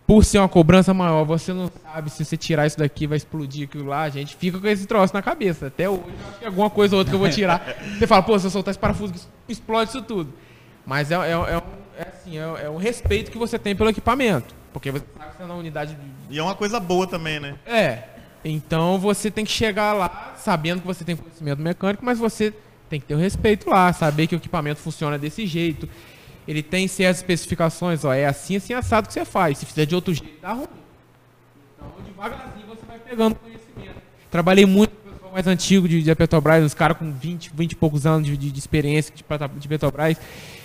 por 0.07 0.25
ser 0.25 0.39
uma 0.39 0.49
cobrança 0.49 0.95
maior, 0.95 1.23
você 1.25 1.53
não 1.53 1.71
sabe 1.83 2.09
se 2.09 2.25
você 2.25 2.35
tirar 2.35 2.66
isso 2.66 2.79
daqui 2.79 3.07
vai 3.07 3.19
explodir 3.19 3.69
aquilo 3.69 3.85
lá. 3.85 4.05
A 4.05 4.09
gente 4.09 4.37
fica 4.37 4.59
com 4.59 4.66
esse 4.66 4.87
troço 4.87 5.12
na 5.12 5.21
cabeça. 5.21 5.66
Até 5.66 5.87
hoje, 5.87 6.01
eu 6.07 6.29
acho 6.31 6.39
que 6.39 6.47
alguma 6.47 6.71
coisa 6.71 6.95
ou 6.95 7.01
outra 7.01 7.11
que 7.11 7.16
eu 7.16 7.21
vou 7.21 7.29
tirar. 7.29 7.77
Você 7.99 8.07
fala, 8.07 8.23
pô, 8.23 8.39
se 8.39 8.47
eu 8.47 8.51
soltar 8.51 8.73
esse 8.73 8.79
parafuso, 8.79 9.12
explode 9.47 9.91
isso 9.91 10.01
tudo. 10.01 10.33
Mas 10.87 11.11
é, 11.11 11.14
é, 11.14 11.31
é 11.33 11.37
um, 11.37 11.62
é 11.99 12.09
assim, 12.09 12.39
é, 12.39 12.64
é 12.64 12.71
um 12.71 12.79
respeito 12.79 13.31
que 13.31 13.37
você 13.37 13.59
tem 13.59 13.77
pelo 13.77 13.91
equipamento. 13.91 14.55
Porque 14.73 14.91
você 14.91 15.05
sabe 15.19 15.31
que 15.31 15.37
você 15.37 15.43
tá 15.43 15.47
na 15.47 15.55
unidade 15.55 15.95
de, 15.95 16.35
E 16.35 16.39
é 16.39 16.43
uma 16.43 16.55
coisa 16.55 16.81
boa 16.81 17.07
também, 17.07 17.39
né? 17.39 17.59
é. 17.66 18.16
Então 18.45 18.99
você 18.99 19.30
tem 19.30 19.45
que 19.45 19.51
chegar 19.51 19.93
lá 19.93 20.34
sabendo 20.39 20.80
que 20.80 20.86
você 20.86 21.05
tem 21.05 21.16
conhecimento 21.16 21.61
mecânico, 21.61 22.05
mas 22.05 22.18
você 22.18 22.53
tem 22.89 23.01
que 23.01 23.07
ter 23.07 23.14
o 23.14 23.18
respeito 23.18 23.68
lá, 23.68 23.93
saber 23.93 24.26
que 24.26 24.34
o 24.34 24.39
equipamento 24.39 24.80
funciona 24.80 25.18
desse 25.18 25.47
jeito. 25.47 25.89
Ele 26.47 26.62
tem 26.62 26.89
certas 26.89 27.18
especificações, 27.18 28.05
ó, 28.05 28.12
é 28.12 28.24
assim, 28.24 28.57
assim, 28.57 28.72
assado 28.72 29.07
que 29.07 29.12
você 29.12 29.24
faz. 29.24 29.59
Se 29.59 29.66
fizer 29.66 29.84
de 29.84 29.95
outro 29.95 30.14
jeito, 30.14 30.41
dá 30.41 30.55
ruim. 30.55 30.66
Então, 31.76 31.93
devagarzinho 32.07 32.66
você 32.66 32.86
vai 32.86 32.99
pegando 32.99 33.34
conhecimento. 33.34 34.01
Trabalhei 34.30 34.64
muito 34.64 34.91
com 34.91 35.11
o 35.11 35.12
pessoal 35.12 35.32
mais 35.32 35.47
antigo 35.47 35.86
de, 35.86 36.03
de 36.03 36.14
Petrobras, 36.14 36.64
os 36.64 36.72
caras 36.72 36.97
com 36.97 37.12
20, 37.12 37.53
20 37.55 37.72
e 37.72 37.76
poucos 37.76 38.07
anos 38.07 38.26
de, 38.26 38.36
de, 38.36 38.51
de 38.51 38.59
experiência 38.59 39.14
de, 39.14 39.22
de 39.59 39.68
Petrobras. 39.68 40.16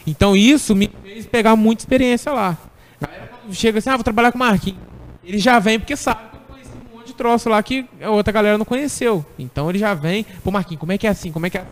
Então 0.07 0.35
isso 0.35 0.73
me 0.73 0.89
fez 1.03 1.25
pegar 1.25 1.55
muita 1.57 1.81
experiência 1.81 2.31
lá. 2.31 2.57
Chega 3.51 3.79
assim, 3.79 3.89
ah, 3.89 3.97
vou 3.97 4.03
trabalhar 4.05 4.31
com 4.31 4.37
o 4.37 4.39
Marquinhos. 4.39 4.79
Ele 5.21 5.37
já 5.37 5.59
vem 5.59 5.77
porque 5.77 5.97
sabe 5.97 6.29
que 6.29 6.35
eu 6.35 6.41
conheci 6.47 6.71
um 6.71 6.97
monte 6.97 7.02
troço 7.13 7.49
lá 7.49 7.61
que 7.63 7.85
a 8.01 8.09
outra 8.09 8.33
galera 8.33 8.57
não 8.57 8.65
conheceu. 8.65 9.25
Então 9.39 9.69
ele 9.69 9.79
já 9.79 9.93
vem, 9.93 10.25
pô 10.43 10.51
Marquinhos, 10.51 10.79
como 10.79 10.91
é 10.91 10.97
que 10.97 11.07
é 11.07 11.09
assim, 11.09 11.31
como 11.31 11.45
é 11.45 11.49
que 11.49 11.57
é? 11.57 11.65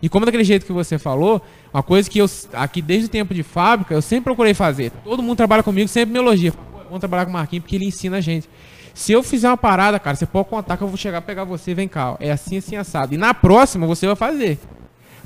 E 0.00 0.08
como 0.08 0.24
daquele 0.24 0.44
jeito 0.44 0.64
que 0.64 0.72
você 0.72 0.98
falou, 0.98 1.42
uma 1.72 1.82
coisa 1.82 2.08
que 2.08 2.18
eu, 2.18 2.26
aqui 2.52 2.80
desde 2.80 3.06
o 3.06 3.08
tempo 3.08 3.34
de 3.34 3.42
fábrica, 3.42 3.94
eu 3.94 4.02
sempre 4.02 4.24
procurei 4.24 4.54
fazer. 4.54 4.90
Todo 5.04 5.22
mundo 5.22 5.36
trabalha 5.36 5.62
comigo, 5.62 5.88
sempre 5.88 6.12
me 6.12 6.18
elogia. 6.18 6.52
Pô, 6.52 6.96
é 6.96 6.98
trabalhar 6.98 7.24
com 7.24 7.30
o 7.30 7.34
Marquinhos 7.34 7.64
porque 7.64 7.76
ele 7.76 7.86
ensina 7.86 8.18
a 8.18 8.20
gente. 8.20 8.48
Se 8.94 9.12
eu 9.12 9.22
fizer 9.22 9.48
uma 9.48 9.58
parada, 9.58 9.98
cara, 10.00 10.16
você 10.16 10.24
pode 10.24 10.48
contar 10.48 10.76
que 10.78 10.82
eu 10.82 10.88
vou 10.88 10.96
chegar 10.96 11.20
pegar 11.20 11.44
você, 11.44 11.74
vem 11.74 11.86
cá, 11.86 12.12
ó, 12.12 12.16
é 12.18 12.30
assim, 12.30 12.56
assim, 12.56 12.76
assado. 12.76 13.12
E 13.12 13.18
na 13.18 13.34
próxima 13.34 13.86
você 13.86 14.06
vai 14.06 14.16
fazer. 14.16 14.58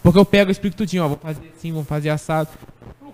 Porque 0.02 0.18
eu 0.18 0.24
pego 0.24 0.50
e 0.50 0.52
explico 0.52 0.76
tudinho, 0.76 1.04
ó, 1.04 1.08
vou 1.08 1.18
fazer 1.18 1.52
assim, 1.56 1.70
vamos 1.70 1.86
fazer 1.86 2.10
assado. 2.10 2.48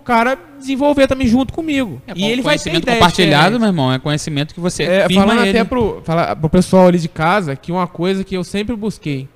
O 0.07 0.13
cara 0.15 0.39
desenvolver 0.57 1.05
também 1.05 1.27
junto 1.27 1.53
comigo. 1.53 2.01
É, 2.07 2.13
e 2.15 2.23
ele 2.23 2.41
vai 2.41 2.57
ter 2.57 2.79
compartilhado, 2.79 3.59
meu 3.59 3.67
irmão, 3.67 3.91
é 3.91 3.99
conhecimento 3.99 4.53
que 4.53 4.59
você 4.61 4.83
É, 4.83 5.09
falando 5.13 5.41
ele. 5.41 5.49
até 5.49 5.65
pro, 5.65 6.01
fala, 6.05 6.33
pro 6.33 6.49
pessoal 6.49 6.87
ali 6.87 6.97
de 6.97 7.09
casa 7.09 7.57
que 7.57 7.73
uma 7.73 7.87
coisa 7.87 8.23
que 8.23 8.33
eu 8.33 8.41
sempre 8.41 8.73
busquei 8.73 9.27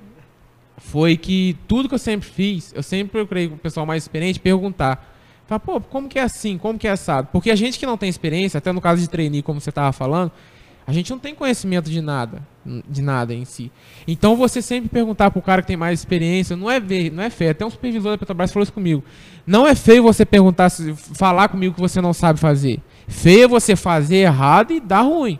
foi 0.78 1.18
que 1.18 1.58
tudo 1.68 1.90
que 1.90 1.94
eu 1.94 1.98
sempre 1.98 2.26
fiz, 2.26 2.72
eu 2.74 2.82
sempre 2.82 3.12
procurei 3.12 3.48
o 3.48 3.58
pessoal 3.58 3.84
mais 3.84 4.02
experiente 4.04 4.40
perguntar. 4.40 5.14
Fala, 5.46 5.60
pô, 5.60 5.78
como 5.78 6.08
que 6.08 6.18
é 6.18 6.22
assim? 6.22 6.56
Como 6.56 6.78
que 6.78 6.88
é 6.88 6.92
assado? 6.92 7.28
Porque 7.30 7.50
a 7.50 7.54
gente 7.54 7.78
que 7.78 7.84
não 7.84 7.98
tem 7.98 8.08
experiência, 8.08 8.56
até 8.56 8.72
no 8.72 8.80
caso 8.80 9.02
de 9.02 9.10
trainee, 9.10 9.42
como 9.42 9.60
você 9.60 9.70
tava 9.70 9.92
falando, 9.92 10.32
a 10.86 10.92
gente 10.92 11.10
não 11.10 11.18
tem 11.18 11.34
conhecimento 11.34 11.90
de 11.90 12.00
nada, 12.00 12.42
de 12.64 13.02
nada 13.02 13.32
em 13.32 13.44
si. 13.44 13.70
Então 14.06 14.36
você 14.36 14.60
sempre 14.60 14.88
perguntar 14.88 15.30
pro 15.30 15.40
cara 15.40 15.62
que 15.62 15.68
tem 15.68 15.76
mais 15.76 16.00
experiência, 16.00 16.56
não 16.56 16.70
é 16.70 16.80
ver, 16.80 17.10
não 17.12 17.22
é 17.22 17.30
feio. 17.30 17.52
Até 17.52 17.64
um 17.64 17.70
supervisor 17.70 18.12
da 18.12 18.18
Petrobras 18.18 18.52
falou 18.52 18.64
isso 18.64 18.72
comigo. 18.72 19.04
Não 19.46 19.66
é 19.66 19.74
feio 19.74 20.02
você 20.02 20.24
perguntar, 20.24 20.70
falar 21.14 21.48
comigo 21.48 21.74
que 21.74 21.80
você 21.80 22.00
não 22.00 22.12
sabe 22.12 22.40
fazer. 22.40 22.80
Feio 23.06 23.44
é 23.44 23.48
você 23.48 23.76
fazer 23.76 24.16
errado 24.16 24.72
e 24.72 24.80
dar 24.80 25.02
ruim. 25.02 25.38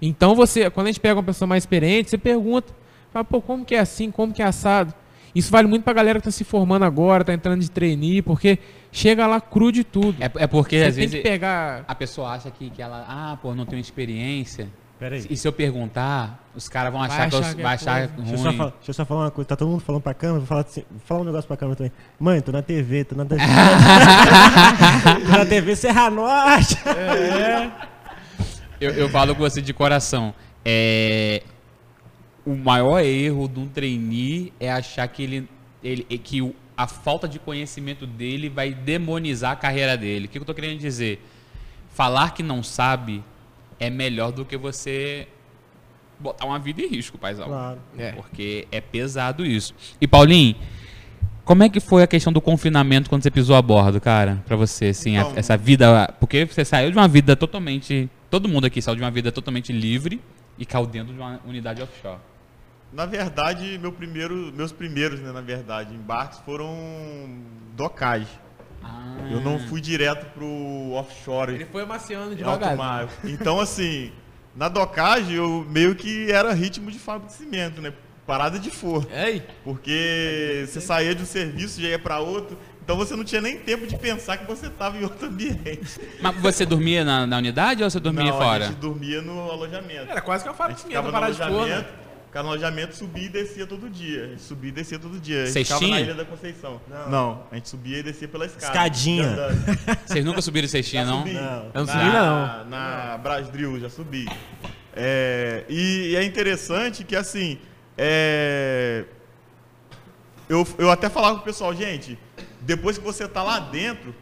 Então 0.00 0.34
você, 0.34 0.70
quando 0.70 0.86
a 0.86 0.90
gente 0.90 1.00
pega 1.00 1.14
uma 1.14 1.24
pessoa 1.24 1.46
mais 1.48 1.62
experiente, 1.62 2.10
você 2.10 2.18
pergunta, 2.18 2.72
fala, 3.12 3.24
pô, 3.24 3.40
como 3.40 3.64
que 3.64 3.74
é 3.74 3.80
assim, 3.80 4.10
como 4.10 4.32
que 4.32 4.42
é 4.42 4.44
assado? 4.44 4.94
Isso 5.34 5.50
vale 5.50 5.68
muito 5.68 5.82
pra 5.82 5.92
galera 5.92 6.18
que 6.18 6.24
tá 6.24 6.30
se 6.30 6.44
formando 6.44 6.84
agora, 6.84 7.24
tá 7.24 7.32
entrando 7.32 7.60
de 7.60 7.70
trainee, 7.70 8.22
porque 8.22 8.58
chega 8.90 9.26
lá 9.26 9.40
cru 9.40 9.70
de 9.70 9.84
tudo. 9.84 10.16
É, 10.20 10.30
é 10.44 10.46
porque 10.46 10.78
você 10.78 10.84
às 10.84 10.94
tem 10.94 11.06
vezes 11.06 11.16
que 11.16 11.28
pegar. 11.28 11.84
a 11.86 11.94
pessoa 11.94 12.30
acha 12.30 12.50
que, 12.50 12.70
que 12.70 12.82
ela, 12.82 13.04
ah, 13.08 13.38
pô, 13.40 13.54
não 13.54 13.66
tenho 13.66 13.80
experiência. 13.80 14.68
Pera 14.98 15.14
aí. 15.14 15.24
E 15.30 15.36
se 15.36 15.46
eu 15.46 15.52
perguntar, 15.52 16.44
os 16.56 16.68
caras 16.68 16.92
vão 16.92 17.00
Vai 17.00 17.10
achar, 17.10 17.30
que 17.30 17.36
eu 17.36 17.40
que 17.40 17.60
é 17.60 17.62
vai 17.62 17.74
achar 17.74 18.08
ruim. 18.08 18.24
Deixa 18.24 18.32
eu, 18.32 18.38
só 18.38 18.52
falar, 18.52 18.70
deixa 18.70 18.90
eu 18.90 18.94
só 18.94 19.04
falar 19.04 19.20
uma 19.20 19.30
coisa. 19.30 19.48
Tá 19.48 19.56
todo 19.56 19.68
mundo 19.68 19.80
falando 19.80 20.02
pra 20.02 20.12
câmera, 20.12 20.40
vou 20.40 20.46
falar, 20.46 20.62
assim, 20.62 20.82
vou 20.90 21.00
falar 21.04 21.20
um 21.20 21.24
negócio 21.24 21.46
pra 21.46 21.56
câmera 21.56 21.76
também. 21.76 21.92
Mãe, 22.18 22.40
tô 22.40 22.50
na 22.50 22.62
TV, 22.62 23.04
tô 23.04 23.14
na 23.14 23.24
TV. 23.24 23.40
tô 25.24 25.38
na 25.38 25.46
TV 25.46 25.76
Serra 25.76 26.10
Norte. 26.10 26.76
Eu, 28.80 28.90
eu 28.90 29.08
falo 29.08 29.36
com 29.36 29.40
você 29.40 29.62
de 29.62 29.72
coração. 29.72 30.34
É, 30.64 31.44
o 32.50 32.56
maior 32.56 33.00
erro 33.00 33.48
de 33.48 33.60
um 33.60 33.68
trainee 33.68 34.52
é 34.58 34.70
achar 34.70 35.06
que 35.08 35.22
ele, 35.22 35.48
ele 35.82 36.06
é 36.10 36.16
que 36.16 36.40
o- 36.42 36.54
a 36.76 36.86
falta 36.86 37.28
de 37.28 37.38
conhecimento 37.38 38.06
dele 38.06 38.48
vai 38.48 38.72
demonizar 38.72 39.52
a 39.52 39.56
carreira 39.56 39.96
dele. 39.96 40.26
O 40.26 40.28
que 40.28 40.38
eu 40.38 40.44
tô 40.44 40.54
querendo 40.54 40.78
dizer? 40.78 41.20
Falar 41.92 42.32
que 42.32 42.42
não 42.42 42.62
sabe 42.62 43.22
é 43.80 43.90
melhor 43.90 44.32
do 44.32 44.44
que 44.44 44.56
você 44.56 45.26
botar 46.20 46.46
uma 46.46 46.58
vida 46.58 46.82
em 46.82 46.88
risco, 46.88 47.18
paizão. 47.18 47.46
Claro. 47.46 47.78
É. 47.98 48.12
Porque 48.12 48.66
é 48.72 48.80
pesado 48.80 49.44
isso. 49.44 49.74
E 50.00 50.06
Paulinho, 50.06 50.56
como 51.44 51.62
é 51.62 51.68
que 51.68 51.80
foi 51.80 52.02
a 52.02 52.06
questão 52.06 52.32
do 52.32 52.40
confinamento 52.40 53.08
quando 53.08 53.22
você 53.22 53.30
pisou 53.30 53.56
a 53.56 53.62
bordo, 53.62 54.00
cara? 54.00 54.42
Pra 54.46 54.56
você, 54.56 54.86
assim, 54.86 55.16
a- 55.16 55.22
Então- 55.22 55.32
essa 55.36 55.56
vida. 55.56 56.14
Porque 56.20 56.44
você 56.44 56.64
saiu 56.64 56.90
de 56.90 56.96
uma 56.96 57.08
vida 57.08 57.34
totalmente. 57.36 58.08
Todo 58.30 58.48
mundo 58.48 58.66
aqui 58.66 58.80
saiu 58.82 58.96
de 58.96 59.02
uma 59.02 59.10
vida 59.10 59.32
totalmente 59.32 59.72
livre 59.72 60.20
e 60.58 60.66
caiu 60.66 60.86
dentro 60.86 61.12
de 61.14 61.18
uma 61.20 61.40
unidade 61.46 61.82
offshore. 61.82 62.18
Na 62.92 63.04
verdade, 63.04 63.78
meu 63.80 63.92
primeiro, 63.92 64.52
meus 64.54 64.72
primeiros, 64.72 65.20
né, 65.20 65.30
na 65.30 65.40
verdade, 65.40 65.94
embarques 65.94 66.38
foram 66.40 66.74
docagem. 67.76 68.28
Eu 69.30 69.40
não 69.40 69.58
fui 69.58 69.80
direto 69.80 70.26
pro 70.32 70.92
offshore. 70.92 71.54
Ele 71.54 71.66
foi 71.66 71.84
maciando 71.84 72.32
em 72.32 72.42
alto 72.42 72.60
devagar. 72.60 72.76
mar. 72.76 73.08
Então, 73.24 73.60
assim, 73.60 74.10
na 74.56 74.68
docagem 74.68 75.34
eu 75.36 75.66
meio 75.68 75.94
que 75.94 76.30
era 76.32 76.52
ritmo 76.52 76.90
de 76.90 76.98
fábrica 76.98 77.28
de 77.28 77.34
cimento, 77.34 77.82
né? 77.82 77.92
Parada 78.26 78.58
de 78.58 78.70
forno. 78.70 79.08
Ei, 79.12 79.42
Porque 79.64 80.64
você 80.66 80.80
saía 80.80 81.14
de 81.14 81.22
um 81.22 81.26
serviço, 81.26 81.80
já 81.80 81.88
ia 81.88 81.98
para 81.98 82.20
outro, 82.20 82.58
então 82.82 82.96
você 82.96 83.14
não 83.16 83.24
tinha 83.24 83.40
nem 83.40 83.58
tempo 83.58 83.86
de 83.86 83.96
pensar 83.96 84.36
que 84.36 84.46
você 84.46 84.66
estava 84.66 84.98
em 84.98 85.02
outro 85.02 85.28
ambiente. 85.28 86.00
Mas 86.20 86.36
você 86.36 86.66
dormia 86.66 87.04
na, 87.04 87.26
na 87.26 87.38
unidade 87.38 87.82
ou 87.82 87.90
você 87.90 88.00
dormia 88.00 88.30
não, 88.30 88.38
fora? 88.38 88.64
a 88.64 88.68
gente 88.68 88.78
dormia 88.78 89.22
no 89.22 89.50
alojamento. 89.50 90.10
era 90.10 90.20
quase 90.20 90.42
que 90.42 90.48
uma 90.48 90.54
fábrica 90.56 90.82
de 90.82 90.88
cimento 90.88 91.10
parar 91.10 91.30
de 91.30 91.38
forno. 91.38 91.84
Ficava 92.38 92.42
no 92.42 92.48
alojamento, 92.50 92.94
subia 92.94 93.26
e 93.26 93.28
descia 93.28 93.66
todo 93.66 93.90
dia. 93.90 94.24
A 94.24 94.26
gente 94.28 94.42
subia 94.42 94.68
e 94.68 94.72
descia 94.72 94.98
todo 94.98 95.18
dia. 95.18 95.46
Ficava 95.46 95.86
na 95.86 96.00
Ilha 96.00 96.14
da 96.14 96.24
Conceição. 96.24 96.80
Não. 96.88 97.10
Não, 97.10 97.46
a 97.50 97.54
gente 97.56 97.68
subia 97.68 97.98
e 97.98 98.02
descia 98.02 98.28
pela 98.28 98.46
escada. 98.46 98.66
Escadinha. 98.66 99.36
Vocês 100.06 100.24
nunca 100.24 100.40
subiram 100.40 100.68
cestinha, 100.68 101.04
não? 101.04 101.18
subi. 101.20 101.34
Não. 101.34 101.42
Eu 101.42 101.72
não 101.74 101.84
Na- 101.84 101.92
subi, 101.92 102.04
não. 102.04 102.64
Na 102.66 103.18
Brasdril, 103.18 103.80
já 103.80 103.90
subi. 103.90 104.26
É, 104.94 105.64
e, 105.68 106.10
e 106.12 106.16
é 106.16 106.24
interessante 106.24 107.04
que, 107.04 107.16
assim, 107.16 107.58
é, 107.96 109.04
eu, 110.48 110.66
eu 110.78 110.90
até 110.90 111.08
falava 111.08 111.36
pro 111.36 111.44
pessoal, 111.44 111.74
gente, 111.74 112.18
depois 112.60 112.98
que 112.98 113.04
você 113.04 113.26
tá 113.26 113.42
lá 113.42 113.58
dentro, 113.58 114.14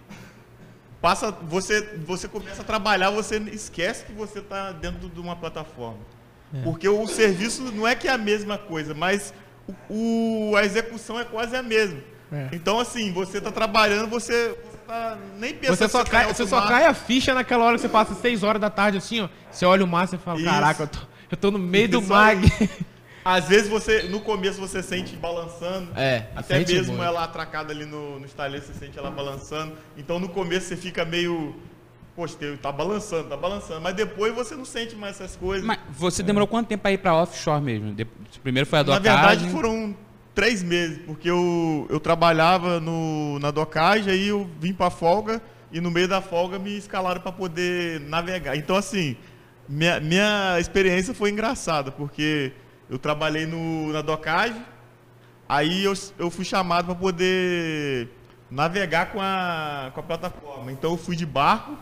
passa, 1.00 1.30
você, 1.30 1.82
você 2.06 2.28
começa 2.28 2.62
a 2.62 2.64
trabalhar, 2.64 3.10
você 3.10 3.36
esquece 3.52 4.04
que 4.04 4.12
você 4.12 4.40
tá 4.40 4.72
dentro 4.72 5.08
de 5.08 5.20
uma 5.20 5.36
plataforma. 5.36 6.15
Porque 6.64 6.88
o 6.88 7.06
serviço 7.06 7.62
não 7.72 7.86
é 7.86 7.94
que 7.94 8.08
é 8.08 8.12
a 8.12 8.18
mesma 8.18 8.56
coisa, 8.56 8.94
mas 8.94 9.34
o, 9.88 10.54
a 10.56 10.64
execução 10.64 11.18
é 11.18 11.24
quase 11.24 11.56
a 11.56 11.62
mesma. 11.62 12.00
É. 12.32 12.48
Então, 12.52 12.80
assim, 12.80 13.12
você 13.12 13.40
tá 13.40 13.52
trabalhando, 13.52 14.08
você, 14.08 14.48
você 14.48 14.78
tá 14.86 15.18
nem 15.38 15.54
pensando 15.54 15.76
Você 15.76 15.88
só, 15.88 16.04
cai, 16.04 16.26
você 16.26 16.46
só 16.46 16.66
cai 16.66 16.86
a 16.86 16.94
ficha 16.94 17.34
naquela 17.34 17.64
hora 17.64 17.76
que 17.76 17.82
você 17.82 17.88
passa 17.88 18.14
6 18.14 18.42
horas 18.42 18.60
da 18.60 18.70
tarde 18.70 18.98
assim, 18.98 19.20
ó. 19.20 19.28
Você 19.50 19.64
olha 19.64 19.84
o 19.84 19.86
mar 19.86 20.08
e 20.12 20.18
fala, 20.18 20.38
Isso. 20.38 20.48
caraca, 20.48 20.82
eu 20.82 20.88
tô, 20.88 20.98
eu 21.30 21.36
tô 21.36 21.50
no 21.50 21.58
meio 21.58 21.88
do 21.88 22.02
mag. 22.02 22.40
Às 23.24 23.48
vezes 23.48 23.68
você, 23.68 24.04
no 24.04 24.20
começo 24.20 24.60
você 24.60 24.80
sente 24.80 25.16
balançando. 25.16 25.90
É, 25.96 26.26
Até 26.36 26.60
mesmo 26.60 26.92
muito. 26.92 27.02
ela 27.02 27.24
atracada 27.24 27.72
ali 27.72 27.84
no, 27.84 28.20
no 28.20 28.24
estaleiro, 28.24 28.64
você 28.64 28.72
sente 28.72 28.96
ela 28.96 29.10
balançando. 29.10 29.76
Então 29.96 30.20
no 30.20 30.28
começo 30.28 30.68
você 30.68 30.76
fica 30.76 31.04
meio. 31.04 31.56
Poxa, 32.16 32.34
tem- 32.38 32.56
tá 32.56 32.72
balançando, 32.72 33.28
tá 33.28 33.36
balançando. 33.36 33.80
Mas 33.82 33.94
depois 33.94 34.34
você 34.34 34.56
não 34.56 34.64
sente 34.64 34.96
mais 34.96 35.20
essas 35.20 35.36
coisas. 35.36 35.64
Mas 35.66 35.78
você 35.90 36.22
demorou 36.22 36.48
quanto 36.48 36.66
tempo 36.68 36.80
pra 36.82 36.90
ir 36.92 36.98
pra 36.98 37.14
offshore 37.14 37.60
mesmo? 37.62 37.92
De- 37.94 38.06
Primeiro 38.42 38.66
foi 38.68 38.78
a 38.78 38.84
Na 38.84 38.98
docagem. 38.98 39.12
verdade 39.12 39.50
foram 39.50 39.94
três 40.34 40.62
meses, 40.62 40.98
porque 41.06 41.28
eu, 41.28 41.86
eu 41.90 42.00
trabalhava 42.00 42.80
no, 42.80 43.38
na 43.38 43.50
docagem, 43.50 44.12
aí 44.12 44.28
eu 44.28 44.48
vim 44.60 44.72
pra 44.72 44.88
folga 44.90 45.42
e 45.72 45.80
no 45.80 45.90
meio 45.90 46.06
da 46.08 46.20
folga 46.22 46.58
me 46.58 46.76
escalaram 46.76 47.20
para 47.20 47.32
poder 47.32 48.00
navegar. 48.02 48.56
Então 48.56 48.76
assim, 48.76 49.16
minha, 49.68 49.98
minha 50.00 50.56
experiência 50.60 51.12
foi 51.12 51.30
engraçada, 51.30 51.90
porque 51.92 52.52
eu 52.88 52.98
trabalhei 52.98 53.46
no, 53.46 53.92
na 53.92 54.00
docagem, 54.02 54.62
aí 55.48 55.84
eu, 55.84 55.92
eu 56.18 56.30
fui 56.30 56.44
chamado 56.44 56.86
para 56.86 56.94
poder 56.94 58.08
navegar 58.50 59.06
com 59.12 59.20
a, 59.20 59.90
com 59.92 60.00
a 60.00 60.02
plataforma. 60.02 60.70
Então 60.72 60.92
eu 60.92 60.96
fui 60.96 61.16
de 61.16 61.26
barco 61.26 61.76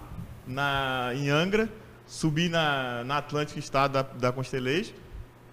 na, 0.46 1.10
em 1.14 1.30
Angra, 1.30 1.68
subi 2.06 2.48
na, 2.48 3.04
na 3.04 3.18
Atlântica 3.18 3.58
Estado 3.58 3.92
da, 3.92 4.02
da 4.02 4.34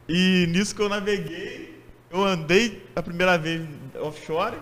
e 0.10 0.48
nisso 0.50 0.76
que 0.76 0.82
eu 0.82 0.89
naveguei, 0.89 1.82
eu 2.10 2.24
andei 2.24 2.86
a 2.96 3.02
primeira 3.02 3.38
vez 3.38 3.62
offshore, 4.02 4.58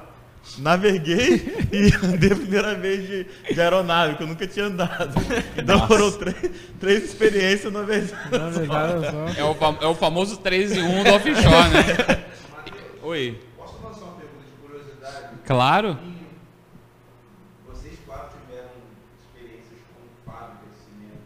naveguei 0.60 1.68
e 1.72 2.06
andei 2.06 2.32
a 2.32 2.36
primeira 2.36 2.76
vez 2.76 3.08
de, 3.08 3.54
de 3.54 3.62
aeronave, 3.62 4.16
que 4.16 4.24
eu 4.24 4.28
nunca 4.28 4.46
tinha 4.46 4.66
andado. 4.66 5.16
Então 5.58 5.88
foram 5.88 6.12
três, 6.12 6.52
três 6.80 7.04
experiências 7.06 7.74
na 7.74 7.82
vez. 7.82 8.12
É 9.38 9.44
o, 9.44 9.56
é 9.82 9.88
o 9.88 9.96
famoso 9.96 10.38
3 10.38 10.78
em 10.78 10.84
1 10.84 11.04
do 11.04 11.10
offshore, 11.14 11.70
né? 11.70 12.26
Oi. 13.02 13.42
Posso 13.58 13.80
fazer 13.82 14.04
uma 14.04 14.14
pergunta 14.14 14.46
de 14.46 14.52
curiosidade? 14.62 15.38
Claro. 15.44 15.98
Vocês 17.66 17.98
quatro 18.06 18.38
tiveram 18.38 18.70
experiências 19.18 19.82
com 19.90 20.06
fábrica 20.30 20.70
de 20.70 20.78
cimento. 20.78 21.26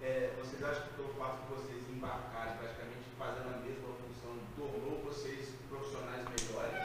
É, 0.00 0.32
vocês 0.40 0.62
acham 0.64 0.88
que 0.88 0.96
pelo 0.96 1.12
fato 1.20 1.44
de 1.44 1.60
vocês 1.60 1.82
embarcarem 1.92 2.56
praticamente 2.56 3.04
fazendo 3.20 3.52
a 3.52 3.60
mesma 3.60 3.92
função 4.00 4.32
tornou 4.56 5.04
vocês 5.04 5.52
profissionais 5.68 6.24
melhores? 6.24 6.80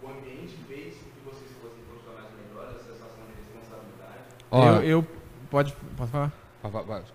O 0.00 0.08
ambiente 0.08 0.56
fez 0.64 0.96
com 0.96 1.12
que 1.12 1.20
vocês 1.28 1.52
fossem 1.60 1.84
profissionais 1.92 2.32
melhores, 2.40 2.80
a 2.80 2.94
sensação 2.96 3.20
de 3.28 3.36
responsabilidade? 3.36 4.39
Ó, 4.50 4.76
Eu, 4.76 4.82
eu... 4.82 5.06
Pode, 5.50 5.74
pode 5.96 6.10
falar? 6.10 6.32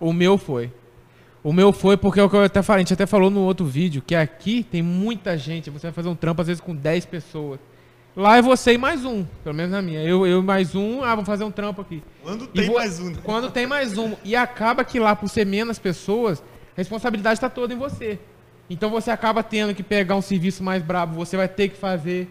O 0.00 0.12
meu 0.12 0.36
foi. 0.36 0.70
O 1.42 1.52
meu 1.52 1.72
foi 1.72 1.96
porque 1.96 2.18
é 2.18 2.22
o 2.22 2.28
que 2.28 2.34
eu 2.36 2.42
até 2.42 2.60
falei, 2.62 2.80
a 2.80 2.82
gente 2.84 2.92
até 2.94 3.06
falou 3.06 3.30
no 3.30 3.40
outro 3.40 3.64
vídeo, 3.64 4.02
que 4.04 4.14
aqui 4.14 4.64
tem 4.64 4.82
muita 4.82 5.38
gente, 5.38 5.70
você 5.70 5.86
vai 5.86 5.92
fazer 5.92 6.08
um 6.08 6.14
trampo 6.16 6.40
às 6.42 6.48
vezes 6.48 6.60
com 6.60 6.74
10 6.74 7.04
pessoas. 7.06 7.60
Lá 8.16 8.36
é 8.38 8.42
você 8.42 8.72
e 8.72 8.78
mais 8.78 9.04
um, 9.04 9.24
pelo 9.44 9.54
menos 9.54 9.70
na 9.72 9.80
minha. 9.80 10.02
Eu, 10.02 10.26
eu 10.26 10.40
e 10.40 10.42
mais 10.42 10.74
um, 10.74 11.04
ah, 11.04 11.14
vou 11.14 11.24
fazer 11.24 11.44
um 11.44 11.50
trampo 11.50 11.82
aqui. 11.82 12.02
Quando 12.22 12.44
E 12.44 12.48
tem 12.48 12.66
vo- 12.66 12.74
mais 12.74 12.98
um. 12.98 13.10
né? 13.10 13.18
Quando 13.22 13.50
tem 13.50 13.66
mais 13.66 13.96
um. 13.98 14.14
E 14.24 14.34
acaba 14.34 14.84
que 14.84 14.98
lá, 14.98 15.14
por 15.14 15.28
ser 15.28 15.44
menos 15.46 15.78
pessoas, 15.78 16.40
a 16.40 16.76
responsabilidade 16.76 17.34
está 17.34 17.48
toda 17.50 17.72
em 17.74 17.76
você. 17.78 18.18
Então 18.68 18.90
você 18.90 19.10
acaba 19.10 19.42
tendo 19.42 19.74
que 19.74 19.82
pegar 19.82 20.16
um 20.16 20.22
serviço 20.22 20.64
mais 20.64 20.82
brabo, 20.82 21.14
você 21.14 21.36
vai 21.36 21.46
ter 21.48 21.68
que 21.68 21.76
fazer. 21.76 22.28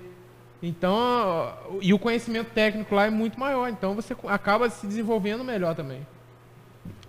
Então, 0.64 1.54
e 1.82 1.94
o 1.94 2.00
conhecimento 2.00 2.50
técnico 2.52 2.96
lá 2.96 3.06
é 3.06 3.10
muito 3.10 3.40
maior. 3.40 3.70
Então 3.70 3.94
você 3.96 4.16
acaba 4.28 4.70
se 4.70 4.88
desenvolvendo 4.88 5.44
melhor 5.44 5.76
também. 5.76 6.06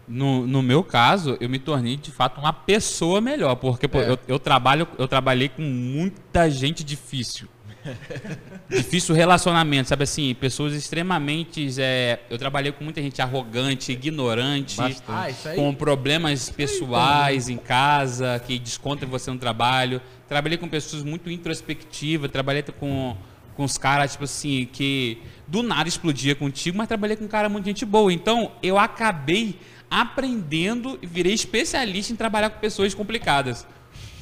No, 0.06 0.46
no 0.46 0.62
meu 0.62 0.84
caso, 0.84 1.36
eu 1.40 1.48
me 1.48 1.58
tornei 1.58 1.96
de 1.96 2.12
fato 2.12 2.40
uma 2.40 2.52
pessoa 2.52 3.20
melhor, 3.20 3.56
porque 3.56 3.88
pô, 3.88 4.00
É. 4.00 4.10
eu, 4.10 4.18
eu 4.28 4.38
trabalho, 4.38 4.86
eu 4.98 5.08
trabalhei 5.08 5.48
com 5.48 5.62
muita 5.62 6.48
gente 6.48 6.84
difícil. 6.84 7.48
difícil 8.68 9.14
relacionamento, 9.14 9.88
sabe 9.88 10.04
assim, 10.04 10.34
pessoas 10.34 10.74
extremamente. 10.74 11.68
é, 11.80 12.20
eu 12.30 12.38
trabalhei 12.38 12.72
com 12.72 12.84
muita 12.84 13.00
gente 13.02 13.20
arrogante, 13.22 13.92
ignorante, 13.92 14.76
Ah, 15.08 15.28
com 15.54 15.74
problemas 15.74 16.50
pessoais 16.50 17.48
em 17.48 17.56
casa, 17.56 18.40
que 18.44 18.58
descontam 18.58 19.08
você 19.08 19.30
no 19.30 19.38
trabalho. 19.38 20.00
Trabalhei 20.28 20.58
com 20.58 20.68
pessoas 20.68 21.02
muito 21.04 21.30
introspectivas, 21.30 22.30
trabalhei 22.30 22.62
com, 22.78 23.16
com 23.56 23.64
os 23.64 23.78
caras, 23.78 24.12
tipo 24.12 24.24
assim, 24.24 24.68
que 24.70 25.18
do 25.46 25.62
nada 25.62 25.88
explodia 25.88 26.34
contigo, 26.34 26.76
mas 26.76 26.86
trabalhei 26.86 27.16
com 27.16 27.24
um 27.24 27.28
cara 27.28 27.48
muito 27.48 27.64
gente 27.64 27.84
boa. 27.84 28.12
Então, 28.12 28.52
eu 28.62 28.78
acabei 28.78 29.58
aprendendo 29.90 30.98
e 31.00 31.06
virei 31.06 31.32
especialista 31.32 32.12
em 32.12 32.16
trabalhar 32.16 32.50
com 32.50 32.60
pessoas 32.60 32.94
complicadas. 32.94 33.66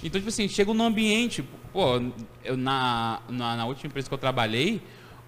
Então, 0.02 0.20
tipo 0.20 0.28
assim, 0.28 0.46
chego 0.48 0.72
num 0.72 0.84
ambiente, 0.84 1.44
pô, 1.72 2.00
eu 2.44 2.56
na, 2.56 3.20
na, 3.28 3.56
na 3.56 3.66
última 3.66 3.88
empresa 3.88 4.06
que 4.06 4.14
eu 4.14 4.18
trabalhei, 4.18 4.80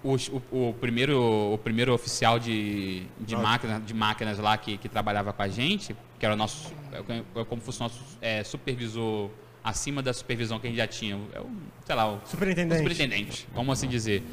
o, 0.03 0.15
o, 0.15 0.69
o 0.69 0.73
primeiro, 0.73 1.53
o 1.53 1.57
primeiro 1.57 1.93
oficial 1.93 2.39
de, 2.39 3.03
de, 3.19 3.35
máquina, 3.35 3.79
de 3.79 3.93
máquinas 3.93 4.37
lá 4.39 4.55
que, 4.57 4.77
que 4.77 4.87
trabalhava 4.87 5.33
com 5.33 5.41
a 5.41 5.47
gente, 5.47 5.95
que 6.17 6.25
era 6.25 6.35
o 6.35 6.37
nosso, 6.37 6.71
é 6.93 7.43
como 7.43 7.61
fosse 7.61 7.79
o 7.79 7.83
nosso 7.83 7.99
é, 8.21 8.43
supervisor 8.43 9.29
acima 9.67 10.01
da 10.01 10.13
supervisão 10.13 10.59
que 10.59 10.67
a 10.67 10.69
gente 10.69 10.77
já 10.77 10.87
tinha, 10.87 11.19
é 11.33 11.39
o, 11.41 11.49
sei 11.85 11.93
lá, 11.93 12.13
o 12.13 12.21
Superintendente. 12.25 12.77
superintendente, 12.77 13.47
vamos 13.53 13.77
assim 13.77 13.89
dizer. 13.89 14.23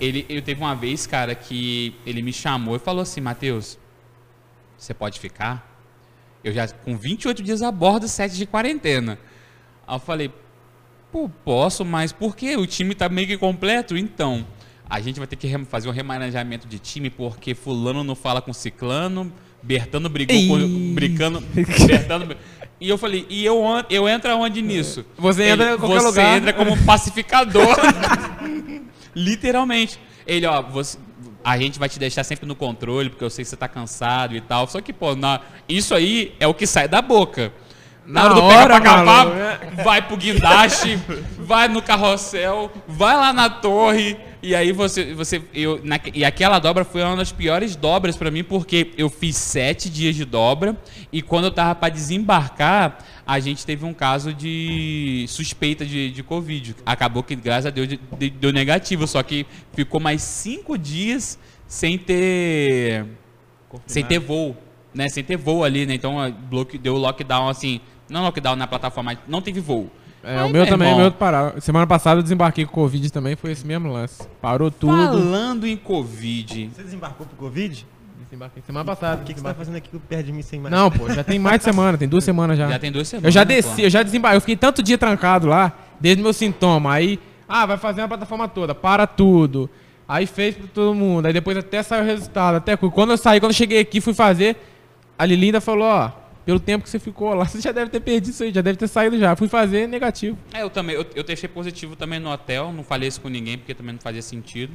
Ele, 0.00 0.26
ele 0.28 0.42
teve 0.42 0.60
uma 0.60 0.74
vez, 0.74 1.06
cara, 1.06 1.36
que 1.36 1.94
ele 2.04 2.20
me 2.20 2.32
chamou 2.32 2.74
e 2.74 2.78
falou 2.80 3.02
assim, 3.02 3.20
Matheus, 3.20 3.78
você 4.76 4.92
pode 4.92 5.20
ficar? 5.20 5.70
Eu 6.42 6.52
já 6.52 6.66
com 6.66 6.96
28 6.96 7.44
dias 7.44 7.62
a 7.62 7.70
bordo, 7.70 8.08
7 8.08 8.34
de 8.34 8.44
quarentena. 8.44 9.20
Aí 9.86 9.94
eu 9.94 10.00
falei, 10.00 10.32
pô, 11.12 11.28
posso, 11.28 11.84
mas 11.84 12.12
por 12.12 12.34
quê? 12.34 12.56
O 12.56 12.66
time 12.66 12.92
tá 12.94 13.08
meio 13.08 13.28
que 13.28 13.38
completo? 13.38 13.96
Então, 13.96 14.44
a 14.88 15.00
gente 15.00 15.18
vai 15.18 15.28
ter 15.28 15.36
que 15.36 15.64
fazer 15.66 15.88
um 15.88 15.92
remanejamento 15.92 16.66
de 16.66 16.80
time 16.80 17.08
porque 17.08 17.54
fulano 17.54 18.02
não 18.02 18.16
fala 18.16 18.42
com 18.42 18.52
ciclano, 18.52 19.32
Bertano 19.62 20.08
brigou 20.08 20.34
com... 20.48 20.58
Ih. 20.58 20.92
Bricano, 20.92 21.40
Bertano... 21.86 22.34
E 22.80 22.88
eu 22.88 22.96
falei, 22.96 23.26
e 23.28 23.44
eu, 23.44 23.62
eu 23.90 24.08
entro 24.08 24.30
aonde 24.30 24.62
nisso? 24.62 25.04
Você 25.18 25.50
entra 25.50 25.74
em 25.74 25.78
qualquer 25.78 26.00
você 26.00 26.06
lugar. 26.06 26.36
entra 26.38 26.52
como 26.54 26.76
pacificador. 26.84 27.76
Literalmente. 29.14 29.98
Ele, 30.26 30.46
ó, 30.46 30.62
você, 30.62 30.96
a 31.44 31.58
gente 31.58 31.78
vai 31.78 31.88
te 31.88 31.98
deixar 31.98 32.24
sempre 32.24 32.46
no 32.46 32.54
controle, 32.54 33.10
porque 33.10 33.24
eu 33.24 33.30
sei 33.30 33.44
que 33.44 33.50
você 33.50 33.56
tá 33.56 33.68
cansado 33.68 34.34
e 34.34 34.40
tal. 34.40 34.66
Só 34.66 34.80
que, 34.80 34.92
pô, 34.92 35.14
na, 35.14 35.40
isso 35.68 35.94
aí 35.94 36.34
é 36.40 36.46
o 36.46 36.54
que 36.54 36.66
sai 36.66 36.88
da 36.88 37.02
boca. 37.02 37.52
Na, 38.06 38.22
Na 38.22 38.24
hora 38.24 38.34
do 38.34 38.42
hora, 38.42 38.56
pegar 38.56 38.66
pra 38.66 38.80
capar, 38.80 39.26
maluco, 39.26 39.84
vai 39.84 40.02
pro 40.02 40.16
guindaste, 40.16 40.98
vai 41.38 41.68
no 41.68 41.82
carrossel, 41.82 42.72
vai 42.88 43.14
lá 43.14 43.32
na 43.32 43.48
torre, 43.48 44.16
e 44.42 44.54
aí 44.54 44.72
você. 44.72 45.12
você 45.14 45.42
eu, 45.54 45.80
na- 45.84 46.00
e 46.14 46.24
aquela 46.24 46.58
dobra 46.58 46.84
foi 46.84 47.02
uma 47.02 47.16
das 47.16 47.32
piores 47.32 47.76
dobras 47.76 48.16
pra 48.16 48.30
mim, 48.30 48.42
porque 48.44 48.90
eu 48.96 49.08
fiz 49.10 49.36
sete 49.36 49.88
dias 49.90 50.14
de 50.16 50.24
dobra, 50.24 50.76
e 51.12 51.20
quando 51.22 51.44
eu 51.46 51.50
tava 51.50 51.74
pra 51.74 51.88
desembarcar, 51.88 52.98
a 53.26 53.38
gente 53.38 53.64
teve 53.66 53.84
um 53.84 53.92
caso 53.94 54.32
de 54.32 55.24
suspeita 55.28 55.84
de, 55.84 56.10
de 56.10 56.22
Covid. 56.22 56.76
Acabou 56.86 57.22
que, 57.22 57.36
graças 57.36 57.66
a 57.66 57.70
Deus, 57.70 57.86
de- 57.88 58.00
de- 58.18 58.30
deu 58.30 58.52
negativo, 58.52 59.06
só 59.06 59.22
que 59.22 59.46
ficou 59.72 60.00
mais 60.00 60.22
cinco 60.22 60.76
dias 60.78 61.38
sem 61.66 61.96
ter. 61.98 63.06
Sem 63.86 64.04
ter 64.04 64.18
voo, 64.18 64.56
né? 64.94 65.08
Sem 65.08 65.22
ter 65.22 65.36
voo 65.36 65.62
ali, 65.62 65.86
né? 65.86 65.94
Então 65.94 66.16
bloque, 66.50 66.76
deu 66.76 66.96
lockdown 66.96 67.48
assim, 67.48 67.80
não 68.08 68.22
lockdown 68.22 68.56
na 68.56 68.66
plataforma, 68.66 69.16
não 69.28 69.40
teve 69.40 69.60
voo. 69.60 69.88
É, 70.22 70.36
Aí, 70.36 70.40
o 70.40 70.50
meu 70.50 70.62
meu 70.62 70.66
também, 70.66 70.92
o 70.92 70.96
meu 70.96 71.12
parou. 71.12 71.60
Semana 71.60 71.86
passada 71.86 72.18
eu 72.18 72.22
desembarquei 72.22 72.66
com 72.66 72.72
Covid 72.72 73.10
também, 73.10 73.36
foi 73.36 73.52
esse 73.52 73.66
mesmo 73.66 73.90
lance. 73.90 74.22
Parou 74.40 74.70
tudo. 74.70 74.92
Falando 74.92 75.66
em 75.66 75.76
Covid, 75.76 76.70
Você 76.74 76.82
desembarcou 76.82 77.26
pro 77.26 77.36
Covid? 77.36 77.86
Desembarquei 78.24 78.62
semana 78.64 78.84
passada. 78.84 79.22
O 79.22 79.24
que, 79.24 79.34
que 79.34 79.40
você 79.40 79.46
tá 79.46 79.54
fazendo 79.54 79.76
aqui 79.76 79.90
perto 79.98 80.26
de 80.26 80.32
mim 80.32 80.42
sem 80.42 80.60
mais? 80.60 80.72
Não, 80.72 80.88
pô, 80.88 81.12
já 81.12 81.24
tem 81.24 81.38
mais 81.38 81.58
de 81.58 81.64
semana, 81.64 81.98
tem 81.98 82.06
duas 82.06 82.22
semanas 82.22 82.56
já. 82.56 82.68
Já 82.68 82.78
tem 82.78 82.92
duas 82.92 83.08
semanas. 83.08 83.24
Eu 83.24 83.32
já 83.32 83.40
pô. 83.40 83.48
desci, 83.48 83.82
eu 83.82 83.90
já 83.90 84.02
desembarquei. 84.02 84.36
Eu 84.36 84.40
fiquei 84.40 84.56
tanto 84.56 84.82
dia 84.82 84.96
trancado 84.96 85.48
lá, 85.48 85.72
desde 85.98 86.22
meu 86.22 86.32
sintoma. 86.32 86.92
Aí, 86.92 87.18
ah, 87.48 87.66
vai 87.66 87.76
fazer 87.76 88.02
uma 88.02 88.08
plataforma 88.08 88.46
toda, 88.46 88.72
para 88.72 89.06
tudo. 89.06 89.68
Aí 90.06 90.26
fez 90.26 90.54
pra 90.54 90.66
todo 90.72 90.94
mundo. 90.94 91.26
Aí 91.26 91.32
depois 91.32 91.56
até 91.56 91.82
saiu 91.82 92.02
o 92.02 92.06
resultado. 92.06 92.56
Até 92.56 92.76
quando 92.76 93.10
eu 93.10 93.16
saí, 93.16 93.40
quando 93.40 93.50
eu 93.50 93.56
cheguei 93.56 93.80
aqui, 93.80 94.00
fui 94.00 94.14
fazer. 94.14 94.56
A 95.18 95.26
Lilinda 95.26 95.60
falou, 95.60 95.88
ó, 95.88 96.10
pelo 96.44 96.58
tempo 96.60 96.84
que 96.84 96.90
você 96.90 96.98
ficou 96.98 97.34
lá, 97.34 97.44
você 97.48 97.60
já 97.60 97.72
deve 97.72 97.90
ter 97.90 98.00
perdido 98.00 98.32
isso 98.32 98.42
aí, 98.42 98.52
já 98.52 98.60
deve 98.62 98.76
ter 98.78 98.88
saído 98.88 99.18
já. 99.18 99.34
Fui 99.36 99.48
fazer 99.48 99.86
negativo. 99.86 100.36
É, 100.52 100.62
eu 100.62 100.70
também. 100.70 100.96
Eu, 100.96 101.06
eu 101.14 101.24
testei 101.24 101.48
positivo 101.48 101.96
também 101.96 102.18
no 102.20 102.30
hotel. 102.30 102.72
Não 102.72 102.82
falei 102.84 103.08
isso 103.08 103.20
com 103.20 103.28
ninguém 103.28 103.58
porque 103.58 103.74
também 103.74 103.92
não 103.94 104.00
fazia 104.00 104.22
sentido. 104.22 104.72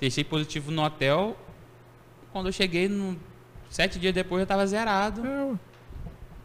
Testei 0.00 0.24
positivo 0.24 0.70
no 0.70 0.82
hotel. 0.82 1.36
Quando 2.32 2.46
eu 2.46 2.52
cheguei, 2.52 2.88
no, 2.88 3.16
sete 3.70 3.98
dias 3.98 4.12
depois 4.12 4.40
eu 4.40 4.46
tava 4.46 4.66
zerado. 4.66 5.22
É. 5.26 5.74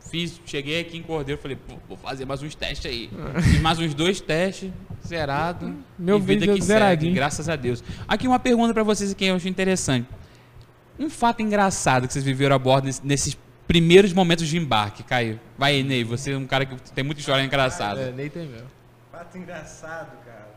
Fiz, 0.10 0.40
cheguei 0.46 0.80
aqui 0.80 0.98
em 0.98 1.04
Cordeiro, 1.04 1.40
falei, 1.40 1.58
pô, 1.58 1.76
vou 1.88 1.98
fazer 1.98 2.26
mais 2.26 2.42
uns 2.42 2.56
testes 2.56 2.86
aí. 2.90 3.10
Fiz 3.44 3.60
mais 3.62 3.78
uns 3.80 3.94
dois 3.94 4.20
testes, 4.22 4.72
zerado. 5.06 5.76
Meu 6.00 6.18
e 6.18 6.22
vida 6.22 6.40
vídeo 6.42 6.56
que 6.56 6.62
zeradinho. 6.64 7.12
segue, 7.12 7.16
graças 7.16 7.50
a 7.50 7.56
Deus. 7.56 7.84
Aqui 8.08 8.28
uma 8.28 8.40
pergunta 8.40 8.74
pra 8.74 8.82
vocês 8.82 9.14
que 9.14 9.26
eu 9.26 9.36
acho 9.36 9.48
interessante. 9.48 10.08
Um 10.98 11.10
fato 11.10 11.42
engraçado 11.42 12.08
que 12.08 12.14
vocês 12.14 12.26
viveram 12.26 12.56
a 12.56 12.60
bordo 12.60 12.86
nesse- 12.86 13.06
nesses 13.06 13.38
primeiros 13.70 14.12
momentos 14.14 14.48
de 14.48 14.58
embarque, 14.58 15.04
Caio. 15.04 15.40
Vai 15.56 15.74
aí, 15.74 15.84
Ney, 15.84 16.04
você 16.04 16.32
é 16.32 16.38
um 16.38 16.48
cara 16.48 16.66
que 16.66 16.92
tem 16.92 17.04
muita 17.04 17.20
história 17.20 17.44
engraçada. 17.44 18.02
É, 18.02 18.12
nem 18.12 18.28
tem 18.28 18.48
mesmo. 18.48 18.66
Fato 19.12 19.38
engraçado, 19.38 20.12
cara. 20.26 20.50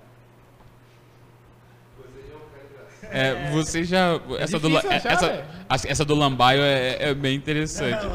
É, 3.11 3.51
você 3.51 3.85
já. 3.85 4.19
Essa, 4.39 4.59
do, 4.59 4.79
achar, 4.79 5.45
essa, 5.69 5.89
essa 5.89 6.05
do 6.07 6.15
Lambaio 6.15 6.63
é, 6.63 7.11
é 7.11 7.15
bem 7.15 7.37
interessante. 7.37 8.07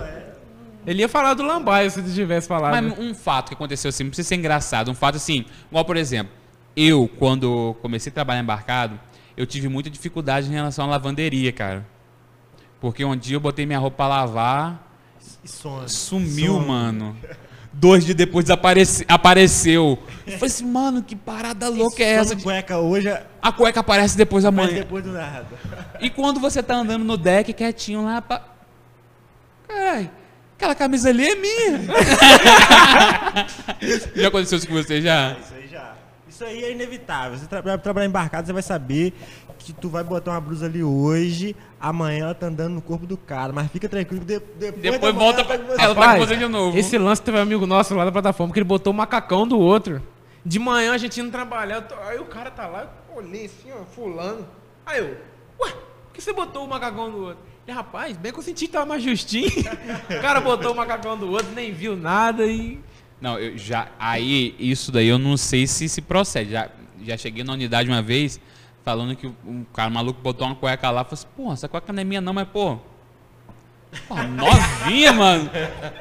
Ele 0.88 1.02
ia 1.02 1.10
falar 1.10 1.36
do 1.36 1.44
Lambaio 1.44 1.92
se 1.92 2.00
ele 2.00 2.12
tivesse 2.12 2.48
falado. 2.48 2.72
Mas 2.72 2.98
um 2.98 3.14
fato 3.14 3.50
que 3.50 3.54
aconteceu 3.54 3.90
assim, 3.90 4.06
não 4.06 4.10
precisa 4.10 4.30
ser 4.30 4.36
engraçado, 4.36 4.90
um 4.90 4.96
fato 4.96 5.18
assim, 5.18 5.46
igual 5.70 5.86
por 5.86 5.98
exemplo, 5.98 6.34
eu, 6.76 7.08
quando 7.20 7.76
comecei 7.84 8.10
a 8.10 8.14
trabalhar 8.14 8.40
embarcado, 8.40 9.00
eu 9.36 9.46
tive 9.46 9.68
muita 9.68 9.92
dificuldade 9.92 10.50
em 10.50 10.54
relação 10.54 10.86
à 10.86 10.88
lavanderia, 10.88 11.52
cara. 11.52 11.86
Porque 12.80 13.06
um 13.06 13.16
dia 13.16 13.36
eu 13.36 13.40
botei 13.40 13.66
minha 13.66 13.78
roupa 13.78 13.98
pra 13.98 14.08
lavar, 14.08 14.87
some. 15.48 15.88
sumiu, 15.90 16.54
Some. 16.56 16.68
mano. 16.68 17.18
Dois 17.74 18.04
dias 18.04 18.16
depois 18.16 18.46
desaparece, 18.46 19.06
apareceu. 19.08 20.00
Eu 20.26 20.34
falei 20.40 20.48
assim, 20.48 20.66
mano, 20.66 21.04
que 21.04 21.16
parada 21.16 21.70
louca 21.70 22.02
é 22.04 22.14
essa? 22.14 22.36
Cueca 22.36 22.80
hoje, 22.80 23.08
A 23.42 23.52
cueca 23.52 23.82
aparece 23.82 24.18
depois 24.18 24.44
da 24.44 24.52
manhã. 24.52 24.74
depois 24.74 25.04
do 25.04 25.12
nada. 25.12 25.48
E 26.02 26.10
quando 26.10 26.40
você 26.40 26.62
tá 26.62 26.76
andando 26.76 27.04
no 27.04 27.18
deck 27.18 27.54
quietinho 27.54 28.04
lá, 28.04 28.22
pra... 28.22 28.42
Caralho, 29.68 30.10
aquela 30.56 30.76
camisa 30.76 31.10
ali 31.10 31.28
é 31.28 31.36
minha. 31.36 31.82
já 34.16 34.28
aconteceu 34.28 34.58
isso 34.58 34.68
com 34.68 34.74
você 34.74 35.02
já? 35.02 35.36
Isso 35.40 35.54
aí 35.56 35.67
já. 35.67 35.67
Isso 36.38 36.46
aí 36.46 36.64
é 36.66 36.72
inevitável. 36.72 37.36
Você 37.36 37.48
tra 37.48 37.78
trabalhar 37.80 38.06
embarcado, 38.06 38.46
você 38.46 38.54
vai 38.54 38.62
saber 38.62 39.12
que 39.58 39.74
tu 39.74 39.90
vai 39.90 40.04
botar 40.04 40.30
uma 40.34 40.40
blusa 40.40 40.68
ali 40.68 40.84
hoje, 40.84 41.56
amanhã 41.82 42.26
ela 42.26 42.36
tá 42.36 42.46
andando 42.46 42.74
no 42.76 42.82
corpo 42.82 43.08
do 43.08 43.18
cara. 43.18 43.52
Mas 43.52 43.72
fica 43.72 43.90
tranquilo, 43.90 44.24
de 44.24 44.40
depois, 44.40 44.80
Depois 44.84 45.02
da 45.02 45.14
manhã 45.14 45.20
volta 45.20 45.44
tá 45.44 45.58
pra- 45.58 45.84
ela 45.84 45.96
tá 45.96 46.14
com 46.14 46.20
você 46.28 46.36
de 46.36 46.48
novo. 46.48 46.78
Esse 46.78 46.96
lance 47.00 47.24
teve 47.24 47.40
um 47.40 47.42
amigo 47.42 47.66
nosso 47.66 47.96
lá 47.96 48.06
da 48.06 48.12
plataforma 48.12 48.54
que 48.54 48.60
ele 48.60 48.66
botou 48.66 48.94
o 48.94 48.96
macacão 48.96 49.48
do 49.48 49.58
outro. 49.58 50.00
De 50.46 50.60
manhã 50.60 50.94
a 50.94 50.98
gente 51.00 51.20
indo 51.20 51.32
trabalhar, 51.32 51.82
tô- 51.82 51.96
aí 52.08 52.20
o 52.20 52.26
cara 52.26 52.52
tá 52.52 52.68
lá, 52.68 52.88
eu 53.10 53.18
olhei 53.18 53.46
assim, 53.46 53.72
ó, 53.74 53.84
fulano. 53.96 54.48
Aí 54.86 55.00
eu, 55.00 55.18
ué, 55.60 55.72
por 55.72 56.14
que 56.14 56.22
você 56.22 56.32
botou 56.34 56.66
o 56.66 56.70
macacão 56.70 57.10
do 57.10 57.18
outro? 57.18 57.40
E 57.68 57.72
rapaz, 57.72 58.16
bem 58.16 58.32
que 58.32 58.38
eu 58.38 58.44
senti 58.44 58.68
que 58.68 58.74
tava 58.74 58.86
mais 58.86 59.02
justinho. 59.02 59.50
o 60.08 60.22
cara 60.22 60.40
botou 60.40 60.72
o 60.72 60.76
macacão 60.76 61.18
do 61.18 61.32
outro, 61.32 61.48
nem 61.56 61.74
viu 61.74 61.98
nada 61.98 62.46
e. 62.46 62.80
Não, 63.20 63.40
eu 63.40 63.58
já. 63.58 63.90
Aí, 64.00 64.56
isso 64.60 64.92
daí 64.92 65.08
eu 65.08 65.18
não 65.18 65.38
sei 65.38 65.66
se 65.66 65.90
se 65.90 66.02
procede. 66.02 66.52
Já, 66.52 66.70
já 67.04 67.18
cheguei 67.18 67.44
na 67.44 67.54
unidade 67.54 67.90
uma 67.90 68.02
vez 68.02 68.40
falando 68.84 69.16
que 69.16 69.28
um 69.46 69.66
cara 69.74 69.90
maluco 69.90 70.22
botou 70.22 70.48
uma 70.48 70.56
cueca 70.56 70.90
lá. 70.90 71.04
Falei 71.04 71.14
assim, 71.14 71.28
pô, 71.36 71.52
essa 71.52 71.68
cueca 71.68 71.92
não 71.92 72.02
é 72.02 72.04
minha, 72.04 72.22
não, 72.22 72.34
mas 72.34 72.48
pô. 72.48 72.78
pô, 74.08 74.16
novinha, 74.16 75.12
mano. 75.14 75.50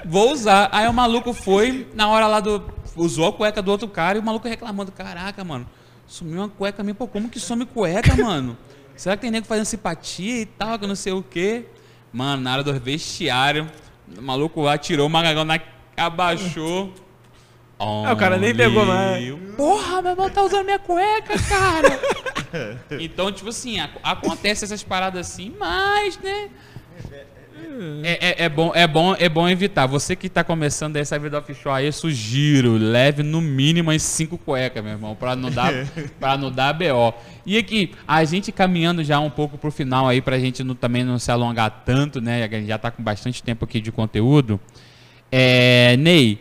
Vou 0.05 0.33
usar. 0.33 0.69
Aí 0.71 0.87
o 0.87 0.93
maluco 0.93 1.33
foi, 1.33 1.89
na 1.95 2.09
hora 2.09 2.27
lá 2.27 2.41
do. 2.41 2.63
Usou 2.95 3.29
a 3.29 3.33
cueca 3.33 3.61
do 3.61 3.71
outro 3.71 3.89
cara 3.89 4.19
e 4.19 4.21
o 4.21 4.25
maluco 4.25 4.47
reclamando: 4.47 4.93
caraca, 4.93 5.43
mano, 5.43 5.67
sumiu 6.07 6.43
uma 6.43 6.49
cueca 6.49 6.83
minha. 6.83 6.95
Pô, 6.95 7.09
como 7.09 7.29
que 7.29 7.41
some 7.41 7.65
cueca, 7.65 8.15
mano? 8.17 8.57
Será 8.95 9.17
que 9.17 9.23
tem 9.23 9.31
nego 9.31 9.47
fazendo 9.47 9.67
simpatia 9.67 10.43
e 10.43 10.47
tal, 10.47 10.79
que 10.79 10.87
não 10.87 10.95
sei 10.95 11.13
o 11.13 11.23
quê? 11.23 11.67
Mano, 12.13 12.43
na 12.43 12.53
hora 12.53 12.63
do 12.63 12.73
vestiário, 12.79 13.71
o 14.17 14.23
maluco 14.23 14.63
lá 14.63 14.79
tirou 14.79 15.07
o 15.07 15.11
macacão, 15.11 15.45
na, 15.45 15.61
abaixou. 15.97 16.95
Ah, 17.79 18.13
o 18.13 18.17
cara 18.17 18.39
nem 18.39 18.55
pegou 18.55 18.87
mais. 18.87 19.35
Porra, 19.57 20.01
meu 20.03 20.13
irmão 20.13 20.31
tá 20.31 20.43
usando 20.43 20.65
minha 20.65 20.79
cueca, 20.79 21.35
cara. 21.49 22.01
então, 23.01 23.31
tipo 23.31 23.51
assim, 23.51 23.79
ac- 23.81 23.99
acontece 24.03 24.65
essas 24.65 24.83
paradas 24.83 25.29
assim, 25.31 25.53
mas, 25.59 26.19
né? 26.19 26.49
É, 28.03 28.29
é- 28.31 28.45
é 28.45 28.49
bom, 28.49 28.73
é, 28.75 28.87
bom, 28.87 29.15
é 29.19 29.29
bom 29.29 29.47
evitar. 29.49 29.87
Você 29.87 30.17
que 30.17 30.29
tá 30.31 30.43
começando 30.43 30.97
essa 30.97 31.19
vida 31.19 31.37
offshore 31.39 31.77
aí, 31.81 31.87
eu 31.87 31.93
sugiro, 31.93 32.77
leve 32.79 33.23
no 33.23 33.41
mínimo 33.43 33.91
as 33.91 34.03
cinco 34.03 34.39
cuecas, 34.39 34.83
meu 34.83 34.93
irmão, 34.93 35.15
pra 35.15 35.37
não 35.37 35.51
dar, 35.51 35.73
pra 36.19 36.37
não 36.39 36.51
dar 36.51 36.73
BO. 36.73 37.13
E 37.45 37.59
aqui, 37.59 37.93
a 38.09 38.25
gente 38.25 38.51
caminhando 38.53 39.05
já 39.05 39.21
um 39.21 39.29
pouco 39.31 39.59
pro 39.59 39.71
final 39.71 40.09
aí, 40.09 40.23
pra 40.23 40.39
gente 40.39 40.65
não- 40.65 40.75
também 40.75 41.05
não 41.05 41.19
se 41.19 41.31
alongar 41.31 41.83
tanto, 41.85 42.21
né? 42.21 42.45
A 42.45 42.49
gente 42.49 42.69
já 42.69 42.79
tá 42.79 42.91
com 42.91 43.03
bastante 43.03 43.43
tempo 43.43 43.65
aqui 43.67 43.81
de 43.81 43.93
conteúdo. 43.93 44.59
É, 45.31 45.97
Ney, 45.99 46.39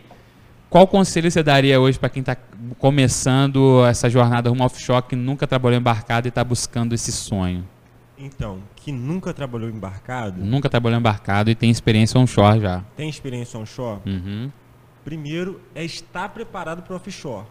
qual 0.69 0.87
conselho 0.87 1.29
você 1.31 1.41
daria 1.43 1.79
hoje 1.79 1.97
para 1.99 2.09
quem 2.09 2.19
está 2.21 2.35
começando 2.79 3.83
essa 3.85 4.09
jornada 4.09 4.49
rumo 4.49 4.63
ao 4.63 4.67
offshore, 4.67 5.03
que 5.03 5.15
nunca 5.15 5.45
trabalhou 5.47 5.79
embarcado 5.79 6.27
e 6.27 6.29
está 6.29 6.43
buscando 6.43 6.93
esse 6.93 7.11
sonho? 7.11 7.67
Então, 8.17 8.59
que 8.75 8.91
nunca 8.91 9.33
trabalhou 9.33 9.69
embarcado, 9.69 10.41
Nunca 10.43 10.69
trabalhou 10.69 10.97
embarcado 10.99 11.49
e 11.49 11.55
tem 11.55 11.69
experiência 11.69 12.19
onshore 12.19 12.61
já. 12.61 12.81
tem 12.95 13.09
experiência 13.09 13.59
onshore, 13.59 13.99
Uhum. 14.05 14.49
primeiro 15.03 15.59
é 15.75 15.83
estar 15.83 16.29
preparado 16.29 16.81
para 16.81 16.95
offshore. 16.95 17.45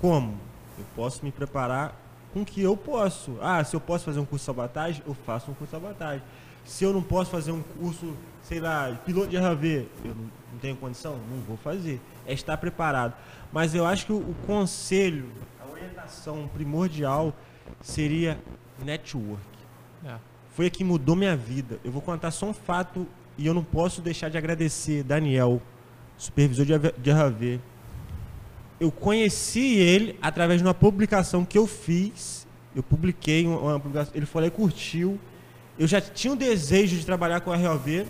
Como? 0.00 0.34
Eu 0.78 0.84
posso 0.94 1.24
me 1.24 1.32
preparar 1.32 1.94
com 2.34 2.42
o 2.42 2.44
que 2.44 2.60
eu 2.62 2.76
posso. 2.76 3.36
Ah, 3.40 3.62
se 3.64 3.74
eu 3.74 3.80
posso 3.80 4.04
fazer 4.04 4.20
um 4.20 4.24
curso 4.24 4.42
de 4.42 4.46
sabotagem, 4.46 5.02
eu 5.06 5.14
faço 5.14 5.50
um 5.50 5.54
curso 5.54 5.74
de 5.76 5.82
sabotagem. 5.82 6.22
Se 6.64 6.84
eu 6.84 6.92
não 6.92 7.02
posso 7.02 7.30
fazer 7.30 7.50
um 7.52 7.62
curso, 7.62 8.14
sei 8.42 8.60
lá, 8.60 8.96
piloto 9.04 9.28
de 9.28 9.36
RAV, 9.36 9.64
eu 10.04 10.14
não, 10.14 10.24
não 10.52 10.58
tenho 10.60 10.76
condição, 10.76 11.16
não 11.30 11.38
vou 11.46 11.56
fazer. 11.56 12.00
É 12.26 12.32
estar 12.32 12.56
preparado. 12.56 13.14
Mas 13.52 13.74
eu 13.74 13.84
acho 13.84 14.06
que 14.06 14.12
o, 14.12 14.18
o 14.18 14.34
conselho, 14.46 15.28
a 15.60 15.70
orientação 15.70 16.48
primordial 16.52 17.34
seria 17.80 18.38
network. 18.82 19.42
É. 20.04 20.16
Foi 20.50 20.66
a 20.66 20.70
que 20.70 20.84
mudou 20.84 21.16
minha 21.16 21.36
vida. 21.36 21.78
Eu 21.84 21.92
vou 21.92 22.02
contar 22.02 22.30
só 22.30 22.46
um 22.46 22.52
fato 22.54 23.06
e 23.38 23.46
eu 23.46 23.54
não 23.54 23.64
posso 23.64 24.00
deixar 24.00 24.28
de 24.28 24.36
agradecer 24.36 25.02
Daniel, 25.02 25.60
supervisor 26.16 26.64
de 26.64 26.74
AV 26.74 26.92
de 26.98 27.10
RAV. 27.10 27.60
Eu 28.78 28.90
conheci 28.90 29.76
ele 29.76 30.18
através 30.20 30.60
de 30.60 30.66
uma 30.66 30.74
publicação 30.74 31.44
que 31.44 31.56
eu 31.56 31.66
fiz. 31.66 32.46
Eu 32.74 32.82
publiquei 32.82 33.46
uma, 33.46 33.78
publicação, 33.78 34.12
ele 34.14 34.26
foi 34.26 34.42
lá 34.42 34.48
e 34.48 34.50
curtiu. 34.50 35.18
Eu 35.78 35.86
já 35.86 36.00
tinha 36.00 36.32
um 36.32 36.36
desejo 36.36 36.96
de 36.96 37.06
trabalhar 37.06 37.40
com 37.40 37.52
a 37.52 37.56
RAV. 37.56 38.06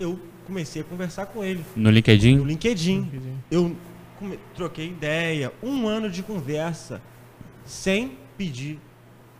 Eu 0.00 0.18
comecei 0.46 0.82
a 0.82 0.84
conversar 0.84 1.26
com 1.26 1.42
ele 1.44 1.64
No 1.76 1.84
no 1.84 1.90
LinkedIn? 1.90 2.38
LinkedIn. 2.44 3.10
Eu 3.50 3.74
troquei 4.54 4.86
ideia, 4.88 5.52
um 5.62 5.86
ano 5.86 6.08
de 6.10 6.22
conversa, 6.22 7.00
sem 7.64 8.16
pedir 8.38 8.78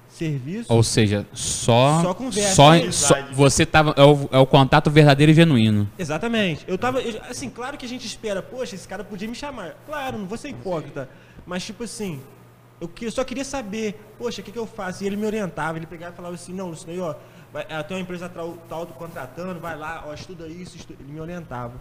serviço. 0.08 0.72
Ou 0.72 0.82
seja, 0.82 1.26
só. 1.32 2.00
Só 2.02 2.14
conversa, 2.14 2.52
só- 2.54 2.90
só- 2.92 3.22
você 3.32 3.66
tava. 3.66 3.94
É 3.96 4.02
o, 4.04 4.28
é 4.32 4.38
o 4.38 4.46
contato 4.46 4.90
verdadeiro 4.90 5.32
e 5.32 5.34
genuíno. 5.34 5.88
Exatamente. 5.98 6.64
Eu 6.68 6.78
tava. 6.78 7.00
eu- 7.00 7.20
assim, 7.28 7.48
claro 7.50 7.76
que 7.76 7.86
a 7.86 7.88
gente 7.88 8.06
espera, 8.06 8.40
poxa, 8.42 8.74
esse 8.74 8.86
cara 8.86 9.02
podia 9.04 9.28
me 9.28 9.34
chamar. 9.34 9.76
Claro, 9.86 10.18
não 10.18 10.26
vou 10.26 10.38
ser 10.38 10.48
hipócrita. 10.50 11.08
Mas, 11.46 11.64
tipo 11.64 11.84
assim, 11.84 12.20
eu, 12.80 12.88
que- 12.88 13.06
eu 13.06 13.10
só 13.10 13.24
queria 13.24 13.44
saber, 13.44 14.00
poxa, 14.18 14.40
o 14.40 14.44
que, 14.44 14.52
que 14.52 14.58
eu 14.58 14.66
faço? 14.66 15.02
E 15.04 15.06
ele 15.06 15.16
me 15.16 15.26
orientava, 15.26 15.78
ele 15.78 15.86
pegava 15.86 16.12
e 16.12 16.16
falava 16.16 16.34
assim, 16.34 16.52
não, 16.52 16.68
Luciano, 16.70 16.92
aí, 16.92 17.00
ó, 17.00 17.14
vai, 17.54 17.64
ah, 17.70 17.84
tem 17.84 17.96
uma 17.96 18.02
empresa 18.02 18.28
tal, 18.28 18.58
tal 18.68 18.84
contratando, 18.88 19.60
vai 19.60 19.78
lá, 19.78 20.02
ó, 20.08 20.12
estuda 20.12 20.48
isso, 20.48 20.76
estuda. 20.76 21.00
ele 21.00 21.12
me 21.12 21.20
orientava. 21.20 21.80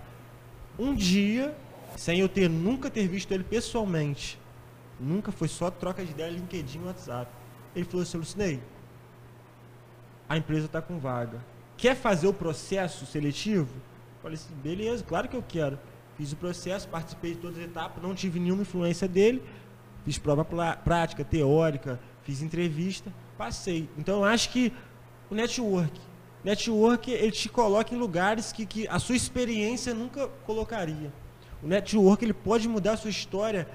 Um 0.78 0.94
dia, 0.94 1.56
sem 1.98 2.20
eu 2.20 2.30
ter 2.30 2.48
nunca 2.48 2.92
ter 2.92 3.08
visto 3.08 3.32
ele 3.32 3.44
pessoalmente, 3.44 4.40
nunca 5.00 5.32
foi 5.32 5.48
só 5.48 5.72
troca 5.72 6.06
de 6.06 6.12
ideia, 6.12 6.30
LinkedIn 6.30 6.78
e 6.78 6.86
WhatsApp. 6.86 7.32
Ele 7.76 7.86
falou 7.86 8.04
assim, 8.04 8.18
Lucinei, 8.20 8.60
a 10.30 10.38
empresa 10.38 10.68
está 10.68 10.80
com 10.80 11.00
vaga. 11.00 11.44
Quer 11.76 11.96
fazer 11.96 12.28
o 12.28 12.34
processo 12.34 13.08
seletivo? 13.08 13.74
Falei 14.22 14.36
assim, 14.36 14.54
beleza, 14.54 15.04
claro 15.04 15.28
que 15.28 15.36
eu 15.36 15.44
quero. 15.44 15.80
Fiz 16.16 16.32
o 16.32 16.36
processo, 16.36 16.88
participei 16.88 17.34
de 17.34 17.40
todas 17.40 17.58
as 17.58 17.64
etapas, 17.64 18.02
não 18.02 18.14
tive 18.14 18.40
nenhuma 18.40 18.62
influência 18.62 19.08
dele. 19.08 19.42
Fiz 20.06 20.20
prova 20.20 20.46
prática, 20.84 21.26
teórica, 21.26 22.00
fiz 22.22 22.44
entrevista, 22.44 23.12
passei. 23.40 23.90
Então 23.98 24.18
eu 24.18 24.26
acho 24.26 24.52
que 24.52 24.72
o 25.30 25.36
network, 25.36 26.00
Network, 26.44 27.10
ele 27.10 27.32
te 27.32 27.48
coloca 27.48 27.96
em 27.96 27.98
lugares 27.98 28.52
que, 28.52 28.66
que 28.66 28.86
a 28.90 29.00
sua 29.00 29.16
experiência 29.16 29.94
nunca 29.94 30.28
colocaria. 30.46 31.10
O 31.64 31.68
network, 31.68 32.26
ele 32.26 32.34
pode 32.34 32.68
mudar 32.68 32.94
a 32.94 32.98
sua 32.98 33.10
história 33.10 33.66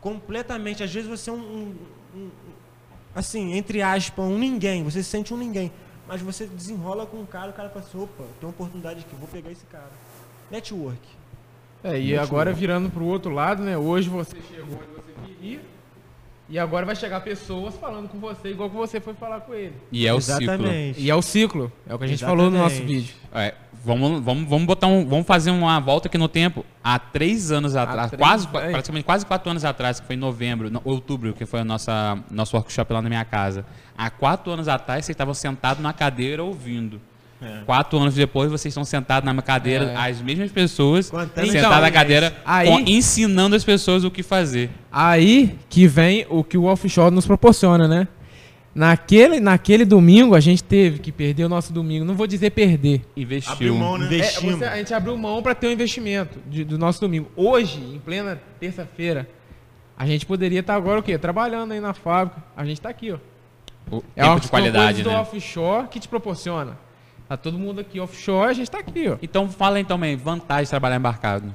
completamente. 0.00 0.82
Às 0.82 0.90
vezes 0.94 1.08
você 1.08 1.28
é 1.28 1.32
um, 1.34 1.36
um- 1.36 1.74
um- 2.18 2.30
assim, 3.14 3.52
entre 3.52 3.82
aspas, 3.82 4.24
um 4.24 4.38
ninguém. 4.38 4.82
Você 4.82 5.02
se 5.02 5.10
sente 5.10 5.34
um 5.34 5.36
ninguém. 5.36 5.70
Mas 6.08 6.22
você 6.22 6.46
desenrola 6.46 7.04
com 7.04 7.18
um 7.18 7.26
cara, 7.26 7.50
o 7.50 7.52
cara 7.52 7.68
fala 7.68 7.84
assim, 7.84 7.98
opa, 8.00 8.24
tem 8.40 8.48
uma 8.48 8.50
oportunidade 8.50 9.00
aqui, 9.00 9.14
vou 9.16 9.28
pegar 9.28 9.50
esse 9.52 9.66
cara. 9.66 9.90
Network. 10.50 11.00
É, 11.84 12.00
e 12.00 12.16
agora 12.16 12.50
virando 12.52 12.88
pro 12.88 13.04
outro 13.04 13.30
lado, 13.30 13.62
né? 13.62 13.76
Hoje 13.76 14.08
você 14.08 14.36
chegou 14.48 14.76
onde 14.78 14.94
você 14.94 15.12
queria. 15.26 15.60
E 16.48 16.58
agora 16.58 16.86
vai 16.86 16.94
chegar 16.94 17.20
pessoas 17.20 17.74
falando 17.76 18.08
com 18.08 18.18
você, 18.18 18.50
igual 18.50 18.70
que 18.70 18.76
você 18.76 19.00
foi 19.00 19.14
falar 19.14 19.40
com 19.40 19.52
ele. 19.52 19.72
E 19.90 20.06
é 20.06 20.14
o 20.14 20.20
ciclo. 20.20 20.42
Exatamente. 20.44 21.00
E 21.00 21.10
é 21.10 21.14
o 21.14 21.20
ciclo. 21.22 21.72
É 21.88 21.94
o 21.94 21.98
que 21.98 22.04
a 22.04 22.06
gente 22.08 22.24
falou 22.24 22.48
no 22.50 22.58
nosso 22.58 22.76
Exatamente. 22.76 23.00
vídeo. 23.00 23.14
É, 23.34 23.54
vamos, 23.84 24.22
vamos, 24.22 24.48
vamos 24.48 24.64
botar 24.64 24.86
um, 24.86 25.04
vamos 25.04 25.26
fazer 25.26 25.50
uma 25.50 25.80
volta 25.80 26.06
aqui 26.06 26.16
no 26.16 26.28
tempo. 26.28 26.64
Há 26.84 27.00
três 27.00 27.50
anos 27.50 27.74
atrás, 27.74 28.10
três, 28.12 28.20
quase, 28.20 28.46
é. 28.46 28.70
praticamente 28.70 29.04
quase 29.04 29.26
quatro 29.26 29.50
anos 29.50 29.64
atrás, 29.64 29.98
que 29.98 30.06
foi 30.06 30.14
em 30.14 30.18
novembro, 30.20 30.70
no- 30.70 30.80
outubro, 30.84 31.32
que 31.32 31.44
foi 31.44 31.62
o 31.62 31.64
nossa, 31.64 32.16
nosso 32.30 32.56
workshop 32.56 32.92
lá 32.92 33.02
na 33.02 33.08
minha 33.08 33.24
casa. 33.24 33.66
Há 33.98 34.08
quatro 34.08 34.52
anos 34.52 34.68
atrás, 34.68 35.04
vocês 35.04 35.14
estavam 35.14 35.34
sentados 35.34 35.82
na 35.82 35.92
cadeira 35.92 36.44
ouvindo. 36.44 37.00
Quatro 37.66 37.98
anos 37.98 38.14
depois, 38.14 38.50
vocês 38.50 38.72
estão 38.72 38.84
sentados 38.84 39.26
na 39.32 39.42
cadeira, 39.42 39.84
É. 39.92 39.96
as 40.10 40.20
mesmas 40.22 40.50
pessoas, 40.50 41.10
Contando 41.10 41.28
sentadas 41.46 41.52
na 41.52 41.88
experiência. 41.88 41.92
cadeira, 41.92 42.36
Aí- 42.44 42.68
com- 42.68 42.80
ensinando 42.80 43.54
as 43.54 43.62
pessoas 43.62 44.04
o 44.04 44.10
que 44.10 44.22
fazer. 44.22 44.70
Aí 44.90 45.56
que 45.68 45.86
vem 45.86 46.26
o 46.30 46.42
que 46.42 46.56
o 46.56 46.64
offshore 46.64 47.14
nos 47.14 47.26
proporciona, 47.26 47.86
né? 47.86 48.08
Naquele, 48.74 49.40
naquele 49.40 49.84
domingo, 49.86 50.34
a 50.34 50.40
gente 50.40 50.62
teve 50.62 50.98
que 50.98 51.10
perder 51.10 51.44
o 51.44 51.48
nosso 51.48 51.72
domingo. 51.72 52.04
Não 52.04 52.14
vou 52.14 52.26
dizer 52.26 52.50
perder. 52.50 53.02
Investiu. 53.16 53.52
Abriu 53.52 53.74
mão, 53.74 53.96
né? 53.96 54.06
É, 54.18 54.22
você- 54.40 54.64
a 54.64 54.76
gente 54.76 54.92
abriu 54.92 55.16
mão 55.16 55.42
para 55.42 55.54
ter 55.54 55.68
um 55.68 55.70
investimento 55.72 56.38
de- 56.46 56.62
do 56.64 56.76
nosso 56.76 57.00
domingo. 57.00 57.30
Hoje, 57.34 57.78
em 57.80 57.98
plena 57.98 58.38
terça-feira, 58.60 59.26
a 59.96 60.06
gente 60.06 60.26
poderia 60.26 60.60
estar 60.60 60.74
agora 60.74 61.00
o 61.00 61.02
quê? 61.02 61.16
Trabalhando 61.16 61.72
aí 61.72 61.80
na 61.80 61.94
fábrica. 61.94 62.42
A 62.54 62.64
gente 62.66 62.76
está 62.78 62.90
aqui, 62.90 63.12
ó. 63.12 63.16
O 63.90 64.02
É 64.14 64.22
tempo 64.22 64.32
uma- 64.34 64.40
de 64.40 64.48
qualidade, 64.48 64.84
coisas 64.86 65.04
do 65.04 65.10
né? 65.10 65.18
offshore 65.20 65.88
que 65.88 65.98
te 66.00 66.08
proporciona. 66.08 66.76
Tá 67.28 67.36
todo 67.36 67.58
mundo 67.58 67.80
aqui 67.80 67.98
offshore, 67.98 68.50
a 68.50 68.52
gente 68.52 68.70
tá 68.70 68.78
aqui, 68.78 69.08
ó. 69.08 69.16
Então 69.20 69.48
fala 69.48 69.80
então, 69.80 69.96
também, 69.96 70.16
vantagem 70.16 70.64
de 70.64 70.70
trabalhar 70.70 70.96
embarcado. 70.96 71.52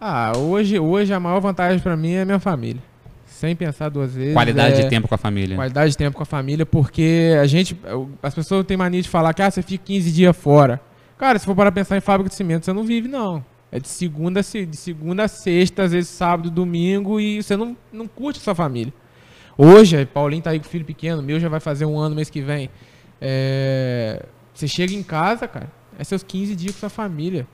Ah, 0.00 0.32
hoje, 0.36 0.78
hoje 0.78 1.12
a 1.12 1.20
maior 1.20 1.40
vantagem 1.40 1.78
para 1.80 1.96
mim 1.96 2.12
é 2.12 2.24
minha 2.24 2.38
família. 2.38 2.82
Sem 3.26 3.56
pensar 3.56 3.88
duas 3.88 4.14
vezes. 4.14 4.34
Qualidade 4.34 4.80
é 4.80 4.82
de 4.84 4.88
tempo 4.90 5.08
com 5.08 5.14
a 5.14 5.18
família. 5.18 5.56
Qualidade 5.56 5.90
de 5.92 5.96
tempo 5.96 6.16
com 6.16 6.22
a 6.22 6.26
família, 6.26 6.66
porque 6.66 7.36
a 7.40 7.46
gente. 7.46 7.76
As 8.22 8.34
pessoas 8.34 8.64
têm 8.66 8.76
mania 8.76 9.02
de 9.02 9.08
falar 9.08 9.32
que 9.34 9.42
ah, 9.42 9.50
você 9.50 9.62
fica 9.62 9.84
15 9.84 10.12
dias 10.12 10.36
fora. 10.36 10.80
Cara, 11.18 11.38
se 11.38 11.46
for 11.46 11.54
para 11.54 11.72
pensar 11.72 11.96
em 11.96 12.00
fábrica 12.00 12.28
de 12.28 12.34
cimento, 12.34 12.64
você 12.64 12.72
não 12.72 12.84
vive, 12.84 13.08
não. 13.08 13.44
É 13.70 13.80
de 13.80 13.88
segunda, 13.88 14.40
a 14.40 14.42
se- 14.42 14.66
de 14.66 14.76
segunda 14.76 15.24
a 15.24 15.28
sexta, 15.28 15.84
às 15.84 15.92
vezes 15.92 16.10
sábado, 16.10 16.50
domingo, 16.50 17.18
e 17.18 17.42
você 17.42 17.56
não, 17.56 17.76
não 17.92 18.06
curte 18.06 18.38
a 18.38 18.42
sua 18.42 18.54
família. 18.54 18.92
Hoje, 19.56 20.04
Paulinho 20.04 20.42
tá 20.42 20.50
aí 20.50 20.58
com 20.58 20.66
o 20.66 20.68
filho 20.68 20.84
pequeno, 20.84 21.22
meu 21.22 21.40
já 21.40 21.48
vai 21.48 21.60
fazer 21.60 21.84
um 21.86 21.98
ano 21.98 22.14
mês 22.14 22.28
que 22.28 22.40
vem. 22.40 22.68
É, 23.24 24.26
Você 24.52 24.66
chega 24.66 24.92
em 24.92 25.02
casa, 25.02 25.46
cara, 25.46 25.70
é 25.96 26.02
seus 26.02 26.24
15 26.24 26.56
dias 26.56 26.74
com 26.74 26.80
sua 26.80 26.90
família. 26.90 27.46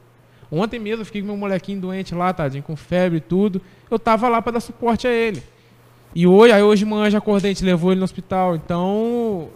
Ontem 0.50 0.78
mesmo 0.78 1.02
eu 1.02 1.04
fiquei 1.04 1.20
com 1.20 1.26
meu 1.26 1.36
molequinho 1.36 1.78
doente 1.78 2.14
lá, 2.14 2.32
tadinho, 2.32 2.62
com 2.62 2.74
febre 2.74 3.18
e 3.18 3.20
tudo. 3.20 3.60
Eu 3.90 3.98
tava 3.98 4.28
lá 4.28 4.40
para 4.40 4.52
dar 4.52 4.60
suporte 4.60 5.06
a 5.06 5.12
ele. 5.12 5.42
E 6.14 6.26
hoje, 6.26 6.54
aí 6.54 6.62
hoje 6.62 6.86
manhã 6.86 7.10
já 7.10 7.18
acordei, 7.18 7.50
a 7.50 7.54
gente 7.54 7.64
levou 7.64 7.92
ele 7.92 7.98
no 7.98 8.04
hospital. 8.04 8.56
Então, 8.56 9.50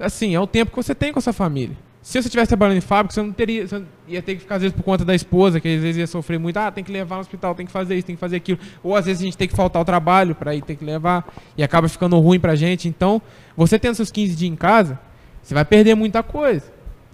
assim, 0.00 0.34
é 0.34 0.40
o 0.40 0.46
tempo 0.46 0.70
que 0.70 0.76
você 0.76 0.94
tem 0.94 1.12
com 1.12 1.18
a 1.18 1.22
sua 1.22 1.34
família. 1.34 1.76
Se 2.00 2.12
você 2.12 2.28
estivesse 2.28 2.48
trabalhando 2.48 2.78
em 2.78 2.80
fábrica, 2.80 3.12
você 3.12 3.20
não 3.20 3.32
teria. 3.32 3.66
Você 3.66 3.82
ia 4.06 4.22
ter 4.22 4.36
que 4.36 4.40
ficar, 4.40 4.54
às 4.54 4.62
vezes, 4.62 4.76
por 4.76 4.84
conta 4.84 5.04
da 5.04 5.12
esposa, 5.14 5.60
que 5.60 5.68
às 5.68 5.82
vezes 5.82 5.96
ia 5.98 6.06
sofrer 6.06 6.38
muito. 6.38 6.56
Ah, 6.56 6.70
tem 6.70 6.84
que 6.84 6.92
levar 6.92 7.16
no 7.16 7.20
hospital, 7.20 7.52
tem 7.54 7.66
que 7.66 7.72
fazer 7.72 7.96
isso, 7.96 8.06
tem 8.06 8.14
que 8.14 8.20
fazer 8.20 8.36
aquilo. 8.36 8.60
Ou 8.82 8.94
às 8.94 9.06
vezes 9.06 9.22
a 9.22 9.24
gente 9.24 9.36
tem 9.36 9.48
que 9.48 9.56
faltar 9.56 9.80
ao 9.80 9.84
trabalho 9.84 10.32
para 10.32 10.54
ir 10.54 10.62
ter 10.62 10.76
que 10.76 10.84
levar. 10.84 11.26
E 11.58 11.64
acaba 11.64 11.88
ficando 11.88 12.16
ruim 12.20 12.38
pra 12.38 12.54
gente. 12.54 12.88
Então, 12.88 13.20
você 13.56 13.76
tendo 13.76 13.96
seus 13.96 14.12
15 14.12 14.36
dias 14.36 14.52
em 14.52 14.54
casa, 14.54 15.00
você 15.46 15.54
vai 15.54 15.64
perder 15.64 15.94
muita 15.94 16.24
coisa. 16.24 16.64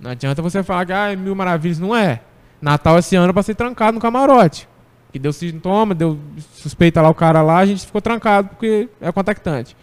Não 0.00 0.10
adianta 0.10 0.40
você 0.40 0.62
falar 0.62 0.86
que 0.86 0.92
ah, 0.92 1.14
mil 1.14 1.34
maravilhas. 1.34 1.78
Não 1.78 1.94
é. 1.94 2.22
Natal 2.62 2.98
esse 2.98 3.14
ano 3.14 3.28
eu 3.28 3.34
passei 3.34 3.54
trancado 3.54 3.92
no 3.92 4.00
camarote. 4.00 4.66
Que 5.12 5.18
deu 5.18 5.34
sintoma, 5.34 5.94
deu 5.94 6.18
suspeita 6.54 7.02
lá 7.02 7.10
o 7.10 7.14
cara 7.14 7.42
lá, 7.42 7.58
a 7.58 7.66
gente 7.66 7.84
ficou 7.84 8.00
trancado 8.00 8.48
porque 8.48 8.88
é 9.02 9.12
contactante. 9.12 9.76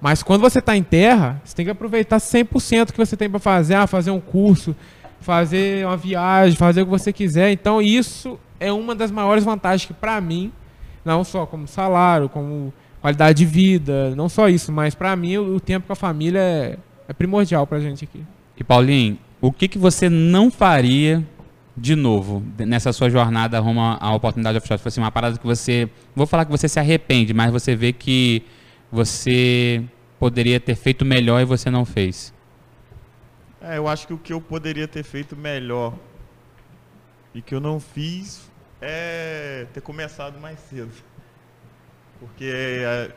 Mas 0.00 0.22
quando 0.22 0.40
você 0.40 0.60
está 0.60 0.74
em 0.74 0.82
terra, 0.82 1.42
você 1.44 1.54
tem 1.54 1.66
que 1.66 1.70
aproveitar 1.70 2.16
100% 2.16 2.90
que 2.90 2.96
você 2.96 3.18
tem 3.18 3.28
para 3.28 3.38
fazer, 3.38 3.74
ah, 3.74 3.86
fazer 3.86 4.10
um 4.10 4.20
curso, 4.20 4.74
fazer 5.20 5.84
uma 5.84 5.96
viagem, 5.98 6.56
fazer 6.56 6.80
o 6.80 6.84
que 6.86 6.90
você 6.90 7.12
quiser. 7.12 7.50
Então 7.50 7.82
isso 7.82 8.40
é 8.58 8.72
uma 8.72 8.94
das 8.94 9.10
maiores 9.10 9.44
vantagens 9.44 9.86
que 9.86 9.92
para 9.92 10.18
mim, 10.22 10.50
não 11.04 11.22
só 11.22 11.44
como 11.44 11.68
salário, 11.68 12.30
como 12.30 12.72
qualidade 13.02 13.36
de 13.36 13.44
vida, 13.44 14.14
não 14.16 14.30
só 14.30 14.48
isso, 14.48 14.72
mas 14.72 14.94
para 14.94 15.14
mim 15.14 15.36
o, 15.36 15.56
o 15.56 15.60
tempo 15.60 15.86
com 15.86 15.92
a 15.92 15.96
família 15.96 16.40
é, 16.40 16.78
é 17.08 17.12
primordial 17.12 17.66
pra 17.66 17.80
gente 17.80 18.04
aqui. 18.04 18.24
E 18.56 18.64
Paulinho, 18.64 19.18
o 19.40 19.52
que, 19.52 19.68
que 19.68 19.78
você 19.78 20.08
não 20.08 20.50
faria 20.50 21.22
de 21.76 21.96
novo 21.96 22.42
nessa 22.58 22.92
sua 22.92 23.10
jornada 23.10 23.58
rumo 23.58 23.80
à 23.80 24.14
oportunidade 24.14 24.58
offshore? 24.58 24.78
Tipo 24.78 24.88
assim, 24.88 25.00
uma 25.00 25.10
parada 25.10 25.38
que 25.38 25.46
você. 25.46 25.88
Vou 26.14 26.26
falar 26.26 26.44
que 26.44 26.50
você 26.50 26.68
se 26.68 26.78
arrepende, 26.78 27.34
mas 27.34 27.50
você 27.50 27.74
vê 27.74 27.92
que 27.92 28.42
você 28.90 29.82
poderia 30.18 30.60
ter 30.60 30.76
feito 30.76 31.04
melhor 31.04 31.40
e 31.40 31.44
você 31.44 31.70
não 31.70 31.84
fez. 31.84 32.32
É, 33.60 33.78
eu 33.78 33.88
acho 33.88 34.06
que 34.06 34.12
o 34.12 34.18
que 34.18 34.32
eu 34.32 34.40
poderia 34.40 34.86
ter 34.86 35.02
feito 35.02 35.36
melhor 35.36 35.94
e 37.34 37.42
que 37.42 37.54
eu 37.54 37.60
não 37.60 37.80
fiz 37.80 38.50
é 38.80 39.66
ter 39.72 39.80
começado 39.80 40.38
mais 40.38 40.58
cedo. 40.60 40.92
Porque 42.20 42.44
é, 42.44 43.10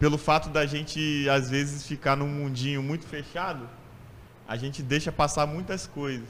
pelo 0.00 0.16
fato 0.16 0.48
da 0.48 0.64
gente 0.64 1.28
às 1.28 1.50
vezes 1.50 1.86
ficar 1.86 2.16
num 2.16 2.26
mundinho 2.26 2.82
muito 2.82 3.06
fechado, 3.06 3.68
a 4.48 4.56
gente 4.56 4.82
deixa 4.82 5.12
passar 5.12 5.46
muitas 5.46 5.86
coisas. 5.86 6.26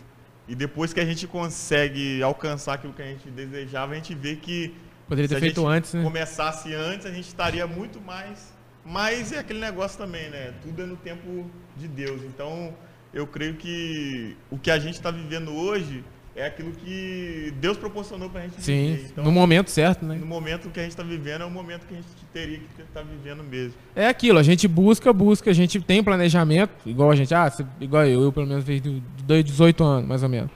E 0.49 0.57
depois 0.57 0.93
que 0.93 0.99
a 0.99 1.05
gente 1.05 1.29
consegue 1.29 2.21
alcançar 2.21 2.75
aquilo 2.75 2.93
que 2.93 3.01
a 3.01 3.07
gente 3.07 3.31
desejava, 3.31 3.93
a 3.93 3.95
gente 3.95 4.13
vê 4.13 4.35
que 4.35 4.75
Poderia 5.09 5.29
se 5.29 5.35
ter 5.35 5.41
feito 5.41 5.65
antes, 5.67 5.95
né? 5.95 6.03
começasse 6.03 6.75
antes, 6.75 7.07
a 7.07 7.13
gente 7.13 7.29
estaria 7.29 7.65
muito 7.65 8.01
mais. 8.01 8.53
Mas 8.85 9.31
é 9.31 9.39
aquele 9.39 9.61
negócio 9.61 9.97
também, 9.97 10.29
né? 10.31 10.53
Tudo 10.63 10.83
é 10.83 10.87
no 10.87 10.97
tempo 10.97 11.49
de 11.77 11.87
Deus. 11.87 12.23
Então, 12.23 12.75
eu 13.15 13.27
creio 13.27 13.55
que 13.55 14.37
o 14.51 14.59
que 14.59 14.71
a 14.73 14.79
gente 14.81 14.95
está 14.95 15.13
vivendo 15.13 15.53
hoje 15.53 16.03
é 16.35 16.47
aquilo 16.47 16.73
que 16.73 17.53
Deus 17.61 17.77
proporcionou 17.77 18.31
para 18.31 18.41
a 18.41 18.45
gente 18.45 18.63
Sim, 18.63 18.97
viver. 18.97 19.09
Então, 19.13 19.25
no 19.25 19.33
momento 19.33 19.71
certo, 19.71 20.05
né? 20.05 20.15
no 20.15 20.27
momento 20.27 20.71
que 20.71 20.79
a 20.79 20.83
gente 20.83 20.93
está 20.93 21.03
vivendo, 21.03 21.43
é 21.43 21.45
o 21.45 21.51
momento 21.51 21.87
que 21.87 21.95
a 21.95 21.97
gente 21.97 22.09
teria 22.33 22.59
que 22.59 22.83
estar 22.83 23.03
vivendo 23.03 23.43
mesmo. 23.43 23.75
É 23.95 24.07
aquilo, 24.07 24.39
a 24.39 24.43
gente 24.43 24.67
busca, 24.69 25.13
busca, 25.13 25.51
a 25.51 25.55
gente 25.55 25.81
tem 25.81 26.03
planejamento, 26.03 26.71
igual 26.87 27.11
a 27.11 27.17
gente, 27.17 27.35
ah, 27.35 27.53
igual 27.81 28.07
eu, 28.07 28.23
eu 28.23 28.33
pelo 28.33 28.47
menos 28.47 28.65
desde 28.65 29.01
de 29.01 29.43
18 29.43 29.83
anos, 29.83 30.09
mais 30.09 30.23
ou 30.23 30.29
menos. 30.29 30.51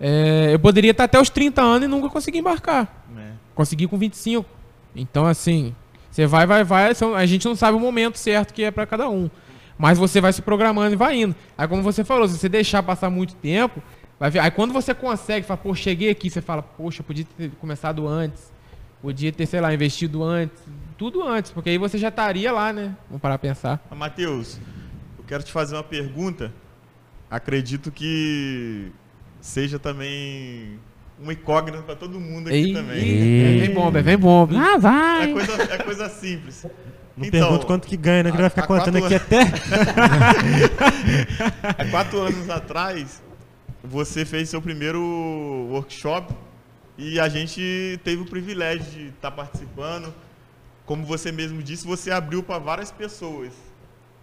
É, 0.00 0.50
eu 0.52 0.58
poderia 0.58 0.90
estar 0.90 1.04
até 1.04 1.20
os 1.20 1.30
30 1.30 1.62
anos 1.62 1.84
e 1.84 1.86
nunca 1.88 2.08
conseguir 2.08 2.38
embarcar. 2.38 3.04
Né? 3.14 3.34
Consegui 3.54 3.86
com 3.86 3.96
25. 3.96 4.44
Então, 4.96 5.26
assim, 5.26 5.74
você 6.10 6.26
vai, 6.26 6.44
vai, 6.46 6.64
vai, 6.64 6.92
a 7.16 7.26
gente 7.26 7.46
não 7.46 7.54
sabe 7.54 7.76
o 7.76 7.80
momento 7.80 8.18
certo 8.18 8.52
que 8.52 8.64
é 8.64 8.70
pra 8.70 8.84
cada 8.84 9.08
um. 9.08 9.30
Mas 9.78 9.98
você 9.98 10.20
vai 10.20 10.32
se 10.32 10.42
programando 10.42 10.92
e 10.92 10.96
vai 10.96 11.20
indo. 11.22 11.34
Aí, 11.56 11.66
como 11.66 11.82
você 11.82 12.04
falou, 12.04 12.28
se 12.28 12.36
você 12.36 12.48
deixar 12.48 12.82
passar 12.82 13.10
muito 13.10 13.34
tempo, 13.36 13.82
vai 14.22 14.30
ver. 14.30 14.38
Aí, 14.38 14.50
quando 14.52 14.72
você 14.72 14.94
consegue, 14.94 15.44
fala, 15.44 15.58
pô, 15.58 15.74
cheguei 15.74 16.08
aqui, 16.10 16.30
você 16.30 16.40
fala, 16.40 16.62
poxa, 16.62 17.02
podia 17.02 17.26
ter 17.36 17.50
começado 17.60 18.06
antes. 18.06 18.52
Podia 19.02 19.32
ter, 19.32 19.46
sei 19.46 19.60
lá, 19.60 19.74
investido 19.74 20.22
antes. 20.22 20.62
Tudo 20.96 21.26
antes, 21.26 21.50
porque 21.50 21.70
aí 21.70 21.78
você 21.78 21.98
já 21.98 22.08
estaria 22.08 22.52
lá, 22.52 22.72
né? 22.72 22.94
Vamos 23.08 23.20
parar 23.20 23.36
pra 23.36 23.48
pensar. 23.48 23.84
Ah, 23.90 23.96
Matheus, 23.96 24.60
eu 25.18 25.24
quero 25.26 25.42
te 25.42 25.50
fazer 25.50 25.74
uma 25.74 25.82
pergunta. 25.82 26.52
Acredito 27.28 27.90
que 27.90 28.92
seja 29.40 29.76
também 29.80 30.78
uma 31.20 31.32
incógnita 31.32 31.82
para 31.82 31.96
todo 31.96 32.20
mundo 32.20 32.46
aqui 32.46 32.56
Ei, 32.56 32.72
também. 32.72 32.98
ei, 33.00 33.60
vem 33.66 33.74
bomba, 33.74 34.00
vem 34.02 34.16
bomba. 34.16 34.54
Ah, 34.56 34.74
É 34.74 34.78
vai! 34.78 35.32
coisa, 35.32 35.62
é 35.64 35.78
coisa 35.78 36.08
simples. 36.08 36.64
Não 37.16 37.26
Então, 37.26 37.40
pergunto 37.40 37.66
quanto 37.66 37.88
que 37.88 37.96
ganha, 37.96 38.22
né? 38.22 38.30
Que 38.30 38.36
ele 38.36 38.42
vai 38.42 38.50
ficar 38.50 38.68
contando 38.68 38.98
aqui 38.98 39.16
até. 39.16 39.42
Há 41.78 41.84
quatro 41.90 42.20
anos 42.20 42.48
atrás, 42.48 43.20
você 43.82 44.24
fez 44.24 44.48
seu 44.48 44.60
primeiro 44.62 45.00
workshop 45.70 46.32
e 46.96 47.18
a 47.18 47.28
gente 47.28 47.98
teve 48.04 48.22
o 48.22 48.26
privilégio 48.26 48.84
de 48.90 49.08
estar 49.08 49.30
participando. 49.30 50.14
Como 50.86 51.04
você 51.04 51.32
mesmo 51.32 51.62
disse, 51.62 51.86
você 51.86 52.10
abriu 52.10 52.42
para 52.42 52.58
várias 52.58 52.90
pessoas. 52.90 53.52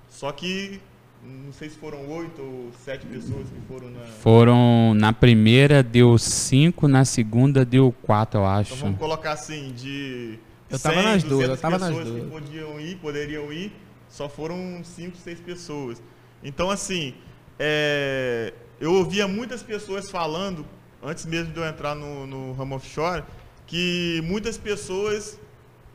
Só 0.10 0.32
que 0.32 0.80
não 1.24 1.52
sei 1.52 1.70
se 1.70 1.78
foram 1.78 2.08
oito 2.10 2.42
ou 2.42 2.72
sete 2.86 3.06
pessoas 3.06 3.48
que 3.50 3.60
foram 3.68 3.90
na. 3.90 4.00
Foram. 4.06 4.94
Na 4.96 5.12
primeira 5.14 5.84
deu 5.84 6.18
cinco, 6.18 6.88
na 6.88 7.04
segunda 7.06 7.66
deu 7.66 7.94
quatro, 8.04 8.40
eu 8.40 8.44
Então 8.44 8.60
acho. 8.60 8.76
vamos 8.76 8.98
colocar 9.00 9.32
assim, 9.34 9.74
de 9.74 10.40
Eu 10.70 10.80
tava 10.80 11.02
nas 11.02 11.24
duas, 11.24 11.42
eu 11.50 11.56
200 11.56 11.62
tava 11.62 11.78
nas 11.80 11.90
pessoas 11.90 12.08
que 12.16 12.20
duas. 12.22 12.32
podiam 12.32 12.80
ir, 12.80 12.96
poderiam 12.98 13.52
ir, 13.52 13.74
só 14.08 14.30
foram 14.30 14.82
cinco, 14.84 15.18
seis 15.18 15.40
pessoas. 15.40 16.02
Então 16.44 16.70
assim, 16.70 17.14
é, 17.58 18.54
eu 18.80 18.94
ouvia 18.94 19.28
muitas 19.28 19.62
pessoas 19.62 20.10
falando, 20.10 20.66
antes 21.04 21.26
mesmo 21.26 21.54
de 21.54 21.60
eu 21.60 21.66
entrar 21.66 21.96
no, 21.96 22.26
no 22.26 22.54
ramo 22.54 22.76
offshore, 22.76 23.24
que 23.68 24.22
muitas 24.24 24.58
pessoas 24.58 25.40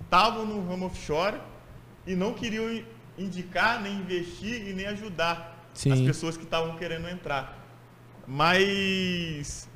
estavam 0.02 0.44
no 0.44 0.68
ramo 0.68 0.86
offshore 0.86 1.38
e 2.06 2.14
não 2.14 2.34
queriam 2.34 2.84
indicar, 3.16 3.80
nem 3.80 3.94
investir 3.96 4.68
e 4.68 4.72
nem 4.72 4.86
ajudar 4.86 5.68
Sim. 5.72 5.92
as 5.92 6.00
pessoas 6.00 6.36
que 6.36 6.44
estavam 6.44 6.76
querendo 6.76 7.08
entrar. 7.08 7.58
Mas 8.26 9.68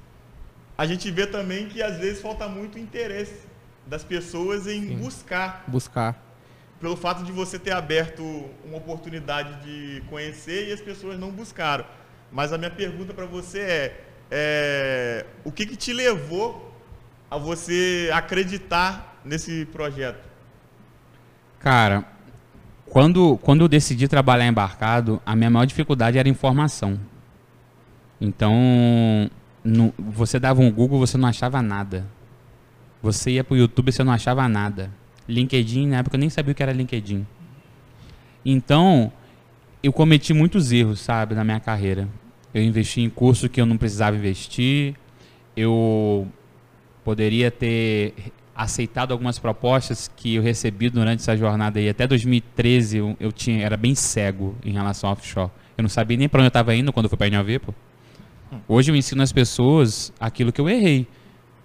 a 0.76 0.86
gente 0.86 1.10
vê 1.10 1.26
também 1.26 1.68
que 1.68 1.82
às 1.82 1.96
vezes 1.98 2.20
falta 2.20 2.46
muito 2.48 2.78
interesse 2.78 3.46
das 3.86 4.04
pessoas 4.04 4.66
em 4.66 4.88
Sim. 4.88 4.96
buscar 4.98 5.64
Buscar. 5.66 6.22
pelo 6.78 6.96
fato 6.96 7.24
de 7.24 7.32
você 7.32 7.58
ter 7.58 7.72
aberto 7.72 8.22
uma 8.64 8.76
oportunidade 8.76 9.64
de 9.64 10.02
conhecer 10.08 10.68
e 10.68 10.72
as 10.72 10.80
pessoas 10.80 11.18
não 11.18 11.30
buscaram. 11.30 11.86
Mas 12.30 12.52
a 12.52 12.58
minha 12.58 12.70
pergunta 12.70 13.14
para 13.14 13.26
você 13.26 13.60
é, 13.60 14.00
é, 14.30 15.26
o 15.44 15.50
que, 15.50 15.66
que 15.66 15.76
te 15.76 15.92
levou 15.92 16.74
a 17.30 17.38
você 17.38 18.10
acreditar 18.12 19.20
nesse 19.24 19.64
projeto? 19.66 20.26
Cara, 21.58 22.04
quando, 22.86 23.36
quando 23.38 23.62
eu 23.62 23.68
decidi 23.68 24.08
trabalhar 24.08 24.46
embarcado, 24.46 25.20
a 25.24 25.34
minha 25.34 25.50
maior 25.50 25.64
dificuldade 25.64 26.18
era 26.18 26.28
informação. 26.28 26.98
Então, 28.20 29.30
no- 29.64 29.92
você 29.98 30.38
dava 30.38 30.60
um 30.60 30.70
Google, 30.70 30.98
você 30.98 31.16
não 31.16 31.28
achava 31.28 31.62
nada. 31.62 32.06
Você 33.02 33.32
ia 33.32 33.44
pro 33.44 33.56
YouTube, 33.56 33.92
você 33.92 34.02
não 34.02 34.12
achava 34.12 34.48
nada. 34.48 34.90
LinkedIn, 35.28 35.88
na 35.88 35.98
época 35.98 36.16
eu 36.16 36.20
nem 36.20 36.30
sabia 36.30 36.52
o 36.52 36.54
que 36.54 36.62
era 36.62 36.72
LinkedIn. 36.72 37.26
Então, 38.44 39.12
eu 39.82 39.92
cometi 39.92 40.32
muitos 40.34 40.72
erros, 40.72 41.00
sabe, 41.00 41.34
na 41.34 41.44
minha 41.44 41.60
carreira. 41.60 42.08
Eu 42.52 42.62
investi 42.62 43.00
em 43.00 43.10
curso 43.10 43.48
que 43.48 43.60
eu 43.60 43.66
não 43.66 43.76
precisava 43.76 44.16
investir. 44.16 44.94
Eu 45.56 46.26
poderia 47.04 47.50
ter 47.50 48.14
aceitado 48.54 49.12
algumas 49.12 49.38
propostas 49.38 50.10
que 50.16 50.34
eu 50.34 50.42
recebi 50.42 50.90
durante 50.90 51.20
essa 51.20 51.36
jornada 51.36 51.78
aí. 51.78 51.88
Até 51.88 52.06
2013 52.06 52.96
eu, 52.96 53.16
eu 53.20 53.30
tinha, 53.30 53.64
era 53.64 53.76
bem 53.76 53.94
cego 53.94 54.56
em 54.64 54.72
relação 54.72 55.08
ao 55.08 55.14
offshore. 55.14 55.50
Eu 55.76 55.82
não 55.82 55.88
sabia 55.88 56.16
nem 56.16 56.28
para 56.28 56.40
onde 56.40 56.46
eu 56.46 56.48
estava 56.48 56.74
indo 56.74 56.92
quando 56.92 57.04
eu 57.04 57.10
fui 57.10 57.16
para 57.16 57.26
a 57.26 57.28
INOV, 57.28 57.58
pô. 57.60 57.74
Hoje 58.66 58.90
eu 58.90 58.96
ensino 58.96 59.22
as 59.22 59.32
pessoas 59.32 60.12
aquilo 60.18 60.50
que 60.50 60.60
eu 60.60 60.68
errei. 60.68 61.06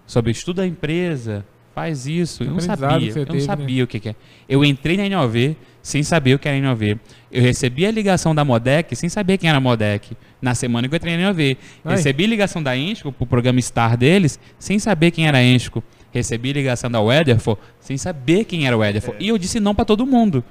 Sobre 0.06 0.32
estuda 0.32 0.62
a 0.62 0.68
empresa, 0.68 1.46
faz 1.74 2.06
isso. 2.06 2.44
Eu 2.44 2.52
não 2.52 2.60
sabia. 2.60 3.12
Eu 3.12 3.26
não 3.26 3.36
né? 3.36 3.42
sabia 3.42 3.84
o 3.84 3.88
que, 3.88 4.00
que 4.00 4.10
é. 4.10 4.16
Eu 4.48 4.64
entrei 4.64 4.98
na 4.98 5.06
INOV 5.06 5.58
sem 5.84 6.02
saber 6.02 6.34
o 6.34 6.40
que 6.40 6.48
era 6.48 6.58
INOV. 6.58 6.98
Eu 7.32 7.42
recebi 7.44 7.86
a 7.86 7.92
ligação 7.92 8.34
da 8.34 8.44
Modec 8.44 8.96
sem 8.96 9.10
saber 9.10 9.38
quem 9.38 9.50
era 9.50 9.58
a 9.60 9.62
Modec. 9.62 10.18
Na 10.42 10.56
semana 10.56 10.88
que 10.88 10.94
eu 10.94 10.98
entrei 10.98 11.16
na 11.18 11.24
INOV. 11.24 11.58
Ai. 11.86 11.96
Recebi 11.98 12.26
ligação 12.26 12.64
da 12.64 12.76
Ensco 12.76 13.12
pro 13.12 13.28
programa 13.28 13.62
Star 13.62 13.96
deles 13.98 14.40
sem 14.58 14.80
saber 14.80 15.12
quem 15.12 15.28
era 15.28 15.38
a 15.38 15.44
Ensco. 15.44 15.84
Recebi 16.12 16.54
ligação 16.54 16.90
da 16.90 17.02
Weatherford 17.02 17.60
sem 17.80 17.98
saber 17.98 18.46
quem 18.46 18.66
era 18.66 18.76
o 18.76 18.80
Weatherford. 18.80 19.24
E 19.24 19.28
eu 19.28 19.38
disse 19.38 19.60
não 19.60 19.76
para 19.76 19.84
todo 19.86 20.06
mundo. 20.06 20.44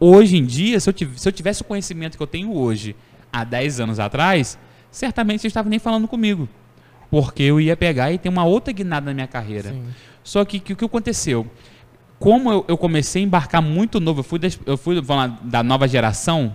Hoje 0.00 0.36
em 0.36 0.44
dia, 0.44 0.80
se 0.80 0.88
eu, 0.88 0.92
tiv- 0.92 1.16
se 1.16 1.28
eu 1.28 1.32
tivesse 1.32 1.62
o 1.62 1.64
conhecimento 1.64 2.16
que 2.16 2.22
eu 2.22 2.26
tenho 2.26 2.52
hoje, 2.52 2.96
há 3.32 3.44
10 3.44 3.78
anos 3.80 4.00
atrás, 4.00 4.58
certamente 4.90 5.40
vocês 5.42 5.50
estavam 5.52 5.70
nem 5.70 5.78
falando 5.78 6.08
comigo. 6.08 6.48
Porque 7.10 7.42
eu 7.44 7.60
ia 7.60 7.76
pegar 7.76 8.10
e 8.10 8.18
ter 8.18 8.28
uma 8.28 8.44
outra 8.44 8.72
guinada 8.72 9.06
na 9.06 9.14
minha 9.14 9.26
carreira. 9.28 9.70
Sim. 9.70 9.84
Só 10.24 10.44
que 10.44 10.56
o 10.56 10.60
que, 10.60 10.74
que 10.74 10.84
aconteceu? 10.84 11.46
Como 12.22 12.52
eu, 12.52 12.64
eu 12.68 12.76
comecei 12.78 13.20
a 13.22 13.24
embarcar 13.24 13.60
muito 13.60 13.98
novo, 13.98 14.20
eu 14.20 14.24
fui, 14.24 14.38
das- 14.38 14.58
eu 14.64 14.76
fui 14.76 15.00
vamos 15.00 15.30
lá, 15.30 15.38
da 15.42 15.62
nova 15.62 15.88
geração, 15.88 16.54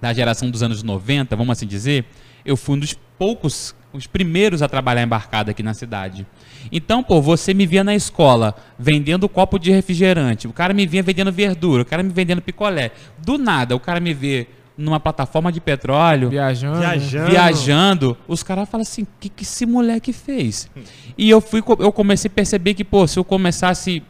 da 0.00 0.12
geração 0.12 0.50
dos 0.50 0.62
anos 0.62 0.82
90, 0.82 1.36
vamos 1.36 1.52
assim 1.52 1.66
dizer, 1.66 2.04
eu 2.44 2.56
fui 2.56 2.74
um 2.76 2.78
dos 2.80 2.94
poucos, 3.16 3.74
os 3.92 4.06
primeiros 4.08 4.60
a 4.60 4.68
trabalhar 4.68 5.02
embarcado 5.02 5.50
aqui 5.52 5.62
na 5.62 5.72
cidade. 5.72 6.26
Então, 6.72 7.02
pô, 7.02 7.22
você 7.22 7.54
me 7.54 7.64
via 7.64 7.84
na 7.84 7.94
escola 7.94 8.54
vendendo 8.78 9.28
copo 9.28 9.56
de 9.58 9.70
refrigerante, 9.70 10.48
o 10.48 10.52
cara 10.52 10.74
me 10.74 10.84
vinha 10.84 11.02
vendendo 11.02 11.30
verdura, 11.30 11.82
o 11.82 11.86
cara 11.86 12.02
me 12.02 12.10
vendendo 12.12 12.42
picolé. 12.42 12.90
Do 13.24 13.38
nada, 13.38 13.76
o 13.76 13.80
cara 13.80 14.00
me 14.00 14.12
vê 14.12 14.48
numa 14.76 14.98
plataforma 15.00 15.50
de 15.52 15.60
petróleo, 15.60 16.28
Viajando. 16.28 16.78
Viajando. 16.78 17.30
viajando, 17.30 18.16
os 18.28 18.42
caras 18.42 18.68
falam 18.68 18.82
assim, 18.82 19.02
o 19.02 19.08
que, 19.20 19.28
que 19.28 19.42
esse 19.44 19.64
moleque 19.66 20.12
fez? 20.12 20.68
E 21.16 21.30
eu 21.30 21.40
fui, 21.40 21.62
eu 21.80 21.92
comecei 21.92 22.28
a 22.28 22.32
perceber 22.34 22.74
que, 22.74 22.84
pô, 22.84 23.06
se 23.06 23.18
eu 23.18 23.24
começasse 23.24 24.02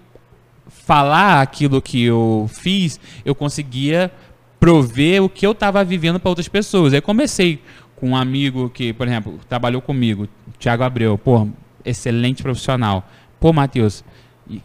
falar 0.88 1.42
aquilo 1.42 1.82
que 1.82 2.02
eu 2.02 2.48
fiz, 2.50 2.98
eu 3.22 3.34
conseguia 3.34 4.10
prover 4.58 5.22
o 5.22 5.28
que 5.28 5.46
eu 5.46 5.52
estava 5.52 5.84
vivendo 5.84 6.18
para 6.18 6.30
outras 6.30 6.48
pessoas. 6.48 6.94
Aí 6.94 7.00
comecei 7.02 7.60
com 7.94 8.08
um 8.08 8.16
amigo 8.16 8.70
que, 8.70 8.94
por 8.94 9.06
exemplo, 9.06 9.38
trabalhou 9.46 9.82
comigo, 9.82 10.26
Thiago 10.58 10.82
Abreu, 10.82 11.18
pô, 11.18 11.46
excelente 11.84 12.42
profissional. 12.42 13.06
Pô, 13.38 13.52
Matheus, 13.52 14.02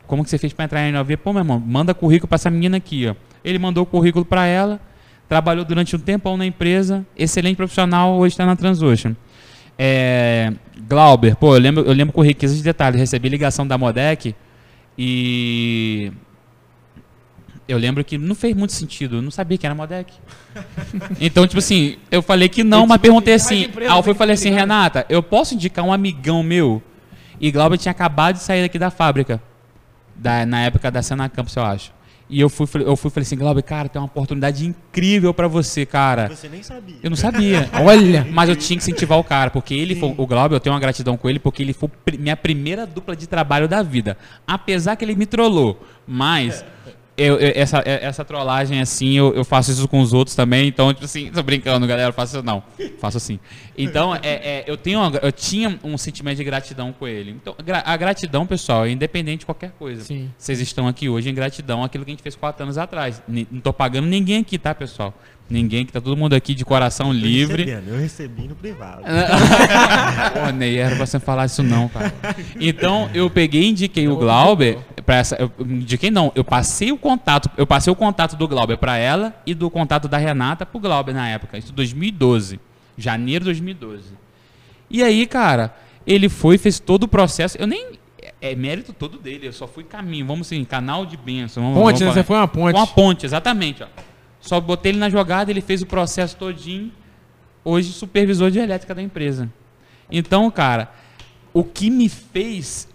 como 0.07 0.23
que 0.23 0.29
você 0.29 0.37
fez 0.37 0.53
para 0.53 0.63
entrar 0.63 0.87
em 0.87 0.93
NOV? 0.93 1.17
Pô, 1.17 1.33
meu 1.33 1.41
irmão, 1.41 1.59
manda 1.59 1.93
currículo 1.93 2.29
para 2.29 2.37
essa 2.37 2.49
menina 2.49 2.77
aqui, 2.77 3.05
ó. 3.05 3.15
Ele 3.43 3.59
mandou 3.59 3.83
o 3.83 3.85
currículo 3.85 4.23
para 4.23 4.45
ela, 4.45 4.79
trabalhou 5.27 5.65
durante 5.65 5.93
um 5.93 5.99
tempão 5.99 6.37
na 6.37 6.45
empresa, 6.45 7.05
excelente 7.17 7.57
profissional, 7.57 8.17
hoje 8.17 8.31
está 8.31 8.45
na 8.45 8.55
Transocean. 8.55 9.13
É, 9.77 10.53
Glauber, 10.87 11.35
pô, 11.35 11.53
eu 11.53 11.59
lembro, 11.59 11.83
eu 11.83 11.91
lembro 11.91 12.13
com 12.13 12.23
riqueza 12.23 12.55
de 12.55 12.63
detalhes, 12.63 12.97
recebi 12.97 13.27
ligação 13.27 13.67
da 13.67 13.77
Modec 13.77 14.33
e 14.97 16.11
eu 17.67 17.77
lembro 17.77 18.03
que 18.03 18.17
não 18.17 18.35
fez 18.35 18.55
muito 18.55 18.73
sentido, 18.73 19.17
eu 19.17 19.21
não 19.21 19.31
sabia 19.31 19.57
que 19.57 19.65
era 19.65 19.75
Modec. 19.75 20.13
Então, 21.19 21.47
tipo 21.47 21.59
assim, 21.59 21.97
eu 22.11 22.21
falei 22.21 22.47
que 22.47 22.63
não, 22.63 22.85
mas 22.85 23.01
perguntei 23.01 23.33
assim, 23.33 23.69
aí 23.77 23.97
eu 23.97 24.03
fui 24.03 24.13
falei 24.13 24.35
assim, 24.35 24.51
Renata, 24.51 25.05
eu 25.09 25.23
posso 25.23 25.55
indicar 25.55 25.83
um 25.83 25.91
amigão 25.91 26.43
meu? 26.43 26.81
E 27.39 27.51
Glauber 27.51 27.77
tinha 27.77 27.91
acabado 27.91 28.35
de 28.35 28.43
sair 28.43 28.61
daqui 28.61 28.77
da 28.77 28.91
fábrica, 28.91 29.41
da, 30.15 30.45
na 30.45 30.61
época 30.61 30.91
da 30.91 31.01
Sena 31.01 31.27
Campus, 31.27 31.55
eu 31.55 31.63
acho. 31.63 31.91
E 32.33 32.39
eu 32.39 32.49
fui, 32.49 32.65
eu 32.81 32.95
fui 32.95 33.09
e 33.09 33.11
falei 33.11 33.27
assim, 33.27 33.37
Glauber, 33.37 33.61
cara, 33.61 33.87
tem 33.87 34.01
uma 34.01 34.07
oportunidade 34.07 34.65
incrível 34.65 35.31
pra 35.35 35.47
você, 35.47 35.85
cara. 35.85 36.29
Você 36.29 36.49
nem 36.49 36.63
sabia. 36.63 36.95
Eu 37.03 37.11
não 37.11 37.15
sabia. 37.15 37.69
Olha. 37.79 38.27
Mas 38.31 38.49
eu 38.49 38.55
tinha 38.55 38.75
que 38.75 38.83
incentivar 38.83 39.19
o 39.19 39.23
cara, 39.23 39.51
porque 39.51 39.75
ele 39.75 39.93
foi, 39.95 40.15
o 40.17 40.25
Glauber, 40.25 40.55
eu 40.55 40.59
tenho 40.59 40.73
uma 40.73 40.79
gratidão 40.79 41.15
com 41.15 41.29
ele, 41.29 41.37
porque 41.37 41.61
ele 41.61 41.73
foi 41.73 41.91
minha 42.17 42.35
primeira 42.35 42.87
dupla 42.87 43.15
de 43.15 43.27
trabalho 43.27 43.67
da 43.67 43.83
vida. 43.83 44.17
Apesar 44.47 44.95
que 44.95 45.05
ele 45.05 45.13
me 45.15 45.27
trollou, 45.27 45.79
mas 46.07 46.65
eu- 47.17 47.37
eu- 47.39 47.51
essa, 47.55 47.79
é- 47.85 48.03
essa 48.05 48.25
trollagem 48.25 48.79
assim, 48.81 49.13
eu, 49.17 49.33
eu 49.35 49.43
faço 49.45 49.71
isso 49.71 49.87
com 49.87 49.99
os 50.01 50.13
outros 50.13 50.35
também, 50.35 50.67
então, 50.67 50.91
tipo 50.93 51.05
assim, 51.05 51.29
tô 51.31 51.43
brincando, 51.43 51.85
galera, 51.85 52.09
eu 52.09 52.13
faço 52.13 52.37
isso 52.37 52.45
não. 52.45 52.63
Faço 52.99 53.17
assim. 53.17 53.39
Então, 53.77 54.15
é, 54.15 54.19
é, 54.23 54.63
eu, 54.67 54.75
tenho 54.77 54.99
uma- 54.99 55.17
eu 55.21 55.31
tinha 55.31 55.79
um 55.83 55.97
sentimento 55.97 56.37
de 56.37 56.43
gratidão 56.43 56.91
com 56.91 57.07
ele. 57.07 57.31
Então, 57.31 57.55
a 57.85 57.97
gratidão, 57.97 58.45
pessoal, 58.45 58.85
é 58.85 58.91
independente 58.91 59.39
de 59.41 59.45
qualquer 59.45 59.71
coisa. 59.77 60.03
Sim. 60.03 60.29
Vocês 60.37 60.59
estão 60.59 60.87
aqui 60.87 61.07
hoje 61.09 61.29
em 61.29 61.33
gratidão 61.33 61.83
àquilo 61.83 62.03
que 62.05 62.11
a 62.11 62.13
gente 62.13 62.23
fez 62.23 62.35
quatro 62.35 62.63
anos 62.63 62.77
atrás. 62.77 63.21
Não 63.27 63.61
tô 63.61 63.71
pagando 63.73 64.07
ninguém 64.07 64.41
aqui, 64.41 64.57
tá, 64.57 64.73
pessoal? 64.73 65.13
Ninguém 65.53 65.85
que 65.85 65.93
tá 65.93 66.01
todo 66.01 66.17
mundo 66.17 66.33
aqui 66.33 66.55
de 66.55 66.65
coração 66.65 67.07
Tô 67.07 67.13
livre. 67.13 67.69
Eu 67.69 67.99
recebi 67.99 68.47
no 68.47 68.55
privado. 68.55 69.03
Pô, 70.33 70.51
Ney, 70.51 70.79
era 70.79 70.95
pra 70.95 71.05
você 71.05 71.19
falar 71.19 71.45
isso 71.45 71.61
não, 71.61 71.87
cara. 71.87 72.11
Então, 72.59 73.07
eu 73.13 73.29
peguei 73.29 73.61
e 73.61 73.69
indiquei 73.69 74.07
o 74.07 74.15
Glauber 74.15 74.79
para 75.05 75.17
essa. 75.17 75.35
Eu 75.35 75.51
indiquei 75.59 76.09
não, 76.09 76.31
eu 76.33 76.43
passei 76.43 76.91
o 76.91 76.97
contato, 76.97 77.51
eu 77.55 77.67
passei 77.67 77.93
o 77.93 77.95
contato 77.95 78.35
do 78.35 78.47
Glauber 78.47 78.77
para 78.77 78.97
ela 78.97 79.31
e 79.45 79.53
do 79.53 79.69
contato 79.69 80.07
da 80.07 80.17
Renata 80.17 80.65
pro 80.65 80.79
Glauber 80.79 81.13
na 81.13 81.29
época. 81.29 81.55
Isso 81.55 81.71
2012. 81.71 82.59
Janeiro 82.97 83.41
de 83.41 83.51
2012. 83.51 84.05
E 84.89 85.03
aí, 85.03 85.27
cara, 85.27 85.71
ele 86.07 86.29
foi, 86.29 86.57
fez 86.57 86.79
todo 86.79 87.03
o 87.03 87.07
processo. 87.07 87.59
Eu 87.59 87.67
nem. 87.67 87.99
É, 88.19 88.53
é 88.53 88.55
mérito 88.55 88.91
todo 88.91 89.19
dele, 89.19 89.49
eu 89.49 89.53
só 89.53 89.67
fui 89.67 89.83
caminho. 89.83 90.25
Vamos 90.25 90.47
assim, 90.47 90.65
canal 90.65 91.05
de 91.05 91.15
bênção. 91.15 91.61
Vamos, 91.61 91.77
Ponte, 91.79 91.99
né? 91.99 92.05
vamos 92.07 92.13
Você 92.15 92.23
foi 92.23 92.37
uma 92.37 92.47
ponte. 92.47 92.75
uma 92.75 92.87
ponte, 92.87 93.23
exatamente. 93.23 93.83
Ó. 93.83 94.12
Só 94.43 94.59
botei 94.59 94.91
ele 94.91 94.99
na 94.99 95.09
jogada, 95.09 95.49
ele 95.49 95.61
fez 95.61 95.81
o 95.81 95.85
processo 95.85 96.35
todinho. 96.35 96.91
Hoje, 97.63 97.93
supervisor 97.93 98.51
de 98.51 98.59
elétrica 98.59 98.93
da 98.93 99.01
empresa. 99.01 99.49
Então, 100.11 100.51
cara, 100.51 100.91
o 101.53 101.63
que 101.63 101.89
me 101.89 102.09
fez 102.09 102.89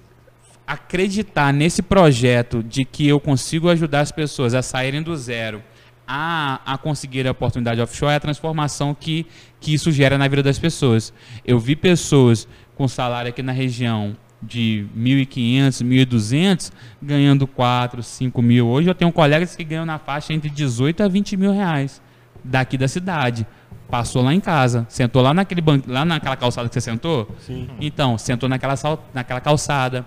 acreditar 0.66 1.50
nesse 1.50 1.80
projeto 1.80 2.62
de 2.62 2.84
que 2.84 3.08
eu 3.08 3.18
consigo 3.18 3.70
ajudar 3.70 4.00
as 4.00 4.12
pessoas 4.12 4.52
a 4.52 4.60
saírem 4.60 5.02
do 5.02 5.16
zero 5.16 5.64
a, 6.06 6.60
a 6.66 6.76
conseguir 6.76 7.26
a 7.26 7.30
oportunidade 7.30 7.80
offshore 7.80 8.12
é 8.12 8.16
a 8.16 8.20
transformação 8.20 8.94
que, 8.94 9.24
que 9.58 9.72
isso 9.72 9.90
gera 9.90 10.18
na 10.18 10.28
vida 10.28 10.42
das 10.42 10.58
pessoas. 10.58 11.14
Eu 11.46 11.58
vi 11.58 11.74
pessoas 11.74 12.46
com 12.76 12.86
salário 12.86 13.30
aqui 13.30 13.42
na 13.42 13.52
região 13.52 14.14
de 14.42 14.86
1.500, 14.96 15.84
1.200 15.84 16.72
ganhando 17.02 17.46
4, 17.46 18.02
5 18.02 18.42
mil. 18.42 18.68
Hoje 18.68 18.88
eu 18.88 18.94
tenho 18.94 19.12
colegas 19.12 19.56
que 19.56 19.64
ganham 19.64 19.84
na 19.84 19.98
faixa 19.98 20.32
entre 20.32 20.48
18 20.48 21.02
a 21.02 21.08
20 21.08 21.36
mil 21.36 21.52
reais 21.52 22.00
daqui 22.44 22.78
da 22.78 22.88
cidade. 22.88 23.46
Passou 23.90 24.22
lá 24.22 24.34
em 24.34 24.40
casa, 24.40 24.86
sentou 24.88 25.22
lá 25.22 25.32
naquele 25.32 25.60
ban... 25.60 25.80
lá 25.86 26.04
naquela 26.04 26.36
calçada 26.36 26.68
que 26.68 26.74
você 26.74 26.80
sentou? 26.80 27.34
Sim. 27.40 27.68
Então, 27.80 28.18
sentou 28.18 28.48
naquela, 28.48 28.74
naquela 29.14 29.40
calçada. 29.40 30.04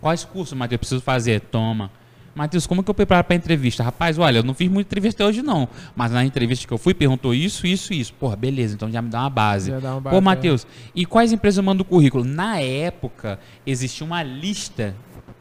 Quais 0.00 0.24
cursos, 0.24 0.56
Matheus, 0.56 0.72
eu 0.72 0.78
preciso 0.78 1.00
fazer? 1.00 1.40
Toma. 1.40 1.90
Matheus, 2.34 2.66
como 2.66 2.82
que 2.82 2.90
eu 2.90 2.94
preparo 2.94 3.24
pra 3.24 3.34
entrevista? 3.34 3.82
Rapaz, 3.82 4.18
olha, 4.18 4.38
eu 4.38 4.42
não 4.42 4.54
fiz 4.54 4.70
muita 4.70 4.88
entrevista 4.88 5.24
hoje 5.24 5.42
não, 5.42 5.68
mas 5.96 6.12
na 6.12 6.24
entrevista 6.24 6.66
que 6.66 6.72
eu 6.72 6.78
fui, 6.78 6.94
perguntou 6.94 7.34
isso, 7.34 7.66
isso, 7.66 7.92
isso. 7.92 8.12
Porra, 8.14 8.36
beleza, 8.36 8.74
então 8.74 8.90
já 8.90 9.02
me 9.02 9.08
dá 9.08 9.20
uma 9.20 9.30
base. 9.30 9.70
Já 9.70 9.80
dá 9.80 9.92
uma 9.92 10.00
base, 10.00 10.16
Pô, 10.16 10.20
Matheus, 10.20 10.66
e 10.94 11.04
quais 11.04 11.32
empresas 11.32 11.58
eu 11.58 11.64
mando 11.64 11.82
o 11.82 11.84
currículo? 11.84 12.24
Na 12.24 12.60
época, 12.60 13.38
existia 13.66 14.06
uma 14.06 14.22
lista 14.22 14.94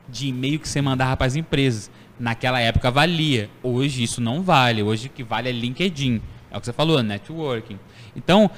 de 0.07 0.28
e-mail 0.28 0.60
que 0.60 0.68
você 0.68 0.82
mandava 0.82 1.16
para 1.16 1.28
as 1.28 1.36
empresas. 1.36 1.91
Naquela 2.20 2.60
época 2.60 2.91
valia. 2.91 3.49
Hoje 3.64 4.03
isso 4.03 4.20
não 4.20 4.41
vale. 4.41 4.84
Hoje 4.84 5.07
o 5.07 5.10
que 5.10 5.24
vale 5.24 5.48
é 5.48 5.52
LinkedIn. 5.52 6.22
É 6.52 6.57
o 6.57 6.60
que 6.60 6.66
você 6.66 6.74
falou, 6.74 7.02
networking. 7.02 7.80
Então, 8.16 8.49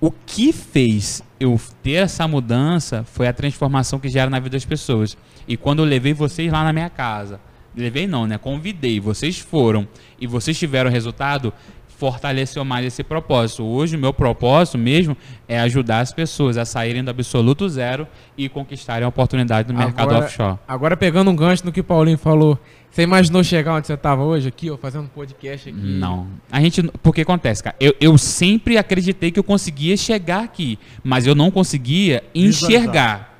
o 0.00 0.10
que 0.10 0.52
fez 0.52 1.22
eu 1.40 1.60
ter 1.82 1.94
essa 1.94 2.28
mudança 2.28 3.02
foi 3.04 3.26
a 3.26 3.32
transformação 3.32 3.98
que 3.98 4.08
gera 4.08 4.30
na 4.30 4.38
vida 4.38 4.56
das 4.56 4.64
pessoas. 4.64 5.16
E 5.48 5.56
quando 5.56 5.80
eu 5.80 5.84
levei 5.84 6.14
vocês 6.14 6.52
lá 6.52 6.62
na 6.62 6.72
minha 6.72 6.90
casa, 6.90 7.40
levei 7.76 8.06
não, 8.06 8.26
né? 8.26 8.38
Convidei, 8.38 9.00
vocês 9.00 9.38
foram 9.38 9.86
e 10.20 10.26
vocês 10.26 10.58
tiveram 10.58 10.90
resultado, 10.90 11.52
fortaleceu 11.96 12.64
mais 12.64 12.84
esse 12.86 13.02
propósito. 13.02 13.62
Hoje 13.64 13.96
o 13.96 13.98
meu 13.98 14.12
propósito 14.12 14.76
mesmo 14.76 15.16
é 15.48 15.60
ajudar 15.60 16.00
as 16.00 16.12
pessoas 16.12 16.56
a 16.56 16.64
saírem 16.64 17.04
do 17.04 17.10
absoluto 17.10 17.68
zero 17.68 18.06
e 18.36 18.48
conquistarem 18.48 19.04
a 19.04 19.08
oportunidade 19.08 19.72
no 19.72 19.78
mercado 19.78 20.10
Agora- 20.10 20.24
offshore. 20.26 20.58
Agora 20.66 20.96
pegando 20.96 21.30
um 21.30 21.36
gancho 21.36 21.64
no 21.64 21.72
que 21.72 21.80
o 21.80 21.84
Paulinho 21.84 22.18
falou, 22.18 22.58
você 22.90 23.02
imaginou 23.02 23.42
chegar 23.42 23.74
onde 23.74 23.86
você 23.86 23.94
estava 23.94 24.22
hoje 24.22 24.48
aqui, 24.48 24.70
ó, 24.70 24.76
fazendo 24.76 25.04
um 25.04 25.08
podcast 25.08 25.68
aqui? 25.68 25.78
Não. 25.78 26.28
A 26.50 26.60
gente. 26.60 26.82
Porque 27.02 27.22
acontece, 27.22 27.62
cara. 27.62 27.74
Eu, 27.80 27.92
eu 28.00 28.16
sempre 28.16 28.76
acreditei 28.78 29.32
que 29.32 29.38
eu 29.38 29.42
conseguia 29.44 29.96
chegar 29.96 30.44
aqui, 30.44 30.78
mas 31.02 31.26
eu 31.26 31.34
não 31.34 31.50
conseguia 31.50 32.22
enxergar. 32.32 33.33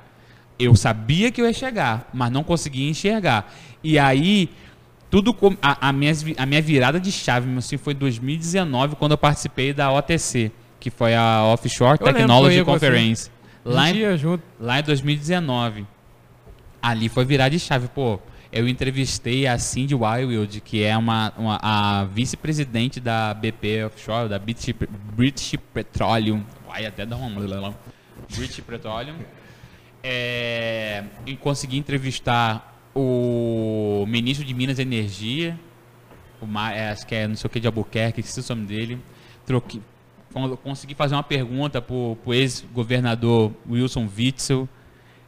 Eu 0.57 0.75
sabia 0.75 1.31
que 1.31 1.41
eu 1.41 1.45
ia 1.45 1.53
chegar, 1.53 2.09
mas 2.13 2.31
não 2.31 2.43
conseguia 2.43 2.89
enxergar. 2.89 3.53
E 3.83 3.99
aí, 3.99 4.49
tudo. 5.11 5.33
com- 5.33 5.55
A, 5.61 5.89
a, 5.89 5.93
minha, 5.93 6.13
a 6.37 6.45
minha 6.45 6.61
virada 6.61 6.99
de 6.99 7.11
chave, 7.11 7.55
assim, 7.57 7.77
foi 7.77 7.93
em 7.93 7.97
2019, 7.97 8.95
quando 8.95 9.11
eu 9.11 9.17
participei 9.17 9.73
da 9.73 9.91
OTC, 9.91 10.51
que 10.79 10.89
foi 10.89 11.13
a 11.13 11.43
Offshore 11.45 11.97
Eu 11.99 12.05
Technology. 12.13 12.55
Conference. 12.65 13.31
Lá 13.65 13.89
em 13.89 13.93
lá 14.59 14.79
em 14.79 14.83
2019. 14.83 15.85
Ali 16.81 17.09
foi 17.09 17.25
virar 17.25 17.49
de 17.49 17.59
chave, 17.59 17.87
pô. 17.87 18.19
Eu 18.51 18.67
entrevistei 18.69 19.47
a 19.47 19.57
Cindy 19.57 19.93
Wildwood, 19.95 20.61
que 20.61 20.81
é 20.83 20.95
uma, 20.95 21.33
uma- 21.37 21.59
a 21.61 22.05
vice-presidente 22.05 22.99
da 23.01 23.33
BP 23.33 23.83
Offshore, 23.85 24.29
da 24.29 24.39
British, 24.39 24.73
British 25.13 25.55
Petroleum. 25.73 26.43
Vai 26.67 26.85
até 26.85 27.05
dar 27.05 27.17
uma. 27.17 27.73
British 28.37 28.61
Petroleum. 28.61 29.15
É, 30.07 31.03
e 31.25 31.35
consegui 31.35 31.77
entrevistar 31.79 32.79
o 32.93 34.05
ministro 34.07 34.45
de 34.45 34.53
Minas 34.53 34.77
e 34.77 34.83
Energia, 34.83 35.59
o 36.39 36.59
é, 36.59 36.91
acho 36.91 37.07
que 37.07 37.15
é 37.15 37.27
não 37.27 37.35
sei 37.35 37.47
o 37.47 37.49
que 37.49 37.59
de 37.59 37.65
Albuquerque, 37.65 38.19
esqueci 38.19 38.51
o 38.51 38.55
nome 38.55 38.67
dele. 38.67 38.99
Troquei, 39.47 39.81
con- 40.31 40.55
consegui 40.57 40.93
fazer 40.93 41.15
uma 41.15 41.23
pergunta 41.23 41.81
pro, 41.81 42.15
pro 42.23 42.35
ex-governador 42.35 43.51
Wilson 43.67 44.07
Witzel. 44.15 44.69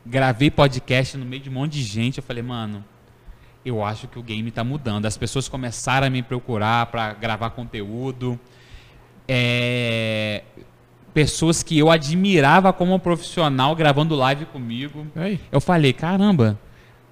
Gravei 0.05 0.51
podcast 0.51 1.17
no 1.17 1.25
meio 1.25 1.41
de 1.41 1.49
um 1.49 1.53
monte 1.53 1.73
de 1.73 1.81
gente. 1.83 2.19
Eu 2.19 2.23
falei, 2.23 2.43
mano, 2.43 2.85
eu 3.65 3.83
acho 3.83 4.07
que 4.07 4.19
o 4.19 4.21
game 4.21 4.51
tá 4.51 4.63
mudando. 4.63 5.07
As 5.07 5.17
pessoas 5.17 5.49
começaram 5.49 6.05
a 6.05 6.09
me 6.09 6.21
procurar 6.21 6.85
para 6.85 7.13
gravar 7.13 7.49
conteúdo. 7.49 8.39
É, 9.27 10.43
pessoas 11.17 11.63
que 11.63 11.75
eu 11.75 11.89
admirava 11.89 12.71
como 12.71 12.99
profissional 12.99 13.75
gravando 13.75 14.13
live 14.13 14.45
comigo. 14.45 15.07
Aí. 15.15 15.39
Eu 15.51 15.59
falei, 15.59 15.91
caramba, 15.91 16.59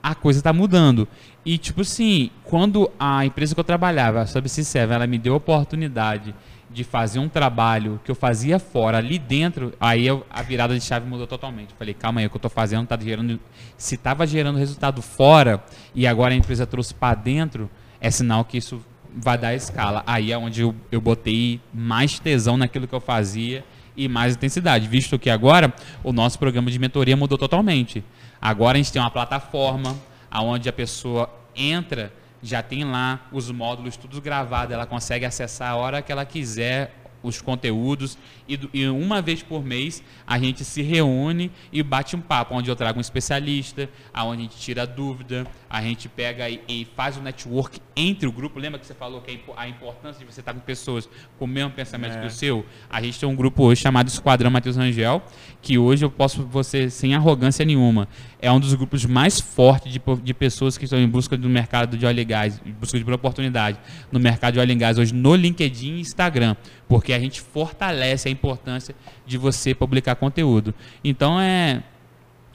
a 0.04 0.14
coisa 0.14 0.44
tá 0.44 0.54
mudando. 0.54 1.08
E, 1.44 1.58
tipo 1.58 1.82
assim, 1.82 2.30
quando 2.44 2.92
a 3.00 3.26
empresa 3.26 3.56
que 3.56 3.60
eu 3.60 3.64
trabalhava, 3.64 4.22
a 4.22 4.28
Subsea 4.28 4.82
ela 4.82 5.08
me 5.08 5.18
deu 5.18 5.34
a 5.34 5.38
oportunidade 5.38 6.36
de 6.70 6.84
fazer 6.84 7.18
um 7.18 7.28
trabalho 7.28 8.00
que 8.06 8.12
eu 8.12 8.14
fazia 8.14 8.60
fora, 8.60 9.00
ali 9.00 9.18
dentro, 9.18 9.74
aí 9.80 10.06
eu- 10.06 10.24
a 10.30 10.44
virada 10.44 10.78
de 10.78 10.82
chave 10.86 11.10
mudou 11.10 11.26
totalmente. 11.26 11.72
Eu 11.72 11.78
falei, 11.80 11.96
calma 11.96 12.20
aí, 12.20 12.28
o 12.28 12.30
que 12.30 12.36
eu 12.36 12.42
tô 12.42 12.50
fazendo 12.50 12.86
tá 12.86 12.96
gerando... 13.02 13.40
Se 13.76 13.98
tava 13.98 14.28
gerando 14.28 14.60
resultado 14.60 15.02
fora 15.02 15.64
e 15.96 16.06
agora 16.06 16.32
a 16.32 16.38
empresa 16.38 16.68
trouxe 16.68 16.94
para 16.94 17.16
dentro, 17.16 17.68
é 18.00 18.12
sinal 18.12 18.46
que 18.46 18.60
isso 18.60 18.80
vai 19.16 19.36
dar 19.36 19.56
escala. 19.56 20.04
Aí 20.06 20.32
é 20.32 20.38
onde 20.38 20.62
eu, 20.62 20.76
eu 20.92 21.02
botei 21.02 21.60
mais 21.74 22.20
tesão 22.20 22.56
naquilo 22.56 22.88
que 22.88 22.94
eu 22.94 23.02
fazia 23.02 23.64
e 23.96 24.08
mais 24.08 24.36
intensidade, 24.36 24.88
visto 24.88 25.18
que 25.18 25.30
agora 25.30 25.74
o 26.04 26.12
nosso 26.12 26.38
programa 26.38 26.70
de 26.70 26.78
mentoria 26.80 27.16
mudou 27.16 27.38
totalmente. 27.38 28.04
Agora 28.42 28.78
a 28.78 28.82
gente 28.82 28.92
tem 28.92 29.02
uma 29.02 29.12
plataforma 29.12 29.96
aonde 30.30 30.68
a 30.68 30.74
pessoa 30.74 31.30
entra, 31.56 32.12
já 32.44 32.62
tem 32.62 32.84
lá 32.84 33.22
os 33.32 33.50
módulos 33.50 33.96
todos 33.98 34.20
gravados, 34.20 34.74
ela 34.74 34.86
consegue 34.86 35.26
acessar 35.26 35.72
a 35.72 35.76
hora 35.76 36.02
que 36.02 36.12
ela 36.12 36.26
quiser 36.26 37.05
os 37.26 37.42
conteúdos 37.42 38.18
e, 38.48 38.60
e 38.74 38.88
uma 38.88 39.22
vez 39.22 39.42
por 39.42 39.64
mês 39.64 40.04
a 40.26 40.38
gente 40.38 40.64
se 40.64 40.82
reúne 40.82 41.52
e 41.72 41.82
bate 41.82 42.16
um 42.16 42.22
papo 42.22 42.54
onde 42.56 42.70
eu 42.70 42.76
trago 42.76 42.98
um 42.98 43.02
especialista, 43.02 43.90
aonde 44.14 44.42
a 44.42 44.44
gente 44.44 44.58
tira 44.58 44.86
dúvida, 44.86 45.48
a 45.70 45.82
gente 45.82 46.08
pega 46.08 46.50
e, 46.50 46.62
e 46.68 46.88
faz 46.96 47.18
o 47.18 47.22
network 47.22 47.80
entre 47.96 48.28
o 48.28 48.32
grupo. 48.32 48.60
Lembra 48.60 48.80
que 48.80 48.86
você 48.86 48.94
falou 48.94 49.22
que 49.22 49.32
a 49.32 49.34
impo- 49.34 49.54
a 49.58 49.68
importância 49.68 50.20
de 50.24 50.32
você 50.32 50.40
estar 50.40 50.54
com 50.54 50.60
pessoas 50.60 51.10
com 51.38 51.46
o 51.46 51.48
mesmo 51.48 51.72
pensamento 51.72 52.20
que 52.20 52.28
o 52.28 52.32
seu? 52.32 52.66
A 52.90 53.02
gente 53.02 53.20
tem 53.20 53.28
um 53.28 53.36
grupo 53.36 53.64
hoje 53.64 53.82
chamado 53.82 54.08
Esquadrão 54.08 54.50
Matheus 54.52 54.76
Rangel, 54.78 55.22
que 55.62 55.78
hoje 55.78 56.06
eu 56.06 56.10
posso 56.12 56.44
você 56.46 56.90
sem 56.90 57.16
arrogância 57.16 57.66
nenhuma. 57.66 58.08
É 58.46 58.52
um 58.52 58.60
dos 58.60 58.76
grupos 58.76 59.04
mais 59.06 59.40
fortes 59.40 59.92
de, 59.92 60.00
de 60.22 60.34
pessoas 60.36 60.78
que 60.78 60.84
estão 60.84 61.00
em 61.00 61.10
busca 61.10 61.36
do 61.36 61.50
mercado 61.50 61.98
de 61.98 62.06
óleo 62.06 62.20
e 62.20 62.24
gás, 62.24 62.62
em 62.64 62.74
busca 62.74 63.00
de 63.00 63.12
oportunidade 63.12 63.80
no 64.12 64.20
mercado 64.20 64.54
de 64.54 64.60
óleo 64.60 64.72
e 64.72 64.76
gás 64.76 65.00
hoje 65.00 65.16
no 65.16 65.34
LinkedIn 65.34 65.96
e 65.96 66.02
Instagram, 66.02 66.56
porque 66.88 67.12
a 67.12 67.20
gente 67.20 67.42
fortalece 67.42 68.28
a 68.28 68.32
importância 68.32 68.94
de 69.26 69.40
você 69.40 69.74
publicar 69.74 70.16
conteúdo. 70.16 70.76
Então 71.04 71.42
é 71.42 71.82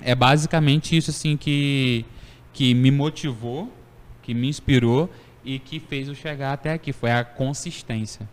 é 0.00 0.14
basicamente 0.14 0.96
isso 0.96 1.10
assim 1.10 1.36
que 1.36 2.04
que 2.52 2.72
me 2.72 2.92
motivou, 2.92 3.68
que 4.22 4.32
me 4.32 4.48
inspirou 4.48 5.10
e 5.44 5.58
que 5.58 5.80
fez 5.80 6.06
eu 6.06 6.14
chegar 6.14 6.52
até 6.52 6.72
aqui, 6.72 6.92
foi 6.92 7.10
a 7.10 7.24
consistência. 7.24 8.28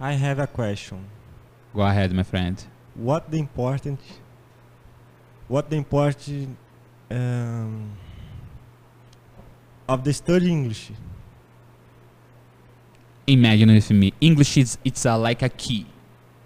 I 0.00 0.14
have 0.14 0.40
a 0.40 0.46
question. 0.46 1.00
Go 1.74 1.82
ahead, 1.82 2.14
my 2.14 2.24
friend. 2.24 2.66
What 2.96 3.30
the 3.30 3.36
important 3.36 4.00
what 5.50 5.68
the 5.68 5.76
important 5.76 6.56
um, 7.14 7.90
of 9.88 10.02
the 10.04 10.12
study 10.12 10.50
English? 10.50 10.90
Imagine 13.26 13.72
with 13.74 13.90
me. 13.90 14.12
English 14.20 14.56
is 14.58 14.78
it's 14.84 15.06
a, 15.06 15.16
like 15.16 15.42
a 15.42 15.48
key. 15.48 15.86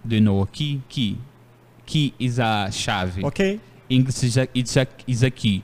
Do 0.06 0.14
you 0.14 0.20
know 0.20 0.42
a 0.42 0.46
key? 0.46 0.82
Key. 0.88 1.18
Key 1.86 2.14
is 2.18 2.38
a 2.38 2.68
chave. 2.70 3.24
Okay. 3.24 3.58
English 3.88 4.22
is 4.22 4.36
a, 4.36 4.46
it's 4.54 4.76
a, 4.76 4.86
is 5.06 5.22
a 5.22 5.30
key. 5.30 5.62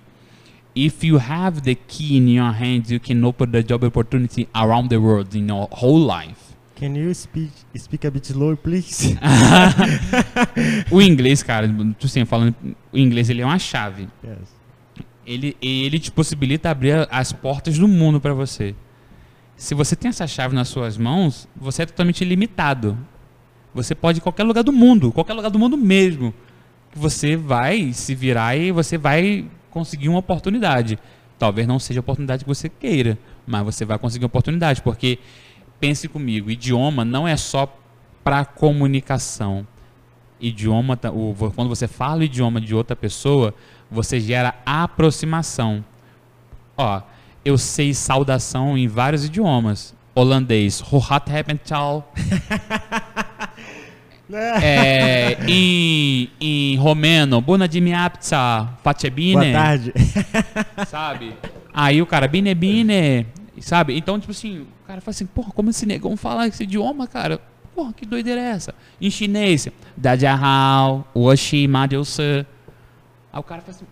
If 0.75 1.05
you 1.05 1.19
have 1.19 1.63
the 1.63 1.77
key 1.87 2.17
in 2.17 2.27
your 2.27 2.51
hands, 2.51 2.91
you 2.91 2.99
can 2.99 3.25
open 3.25 3.53
the 3.53 3.63
job 3.63 3.85
opportunity 3.85 4.49
around 4.55 4.89
the 4.91 5.01
world 5.01 5.33
in 5.35 5.49
your 5.49 5.69
whole 5.71 6.01
life. 6.01 6.55
Can 6.75 6.97
you 6.97 7.15
speak 7.15 7.51
speak 7.77 8.05
a 8.05 8.11
bit 8.11 8.27
slower, 8.27 8.57
please? 8.57 9.17
O 10.91 11.01
inglês, 11.01 11.43
cara, 11.45 11.69
tu 11.99 12.09
sempre 12.09 12.29
falando, 12.29 12.57
o 12.93 12.99
inglês 12.99 13.31
ele 13.31 13.43
é 13.43 13.45
uma 13.45 13.59
chave. 13.59 14.09
yes. 14.25 14.64
Ele, 15.27 15.57
ele 15.61 15.99
te 15.99 16.11
possibilita 16.11 16.71
abrir 16.71 17.09
as 17.11 17.33
portas 17.33 17.79
do 17.79 17.89
mundo 17.89 18.21
para 18.21 18.35
você. 18.35 18.75
Se 19.57 19.75
você 19.75 19.95
tem 19.97 20.09
essa 20.09 20.27
chave 20.27 20.55
nas 20.55 20.69
suas 20.69 20.99
mãos, 20.99 21.49
você 21.57 21.83
é 21.83 21.87
totalmente 21.87 22.21
ilimitado. 22.23 22.99
Você 23.73 23.95
pode 23.95 24.19
ir 24.19 24.21
em 24.21 24.23
qualquer 24.23 24.45
lugar 24.45 24.63
do 24.63 24.73
mundo, 24.73 25.13
qualquer 25.13 25.33
lugar 25.33 25.51
do 25.51 25.59
mundo 25.59 25.77
mesmo. 25.77 26.35
Que 26.93 26.99
você 26.99 27.37
vai 27.37 27.93
se 27.93 28.15
virar 28.15 28.57
e 28.57 28.71
você 28.71 28.99
vai 28.99 29.47
conseguir 29.71 30.09
uma 30.09 30.19
oportunidade. 30.19 30.99
Talvez 31.39 31.67
não 31.67 31.79
seja 31.79 32.01
a 32.01 32.03
oportunidade 32.03 32.45
que 32.45 32.49
você 32.49 32.69
queira, 32.69 33.19
mas 33.47 33.65
você 33.65 33.85
vai 33.85 33.99
conseguir 33.99 34.25
uma 34.25 34.29
oportunidade, 34.29 34.81
porque 34.83 35.19
pense 35.81 36.09
comigo, 36.09 36.51
idioma 36.51 37.05
não 37.05 37.27
é 37.27 37.37
só 37.37 37.77
para 38.23 38.45
comunicação. 38.45 39.67
Idioma, 40.41 40.97
quando 40.97 41.69
você 41.69 41.89
fala 41.89 42.21
o 42.21 42.25
idioma 42.25 42.61
de 42.61 42.75
outra 42.75 42.95
pessoa, 42.95 43.55
você 43.91 44.21
gera 44.21 44.55
aproximação. 44.65 45.85
Ó, 46.77 47.03
eu 47.45 47.59
sei 47.59 47.95
saudação 47.95 48.77
em 48.77 48.89
vários 48.89 49.25
idiomas. 49.25 49.95
Holandês, 50.15 50.83
Hohat 50.93 51.25
Tal. 51.67 52.13
É, 54.33 55.37
em, 55.47 56.31
em 56.41 56.77
romeno, 56.77 57.43
Bună 57.43 57.69
dimineața, 57.69 58.75
face 58.83 59.11
bine, 59.11 59.35
Boa 59.35 59.53
tarde. 59.53 59.93
sabe? 60.89 61.37
Aí 61.73 62.01
o 62.01 62.07
cara, 62.07 62.27
bine, 62.27 62.55
bine, 62.55 63.27
sabe? 63.61 63.97
Então, 63.97 64.19
tipo 64.19 64.33
assim, 64.33 64.61
o 64.61 64.87
cara 64.87 65.01
fala 65.03 65.11
assim, 65.11 65.27
porra, 65.27 65.53
como 65.53 65.71
esse 65.71 65.85
negão 65.85 66.17
fala 66.17 66.49
esse 66.49 66.63
idioma, 66.63 67.07
cara? 67.07 67.39
Porra, 67.75 67.93
que 67.93 68.07
doideira 68.07 68.41
é 68.41 68.51
essa? 68.51 68.75
Em 69.01 69.11
chinês, 69.11 69.69
Dajahao, 69.97 71.07
Woshi, 71.15 71.69
Madeusa. 71.69 72.47
Aí 73.35 73.41
o 73.41 73.43
cara 73.43 73.61
fala 73.63 73.77
assim, 73.77 73.85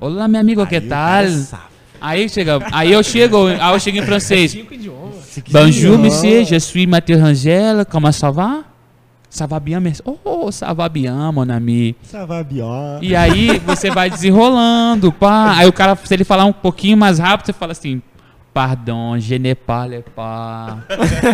olá, 0.00 0.26
meu 0.26 0.40
amigo, 0.40 0.66
que 0.66 0.76
Aí 0.76 0.86
o 0.86 0.88
tal? 0.88 1.60
Aí 2.00 2.28
chega, 2.30 2.58
aí 2.72 2.92
eu 2.92 3.02
chego, 3.02 3.46
aí 3.46 3.74
eu 3.74 3.78
chego 3.78 3.98
em 3.98 4.02
francês. 4.02 4.52
Cinco 4.52 4.72
idiomas. 4.72 5.42
Bonjour, 5.50 5.98
monsieur, 5.98 6.46
je 6.46 6.58
suis 6.58 6.86
Mathieu 6.86 7.20
Rangel, 7.20 7.84
comment 7.84 8.10
ça 8.10 8.30
va? 8.30 8.64
Ça 9.28 9.46
va 9.46 9.60
bien, 9.60 9.80
merci. 9.80 10.00
Oh, 10.06 10.50
ça 10.50 10.72
va 10.72 10.88
bien, 10.88 11.30
mon 11.30 11.50
ami. 11.50 11.94
Ça 12.04 12.24
va 12.24 12.42
bien. 12.42 13.00
E 13.02 13.14
aí 13.14 13.58
você 13.66 13.90
vai 13.90 14.08
desenrolando, 14.08 15.12
pá. 15.12 15.56
Aí 15.58 15.68
o 15.68 15.72
cara, 15.72 15.94
se 16.02 16.14
ele 16.14 16.24
falar 16.24 16.46
um 16.46 16.52
pouquinho 16.52 16.96
mais 16.96 17.18
rápido, 17.18 17.44
você 17.44 17.52
fala 17.52 17.72
assim, 17.72 18.00
pardon, 18.54 19.18
je 19.18 19.36
ne 19.38 19.54
parle 19.54 20.02
pas. 20.14 20.78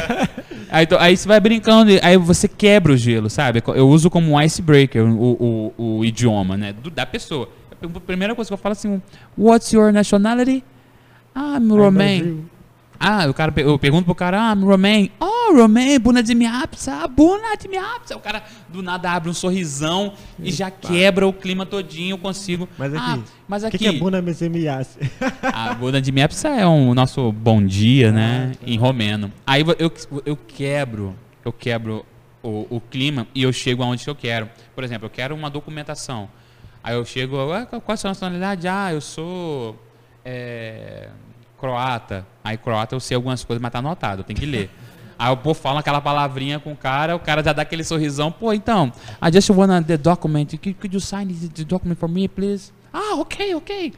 aí, 0.70 0.86
to- 0.86 0.96
aí 0.98 1.16
você 1.16 1.28
vai 1.28 1.38
brincando, 1.38 1.90
aí 2.02 2.16
você 2.16 2.48
quebra 2.48 2.92
o 2.92 2.96
gelo, 2.96 3.28
sabe? 3.28 3.62
Eu 3.74 3.88
uso 3.88 4.08
como 4.10 4.32
um 4.32 4.40
icebreaker 4.40 5.04
o, 5.04 5.72
o, 5.78 5.98
o 5.98 6.04
idioma, 6.04 6.56
né? 6.56 6.72
do- 6.72 6.90
da 6.90 7.04
pessoa. 7.06 7.48
A 7.82 8.00
primeira 8.00 8.34
coisa 8.34 8.48
que 8.48 8.54
eu 8.54 8.58
falo 8.58 8.72
assim, 8.72 9.00
what's 9.38 9.72
your 9.72 9.92
nationality? 9.92 10.64
Ah, 11.34 11.58
I'm 11.58 11.70
Romain. 11.72 12.49
Ah, 13.02 13.26
o 13.30 13.32
cara, 13.32 13.50
eu 13.56 13.78
pergunto 13.78 14.04
pro 14.04 14.14
cara, 14.14 14.38
ah, 14.38 14.52
Romain. 14.52 15.10
Oh, 15.18 15.54
Romain, 15.54 15.98
buna 15.98 16.22
de 16.22 16.34
miapsa, 16.34 17.08
buna 17.08 17.56
de 17.56 17.66
miapsa. 17.66 18.14
O 18.14 18.20
cara 18.20 18.42
do 18.68 18.82
nada 18.82 19.10
abre 19.12 19.30
um 19.30 19.32
sorrisão 19.32 20.12
e 20.38 20.52
já 20.52 20.70
quebra 20.70 21.26
o 21.26 21.32
clima 21.32 21.64
todinho, 21.64 22.12
eu 22.12 22.18
consigo. 22.18 22.68
Mas 22.76 22.92
aqui, 22.92 23.04
ah, 23.06 23.18
mas 23.48 23.62
O 23.62 23.66
aqui. 23.68 23.78
que, 23.78 23.90
que 23.90 23.96
é 23.96 23.98
Buna 23.98 24.20
Mesemias? 24.20 24.98
A 25.42 25.72
buna 25.72 25.98
de 26.02 26.12
miapsa 26.12 26.48
é 26.60 26.66
um 26.66 26.92
nosso 26.92 27.32
bom 27.32 27.64
dia, 27.64 28.12
né, 28.12 28.52
em 28.66 28.76
romeno. 28.76 29.32
Aí 29.46 29.64
eu, 29.78 29.90
eu, 30.26 30.36
quebro, 30.36 31.16
eu 31.42 31.54
quebro 31.54 32.04
o, 32.42 32.66
o 32.68 32.80
clima 32.82 33.26
e 33.34 33.42
eu 33.42 33.52
chego 33.52 33.82
aonde 33.82 34.06
eu 34.06 34.14
quero. 34.14 34.46
Por 34.74 34.84
exemplo, 34.84 35.06
eu 35.06 35.10
quero 35.10 35.34
uma 35.34 35.48
documentação. 35.48 36.28
Aí 36.84 36.94
eu 36.94 37.04
chego, 37.06 37.50
ah, 37.50 37.64
qual 37.64 37.80
qual 37.80 37.92
é 37.92 37.94
a 37.94 37.96
sua 37.96 38.10
nacionalidade? 38.10 38.68
Ah, 38.68 38.92
eu 38.92 39.00
sou 39.00 39.74
é, 40.22 41.08
croata. 41.60 42.26
Aí 42.42 42.56
croata 42.56 42.94
eu 42.94 43.00
sei 43.00 43.14
algumas 43.14 43.44
coisas, 43.44 43.60
mas 43.60 43.70
tá 43.70 43.78
anotado, 43.78 44.24
tenho 44.24 44.38
que 44.38 44.46
ler. 44.46 44.70
Aí 45.18 45.30
o 45.30 45.36
povo 45.36 45.54
fala 45.54 45.80
aquela 45.80 46.00
palavrinha 46.00 46.58
com 46.58 46.72
o 46.72 46.76
cara, 46.76 47.14
o 47.14 47.20
cara 47.20 47.44
já 47.44 47.52
dá 47.52 47.60
aquele 47.60 47.84
sorrisão. 47.84 48.32
Pô, 48.32 48.54
então, 48.54 48.90
I 49.22 49.30
just 49.30 49.50
wanna 49.50 49.82
the 49.82 49.98
document. 49.98 50.46
Could, 50.56 50.94
you 50.94 51.00
sign 51.00 51.28
the 51.32 51.62
document 51.62 51.96
for 51.96 52.08
me, 52.08 52.26
please? 52.26 52.72
Ah, 52.90 53.16
ok, 53.16 53.54
ok. 53.54 53.92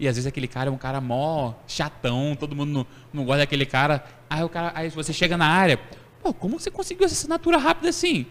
E 0.00 0.08
às 0.08 0.16
vezes 0.16 0.26
aquele 0.26 0.48
cara 0.48 0.68
é 0.68 0.72
um 0.72 0.76
cara 0.76 1.00
mó 1.00 1.54
chatão, 1.68 2.34
todo 2.34 2.56
mundo 2.56 2.72
não, 2.72 2.86
não 3.12 3.24
gosta 3.24 3.38
daquele 3.38 3.64
cara. 3.64 4.04
Aí 4.28 4.42
o 4.42 4.48
cara, 4.48 4.72
aí 4.74 4.90
você 4.90 5.12
chega 5.12 5.36
na 5.36 5.46
área, 5.46 5.78
pô, 6.20 6.34
como 6.34 6.58
você 6.58 6.72
conseguiu 6.72 7.06
essa 7.06 7.14
assinatura 7.14 7.56
rápida 7.56 7.90
assim? 7.90 8.26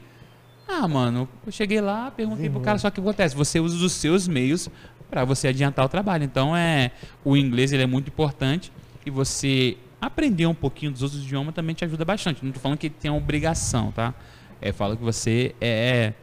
Ah, 0.68 0.88
mano, 0.88 1.27
eu 1.45 1.52
cheguei 1.52 1.81
lá, 1.81 2.10
perguntei 2.11 2.49
pro 2.49 2.60
cara, 2.61 2.77
só 2.77 2.90
que 2.90 2.99
o 2.99 3.03
que 3.03 3.10
acontece? 3.10 3.35
Você 3.35 3.60
usa 3.60 3.85
os 3.85 3.91
seus 3.91 4.27
meios 4.27 4.69
para 5.10 5.23
você 5.26 5.49
adiantar 5.49 5.85
o 5.85 5.90
trabalho. 5.90 6.23
Então 6.23 6.56
é 6.56 6.91
o 7.23 7.38
inglês 7.38 7.72
ele 7.72 7.84
é 7.84 7.88
muito 7.88 8.07
importante 8.07 8.72
e 9.06 9.11
você 9.11 9.77
aprender 10.02 10.48
um 10.48 10.53
pouquinho 10.56 10.91
dos 10.91 11.03
outros 11.03 11.22
idiomas 11.22 11.53
também 11.53 11.76
te 11.76 11.85
ajuda 11.85 12.03
bastante. 12.03 12.44
Não 12.44 12.52
tô 12.52 12.60
falando 12.60 12.77
que 12.77 12.90
tem 12.90 13.11
obrigação, 13.11 13.91
tá? 13.91 14.14
É, 14.61 14.72
falo 14.72 14.98
que 14.98 15.03
você 15.03 15.53
é 15.61 16.14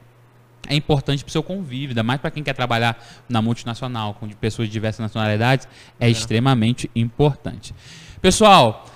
é 0.69 0.75
importante 0.75 1.25
para 1.25 1.31
o 1.31 1.33
seu 1.33 1.43
convívio, 1.43 1.89
ainda 1.89 2.03
mais 2.03 2.21
para 2.21 2.31
quem 2.31 2.43
quer 2.43 2.53
trabalhar 2.53 3.03
na 3.29 3.41
multinacional, 3.41 4.15
com 4.15 4.29
pessoas 4.29 4.69
de 4.69 4.73
diversas 4.73 5.01
nacionalidades, 5.01 5.67
é, 5.99 6.09
extremamente 6.09 6.91
importante. 6.95 7.75
Pessoal, 8.21 8.87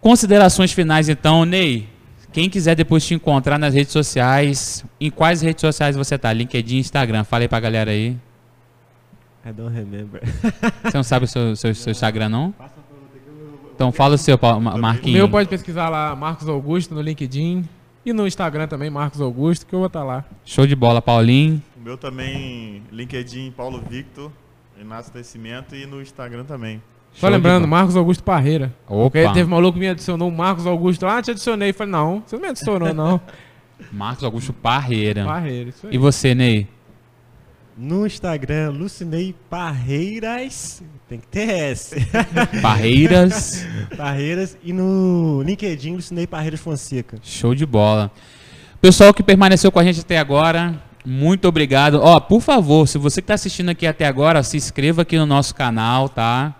considerações 0.00 0.72
finais 0.72 1.08
então, 1.08 1.44
Ney. 1.44 1.88
Quem 2.32 2.48
quiser 2.48 2.74
depois 2.74 3.04
te 3.04 3.14
encontrar 3.14 3.58
nas 3.58 3.74
redes 3.74 3.92
sociais, 3.92 4.84
em 5.00 5.10
quais 5.10 5.42
redes 5.42 5.60
sociais 5.60 5.94
você 5.96 6.16
tá? 6.16 6.32
LinkedIn, 6.32 6.78
Instagram, 6.78 7.24
fala 7.24 7.44
aí 7.44 7.48
pra 7.48 7.60
galera 7.60 7.90
aí. 7.90 8.16
I 9.44 9.52
don't 9.52 9.74
remember. 9.74 10.22
Você 10.84 10.96
não 10.96 11.02
sabe 11.02 11.24
o 11.24 11.28
seu, 11.28 11.56
seu, 11.56 11.74
seu 11.74 11.90
Instagram, 11.90 12.28
não? 12.28 12.54
Então 13.74 13.90
fala 13.90 14.14
o 14.14 14.18
seu, 14.18 14.38
Paulo- 14.38 14.60
Ma- 14.60 14.74
O 14.74 14.78
Marquinhos. 14.78 15.16
meu 15.18 15.28
pode 15.28 15.48
pesquisar 15.48 15.88
lá, 15.88 16.14
Marcos 16.14 16.48
Augusto, 16.48 16.94
no 16.94 17.00
LinkedIn. 17.02 17.68
E 18.06 18.12
no 18.12 18.24
Instagram 18.26 18.68
também, 18.68 18.88
Marcos 18.88 19.20
Augusto, 19.20 19.66
que 19.66 19.74
eu 19.74 19.80
vou 19.80 19.86
estar 19.88 20.04
lá. 20.04 20.24
Show 20.44 20.64
de 20.64 20.76
bola, 20.76 21.02
Paulinho. 21.02 21.60
O 21.76 21.80
meu 21.80 21.96
também, 21.96 22.84
LinkedIn 22.92 23.50
Paulo 23.50 23.82
Victor, 23.90 24.30
Inácio 24.80 25.12
Nascimento 25.14 25.74
e 25.74 25.86
no 25.86 26.00
Instagram 26.00 26.44
também. 26.44 26.80
Só 27.14 27.26
Show 27.26 27.30
lembrando. 27.30 27.68
Marcos 27.68 27.96
Augusto 27.96 28.22
Parreira. 28.24 28.74
Opa, 28.86 29.10
Porque 29.10 29.28
teve 29.28 29.44
um 29.44 29.50
maluco 29.50 29.74
que 29.74 29.80
me 29.80 29.88
adicionou, 29.88 30.28
o 30.28 30.32
Marcos 30.32 30.66
Augusto. 30.66 31.06
Ah, 31.06 31.20
te 31.22 31.30
adicionei. 31.30 31.72
Falei, 31.72 31.92
não, 31.92 32.22
você 32.26 32.36
não 32.36 32.42
me 32.42 32.48
adicionou, 32.48 32.94
não. 32.94 33.20
Marcos 33.92 34.24
Augusto 34.24 34.52
Parreira. 34.52 35.24
Parreira, 35.24 35.70
isso 35.70 35.86
aí. 35.86 35.94
E 35.94 35.98
você, 35.98 36.34
Ney? 36.34 36.68
No 37.76 38.06
Instagram, 38.06 38.70
Lucinei 38.70 39.34
Parreiras. 39.48 40.82
Tem 41.08 41.18
que 41.18 41.26
ter 41.26 41.48
S. 41.48 41.96
Parreiras. 42.60 43.66
Parreiras. 43.96 44.56
E 44.62 44.72
no 44.72 45.42
LinkedIn, 45.42 45.96
Lucinei 45.96 46.26
Parreiras 46.26 46.60
Fonseca. 46.60 47.18
Show 47.22 47.54
de 47.54 47.66
bola. 47.66 48.10
Pessoal 48.80 49.14
que 49.14 49.22
permaneceu 49.22 49.70
com 49.70 49.78
a 49.78 49.84
gente 49.84 50.00
até 50.00 50.18
agora, 50.18 50.74
muito 51.04 51.46
obrigado. 51.46 52.00
Ó, 52.02 52.18
por 52.18 52.40
favor, 52.40 52.86
se 52.88 52.98
você 52.98 53.20
que 53.20 53.24
está 53.24 53.34
assistindo 53.34 53.68
aqui 53.68 53.86
até 53.86 54.06
agora, 54.06 54.42
se 54.42 54.56
inscreva 54.56 55.02
aqui 55.02 55.16
no 55.16 55.26
nosso 55.26 55.54
canal, 55.54 56.08
tá? 56.08 56.54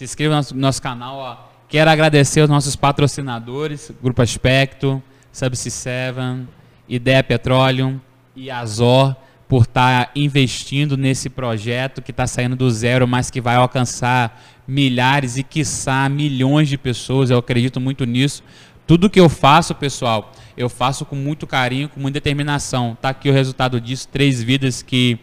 Se 0.00 0.04
inscreva 0.04 0.30
no 0.30 0.36
nosso, 0.38 0.56
nosso 0.56 0.80
canal, 0.80 1.16
ó. 1.18 1.36
Quero 1.68 1.90
agradecer 1.90 2.40
aos 2.40 2.48
nossos 2.48 2.74
patrocinadores, 2.74 3.92
Grupo 4.02 4.22
Aspecto, 4.22 5.02
Subsea 5.30 5.70
7, 6.14 6.48
Ideia 6.88 7.22
Petroleum 7.22 8.00
e 8.34 8.50
Azor, 8.50 9.14
por 9.46 9.64
estar 9.64 10.10
investindo 10.16 10.96
nesse 10.96 11.28
projeto 11.28 12.00
que 12.00 12.12
está 12.12 12.26
saindo 12.26 12.56
do 12.56 12.70
zero, 12.70 13.06
mas 13.06 13.30
que 13.30 13.42
vai 13.42 13.56
alcançar 13.56 14.42
milhares 14.66 15.36
e, 15.36 15.42
quiçá, 15.42 16.08
milhões 16.08 16.70
de 16.70 16.78
pessoas. 16.78 17.28
Eu 17.28 17.36
acredito 17.36 17.78
muito 17.78 18.06
nisso. 18.06 18.42
Tudo 18.86 19.10
que 19.10 19.20
eu 19.20 19.28
faço, 19.28 19.74
pessoal, 19.74 20.32
eu 20.56 20.70
faço 20.70 21.04
com 21.04 21.14
muito 21.14 21.46
carinho, 21.46 21.90
com 21.90 22.00
muita 22.00 22.14
determinação. 22.14 22.96
Tá 23.02 23.10
aqui 23.10 23.28
o 23.28 23.34
resultado 23.34 23.78
disso, 23.78 24.08
três 24.08 24.42
vidas 24.42 24.80
que 24.80 25.18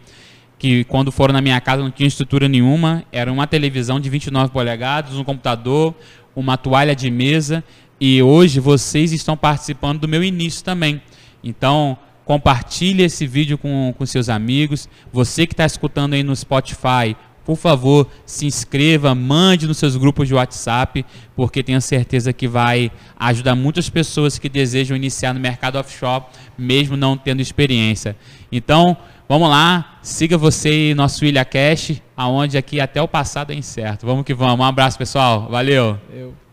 que 0.58 0.84
quando 0.84 1.12
foram 1.12 1.32
na 1.32 1.40
minha 1.40 1.60
casa 1.60 1.82
não 1.82 1.90
tinha 1.90 2.08
estrutura 2.08 2.48
nenhuma, 2.48 3.04
era 3.12 3.32
uma 3.32 3.46
televisão 3.46 4.00
de 4.00 4.10
29 4.10 4.52
polegadas, 4.52 5.14
um 5.14 5.24
computador, 5.24 5.94
uma 6.34 6.56
toalha 6.56 6.94
de 6.96 7.10
mesa 7.10 7.62
e 8.00 8.22
hoje 8.22 8.60
vocês 8.60 9.12
estão 9.12 9.36
participando 9.36 10.00
do 10.00 10.08
meu 10.08 10.22
início 10.22 10.64
também. 10.64 11.00
Então, 11.42 11.96
compartilhe 12.24 13.02
esse 13.02 13.26
vídeo 13.26 13.56
com, 13.58 13.94
com 13.96 14.06
seus 14.06 14.28
amigos. 14.28 14.88
Você 15.12 15.46
que 15.46 15.52
está 15.52 15.64
escutando 15.64 16.14
aí 16.14 16.22
no 16.22 16.34
Spotify, 16.34 17.16
por 17.44 17.56
favor, 17.56 18.06
se 18.26 18.44
inscreva, 18.44 19.14
mande 19.14 19.66
nos 19.66 19.78
seus 19.78 19.96
grupos 19.96 20.28
de 20.28 20.34
WhatsApp, 20.34 21.04
porque 21.34 21.62
tenho 21.62 21.80
certeza 21.80 22.32
que 22.32 22.46
vai 22.46 22.92
ajudar 23.18 23.54
muitas 23.54 23.88
pessoas 23.88 24.38
que 24.38 24.48
desejam 24.48 24.96
iniciar 24.96 25.32
no 25.32 25.40
mercado 25.40 25.78
offshore, 25.78 26.24
mesmo 26.58 26.96
não 26.96 27.16
tendo 27.16 27.40
experiência. 27.40 28.14
Então, 28.52 28.96
vamos 29.28 29.48
lá, 29.48 29.98
siga 30.02 30.38
você 30.38 30.90
e 30.90 30.94
nosso 30.94 31.24
Ilha 31.24 31.44
Cash, 31.44 32.00
aonde 32.16 32.56
aqui 32.56 32.80
até 32.80 33.00
o 33.00 33.06
passado 33.06 33.52
é 33.52 33.54
incerto. 33.54 34.06
Vamos 34.06 34.24
que 34.24 34.34
vamos. 34.34 34.58
Um 34.58 34.64
abraço, 34.64 34.96
pessoal. 34.96 35.48
Valeu. 35.48 35.98
Eu. 36.12 36.47